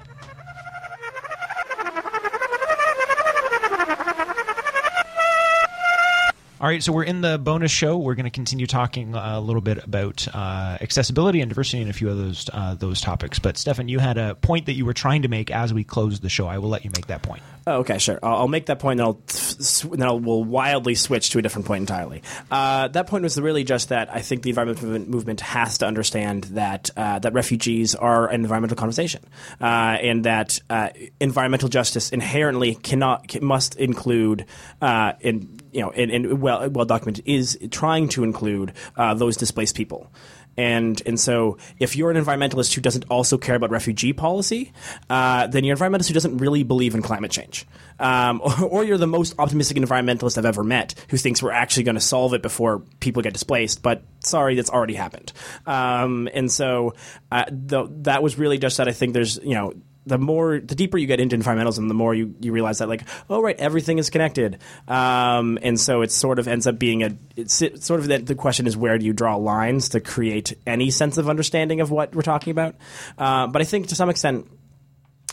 All 6.63 6.69
right, 6.69 6.81
so 6.81 6.93
we're 6.93 7.03
in 7.03 7.19
the 7.19 7.37
bonus 7.37 7.71
show. 7.71 7.97
We're 7.97 8.15
going 8.15 8.23
to 8.23 8.29
continue 8.29 8.67
talking 8.67 9.15
a 9.15 9.41
little 9.41 9.61
bit 9.61 9.83
about 9.83 10.25
uh, 10.33 10.77
accessibility 10.79 11.41
and 11.41 11.49
diversity 11.49 11.81
and 11.81 11.89
a 11.89 11.93
few 11.93 12.09
of 12.09 12.17
those 12.17 12.49
uh, 12.53 12.75
those 12.75 13.01
topics. 13.01 13.37
But 13.37 13.57
Stefan, 13.57 13.89
you 13.89 13.99
had 13.99 14.17
a 14.17 14.35
point 14.35 14.67
that 14.67 14.73
you 14.75 14.85
were 14.85 14.93
trying 14.93 15.23
to 15.23 15.27
make 15.27 15.51
as 15.51 15.73
we 15.73 15.83
closed 15.83 16.21
the 16.21 16.29
show. 16.29 16.47
I 16.47 16.59
will 16.59 16.69
let 16.69 16.85
you 16.85 16.91
make 16.95 17.07
that 17.07 17.21
point. 17.21 17.43
Oh, 17.65 17.79
okay, 17.79 17.97
sure. 17.97 18.19
I'll, 18.21 18.35
I'll 18.35 18.47
make 18.47 18.65
that 18.65 18.79
point, 18.79 18.99
and 18.99 19.07
I'll 19.07 19.21
sw- 19.27 19.83
then 19.83 20.03
I'll 20.03 20.19
will 20.19 20.43
wildly 20.43 20.95
switch 20.95 21.29
to 21.31 21.39
a 21.39 21.41
different 21.41 21.65
point 21.65 21.81
entirely. 21.81 22.21
Uh, 22.51 22.89
that 22.89 23.07
point 23.07 23.23
was 23.23 23.39
really 23.39 23.63
just 23.63 23.89
that 23.89 24.13
I 24.13 24.21
think 24.21 24.43
the 24.43 24.49
environmental 24.49 24.99
movement, 24.99 25.41
has 25.41 25.77
to 25.79 25.87
understand 25.87 26.45
that 26.45 26.89
uh, 26.97 27.19
that 27.19 27.33
refugees 27.33 27.95
are 27.95 28.27
an 28.27 28.41
environmental 28.41 28.75
conversation, 28.75 29.23
uh, 29.61 29.65
and 29.65 30.25
that 30.25 30.59
uh, 30.69 30.89
environmental 31.19 31.69
justice 31.69 32.11
inherently 32.11 32.75
cannot 32.75 33.41
must 33.41 33.75
include 33.75 34.45
uh, 34.81 35.13
in 35.21 35.59
you 35.71 35.81
know 35.81 35.91
and, 35.91 36.11
and 36.11 36.41
well 36.41 36.69
well 36.69 36.85
documented 36.85 37.23
is 37.27 37.57
trying 37.71 38.09
to 38.09 38.23
include 38.23 38.73
uh, 38.97 39.13
those 39.13 39.37
displaced 39.37 39.75
people. 39.75 40.11
And 40.57 41.01
and 41.05 41.19
so, 41.19 41.57
if 41.79 41.95
you're 41.95 42.11
an 42.11 42.23
environmentalist 42.23 42.73
who 42.73 42.81
doesn't 42.81 43.05
also 43.09 43.37
care 43.37 43.55
about 43.55 43.71
refugee 43.71 44.13
policy, 44.13 44.71
uh, 45.09 45.47
then 45.47 45.63
you're 45.63 45.75
an 45.75 45.79
environmentalist 45.79 46.07
who 46.09 46.13
doesn't 46.13 46.37
really 46.37 46.63
believe 46.63 46.93
in 46.93 47.01
climate 47.01 47.31
change, 47.31 47.65
um, 47.99 48.41
or, 48.43 48.63
or, 48.69 48.83
you're 48.83 48.97
the 48.97 49.07
most 49.07 49.33
optimistic 49.39 49.77
environmentalist 49.77 50.37
I've 50.37 50.45
ever 50.45 50.63
met 50.63 50.93
who 51.09 51.17
thinks 51.17 51.41
we're 51.41 51.51
actually 51.51 51.83
going 51.83 51.95
to 51.95 52.01
solve 52.01 52.33
it 52.33 52.41
before 52.41 52.79
people 52.99 53.23
get 53.23 53.33
displaced. 53.33 53.81
But 53.81 54.03
sorry, 54.19 54.55
that's 54.55 54.69
already 54.69 54.93
happened. 54.93 55.33
Um, 55.65 56.29
and 56.33 56.51
so, 56.51 56.93
uh, 57.31 57.45
the, 57.49 57.87
that 58.03 58.21
was 58.21 58.37
really 58.37 58.59
just 58.59 58.77
that. 58.77 58.87
I 58.87 58.91
think 58.91 59.13
there's 59.13 59.37
you 59.37 59.55
know 59.55 59.73
the 60.05 60.17
more 60.17 60.59
the 60.59 60.75
deeper 60.75 60.97
you 60.97 61.07
get 61.07 61.19
into 61.19 61.37
environmentalism, 61.37 61.87
the 61.87 61.93
more 61.93 62.13
you, 62.13 62.35
you 62.41 62.51
realize 62.51 62.79
that 62.79 62.89
like 62.89 63.03
oh 63.29 63.41
right 63.41 63.57
everything 63.57 63.97
is 63.97 64.09
connected, 64.09 64.59
um, 64.87 65.57
and 65.61 65.79
so 65.79 66.01
it 66.01 66.11
sort 66.11 66.39
of 66.39 66.47
ends 66.47 66.67
up 66.67 66.77
being 66.77 67.03
a 67.03 67.17
it's 67.35 67.61
it, 67.61 67.83
sort 67.83 67.99
of 67.99 68.07
that 68.07 68.25
the 68.25 68.35
question 68.35 68.67
is 68.67 68.75
where 68.75 68.97
do 68.97 69.05
you 69.05 69.13
draw 69.13 69.35
lines 69.35 69.89
to 69.89 69.99
create 69.99 70.57
any 70.67 70.91
sense 70.91 71.17
of 71.17 71.29
understanding 71.29 71.81
of 71.81 71.91
what 71.91 72.15
we're 72.15 72.21
talking 72.21 72.51
about, 72.51 72.75
uh, 73.17 73.47
but 73.47 73.61
I 73.61 73.65
think 73.65 73.87
to 73.87 73.95
some 73.95 74.09
extent 74.09 74.47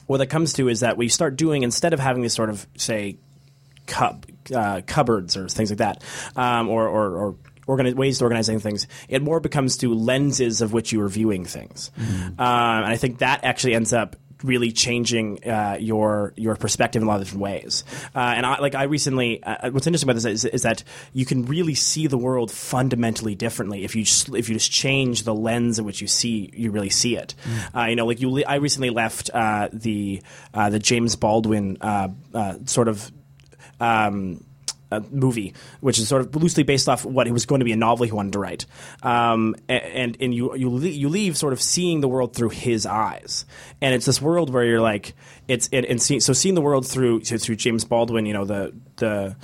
what 0.06 0.18
that 0.18 0.26
comes 0.26 0.54
to 0.54 0.68
is 0.68 0.80
that 0.80 0.96
we 0.96 1.08
start 1.08 1.36
doing 1.36 1.62
instead 1.62 1.92
of 1.92 2.00
having 2.00 2.22
this 2.22 2.34
sort 2.34 2.50
of 2.50 2.66
say 2.76 3.16
cup, 3.86 4.26
uh, 4.54 4.80
cupboards 4.86 5.36
or 5.36 5.48
things 5.48 5.70
like 5.70 5.78
that, 5.78 6.02
um, 6.36 6.68
or, 6.68 6.88
or, 6.88 7.16
or 7.16 7.36
organi- 7.68 7.94
ways 7.94 8.18
to 8.18 8.24
organizing 8.24 8.58
things, 8.58 8.86
it 9.08 9.22
more 9.22 9.40
becomes 9.40 9.76
to 9.78 9.94
lenses 9.94 10.62
of 10.62 10.72
which 10.72 10.92
you 10.92 11.00
are 11.02 11.08
viewing 11.08 11.44
things. 11.44 11.90
Mm-hmm. 11.98 12.40
Uh, 12.40 12.76
and 12.78 12.86
I 12.86 12.96
think 12.96 13.18
that 13.18 13.44
actually 13.44 13.74
ends 13.74 13.92
up 13.92 14.16
really 14.42 14.72
changing 14.72 15.44
uh, 15.44 15.76
your 15.80 16.32
your 16.36 16.56
perspective 16.56 17.02
in 17.02 17.08
a 17.08 17.10
lot 17.10 17.20
of 17.20 17.26
different 17.26 17.42
ways. 17.42 17.84
Uh, 18.14 18.18
and 18.18 18.46
I, 18.46 18.58
like 18.58 18.74
I 18.74 18.84
recently, 18.84 19.42
uh, 19.42 19.70
what's 19.70 19.86
interesting 19.86 20.08
about 20.08 20.20
this 20.20 20.24
is, 20.24 20.44
is, 20.44 20.62
that 20.62 20.84
you 21.12 21.24
can 21.24 21.46
really 21.46 21.74
see 21.74 22.06
the 22.06 22.18
world 22.18 22.50
fundamentally 22.50 23.34
differently 23.34 23.84
if 23.84 23.96
you 23.96 24.04
just, 24.04 24.28
if 24.34 24.48
you 24.48 24.54
just 24.54 24.70
change 24.70 25.22
the 25.24 25.34
lens 25.34 25.78
in 25.78 25.84
which 25.84 26.00
you 26.00 26.06
see 26.06 26.50
you 26.54 26.70
really 26.70 26.90
see 26.90 27.16
it. 27.16 27.34
Mm. 27.74 27.90
you 27.90 27.96
know, 27.96 28.06
like 28.06 28.20
you, 28.20 28.44
I 28.44 28.56
recently 28.56 28.90
left 28.90 29.30
uh, 29.32 29.68
the 29.72 30.22
uh, 30.54 30.70
the 30.70 30.78
James 30.78 31.16
Baldwin 31.16 31.78
sort 32.66 32.88
of. 32.88 33.10
Um, 33.80 34.44
a 34.90 35.00
movie, 35.00 35.54
which 35.80 35.98
is 35.98 36.08
sort 36.08 36.22
of 36.22 36.34
loosely 36.34 36.62
based 36.62 36.88
off 36.88 37.04
what 37.04 37.26
it 37.26 37.32
was 37.32 37.46
going 37.46 37.60
to 37.60 37.64
be 37.64 37.72
a 37.72 37.76
novel 37.76 38.06
he 38.06 38.12
wanted 38.12 38.32
to 38.32 38.38
write. 38.38 38.66
Um, 39.02 39.56
and 39.68 40.16
and 40.20 40.34
you 40.34 40.54
you 40.56 40.78
you 40.78 41.08
leave 41.08 41.36
sort 41.36 41.52
of 41.52 41.60
seeing 41.60 42.00
the 42.00 42.08
world 42.08 42.34
through 42.34 42.50
his 42.50 42.86
eyes, 42.86 43.44
and 43.80 43.94
it's 43.94 44.06
this 44.06 44.20
world 44.20 44.50
where 44.50 44.64
you're 44.64 44.80
like 44.80 45.14
it's 45.48 45.68
it, 45.72 45.84
and 45.84 46.00
see, 46.00 46.20
so 46.20 46.32
seeing 46.32 46.54
the 46.54 46.60
world 46.60 46.86
through 46.86 47.20
through 47.20 47.56
James 47.56 47.84
Baldwin, 47.84 48.26
you 48.26 48.32
know 48.32 48.44
the 48.44 48.74
the 48.96 49.36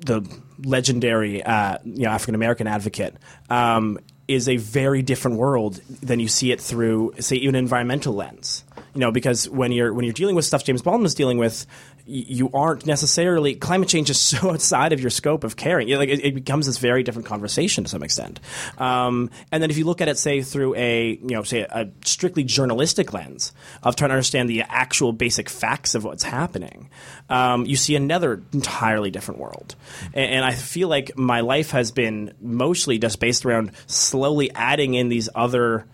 the 0.00 0.40
legendary 0.64 1.42
uh, 1.42 1.78
you 1.84 2.04
know 2.04 2.10
African 2.10 2.34
American 2.34 2.66
advocate. 2.66 3.16
Um, 3.50 3.98
is 4.26 4.48
a 4.48 4.56
very 4.56 5.02
different 5.02 5.36
world 5.36 5.80
than 6.02 6.18
you 6.18 6.28
see 6.28 6.50
it 6.50 6.60
through, 6.60 7.12
say, 7.18 7.36
even 7.36 7.54
an 7.54 7.62
environmental 7.62 8.14
lens. 8.14 8.64
You 8.94 9.00
know, 9.00 9.10
because 9.10 9.48
when 9.48 9.72
you're 9.72 9.92
when 9.92 10.04
you're 10.04 10.14
dealing 10.14 10.36
with 10.36 10.44
stuff 10.44 10.64
James 10.64 10.82
Baldwin 10.82 11.02
was 11.02 11.14
dealing 11.14 11.36
with, 11.36 11.66
you 12.06 12.50
aren't 12.52 12.86
necessarily 12.86 13.54
climate 13.54 13.88
change 13.88 14.10
is 14.10 14.20
so 14.20 14.50
outside 14.50 14.92
of 14.92 15.00
your 15.00 15.10
scope 15.10 15.44
of 15.44 15.56
caring. 15.56 15.88
You 15.88 15.94
know, 15.94 16.00
like 16.00 16.10
it, 16.10 16.24
it, 16.24 16.34
becomes 16.34 16.66
this 16.66 16.78
very 16.78 17.02
different 17.02 17.26
conversation 17.26 17.84
to 17.84 17.90
some 17.90 18.02
extent. 18.02 18.40
Um, 18.78 19.30
and 19.50 19.62
then 19.62 19.70
if 19.70 19.78
you 19.78 19.84
look 19.84 20.00
at 20.00 20.08
it, 20.08 20.18
say 20.18 20.42
through 20.42 20.74
a 20.74 21.10
you 21.10 21.30
know 21.30 21.42
say 21.42 21.60
a 21.60 21.88
strictly 22.04 22.44
journalistic 22.44 23.12
lens 23.12 23.52
of 23.82 23.96
trying 23.96 24.10
to 24.10 24.14
understand 24.14 24.50
the 24.50 24.62
actual 24.62 25.12
basic 25.12 25.48
facts 25.48 25.94
of 25.94 26.04
what's 26.04 26.22
happening, 26.22 26.90
um, 27.30 27.64
you 27.66 27.76
see 27.76 27.96
another 27.96 28.42
entirely 28.52 29.10
different 29.10 29.40
world. 29.40 29.74
And, 30.12 30.34
and 30.34 30.44
I 30.44 30.52
feel 30.52 30.88
like 30.88 31.16
my 31.16 31.40
life 31.40 31.70
has 31.70 31.90
been 31.90 32.34
mostly 32.40 32.98
just 32.98 33.20
based 33.20 33.46
around 33.46 33.72
slowly 33.86 34.50
adding 34.54 34.94
in 34.94 35.08
these 35.08 35.28
other 35.34 35.86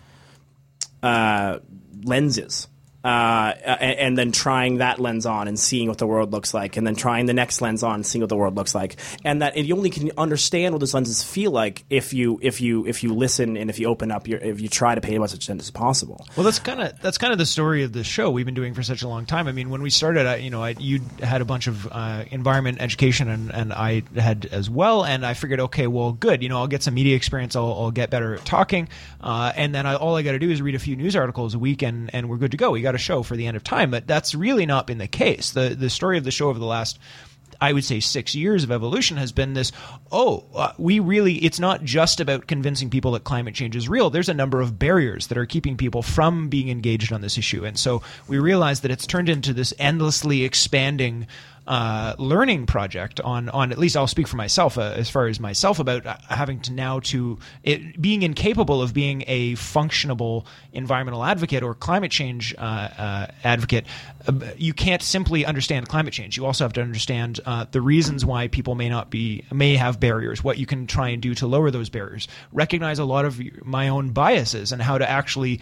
uh, 1.01 1.59
lenses 2.03 2.67
uh, 3.03 3.53
and, 3.79 4.17
then 4.17 4.31
trying 4.31 4.77
that 4.77 4.99
lens 4.99 5.25
on 5.25 5.47
and 5.47 5.59
seeing 5.59 5.87
what 5.87 5.97
the 5.97 6.07
world 6.07 6.31
looks 6.31 6.53
like, 6.53 6.77
and 6.77 6.85
then 6.85 6.95
trying 6.95 7.25
the 7.25 7.33
next 7.33 7.61
lens 7.61 7.83
on 7.83 7.95
and 7.95 8.05
seeing 8.05 8.21
what 8.21 8.29
the 8.29 8.35
world 8.35 8.55
looks 8.55 8.75
like, 8.75 8.97
and 9.23 9.41
that 9.41 9.57
you 9.57 9.75
only 9.75 9.89
can 9.89 10.11
understand 10.17 10.73
what 10.73 10.79
those 10.79 10.93
lenses 10.93 11.23
feel 11.23 11.51
like 11.51 11.83
if 11.89 12.13
you 12.13 12.39
if 12.41 12.61
you 12.61 12.85
if 12.85 13.03
you 13.03 13.13
listen 13.13 13.57
and 13.57 13.69
if 13.69 13.79
you 13.79 13.87
open 13.87 14.11
up 14.11 14.27
your 14.27 14.39
if 14.39 14.61
you 14.61 14.67
try 14.67 14.93
to 14.93 15.01
pay 15.01 15.13
as 15.13 15.19
much 15.19 15.33
attention 15.33 15.59
as 15.59 15.71
possible. 15.71 16.25
Well, 16.35 16.43
that's 16.43 16.59
kind 16.59 16.81
of 16.81 16.99
that's 17.01 17.17
kind 17.17 17.31
of 17.31 17.39
the 17.39 17.45
story 17.45 17.83
of 17.83 17.93
the 17.93 18.03
show 18.03 18.29
we've 18.29 18.45
been 18.45 18.55
doing 18.55 18.73
for 18.73 18.83
such 18.83 19.01
a 19.01 19.07
long 19.07 19.25
time. 19.25 19.47
I 19.47 19.51
mean, 19.51 19.69
when 19.69 19.81
we 19.81 19.89
started, 19.89 20.25
I, 20.25 20.35
you 20.37 20.49
know, 20.49 20.63
I, 20.63 20.75
you 20.77 21.01
had 21.21 21.41
a 21.41 21.45
bunch 21.45 21.67
of 21.67 21.87
uh, 21.91 22.25
environment 22.31 22.81
education, 22.81 23.29
and, 23.29 23.51
and 23.51 23.73
I 23.73 24.03
had 24.15 24.45
as 24.51 24.69
well, 24.69 25.03
and 25.05 25.25
I 25.25 25.33
figured, 25.33 25.59
okay, 25.59 25.87
well, 25.87 26.11
good, 26.13 26.43
you 26.43 26.49
know, 26.49 26.57
I'll 26.57 26.67
get 26.67 26.83
some 26.83 26.93
media 26.93 27.15
experience, 27.15 27.55
I'll, 27.55 27.73
I'll 27.73 27.91
get 27.91 28.09
better 28.09 28.35
at 28.35 28.45
talking, 28.45 28.89
uh, 29.21 29.51
and 29.55 29.73
then 29.73 29.85
I, 29.85 29.95
all 29.95 30.15
I 30.15 30.21
got 30.21 30.33
to 30.33 30.39
do 30.39 30.49
is 30.49 30.61
read 30.61 30.75
a 30.75 30.79
few 30.79 30.95
news 30.95 31.15
articles 31.15 31.53
a 31.53 31.59
week, 31.59 31.81
and 31.81 32.09
and 32.13 32.29
we're 32.29 32.37
good 32.37 32.51
to 32.51 32.57
go. 32.57 32.71
We 32.71 32.81
got 32.81 32.90
got 32.91 32.95
a 32.95 33.03
show 33.03 33.23
for 33.23 33.37
the 33.37 33.47
end 33.47 33.55
of 33.55 33.63
time, 33.63 33.89
but 33.89 34.05
that's 34.05 34.35
really 34.35 34.65
not 34.65 34.85
been 34.85 34.97
the 34.97 35.07
case. 35.07 35.51
The 35.51 35.69
the 35.69 35.89
story 35.89 36.17
of 36.17 36.23
the 36.23 36.31
show 36.31 36.49
over 36.49 36.59
the 36.59 36.65
last 36.65 36.99
I 37.59 37.73
would 37.73 37.85
say 37.85 37.99
six 37.99 38.33
years 38.33 38.63
of 38.63 38.71
evolution 38.71 39.17
has 39.17 39.31
been 39.31 39.53
this 39.53 39.71
oh, 40.11 40.45
uh, 40.55 40.73
we 40.77 40.99
really, 40.99 41.35
it's 41.35 41.59
not 41.59 41.83
just 41.83 42.19
about 42.19 42.47
convincing 42.47 42.89
people 42.89 43.11
that 43.11 43.23
climate 43.23 43.53
change 43.53 43.75
is 43.75 43.87
real. 43.87 44.09
There's 44.09 44.29
a 44.29 44.33
number 44.33 44.61
of 44.61 44.79
barriers 44.79 45.27
that 45.27 45.37
are 45.37 45.45
keeping 45.45 45.77
people 45.77 46.01
from 46.01 46.49
being 46.49 46.69
engaged 46.69 47.13
on 47.13 47.21
this 47.21 47.37
issue. 47.37 47.63
And 47.63 47.77
so 47.77 48.01
we 48.27 48.39
realize 48.39 48.81
that 48.81 48.91
it's 48.91 49.05
turned 49.05 49.29
into 49.29 49.53
this 49.53 49.73
endlessly 49.77 50.43
expanding 50.43 51.27
uh, 51.67 52.15
learning 52.17 52.65
project 52.65 53.19
on 53.21 53.47
on 53.49 53.71
at 53.71 53.77
least 53.77 53.95
I'll 53.95 54.07
speak 54.07 54.27
for 54.27 54.35
myself 54.35 54.77
uh, 54.77 54.93
as 54.95 55.09
far 55.09 55.27
as 55.27 55.39
myself 55.39 55.79
about 55.79 56.05
uh, 56.05 56.17
having 56.27 56.59
to 56.61 56.73
now 56.73 56.99
to 57.01 57.37
it, 57.63 58.01
being 58.01 58.23
incapable 58.23 58.81
of 58.81 58.93
being 58.93 59.23
a 59.27 59.53
functionable 59.53 60.45
environmental 60.73 61.23
advocate 61.23 61.61
or 61.61 61.75
climate 61.75 62.11
change 62.11 62.55
uh, 62.57 62.61
uh 62.61 63.27
advocate. 63.43 63.85
Uh, 64.27 64.33
you 64.57 64.73
can't 64.73 65.01
simply 65.01 65.45
understand 65.45 65.87
climate 65.87 66.13
change. 66.13 66.35
You 66.35 66.45
also 66.45 66.63
have 66.63 66.73
to 66.73 66.81
understand 66.81 67.39
the 67.71 67.81
reasons 67.81 68.25
why 68.25 68.47
people 68.47 68.75
may 68.75 68.89
not 68.89 69.09
be 69.09 69.43
may 69.51 69.75
have 69.75 69.99
barriers. 69.99 70.43
What 70.43 70.57
you 70.57 70.65
can 70.65 70.87
try 70.87 71.09
and 71.09 71.21
do 71.21 71.35
to 71.35 71.47
lower 71.47 71.71
those 71.71 71.89
barriers. 71.89 72.27
Recognize 72.51 72.99
a 72.99 73.05
lot 73.05 73.25
of 73.25 73.39
my 73.63 73.89
own 73.89 74.11
biases 74.11 74.71
and 74.71 74.81
how 74.81 74.97
to 74.97 75.09
actually 75.09 75.61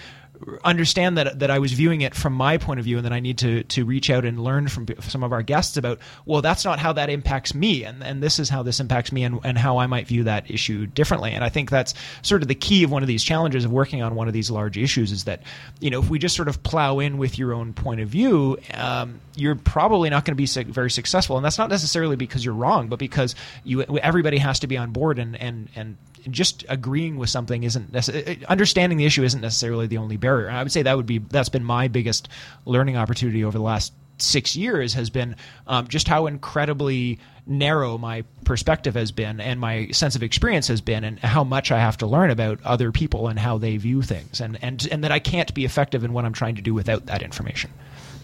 understand 0.64 1.18
that 1.18 1.40
that 1.40 1.52
I 1.52 1.60
was 1.60 1.74
viewing 1.74 2.02
it 2.02 2.16
from 2.16 2.34
my 2.34 2.58
point 2.58 2.80
of 2.80 2.86
view, 2.86 2.98
and 2.98 3.06
that 3.06 3.14
I 3.14 3.20
need 3.20 3.38
to 3.40 3.64
to 3.64 3.86
reach 3.86 4.10
out 4.10 4.26
and 4.26 4.44
learn 4.44 4.68
from 4.68 4.88
some 5.02 5.24
of 5.24 5.32
our 5.32 5.42
guests 5.42 5.78
about. 5.78 6.00
Well, 6.26 6.42
that's 6.42 6.66
not 6.66 6.80
how 6.80 6.94
that 6.94 7.10
impacts 7.10 7.54
me, 7.54 7.84
and 7.84 8.04
and 8.04 8.22
this 8.22 8.40
is 8.40 8.50
how 8.50 8.64
this 8.64 8.80
impacts 8.80 9.12
me, 9.12 9.24
and 9.24 9.40
and 9.44 9.58
how 9.58 9.78
I 9.78 9.88
might 9.88 10.08
view 10.08 10.24
that 10.24 10.50
issue 10.50 10.86
differently. 10.86 11.32
And 11.32 11.44
I 11.44 11.50
think 11.50 11.70
that's 11.70 11.94
sort 12.22 12.42
of 12.42 12.48
the 12.48 12.56
key 12.56 12.84
of 12.84 12.92
one 12.92 13.04
of 13.04 13.08
these 13.08 13.24
challenges 13.24 13.66
of 13.66 13.72
working 13.72 14.02
on 14.02 14.16
one 14.16 14.28
of 14.28 14.34
these 14.34 14.50
large 14.50 14.78
issues 14.78 15.12
is 15.12 15.26
that 15.26 15.44
you 15.80 15.90
know 15.90 16.00
if 16.00 16.10
we 16.10 16.20
just 16.20 16.36
sort 16.36 16.48
of 16.48 16.62
plow 16.64 17.00
in 17.00 17.18
with 17.18 17.38
your 17.38 17.54
own 17.54 17.74
point 17.74 18.02
of 18.02 18.10
view, 18.10 18.58
um, 18.74 19.20
you're 19.36 19.56
probably 19.56 20.10
not 20.10 20.26
going 20.26 20.36
to 20.36 20.64
be 20.64 20.72
very 20.72 20.92
successful. 20.92 21.38
And 21.38 21.46
that's 21.46 21.58
not 21.58 21.70
necessarily 21.70 22.16
because 22.16 22.44
you're 22.44 22.54
wrong, 22.54 22.88
but 22.88 23.00
because 23.00 23.36
you 23.64 23.82
everybody 23.84 24.38
has 24.38 24.60
to 24.60 24.68
be 24.68 24.78
on 24.78 24.92
board 24.92 25.20
and 25.20 25.36
and 25.36 25.70
and 25.76 25.98
just 26.30 26.66
agreeing 26.70 27.18
with 27.18 27.30
something 27.30 27.64
isn't 27.64 27.92
necessarily, 27.92 28.46
understanding 28.48 28.98
the 28.98 29.06
issue 29.06 29.24
isn't 29.24 29.42
necessarily 29.42 29.88
the 29.88 29.98
only 29.98 30.18
barrier. 30.18 30.48
And 30.48 30.58
I 30.58 30.64
would 30.64 30.72
say 30.72 30.84
that 30.84 30.98
would 30.98 31.06
be 31.06 31.20
that's 31.20 31.50
been 31.50 31.64
my 31.64 31.88
biggest 31.88 32.30
learning 32.66 32.98
opportunity 32.98 33.44
over 33.44 33.58
the 33.58 33.64
last 33.64 33.94
six 34.22 34.56
years 34.56 34.94
has 34.94 35.10
been 35.10 35.36
um, 35.68 35.88
just 35.88 36.08
how 36.08 36.28
incredibly 36.28 37.20
narrow 37.46 37.98
my 37.98 38.24
perspective 38.46 38.94
has 38.94 39.12
been 39.12 39.40
and 39.40 39.60
my 39.60 39.88
sense 39.88 40.16
of 40.16 40.22
experience 40.22 40.68
has 40.68 40.82
been 40.82 41.04
and 41.04 41.20
how 41.20 41.44
much 41.44 41.72
I 41.72 41.80
have 41.80 41.98
to 41.98 42.08
learn 42.08 42.30
about 42.30 42.62
other 42.64 42.92
people 42.92 43.28
and 43.28 43.40
how 43.40 43.58
they 43.58 43.78
view 43.78 44.02
things 44.02 44.40
and 44.40 44.58
and 44.62 44.88
and 44.92 45.04
that 45.04 45.12
I 45.12 45.20
can't 45.20 45.54
be 45.54 45.66
effective 45.66 46.04
in 46.04 46.14
what 46.14 46.26
I'm 46.26 46.34
trying 46.34 46.56
to 46.56 46.62
do 46.62 46.74
without 46.74 47.08
that 47.08 47.24
information. 47.24 47.72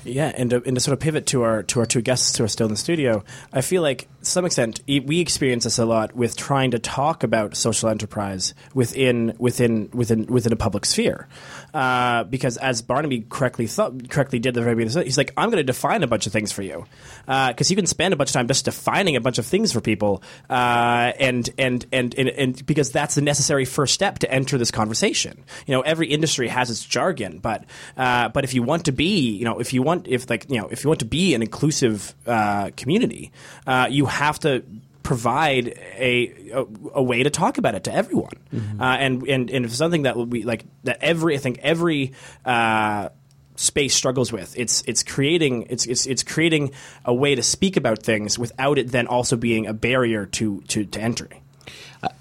Yeah, 0.04 0.32
and 0.36 0.52
to, 0.52 0.62
and 0.64 0.76
to 0.76 0.80
sort 0.80 0.94
of 0.94 1.00
pivot 1.00 1.26
to 1.28 1.42
our 1.42 1.64
to 1.64 1.80
our 1.80 1.86
two 1.88 2.02
guests 2.02 2.38
who 2.38 2.44
are 2.44 2.48
still 2.48 2.68
in 2.68 2.74
the 2.74 2.78
studio, 2.78 3.24
I 3.52 3.62
feel 3.62 3.82
like 3.82 4.08
some 4.26 4.46
extent 4.46 4.82
we 4.88 5.20
experience 5.20 5.64
this 5.64 5.78
a 5.78 5.86
lot 5.86 6.16
with 6.16 6.36
trying 6.36 6.72
to 6.72 6.80
talk 6.80 7.24
about 7.24 7.56
social 7.56 7.90
enterprise 7.90 8.54
within 8.74 9.36
within 9.38 9.90
within 9.94 10.26
within 10.26 10.52
a 10.52 10.56
public 10.56 10.86
sphere, 10.86 11.28
uh, 11.74 12.24
because 12.26 12.58
as 12.58 12.82
Barnaby 12.82 13.26
correctly 13.30 13.68
thought 13.68 14.10
correctly 14.10 14.40
did 14.40 14.54
the 14.54 14.62
very 14.62 14.76
beginning, 14.76 15.04
he's 15.04 15.18
like, 15.18 15.32
I'm 15.38 15.50
going 15.50 15.58
to 15.58 15.64
define 15.64 16.04
a 16.04 16.08
bunch 16.08 16.26
of 16.26 16.34
things 16.34 16.52
for 16.52 16.62
you, 16.62 16.86
because 17.26 17.70
uh, 17.70 17.72
you 17.72 17.76
can 17.76 17.86
spend 17.86 18.14
a 18.14 18.18
bunch 18.18 18.30
of 18.30 18.34
time 18.34 18.48
just 18.48 18.66
defining 18.66 19.16
a 19.16 19.22
bunch 19.22 19.38
of 19.38 19.46
things 19.46 19.72
for 19.72 19.82
people, 19.82 20.24
uh, 20.50 21.12
and, 21.20 21.50
and, 21.58 21.86
and 21.92 22.16
and 22.16 22.30
and 22.30 22.66
because 22.66 22.92
that's 22.92 23.16
the 23.16 23.22
necessary 23.22 23.66
first 23.66 23.94
step 23.94 24.20
to 24.20 24.32
enter 24.32 24.58
this 24.58 24.72
conversation. 24.72 25.44
You 25.68 25.74
know, 25.76 25.82
every 25.82 26.08
industry 26.08 26.48
has 26.48 26.70
its 26.70 26.84
jargon, 26.84 27.40
but 27.40 27.66
uh, 27.96 28.30
but 28.30 28.44
if 28.44 28.54
you 28.54 28.64
want 28.64 28.86
to 28.86 28.92
be, 28.92 29.30
you 29.32 29.46
know, 29.46 29.60
if 29.60 29.74
you 29.74 29.82
want 29.82 30.08
if 30.08 30.30
like 30.30 30.50
you 30.50 30.60
know 30.60 30.68
if 30.68 30.84
you 30.84 30.90
want 30.90 31.00
to 31.00 31.06
be 31.06 31.36
an 31.36 31.42
inclusive 31.42 32.16
uh, 32.26 32.72
community, 32.76 33.32
uh, 33.68 33.88
you 33.90 34.06
have 34.16 34.40
to 34.40 34.64
provide 35.04 35.68
a, 35.68 36.52
a, 36.52 36.66
a 36.96 37.04
way 37.04 37.22
to 37.22 37.30
talk 37.30 37.58
about 37.58 37.76
it 37.76 37.84
to 37.84 37.94
everyone, 37.94 38.34
mm-hmm. 38.54 38.82
uh, 38.82 38.96
and 38.98 39.24
and 39.28 39.50
and 39.50 39.66
if 39.66 39.76
something 39.76 40.04
that 40.04 40.16
will 40.16 40.26
be 40.26 40.44
like 40.44 40.66
that 40.84 40.98
every 41.02 41.36
I 41.36 41.38
think 41.38 41.60
every 41.62 42.14
uh, 42.44 43.10
space 43.56 43.96
struggles 43.96 44.32
with. 44.32 44.58
It's 44.58 44.84
it's 44.88 45.04
creating 45.04 45.68
it's, 45.70 45.86
it's 45.86 46.06
it's 46.06 46.24
creating 46.24 46.72
a 47.04 47.14
way 47.14 47.36
to 47.36 47.44
speak 47.44 47.78
about 47.78 48.04
things 48.04 48.40
without 48.40 48.78
it 48.78 48.92
then 48.92 49.08
also 49.08 49.36
being 49.36 49.68
a 49.68 49.74
barrier 49.74 50.26
to 50.26 50.62
to, 50.62 50.86
to 50.86 51.00
entry. 51.00 51.42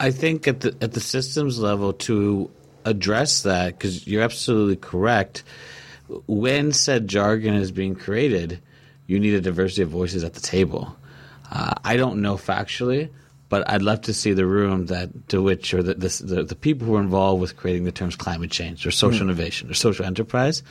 I 0.01 0.11
think 0.11 0.49
at 0.49 0.61
the 0.61 0.77
at 0.81 0.93
the 0.93 1.01
systems 1.01 1.59
level 1.59 1.93
to 1.93 2.51
address 2.85 3.43
that 3.43 3.79
because 3.79 4.07
you're 4.07 4.23
absolutely 4.23 4.77
correct 4.77 5.43
when 6.27 6.73
said 6.73 7.09
jargon 7.09 7.55
is 7.55 7.73
being 7.73 7.95
created, 7.95 8.61
you 9.07 9.19
need 9.19 9.35
a 9.35 9.41
diversity 9.41 9.83
of 9.83 9.89
voices 9.89 10.25
at 10.25 10.35
the 10.35 10.41
table. 10.41 10.97
Uh, 11.51 11.75
I 11.85 11.97
don't 11.97 12.23
know 12.23 12.37
factually, 12.37 13.11
but 13.49 13.69
I'd 13.71 13.83
love 13.83 14.03
to 14.03 14.15
see 14.15 14.33
the 14.33 14.47
room 14.47 14.87
that 14.87 15.29
to 15.29 15.43
which 15.43 15.75
or 15.75 15.83
the 15.83 15.95
the, 15.95 16.23
the, 16.25 16.43
the 16.45 16.55
people 16.57 16.87
who 16.87 16.97
are 16.97 17.01
involved 17.01 17.41
with 17.41 17.57
creating 17.57 17.85
the 17.85 17.93
terms 17.93 18.17
climate 18.17 18.51
change 18.51 18.87
or 18.87 18.91
social 18.91 19.21
mm. 19.21 19.31
innovation 19.31 19.71
or 19.71 19.75
social 19.75 20.05
enterprise. 20.05 20.63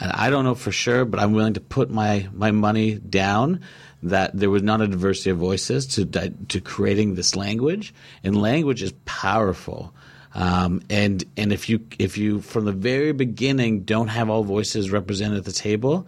and 0.00 0.12
I 0.12 0.30
don't 0.30 0.44
know 0.44 0.54
for 0.54 0.72
sure, 0.72 1.04
but 1.04 1.20
I'm 1.20 1.32
willing 1.32 1.54
to 1.54 1.60
put 1.60 1.90
my 1.90 2.28
my 2.32 2.50
money 2.50 2.94
down 2.94 3.60
that 4.02 4.30
there 4.34 4.50
was 4.50 4.62
not 4.62 4.80
a 4.80 4.86
diversity 4.88 5.30
of 5.30 5.38
voices 5.38 5.86
to 5.86 6.04
to 6.48 6.60
creating 6.60 7.14
this 7.14 7.34
language, 7.34 7.94
and 8.22 8.40
language 8.40 8.82
is 8.82 8.92
powerful. 9.04 9.94
Um, 10.34 10.82
and 10.90 11.24
and 11.36 11.52
if 11.52 11.68
you 11.68 11.86
if 11.98 12.18
you 12.18 12.40
from 12.42 12.66
the 12.66 12.72
very 12.72 13.12
beginning 13.12 13.84
don't 13.84 14.08
have 14.08 14.28
all 14.28 14.44
voices 14.44 14.90
represented 14.90 15.38
at 15.38 15.44
the 15.44 15.52
table, 15.52 16.06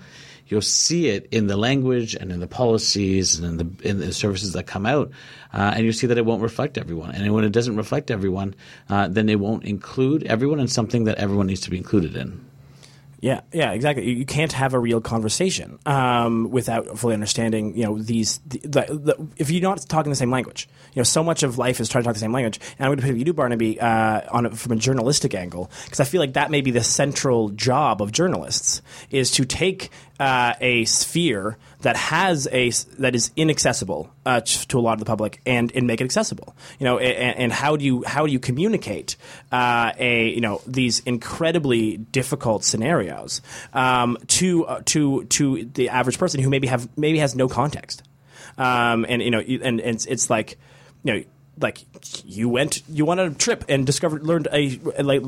you'll 0.51 0.63
see 0.63 1.09
it 1.09 1.29
in 1.31 1.47
the 1.47 1.57
language 1.57 2.15
and 2.15 2.33
in 2.33 2.41
the 2.41 2.47
policies 2.47 3.39
and 3.39 3.47
in 3.47 3.57
the 3.57 3.89
in 3.89 3.99
the 3.99 4.13
services 4.13 4.53
that 4.55 4.67
come 4.67 4.87
out, 4.87 5.11
uh, 5.53 5.73
and 5.77 5.85
you 5.85 5.93
see 5.93 6.07
that 6.07 6.19
it 6.19 6.25
won't 6.25 6.43
reflect 6.43 6.79
everyone. 6.79 7.11
And 7.11 7.33
when 7.33 7.45
it 7.45 7.53
doesn't 7.53 7.77
reflect 7.77 8.11
everyone, 8.11 8.55
uh, 8.89 9.09
then 9.09 9.29
it 9.29 9.39
won't 9.39 9.65
include 9.65 10.25
everyone 10.25 10.61
in 10.61 10.69
something 10.69 11.05
that 11.05 11.19
everyone 11.19 11.47
needs 11.47 11.61
to 11.63 11.71
be 11.71 11.77
included 11.77 12.17
in. 12.17 12.45
Yeah, 13.21 13.41
yeah, 13.53 13.73
exactly. 13.73 14.09
You 14.09 14.25
can't 14.25 14.53
have 14.53 14.75
a 14.75 14.79
real 14.79 15.01
conversation 15.01 15.81
um, 15.87 16.51
without 16.51 16.99
fully 16.99 17.15
understanding, 17.15 17.77
you 17.77 17.83
know, 17.83 17.99
these. 17.99 18.39
The, 18.47 18.59
the, 18.63 19.29
if 19.37 19.51
you're 19.51 19.61
not 19.63 19.85
talking 19.89 20.11
the 20.11 20.17
same 20.17 20.31
language, 20.31 20.69
you 20.95 21.01
know, 21.01 21.05
so 21.05 21.25
much 21.25 21.43
of 21.43 21.59
life 21.59 21.81
is 21.81 21.89
trying 21.89 22.05
to 22.05 22.07
talk 22.07 22.15
the 22.15 22.21
same 22.21 22.33
language. 22.33 22.61
And 22.79 22.87
I'm 22.87 22.91
going 22.91 22.99
to 22.99 23.07
put 23.07 23.17
you, 23.17 23.25
do 23.25 23.33
Barnaby, 23.33 23.81
uh, 23.81 24.21
on 24.31 24.47
a, 24.47 24.51
from 24.51 24.73
a 24.73 24.77
journalistic 24.77 25.35
angle 25.35 25.69
because 25.85 25.99
I 25.99 26.05
feel 26.05 26.21
like 26.21 26.35
that 26.35 26.53
may 26.53 26.61
be 26.61 26.71
the 26.71 26.85
central 26.85 27.49
job 27.49 28.01
of 28.03 28.13
journalists 28.13 28.83
is 29.11 29.33
to 29.33 29.45
take 29.45 29.91
uh, 30.19 30.55
a 30.61 30.85
sphere 30.85 31.57
that 31.81 31.97
has 31.97 32.49
a 32.51 32.71
that 32.99 33.15
is 33.15 33.31
inaccessible 33.37 34.11
uh, 34.27 34.41
to 34.41 34.79
a 34.79 34.81
lot 34.81 34.95
of 34.95 34.99
the 34.99 35.05
public 35.05 35.41
and, 35.47 35.71
and 35.75 35.87
make 35.87 36.01
it 36.01 36.05
accessible. 36.05 36.57
You 36.79 36.85
know, 36.85 36.99
and, 36.99 37.39
and 37.39 37.53
how 37.53 37.77
do 37.77 37.85
you 37.85 38.03
how 38.05 38.27
do 38.27 38.33
you 38.33 38.41
communicate 38.41 39.17
uh, 39.53 39.93
a 39.99 40.29
you 40.31 40.41
know 40.41 40.61
these 40.67 41.01
incredibly 41.01 41.97
difficult 41.97 42.65
scenarios 42.65 43.41
um, 43.73 44.19
to 44.27 44.67
uh, 44.67 44.83
to 44.87 45.25
to 45.25 45.65
the 45.65 45.91
average 45.91 46.19
person 46.19 46.41
who 46.41 46.51
maybe 46.51 46.67
have 46.67 46.89
maybe 46.97 47.19
has 47.19 47.37
no 47.37 47.49
context, 47.49 48.03
um, 48.57 49.07
and 49.09 49.23
you 49.23 49.31
know, 49.31 49.41
and, 49.41 49.63
and 49.63 49.81
it's, 49.81 50.07
it's 50.07 50.31
like 50.31 50.59
you 51.05 51.15
know 51.15 51.25
like 51.61 51.85
you 52.25 52.49
went 52.49 52.83
you 52.89 53.05
went 53.05 53.21
on 53.21 53.33
a 53.33 53.35
trip 53.35 53.65
and 53.69 53.87
discovered 53.87 54.25
learned 54.25 54.49
a 54.53 54.79
like 55.03 55.23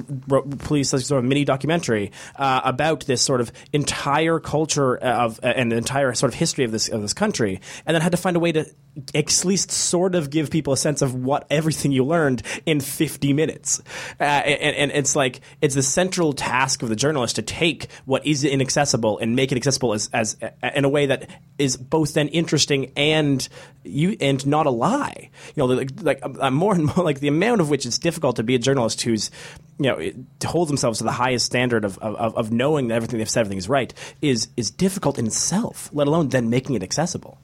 police 0.59 0.91
sort 0.91 1.13
of 1.13 1.25
mini 1.25 1.45
documentary 1.45 2.13
uh, 2.37 2.61
about 2.65 3.07
this 3.07 3.23
sort 3.23 3.41
of 3.41 3.53
entire 3.73 4.39
culture 4.39 4.97
of 4.97 5.41
uh, 5.43 5.47
and 5.47 5.73
the 5.73 5.77
entire 5.77 6.15
sort 6.15 6.33
of 6.33 6.39
history 6.39 6.65
of 6.65 6.73
this 6.73 6.89
of 6.89 7.03
this 7.03 7.13
country 7.13 7.61
and 7.87 7.95
then 7.95 8.01
had 8.01 8.13
to 8.13 8.19
find 8.19 8.37
a 8.37 8.41
way 8.41 8.53
to 8.53 8.67
at 9.15 9.45
least 9.45 9.71
sort 9.71 10.15
of 10.15 10.31
give 10.31 10.51
people 10.51 10.73
a 10.73 10.77
sense 10.77 11.03
of 11.03 11.15
what 11.15 11.47
everything 11.51 11.93
you 11.93 12.05
learned 12.05 12.43
in 12.67 12.81
50 12.81 13.33
minutes. 13.33 13.81
Uh, 14.19 14.25
and, 14.25 14.77
and 14.77 14.93
it's 14.93 15.15
like 15.15 15.41
it's 15.61 15.75
the 15.75 15.83
central 15.83 16.33
task 16.33 16.83
of 16.83 16.89
the 16.89 16.97
journalist 16.97 17.37
to 17.37 17.43
take 17.43 17.89
what 18.05 18.27
is 18.27 18.45
inaccessible 18.45 19.19
and 19.19 19.37
make 19.37 19.53
it 19.53 19.57
accessible 19.57 19.95
as, 19.95 20.11
as 20.13 20.37
in 20.75 20.85
a 20.85 20.89
way 20.89 21.07
that 21.07 21.31
is 21.59 21.77
both 21.77 22.15
then 22.15 22.29
interesting 22.29 22.93
and 22.97 23.49
you 23.85 24.17
and 24.21 24.47
not 24.47 24.67
a 24.67 24.71
lie. 24.71 25.31
You 25.55 25.67
know 25.67 25.87
like, 26.03 26.20
I'm 26.23 26.55
more 26.55 26.75
and 26.75 26.87
more 26.87 27.05
like 27.05 27.21
the 27.21 27.29
amount 27.29 27.61
of 27.61 27.71
which 27.71 27.87
it's 27.87 27.99
difficult 27.99 28.37
to 28.37 28.43
be 28.43 28.55
a 28.55 28.59
journalist 28.59 29.03
who's 29.03 29.31
you 29.79 29.91
know 29.91 30.11
holds 30.45 30.69
themselves 30.69 30.99
to 30.99 31.05
the 31.05 31.13
highest 31.13 31.47
standard 31.47 31.85
of, 31.85 31.99
of, 31.99 32.37
of 32.37 32.53
knowing 32.53 32.89
that 32.89 32.95
everything 32.95 33.19
they've 33.19 33.31
said 33.31 33.41
everything 33.41 33.59
is 33.59 33.69
right 33.69 33.95
is 34.21 34.49
is 34.57 34.71
difficult 34.71 35.19
in 35.19 35.27
itself 35.27 35.89
let 35.93 36.07
alone 36.07 36.29
then 36.29 36.51
making 36.51 36.77
it 36.77 36.83
accessible 36.83 37.39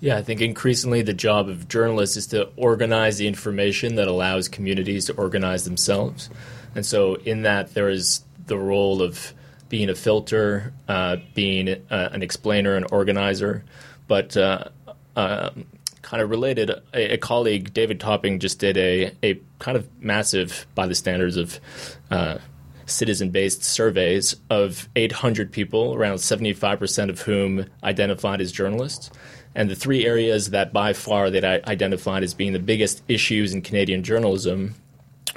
yeah, 0.00 0.18
I 0.18 0.22
think 0.22 0.42
increasingly 0.42 1.02
the 1.02 1.14
job 1.14 1.48
of 1.48 1.68
journalists 1.68 2.16
is 2.18 2.26
to 2.28 2.50
organize 2.56 3.16
the 3.16 3.26
information 3.26 3.94
that 3.94 4.08
allows 4.08 4.46
communities 4.46 5.06
to 5.06 5.14
organize 5.14 5.64
themselves. 5.64 6.28
And 6.74 6.84
so, 6.84 7.14
in 7.14 7.42
that, 7.42 7.72
there 7.72 7.88
is 7.88 8.22
the 8.46 8.58
role 8.58 9.00
of 9.00 9.32
being 9.70 9.88
a 9.88 9.94
filter, 9.94 10.74
uh, 10.86 11.16
being 11.34 11.68
uh, 11.90 12.10
an 12.12 12.22
explainer, 12.22 12.76
an 12.76 12.84
organizer. 12.90 13.64
But 14.06 14.36
uh, 14.36 14.64
uh 15.16 15.50
kind 16.06 16.22
of 16.22 16.30
related, 16.30 16.70
a, 16.70 17.14
a, 17.14 17.18
colleague, 17.18 17.74
David 17.74 17.98
Topping, 17.98 18.38
just 18.38 18.60
did 18.60 18.76
a, 18.76 19.10
a 19.24 19.40
kind 19.58 19.76
of 19.76 19.88
massive, 20.00 20.64
by 20.76 20.86
the 20.86 20.94
standards 20.94 21.36
of 21.36 21.58
uh, 22.12 22.38
citizen 22.86 23.30
based 23.30 23.64
surveys 23.64 24.36
of 24.48 24.88
800 24.94 25.50
people, 25.50 25.94
around 25.94 26.18
75% 26.18 27.10
of 27.10 27.22
whom 27.22 27.66
identified 27.82 28.40
as 28.40 28.52
journalists. 28.52 29.10
And 29.56 29.68
the 29.68 29.74
three 29.74 30.06
areas 30.06 30.50
that 30.50 30.72
by 30.72 30.92
far 30.92 31.28
that 31.28 31.44
I 31.44 31.60
identified 31.68 32.22
as 32.22 32.34
being 32.34 32.52
the 32.52 32.60
biggest 32.60 33.02
issues 33.08 33.52
in 33.52 33.62
Canadian 33.62 34.04
journalism 34.04 34.76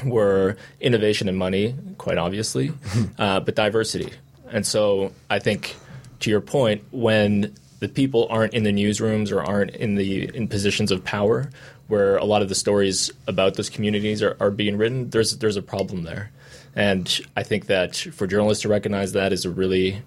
were 0.05 0.55
innovation 0.79 1.27
and 1.27 1.37
money, 1.37 1.73
quite 1.97 2.19
obviously, 2.19 2.71
uh, 3.17 3.39
but 3.39 3.55
diversity. 3.55 4.13
And 4.51 4.67
so 4.67 5.13
I 5.31 5.39
think, 5.39 5.75
to 6.19 6.29
your 6.29 6.41
point, 6.41 6.83
when 6.91 7.55
the 7.79 7.89
people 7.89 8.27
aren't 8.29 8.53
in 8.53 8.63
the 8.63 8.71
newsrooms 8.71 9.31
or 9.31 9.41
aren't 9.41 9.71
in 9.71 9.95
the 9.95 10.33
in 10.35 10.47
positions 10.47 10.91
of 10.91 11.03
power 11.03 11.49
where 11.87 12.17
a 12.17 12.25
lot 12.25 12.41
of 12.41 12.49
the 12.49 12.55
stories 12.55 13.11
about 13.27 13.55
those 13.55 13.69
communities 13.69 14.21
are, 14.21 14.37
are 14.39 14.51
being 14.51 14.77
written, 14.77 15.09
there's 15.09 15.37
there's 15.37 15.57
a 15.57 15.61
problem 15.61 16.03
there. 16.03 16.31
And 16.75 17.19
I 17.35 17.43
think 17.43 17.65
that 17.65 17.95
for 17.95 18.27
journalists 18.27 18.61
to 18.61 18.69
recognize 18.69 19.13
that 19.13 19.33
is 19.33 19.43
a 19.43 19.49
really 19.49 20.01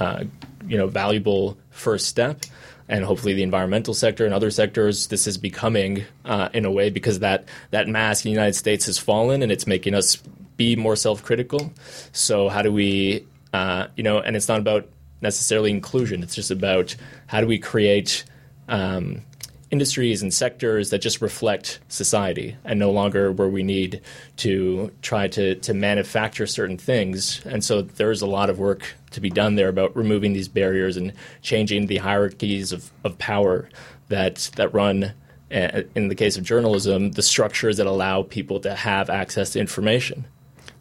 uh, 0.00 0.24
you 0.66 0.76
know 0.76 0.86
valuable 0.86 1.56
first 1.70 2.06
step. 2.06 2.42
And 2.88 3.04
hopefully, 3.04 3.34
the 3.34 3.42
environmental 3.42 3.94
sector 3.94 4.24
and 4.24 4.32
other 4.32 4.50
sectors, 4.50 5.08
this 5.08 5.26
is 5.26 5.38
becoming 5.38 6.04
uh, 6.24 6.50
in 6.54 6.64
a 6.64 6.70
way 6.70 6.88
because 6.88 7.18
that 7.18 7.44
that 7.70 7.88
mask 7.88 8.24
in 8.24 8.30
the 8.30 8.34
United 8.34 8.54
States 8.54 8.86
has 8.86 8.96
fallen, 8.96 9.42
and 9.42 9.50
it's 9.50 9.66
making 9.66 9.94
us 9.94 10.16
be 10.56 10.76
more 10.76 10.94
self-critical. 10.94 11.72
So, 12.12 12.48
how 12.48 12.62
do 12.62 12.72
we, 12.72 13.26
uh, 13.52 13.88
you 13.96 14.04
know, 14.04 14.20
and 14.20 14.36
it's 14.36 14.48
not 14.48 14.60
about 14.60 14.88
necessarily 15.20 15.70
inclusion. 15.70 16.22
It's 16.22 16.34
just 16.34 16.50
about 16.50 16.94
how 17.26 17.40
do 17.40 17.46
we 17.46 17.58
create 17.58 18.24
um, 18.68 19.22
industries 19.70 20.22
and 20.22 20.32
sectors 20.32 20.90
that 20.90 20.98
just 20.98 21.20
reflect 21.20 21.80
society 21.88 22.56
and 22.64 22.78
no 22.78 22.90
longer 22.90 23.32
where 23.32 23.48
we 23.48 23.62
need 23.62 24.00
to 24.36 24.90
try 25.02 25.26
to, 25.28 25.56
to 25.56 25.74
manufacture 25.74 26.46
certain 26.46 26.78
things. 26.78 27.44
And 27.44 27.64
so 27.64 27.82
there's 27.82 28.22
a 28.22 28.26
lot 28.26 28.50
of 28.50 28.58
work 28.58 28.94
to 29.10 29.20
be 29.20 29.30
done 29.30 29.56
there 29.56 29.68
about 29.68 29.96
removing 29.96 30.34
these 30.34 30.48
barriers 30.48 30.96
and 30.96 31.12
changing 31.42 31.86
the 31.86 31.96
hierarchies 31.96 32.72
of, 32.72 32.90
of 33.02 33.18
power 33.18 33.68
that, 34.08 34.50
that 34.56 34.72
run 34.72 35.12
uh, 35.52 35.82
in 35.94 36.08
the 36.08 36.14
case 36.14 36.36
of 36.36 36.44
journalism, 36.44 37.12
the 37.12 37.22
structures 37.22 37.76
that 37.76 37.86
allow 37.86 38.22
people 38.22 38.60
to 38.60 38.74
have 38.74 39.10
access 39.10 39.50
to 39.50 39.60
information. 39.60 40.26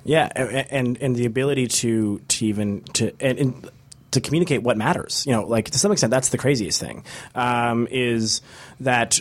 Yeah, 0.04 0.30
and 0.36 0.98
and 1.02 1.16
the 1.16 1.26
ability 1.26 1.66
to 1.68 2.20
to 2.20 2.46
even 2.46 2.82
to 2.94 3.12
and, 3.20 3.40
and 3.40 3.70
to 4.16 4.22
communicate 4.22 4.63
what 4.63 4.78
matters. 4.78 5.24
You 5.26 5.34
know, 5.34 5.43
like 5.45 5.70
to 5.72 5.80
some 5.80 5.91
extent, 5.91 6.11
that's 6.11 6.30
the 6.30 6.38
craziest 6.38 6.80
thing. 6.80 7.05
Um, 7.36 7.88
is 7.89 8.41
that 8.82 9.20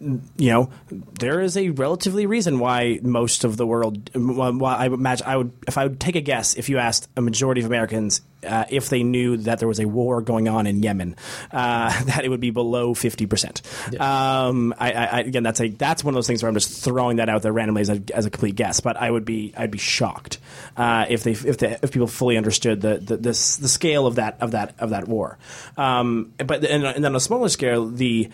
you 0.00 0.50
know, 0.50 0.70
there 0.88 1.40
is 1.40 1.56
a 1.56 1.70
relatively 1.70 2.24
reason 2.24 2.58
why 2.58 2.98
most 3.02 3.44
of 3.44 3.56
the 3.56 3.66
world. 3.66 4.10
Why 4.14 4.76
I 4.76 4.88
would 4.88 4.98
imagine 4.98 5.26
I 5.26 5.36
would, 5.36 5.52
if 5.68 5.76
I 5.76 5.84
would 5.84 6.00
take 6.00 6.16
a 6.16 6.22
guess, 6.22 6.54
if 6.54 6.68
you 6.68 6.78
asked 6.78 7.08
a 7.16 7.20
majority 7.20 7.60
of 7.60 7.66
Americans 7.66 8.22
uh, 8.46 8.64
if 8.70 8.88
they 8.88 9.02
knew 9.02 9.36
that 9.36 9.58
there 9.58 9.68
was 9.68 9.78
a 9.78 9.84
war 9.84 10.22
going 10.22 10.48
on 10.48 10.66
in 10.66 10.82
Yemen, 10.82 11.16
uh, 11.52 12.02
that 12.04 12.24
it 12.24 12.30
would 12.30 12.40
be 12.40 12.50
below 12.50 12.94
fifty 12.94 13.26
percent. 13.26 13.60
Um, 14.00 14.74
I, 14.78 14.92
I, 14.92 15.20
again, 15.20 15.42
that's 15.42 15.60
a 15.60 15.68
that's 15.68 16.02
one 16.02 16.14
of 16.14 16.16
those 16.16 16.26
things 16.26 16.42
where 16.42 16.48
I'm 16.48 16.54
just 16.54 16.82
throwing 16.82 17.18
that 17.18 17.28
out 17.28 17.42
there 17.42 17.52
randomly 17.52 17.82
as 17.82 17.90
a, 17.90 18.02
as 18.14 18.24
a 18.24 18.30
complete 18.30 18.56
guess. 18.56 18.80
But 18.80 18.96
I 18.96 19.10
would 19.10 19.26
be 19.26 19.52
I'd 19.54 19.70
be 19.70 19.78
shocked 19.78 20.38
uh, 20.78 21.06
if 21.10 21.24
they 21.24 21.32
if 21.32 21.58
they, 21.58 21.76
if 21.82 21.92
people 21.92 22.06
fully 22.06 22.38
understood 22.38 22.80
the 22.80 22.96
the, 22.96 23.16
the, 23.16 23.28
the 23.28 23.34
scale 23.68 24.06
of 24.06 24.14
that 24.14 24.38
of 24.40 24.52
that 24.52 24.74
of 24.78 24.90
that 24.90 25.08
war. 25.08 25.36
Um, 25.76 26.32
but 26.38 26.64
and, 26.64 26.84
and 26.84 27.04
then 27.04 27.12
on 27.12 27.16
a 27.16 27.20
smaller 27.20 27.50
scale, 27.50 27.86
the 27.86 28.30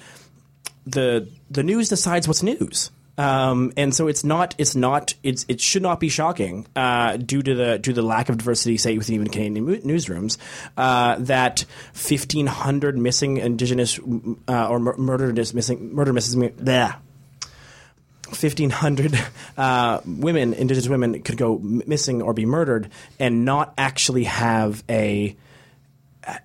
the 0.87 1.29
the 1.51 1.63
news 1.63 1.89
decides 1.89 2.27
what's 2.27 2.43
news. 2.43 2.91
Um, 3.19 3.73
and 3.79 3.95
so 3.95 4.09
it's 4.09 4.25
not 4.25 4.55
it's 4.59 4.75
not 4.75 5.15
it's 5.23 5.47
it 5.49 5.61
should 5.61 5.83
not 5.83 6.01
be 6.01 6.09
shocking 6.09 6.67
uh, 6.77 7.17
due 7.17 7.43
to 7.43 7.55
the 7.55 7.79
due 7.79 7.93
to 7.93 8.01
the 8.01 8.07
lack 8.07 8.29
of 8.29 8.37
diversity, 8.37 8.77
say 8.77 8.97
within 8.99 9.15
even 9.15 9.29
Canadian 9.29 9.67
newsrooms, 9.83 10.37
uh, 10.77 11.17
that 11.21 11.65
fifteen 11.93 12.47
hundred 12.47 12.99
missing 12.99 13.39
Indigenous 13.39 13.99
uh, 14.49 14.69
or 14.69 14.79
mur- 14.79 14.97
murdered 14.99 15.37
missing 15.55 15.95
murder 15.95 16.13
missing 16.13 16.53
there. 16.57 16.97
1,500 18.29 19.17
uh, 19.57 20.01
women, 20.05 20.53
Indigenous 20.53 20.89
women, 20.89 21.23
could 21.23 21.37
go 21.37 21.59
missing 21.61 22.23
or 22.23 22.35
be 22.35 22.45
murdered 22.45 22.91
and 23.21 23.45
not 23.45 23.73
actually 23.79 24.25
have 24.25 24.83
a 24.91 25.37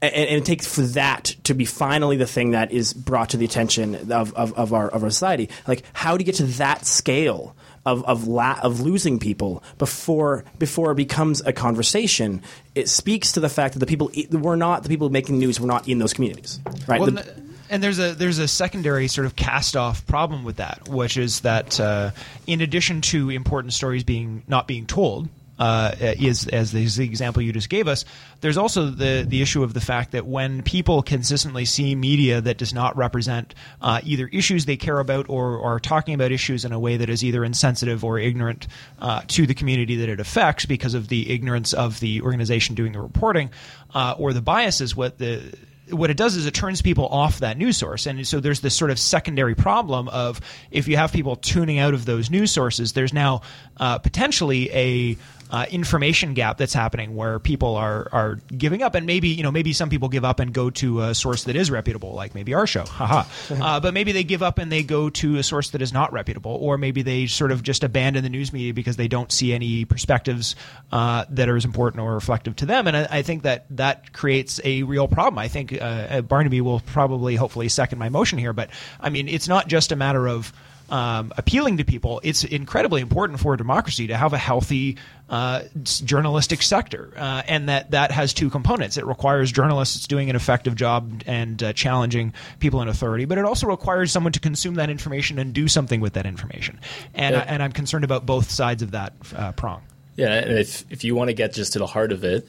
and, 0.02 0.14
and, 0.14 0.42
it 0.42 0.46
takes 0.46 0.74
for 0.74 0.82
that 0.82 1.36
to 1.44 1.54
be 1.54 1.66
finally 1.66 2.18
the 2.18 2.28
thing 2.28 2.52
that 2.52 2.72
is 2.72 2.94
brought 2.94 3.30
to 3.30 3.38
the 3.38 3.46
attention 3.46 4.12
of, 4.12 4.34
of, 4.34 4.54
of 4.54 4.74
our 4.74 4.88
of 4.90 5.04
our 5.04 5.10
society. 5.10 5.50
Like, 5.68 5.84
how 5.94 6.18
do 6.18 6.22
you 6.22 6.26
get 6.26 6.36
to 6.36 6.46
that 6.46 6.86
scale 6.86 7.56
of 7.86 8.04
of 8.06 8.28
la- 8.28 8.60
of 8.62 8.82
losing 8.82 9.20
people 9.20 9.64
before 9.78 10.46
before 10.60 10.92
it 10.92 10.96
becomes 10.96 11.42
a 11.42 11.54
conversation? 11.54 12.44
It 12.76 12.90
speaks 12.90 13.32
to 13.34 13.40
the 13.40 13.50
fact 13.50 13.74
that 13.74 13.80
the 13.80 13.86
people 13.86 14.12
were 14.32 14.56
not 14.56 14.84
the 14.84 14.90
people 14.90 15.10
making 15.10 15.40
news 15.40 15.60
were 15.60 15.68
not 15.68 15.88
in 15.88 16.00
those 16.00 16.14
communities, 16.14 16.60
right? 16.88 17.02
Well, 17.02 17.12
the, 17.12 17.44
and 17.72 17.82
there's 17.82 18.00
a 18.00 18.14
there's 18.14 18.38
a 18.38 18.48
secondary 18.48 19.08
sort 19.08 19.26
of 19.26 19.36
cast 19.36 19.76
off 19.76 20.06
problem 20.06 20.44
with 20.44 20.58
that, 20.58 20.90
which 20.90 21.18
is 21.18 21.40
that 21.40 21.80
uh, 21.80 22.12
in 22.46 22.62
addition 22.62 23.02
to 23.02 23.30
important 23.30 23.74
stories 23.74 24.04
being 24.04 24.44
not 24.48 24.68
being 24.68 24.86
told, 24.86 25.30
uh, 25.62 25.94
is 26.00 26.48
as 26.48 26.72
the, 26.72 27.04
example 27.04 27.44
you 27.44 27.54
just 27.54 27.70
gave 27.70 27.88
us. 27.88 28.04
There's 28.40 28.58
also 28.58 28.88
the 28.90 29.24
the 29.28 29.44
issue 29.44 29.62
of 29.62 29.76
the 29.76 29.80
fact 29.80 30.14
that 30.14 30.26
when 30.26 30.64
people 30.64 31.04
consistently 31.04 31.66
see 31.66 31.94
media 31.94 32.42
that 32.42 32.58
does 32.58 32.74
not 32.74 32.98
represent 32.98 33.54
uh, 33.80 34.02
either 34.04 34.28
issues 34.28 34.66
they 34.66 34.76
care 34.76 34.98
about 34.98 35.30
or 35.30 35.62
are 35.62 35.80
talking 35.80 36.16
about 36.16 36.32
issues 36.32 36.66
in 36.66 36.72
a 36.72 36.80
way 36.80 36.98
that 36.98 37.10
is 37.10 37.24
either 37.24 37.46
insensitive 37.46 38.04
or 38.04 38.18
ignorant 38.18 38.68
uh, 39.00 39.22
to 39.28 39.46
the 39.46 39.54
community 39.54 39.98
that 39.98 40.10
it 40.10 40.20
affects 40.20 40.66
because 40.66 40.96
of 40.96 41.10
the 41.10 41.30
ignorance 41.30 41.74
of 41.74 42.00
the 42.00 42.24
organization 42.24 42.74
doing 42.74 42.94
the 42.94 43.00
reporting 43.00 43.52
uh, 43.94 44.16
or 44.18 44.34
the 44.34 44.42
biases, 44.42 44.96
what 44.96 45.20
the 45.20 45.56
what 45.90 46.10
it 46.10 46.18
does 46.18 46.36
is 46.36 46.46
it 46.46 46.54
turns 46.54 46.82
people 46.82 47.08
off 47.08 47.40
that 47.40 47.58
news 47.58 47.78
source. 47.78 48.06
And 48.06 48.26
so 48.26 48.40
there's 48.40 48.62
this 48.62 48.76
sort 48.76 48.92
of 48.92 49.00
secondary 49.00 49.56
problem 49.56 50.08
of 50.10 50.42
if 50.72 50.88
you 50.88 50.98
have 50.98 51.12
people 51.12 51.36
tuning 51.36 51.80
out 51.80 51.94
of 51.94 52.06
those 52.06 52.30
news 52.30 52.52
sources, 52.52 52.94
there's 52.94 53.14
now 53.14 53.42
uh, 53.78 54.00
potentially 54.00 54.72
a 54.72 55.18
uh, 55.52 55.66
information 55.70 56.34
gap 56.34 56.58
that's 56.58 56.74
happening 56.74 57.16
where 57.16 57.38
people 57.38 57.76
are 57.76 58.08
are 58.12 58.36
giving 58.58 58.82
up, 58.82 58.96
and 58.96 59.06
maybe 59.06 59.28
you 59.28 59.44
know 59.44 59.52
maybe 59.52 59.74
some 59.74 59.90
people 59.90 60.08
give 60.08 60.24
up 60.24 60.40
and 60.40 60.54
go 60.54 60.70
to 60.70 61.02
a 61.02 61.14
source 61.14 61.44
that 61.44 61.56
is 61.56 61.70
reputable, 61.70 62.14
like 62.14 62.34
maybe 62.34 62.54
our 62.54 62.66
show, 62.66 62.86
haha. 62.86 63.24
uh, 63.62 63.80
but 63.80 63.94
maybe 63.94 64.14
they 64.14 64.24
give 64.24 64.42
up 64.42 64.58
and 64.58 64.72
they 64.72 64.82
go 64.82 65.10
to 65.10 65.38
a 65.38 65.44
source 65.44 65.72
that 65.72 65.82
is 65.82 65.92
not 65.92 66.14
reputable, 66.14 66.58
or 66.62 66.78
maybe 66.78 67.02
they 67.02 67.28
sort 67.28 67.52
of 67.52 67.64
just 67.64 67.84
abandon 67.84 68.24
the 68.24 68.30
news 68.30 68.54
media 68.54 68.74
because 68.74 68.96
they 68.96 69.10
don't 69.10 69.32
see 69.32 69.52
any 69.54 69.84
perspectives 69.84 70.56
uh, 70.92 71.26
that 71.30 71.50
are 71.50 71.58
as 71.58 71.66
important 71.66 72.02
or 72.02 72.14
reflective 72.14 72.56
to 72.56 72.66
them. 72.66 72.88
And 72.88 72.96
I, 72.96 73.08
I, 73.10 73.22
think 73.22 73.44
that 73.44 73.66
that 73.72 74.14
creates 74.14 74.62
a 74.64 74.84
real 74.84 75.08
problem. 75.08 75.38
I 75.38 75.50
think 75.50 75.80
uh, 75.80 76.22
Barnaby 76.22 76.62
will 76.62 76.80
probably, 76.80 77.36
hopefully, 77.36 77.68
second 77.70 78.00
my 78.00 78.10
motion 78.10 78.40
here, 78.40 78.54
but 78.54 78.70
I 79.00 79.10
mean, 79.10 79.28
it's 79.28 79.48
not 79.48 79.68
just 79.68 79.92
a 79.92 79.96
matter 79.96 80.28
of 80.28 80.54
um, 80.92 81.32
appealing 81.38 81.78
to 81.78 81.86
people, 81.86 82.20
it's 82.24 82.44
incredibly 82.44 83.02
important 83.02 83.40
for 83.40 83.54
a 83.54 83.58
democracy 83.58 84.08
to 84.08 84.18
have 84.18 84.34
a 84.34 84.38
healthy 84.38 84.98
uh, 85.30 85.64
journalistic 85.82 86.62
sector, 86.62 87.14
uh, 87.16 87.42
and 87.48 87.70
that 87.70 87.92
that 87.92 88.12
has 88.12 88.34
two 88.34 88.50
components. 88.50 88.98
It 88.98 89.06
requires 89.06 89.52
journalists 89.52 90.06
doing 90.06 90.30
an 90.30 90.36
effective 90.36 90.76
job 90.76 91.24
and 91.26 91.64
uh, 91.64 91.72
challenging 91.72 92.34
people 92.60 92.82
in 92.82 92.90
authority, 92.90 93.24
but 93.24 93.38
it 93.38 93.46
also 93.46 93.68
requires 93.68 94.12
someone 94.12 94.34
to 94.34 94.42
consume 94.42 94.76
that 94.76 94.90
information 94.90 95.40
and 95.40 95.54
do 95.54 95.70
something 95.70 96.02
with 96.02 96.14
that 96.14 96.26
information. 96.26 96.80
And 97.14 97.36
yeah. 97.36 97.46
and 97.48 97.64
I'm 97.64 97.72
concerned 97.72 98.04
about 98.04 98.26
both 98.26 98.52
sides 98.52 98.84
of 98.84 98.92
that 98.92 99.14
uh, 99.34 99.54
prong. 99.54 99.84
Yeah, 100.18 100.34
and 100.34 100.60
if 100.60 100.84
if 100.92 101.06
you 101.06 101.16
want 101.16 101.30
to 101.30 101.34
get 101.34 101.54
just 101.54 101.74
to 101.74 101.80
the 101.80 101.88
heart 101.88 102.12
of 102.12 102.26
it. 102.26 102.48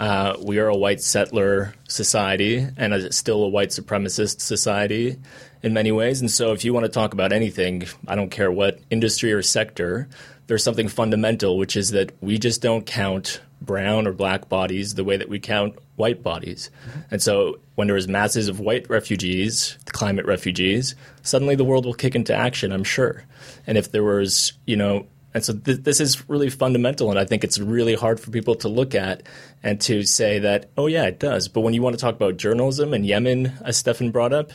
Uh, 0.00 0.34
we 0.42 0.58
are 0.58 0.68
a 0.68 0.76
white 0.76 1.02
settler 1.02 1.74
society 1.86 2.66
and 2.78 2.94
a, 2.94 3.12
still 3.12 3.44
a 3.44 3.48
white 3.48 3.68
supremacist 3.68 4.40
society 4.40 5.18
in 5.62 5.74
many 5.74 5.92
ways. 5.92 6.22
And 6.22 6.30
so, 6.30 6.52
if 6.52 6.64
you 6.64 6.72
want 6.72 6.86
to 6.86 6.90
talk 6.90 7.12
about 7.12 7.34
anything, 7.34 7.84
I 8.08 8.14
don't 8.14 8.30
care 8.30 8.50
what 8.50 8.80
industry 8.88 9.30
or 9.30 9.42
sector, 9.42 10.08
there's 10.46 10.64
something 10.64 10.88
fundamental, 10.88 11.58
which 11.58 11.76
is 11.76 11.90
that 11.90 12.12
we 12.22 12.38
just 12.38 12.62
don't 12.62 12.86
count 12.86 13.42
brown 13.60 14.06
or 14.06 14.14
black 14.14 14.48
bodies 14.48 14.94
the 14.94 15.04
way 15.04 15.18
that 15.18 15.28
we 15.28 15.38
count 15.38 15.76
white 15.96 16.22
bodies. 16.22 16.70
Mm-hmm. 16.88 17.00
And 17.10 17.22
so, 17.22 17.60
when 17.74 17.86
there 17.86 17.96
is 17.98 18.08
masses 18.08 18.48
of 18.48 18.58
white 18.58 18.88
refugees, 18.88 19.76
climate 19.84 20.24
refugees, 20.24 20.94
suddenly 21.20 21.56
the 21.56 21.64
world 21.64 21.84
will 21.84 21.92
kick 21.92 22.14
into 22.14 22.34
action, 22.34 22.72
I'm 22.72 22.84
sure. 22.84 23.24
And 23.66 23.76
if 23.76 23.92
there 23.92 24.02
was, 24.02 24.54
you 24.64 24.76
know, 24.76 25.06
and 25.32 25.44
so 25.44 25.52
th- 25.54 25.82
this 25.82 26.00
is 26.00 26.28
really 26.28 26.50
fundamental, 26.50 27.10
and 27.10 27.18
I 27.18 27.24
think 27.24 27.44
it's 27.44 27.58
really 27.58 27.94
hard 27.94 28.18
for 28.18 28.30
people 28.30 28.54
to 28.56 28.68
look 28.68 28.94
at 28.94 29.22
and 29.62 29.80
to 29.82 30.02
say 30.02 30.38
that, 30.40 30.70
oh, 30.76 30.86
yeah, 30.86 31.04
it 31.04 31.20
does. 31.20 31.48
But 31.48 31.60
when 31.60 31.74
you 31.74 31.82
want 31.82 31.94
to 31.96 32.00
talk 32.00 32.14
about 32.14 32.36
journalism 32.36 32.92
and 32.92 33.06
Yemen, 33.06 33.52
as 33.64 33.76
Stefan 33.76 34.10
brought 34.10 34.32
up, 34.32 34.50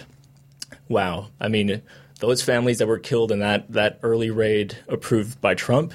wow. 0.89 1.30
I 1.39 1.47
mean, 1.47 1.81
those 2.19 2.41
families 2.41 2.80
that 2.80 2.88
were 2.88 2.99
killed 2.99 3.31
in 3.31 3.39
that, 3.39 3.72
that 3.72 3.99
early 4.03 4.30
raid 4.30 4.77
approved 4.88 5.39
by 5.41 5.53
Trump, 5.53 5.93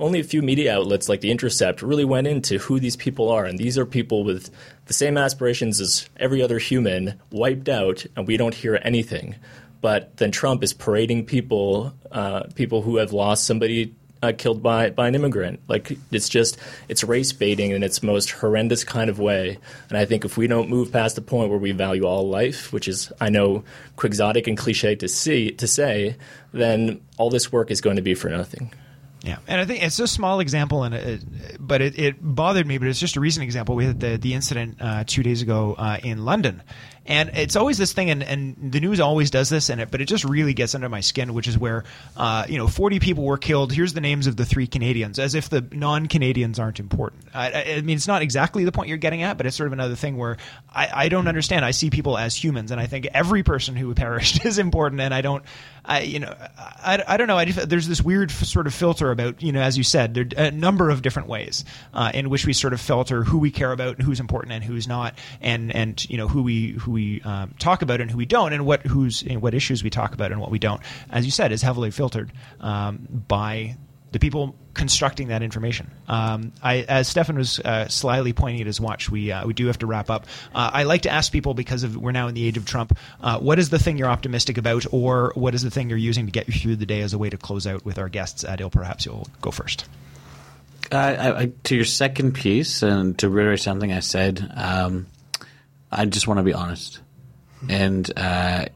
only 0.00 0.20
a 0.20 0.24
few 0.24 0.42
media 0.42 0.76
outlets 0.76 1.08
like 1.08 1.20
The 1.20 1.30
Intercept 1.30 1.82
really 1.82 2.04
went 2.04 2.26
into 2.26 2.58
who 2.58 2.78
these 2.78 2.96
people 2.96 3.30
are. 3.30 3.44
And 3.44 3.58
these 3.58 3.76
are 3.78 3.86
people 3.86 4.24
with 4.24 4.50
the 4.86 4.92
same 4.92 5.18
aspirations 5.18 5.80
as 5.80 6.08
every 6.16 6.42
other 6.42 6.58
human, 6.58 7.20
wiped 7.30 7.68
out, 7.68 8.06
and 8.16 8.26
we 8.26 8.36
don't 8.36 8.54
hear 8.54 8.78
anything. 8.82 9.34
But 9.80 10.16
then 10.16 10.32
Trump 10.32 10.62
is 10.62 10.72
parading 10.72 11.26
people, 11.26 11.94
uh, 12.10 12.44
people 12.54 12.82
who 12.82 12.96
have 12.96 13.12
lost 13.12 13.44
somebody 13.44 13.94
uh, 14.22 14.32
killed 14.36 14.62
by 14.62 14.90
by 14.90 15.08
an 15.08 15.14
immigrant. 15.14 15.60
Like 15.68 15.96
it's 16.10 16.28
just 16.28 16.58
it's 16.88 17.04
race 17.04 17.32
baiting 17.32 17.70
in 17.70 17.82
its 17.82 18.02
most 18.02 18.30
horrendous 18.30 18.84
kind 18.84 19.10
of 19.10 19.18
way. 19.18 19.58
And 19.88 19.98
I 19.98 20.04
think 20.04 20.24
if 20.24 20.36
we 20.36 20.46
don't 20.46 20.68
move 20.68 20.92
past 20.92 21.16
the 21.16 21.22
point 21.22 21.50
where 21.50 21.58
we 21.58 21.72
value 21.72 22.04
all 22.04 22.28
life, 22.28 22.72
which 22.72 22.88
is 22.88 23.12
I 23.20 23.30
know 23.30 23.64
quixotic 23.96 24.46
and 24.46 24.56
cliche 24.56 24.94
to 24.96 25.08
see 25.08 25.50
to 25.52 25.66
say, 25.66 26.16
then 26.52 27.00
all 27.16 27.30
this 27.30 27.52
work 27.52 27.70
is 27.70 27.80
going 27.80 27.96
to 27.96 28.02
be 28.02 28.14
for 28.14 28.28
nothing. 28.28 28.72
Yeah, 29.22 29.38
and 29.48 29.60
I 29.60 29.64
think 29.64 29.82
it's 29.82 29.98
a 29.98 30.06
small 30.06 30.38
example, 30.38 30.84
and 30.84 30.94
it, 30.94 31.24
but 31.58 31.82
it, 31.82 31.98
it, 31.98 32.16
bothered 32.20 32.66
me. 32.66 32.78
But 32.78 32.86
it's 32.86 33.00
just 33.00 33.16
a 33.16 33.20
recent 33.20 33.42
example. 33.42 33.74
We 33.74 33.86
had 33.86 33.98
the 33.98 34.16
the 34.16 34.34
incident 34.34 34.76
uh, 34.80 35.02
two 35.04 35.24
days 35.24 35.42
ago 35.42 35.74
uh, 35.76 35.98
in 36.04 36.24
London, 36.24 36.62
and 37.08 37.30
it's 37.32 37.56
always 37.56 37.78
this 37.78 37.94
thing, 37.94 38.10
and, 38.10 38.22
and 38.22 38.70
the 38.70 38.80
news 38.80 39.00
always 39.00 39.30
does 39.30 39.48
this, 39.48 39.70
and 39.70 39.80
it, 39.80 39.90
but 39.90 40.02
it 40.02 40.04
just 40.04 40.24
really 40.24 40.52
gets 40.52 40.74
under 40.74 40.90
my 40.90 41.00
skin, 41.00 41.32
which 41.32 41.48
is 41.48 41.56
where, 41.58 41.84
uh, 42.18 42.44
you 42.46 42.58
know, 42.58 42.68
40 42.68 43.00
people 43.00 43.24
were 43.24 43.38
killed. 43.38 43.72
Here's 43.72 43.94
the 43.94 44.02
names 44.02 44.26
of 44.26 44.36
the 44.36 44.44
three 44.44 44.66
Canadians, 44.66 45.18
as 45.18 45.34
if 45.34 45.48
the 45.48 45.66
non-Canadians 45.72 46.58
aren't 46.58 46.80
important. 46.80 47.24
I, 47.32 47.76
I, 47.76 47.80
mean, 47.80 47.96
it's 47.96 48.06
not 48.06 48.20
exactly 48.20 48.64
the 48.64 48.72
point 48.72 48.90
you're 48.90 48.98
getting 48.98 49.22
at, 49.22 49.38
but 49.38 49.46
it's 49.46 49.56
sort 49.56 49.68
of 49.68 49.72
another 49.72 49.94
thing 49.94 50.18
where 50.18 50.36
I, 50.70 50.90
I 50.92 51.08
don't 51.08 51.28
understand. 51.28 51.64
I 51.64 51.70
see 51.70 51.88
people 51.88 52.18
as 52.18 52.36
humans, 52.36 52.72
and 52.72 52.80
I 52.80 52.86
think 52.86 53.08
every 53.14 53.42
person 53.42 53.74
who 53.74 53.94
perished 53.94 54.44
is 54.44 54.58
important, 54.58 55.00
and 55.00 55.14
I 55.14 55.22
don't, 55.22 55.42
I, 55.88 56.00
you 56.00 56.20
know, 56.20 56.34
I, 56.58 57.02
I 57.08 57.16
don't 57.16 57.26
know. 57.26 57.38
I, 57.38 57.46
just, 57.46 57.68
there's 57.68 57.88
this 57.88 58.02
weird 58.02 58.30
f- 58.30 58.44
sort 58.44 58.66
of 58.66 58.74
filter 58.74 59.10
about, 59.10 59.42
you 59.42 59.52
know, 59.52 59.62
as 59.62 59.78
you 59.78 59.82
said, 59.82 60.12
there 60.12 60.26
are 60.36 60.48
a 60.48 60.50
number 60.50 60.90
of 60.90 61.00
different 61.00 61.28
ways 61.28 61.64
uh, 61.94 62.12
in 62.12 62.28
which 62.28 62.46
we 62.46 62.52
sort 62.52 62.74
of 62.74 62.80
filter 62.80 63.24
who 63.24 63.38
we 63.38 63.50
care 63.50 63.72
about 63.72 63.96
and 63.96 64.04
who's 64.04 64.20
important 64.20 64.52
and 64.52 64.62
who's 64.62 64.86
not, 64.86 65.16
and 65.40 65.74
and 65.74 66.08
you 66.10 66.18
know 66.18 66.28
who 66.28 66.42
we 66.42 66.72
who 66.72 66.92
we 66.92 67.22
um, 67.22 67.54
talk 67.58 67.80
about 67.80 68.02
and 68.02 68.10
who 68.10 68.18
we 68.18 68.26
don't, 68.26 68.52
and 68.52 68.66
what 68.66 68.82
who's 68.86 69.22
what 69.22 69.54
issues 69.54 69.82
we 69.82 69.88
talk 69.90 70.12
about 70.12 70.30
and 70.30 70.40
what 70.40 70.50
we 70.50 70.58
don't. 70.58 70.82
As 71.10 71.24
you 71.24 71.30
said, 71.30 71.52
is 71.52 71.62
heavily 71.62 71.90
filtered 71.90 72.32
um, 72.60 73.24
by 73.26 73.76
the 74.12 74.18
people 74.18 74.54
constructing 74.74 75.28
that 75.28 75.42
information. 75.42 75.90
Um, 76.06 76.52
I, 76.62 76.82
as 76.82 77.08
Stefan 77.08 77.36
was 77.36 77.58
uh, 77.60 77.88
slyly 77.88 78.32
pointing 78.32 78.60
at 78.60 78.66
his 78.66 78.80
watch, 78.80 79.10
we 79.10 79.32
uh, 79.32 79.46
we 79.46 79.52
do 79.52 79.66
have 79.66 79.78
to 79.78 79.86
wrap 79.86 80.10
up. 80.10 80.26
Uh, 80.54 80.70
I 80.72 80.84
like 80.84 81.02
to 81.02 81.10
ask 81.10 81.32
people 81.32 81.54
because 81.54 81.82
of, 81.82 81.96
we're 81.96 82.12
now 82.12 82.28
in 82.28 82.34
the 82.34 82.46
age 82.46 82.56
of 82.56 82.64
Trump. 82.64 82.96
Uh, 83.20 83.38
what 83.38 83.58
is 83.58 83.70
the 83.70 83.78
thing 83.78 83.98
you're 83.98 84.08
optimistic 84.08 84.58
about, 84.58 84.86
or 84.92 85.32
what 85.34 85.54
is 85.54 85.62
the 85.62 85.70
thing 85.70 85.88
you're 85.88 85.98
using 85.98 86.26
to 86.26 86.32
get 86.32 86.48
you 86.48 86.54
through 86.54 86.76
the 86.76 86.86
day 86.86 87.00
as 87.02 87.12
a 87.12 87.18
way 87.18 87.30
to 87.30 87.36
close 87.36 87.66
out 87.66 87.84
with 87.84 87.98
our 87.98 88.08
guests? 88.08 88.44
Adil, 88.44 88.70
perhaps 88.70 89.04
you'll 89.06 89.26
go 89.40 89.50
first. 89.50 89.86
I, 90.90 91.42
I, 91.42 91.52
to 91.64 91.76
your 91.76 91.84
second 91.84 92.32
piece, 92.32 92.82
and 92.82 93.18
to 93.18 93.28
reiterate 93.28 93.60
something 93.60 93.92
I 93.92 94.00
said, 94.00 94.50
um, 94.56 95.06
I 95.92 96.06
just 96.06 96.26
want 96.26 96.38
to 96.38 96.44
be 96.44 96.54
honest 96.54 97.00
and 97.68 98.10
uh, 98.16 98.66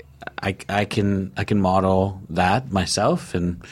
I, 0.43 0.57
I 0.69 0.85
can 0.85 1.33
I 1.37 1.45
can 1.45 1.61
model 1.61 2.21
that 2.31 2.73
myself 2.73 3.35
and 3.35 3.63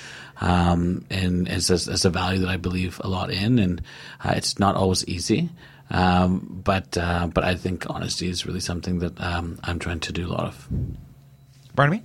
um, 0.40 1.04
and 1.10 1.48
as, 1.48 1.70
as, 1.70 2.04
a 2.04 2.10
value 2.10 2.40
that 2.40 2.48
I 2.48 2.56
believe 2.56 3.00
a 3.04 3.08
lot 3.08 3.30
in 3.30 3.58
and 3.58 3.82
uh, 4.24 4.32
it's 4.36 4.58
not 4.58 4.74
always 4.74 5.06
easy 5.06 5.50
um, 5.90 6.62
but 6.64 6.96
uh, 6.96 7.26
but 7.26 7.44
I 7.44 7.56
think 7.56 7.90
honesty 7.90 8.28
is 8.28 8.46
really 8.46 8.60
something 8.60 9.00
that 9.00 9.20
um, 9.20 9.58
I'm 9.64 9.78
trying 9.78 10.00
to 10.00 10.12
do 10.12 10.26
a 10.26 10.30
lot 10.30 10.44
of. 10.44 10.68
Barnaby, 11.74 12.02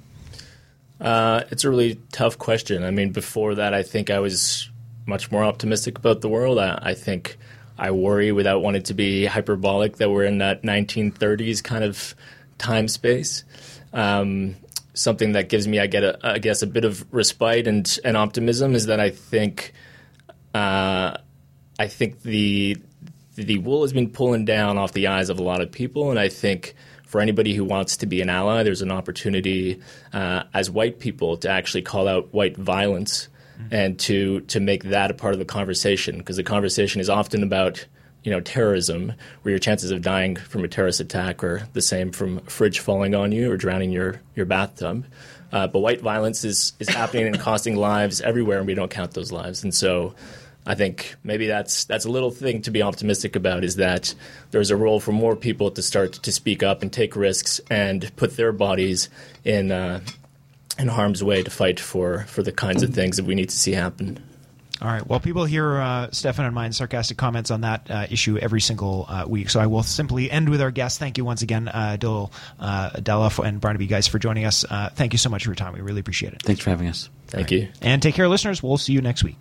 uh, 1.00 1.44
it's 1.52 1.64
a 1.64 1.70
really 1.70 2.00
tough 2.12 2.40
question. 2.40 2.84
I 2.84 2.92
mean, 2.92 3.12
before 3.12 3.56
that, 3.56 3.74
I 3.74 3.84
think 3.84 4.10
I 4.10 4.20
was 4.20 4.70
much 5.06 5.32
more 5.32 5.44
optimistic 5.44 6.00
about 6.00 6.22
the 6.22 6.30
world. 6.30 6.58
I, 6.58 6.80
I 6.82 6.94
think 6.96 7.38
I 7.78 7.92
worry 7.92 8.32
without 8.32 8.62
wanting 8.64 8.84
to 8.84 8.96
be 8.96 9.26
hyperbolic 9.26 9.98
that 9.98 10.10
we're 10.10 10.26
in 10.26 10.40
that 10.40 10.64
1930s 10.64 11.64
kind 11.64 11.84
of 11.84 12.16
time 12.58 12.88
space. 12.88 13.44
Um, 13.94 14.56
something 14.96 15.34
that 15.34 15.50
gives 15.50 15.68
me, 15.68 15.80
I 15.80 15.88
get, 15.88 16.04
a, 16.04 16.18
I 16.24 16.40
guess, 16.40 16.62
a 16.62 16.68
bit 16.68 16.86
of 16.86 17.06
respite 17.14 17.68
and, 17.68 18.00
and 18.04 18.18
optimism 18.18 18.74
is 18.74 18.88
that 18.88 19.00
I 19.00 19.12
think, 19.12 19.74
uh, 20.54 21.18
I 21.78 21.88
think 21.88 22.22
the 22.22 22.78
the 23.36 23.58
wool 23.58 23.82
has 23.82 23.92
been 23.92 24.10
pulling 24.10 24.46
down 24.46 24.78
off 24.78 24.94
the 24.94 25.08
eyes 25.08 25.30
of 25.30 25.40
a 25.40 25.44
lot 25.44 25.62
of 25.62 25.72
people, 25.72 26.10
and 26.10 26.18
I 26.18 26.30
think 26.30 26.74
for 27.06 27.22
anybody 27.22 27.54
who 27.54 27.64
wants 27.64 27.98
to 27.98 28.06
be 28.06 28.22
an 28.22 28.30
ally, 28.30 28.64
there's 28.64 28.82
an 28.82 28.92
opportunity 28.92 29.82
uh, 30.14 30.44
as 30.54 30.72
white 30.72 31.00
people 31.00 31.38
to 31.38 31.50
actually 31.50 31.82
call 31.82 32.08
out 32.08 32.34
white 32.34 32.58
violence 32.58 33.28
mm-hmm. 33.60 33.74
and 33.74 34.00
to 34.00 34.42
to 34.42 34.60
make 34.60 34.84
that 34.86 35.12
a 35.12 35.14
part 35.14 35.34
of 35.34 35.40
the 35.40 35.46
conversation 35.46 36.18
because 36.18 36.38
the 36.38 36.44
conversation 36.44 37.02
is 37.02 37.10
often 37.10 37.44
about 37.44 37.86
you 38.26 38.32
know, 38.32 38.42
terrorism, 38.42 39.14
where 39.44 39.52
your 39.52 39.60
chances 39.60 39.92
of 39.92 40.02
dying 40.02 40.36
from 40.36 40.64
a 40.64 40.68
terrorist 40.68 41.00
attack 41.00 41.44
are 41.44 41.68
the 41.74 41.82
same 41.82 42.12
from 42.12 42.40
a 42.40 42.50
fridge 42.50 42.80
falling 42.80 43.14
on 43.14 43.32
you 43.32 43.52
or 43.52 43.56
drowning 43.56 43.92
your, 43.92 44.20
your 44.36 44.48
bathtub. 44.48 45.06
Uh, 45.52 45.68
but 45.68 45.80
white 45.80 46.02
violence 46.02 46.44
is, 46.44 46.74
is 46.80 46.90
happening 46.90 47.28
and 47.28 47.40
costing 47.40 47.76
lives 47.76 48.22
everywhere, 48.22 48.58
and 48.58 48.66
we 48.66 48.74
don't 48.74 48.90
count 48.90 49.14
those 49.14 49.32
lives. 49.32 49.64
And 49.64 49.74
so 49.74 50.16
I 50.66 50.74
think 50.74 51.16
maybe 51.24 51.46
that's 51.46 51.86
that's 51.86 52.06
a 52.06 52.10
little 52.10 52.32
thing 52.32 52.64
to 52.64 52.72
be 52.72 52.82
optimistic 52.82 53.36
about 53.36 53.64
is 53.64 53.76
that 53.76 54.16
there's 54.50 54.72
a 54.72 54.76
role 54.76 55.00
for 55.00 55.12
more 55.12 55.36
people 55.36 55.70
to 55.70 55.84
start 55.84 56.14
to 56.14 56.32
speak 56.32 56.64
up 56.64 56.82
and 56.82 56.92
take 56.92 57.16
risks 57.16 57.62
and 57.70 58.14
put 58.16 58.36
their 58.36 58.52
bodies 58.52 59.10
in 59.44 59.72
uh, 59.72 60.02
in 60.80 60.88
harm's 60.88 61.24
way 61.24 61.44
to 61.44 61.52
fight 61.52 61.80
for 61.80 62.26
for 62.28 62.42
the 62.42 62.52
kinds 62.52 62.82
of 62.82 62.96
things 62.96 63.18
that 63.18 63.26
we 63.26 63.36
need 63.36 63.50
to 63.50 63.56
see 63.56 63.74
happen. 63.74 64.24
All 64.82 64.90
right. 64.90 65.08
Well, 65.08 65.22
people 65.22 65.46
hear 65.46 65.78
uh, 65.78 66.10
Stefan 66.12 66.46
and 66.46 66.54
mine 66.54 66.74
sarcastic 66.74 67.18
comments 67.18 67.50
on 67.50 67.62
that 67.62 67.90
uh, 67.90 68.08
issue 68.10 68.38
every 68.38 68.60
single 68.60 69.06
uh, 69.08 69.26
week, 69.28 69.50
so 69.50 69.60
I 69.60 69.68
will 69.68 69.84
simply 69.84 70.30
end 70.30 70.50
with 70.50 70.62
our 70.62 70.72
guests. 70.72 71.00
Thank 71.00 71.18
you 71.18 71.24
once 71.24 71.42
again, 71.42 71.70
uh, 71.70 71.98
Adil, 71.98 72.32
uh, 72.60 72.90
Dhalla, 72.96 73.46
and 73.46 73.62
Barnaby, 73.62 73.88
guys, 73.88 74.08
for 74.08 74.20
joining 74.20 74.44
us. 74.44 74.66
Uh, 74.70 74.90
thank 74.94 75.14
you 75.14 75.18
so 75.18 75.30
much 75.30 75.44
for 75.44 75.50
your 75.50 75.56
time. 75.56 75.74
We 75.74 75.82
really 75.82 76.02
appreciate 76.02 76.34
it. 76.34 76.42
Thanks 76.42 76.62
for 76.62 76.72
having 76.72 76.90
us. 76.90 77.10
Thank 77.28 77.52
you. 77.52 77.70
And 77.82 78.02
take 78.02 78.16
care, 78.16 78.28
listeners. 78.28 78.62
We'll 78.62 78.78
see 78.78 78.94
you 78.94 79.02
next 79.02 79.24
week. 79.24 79.38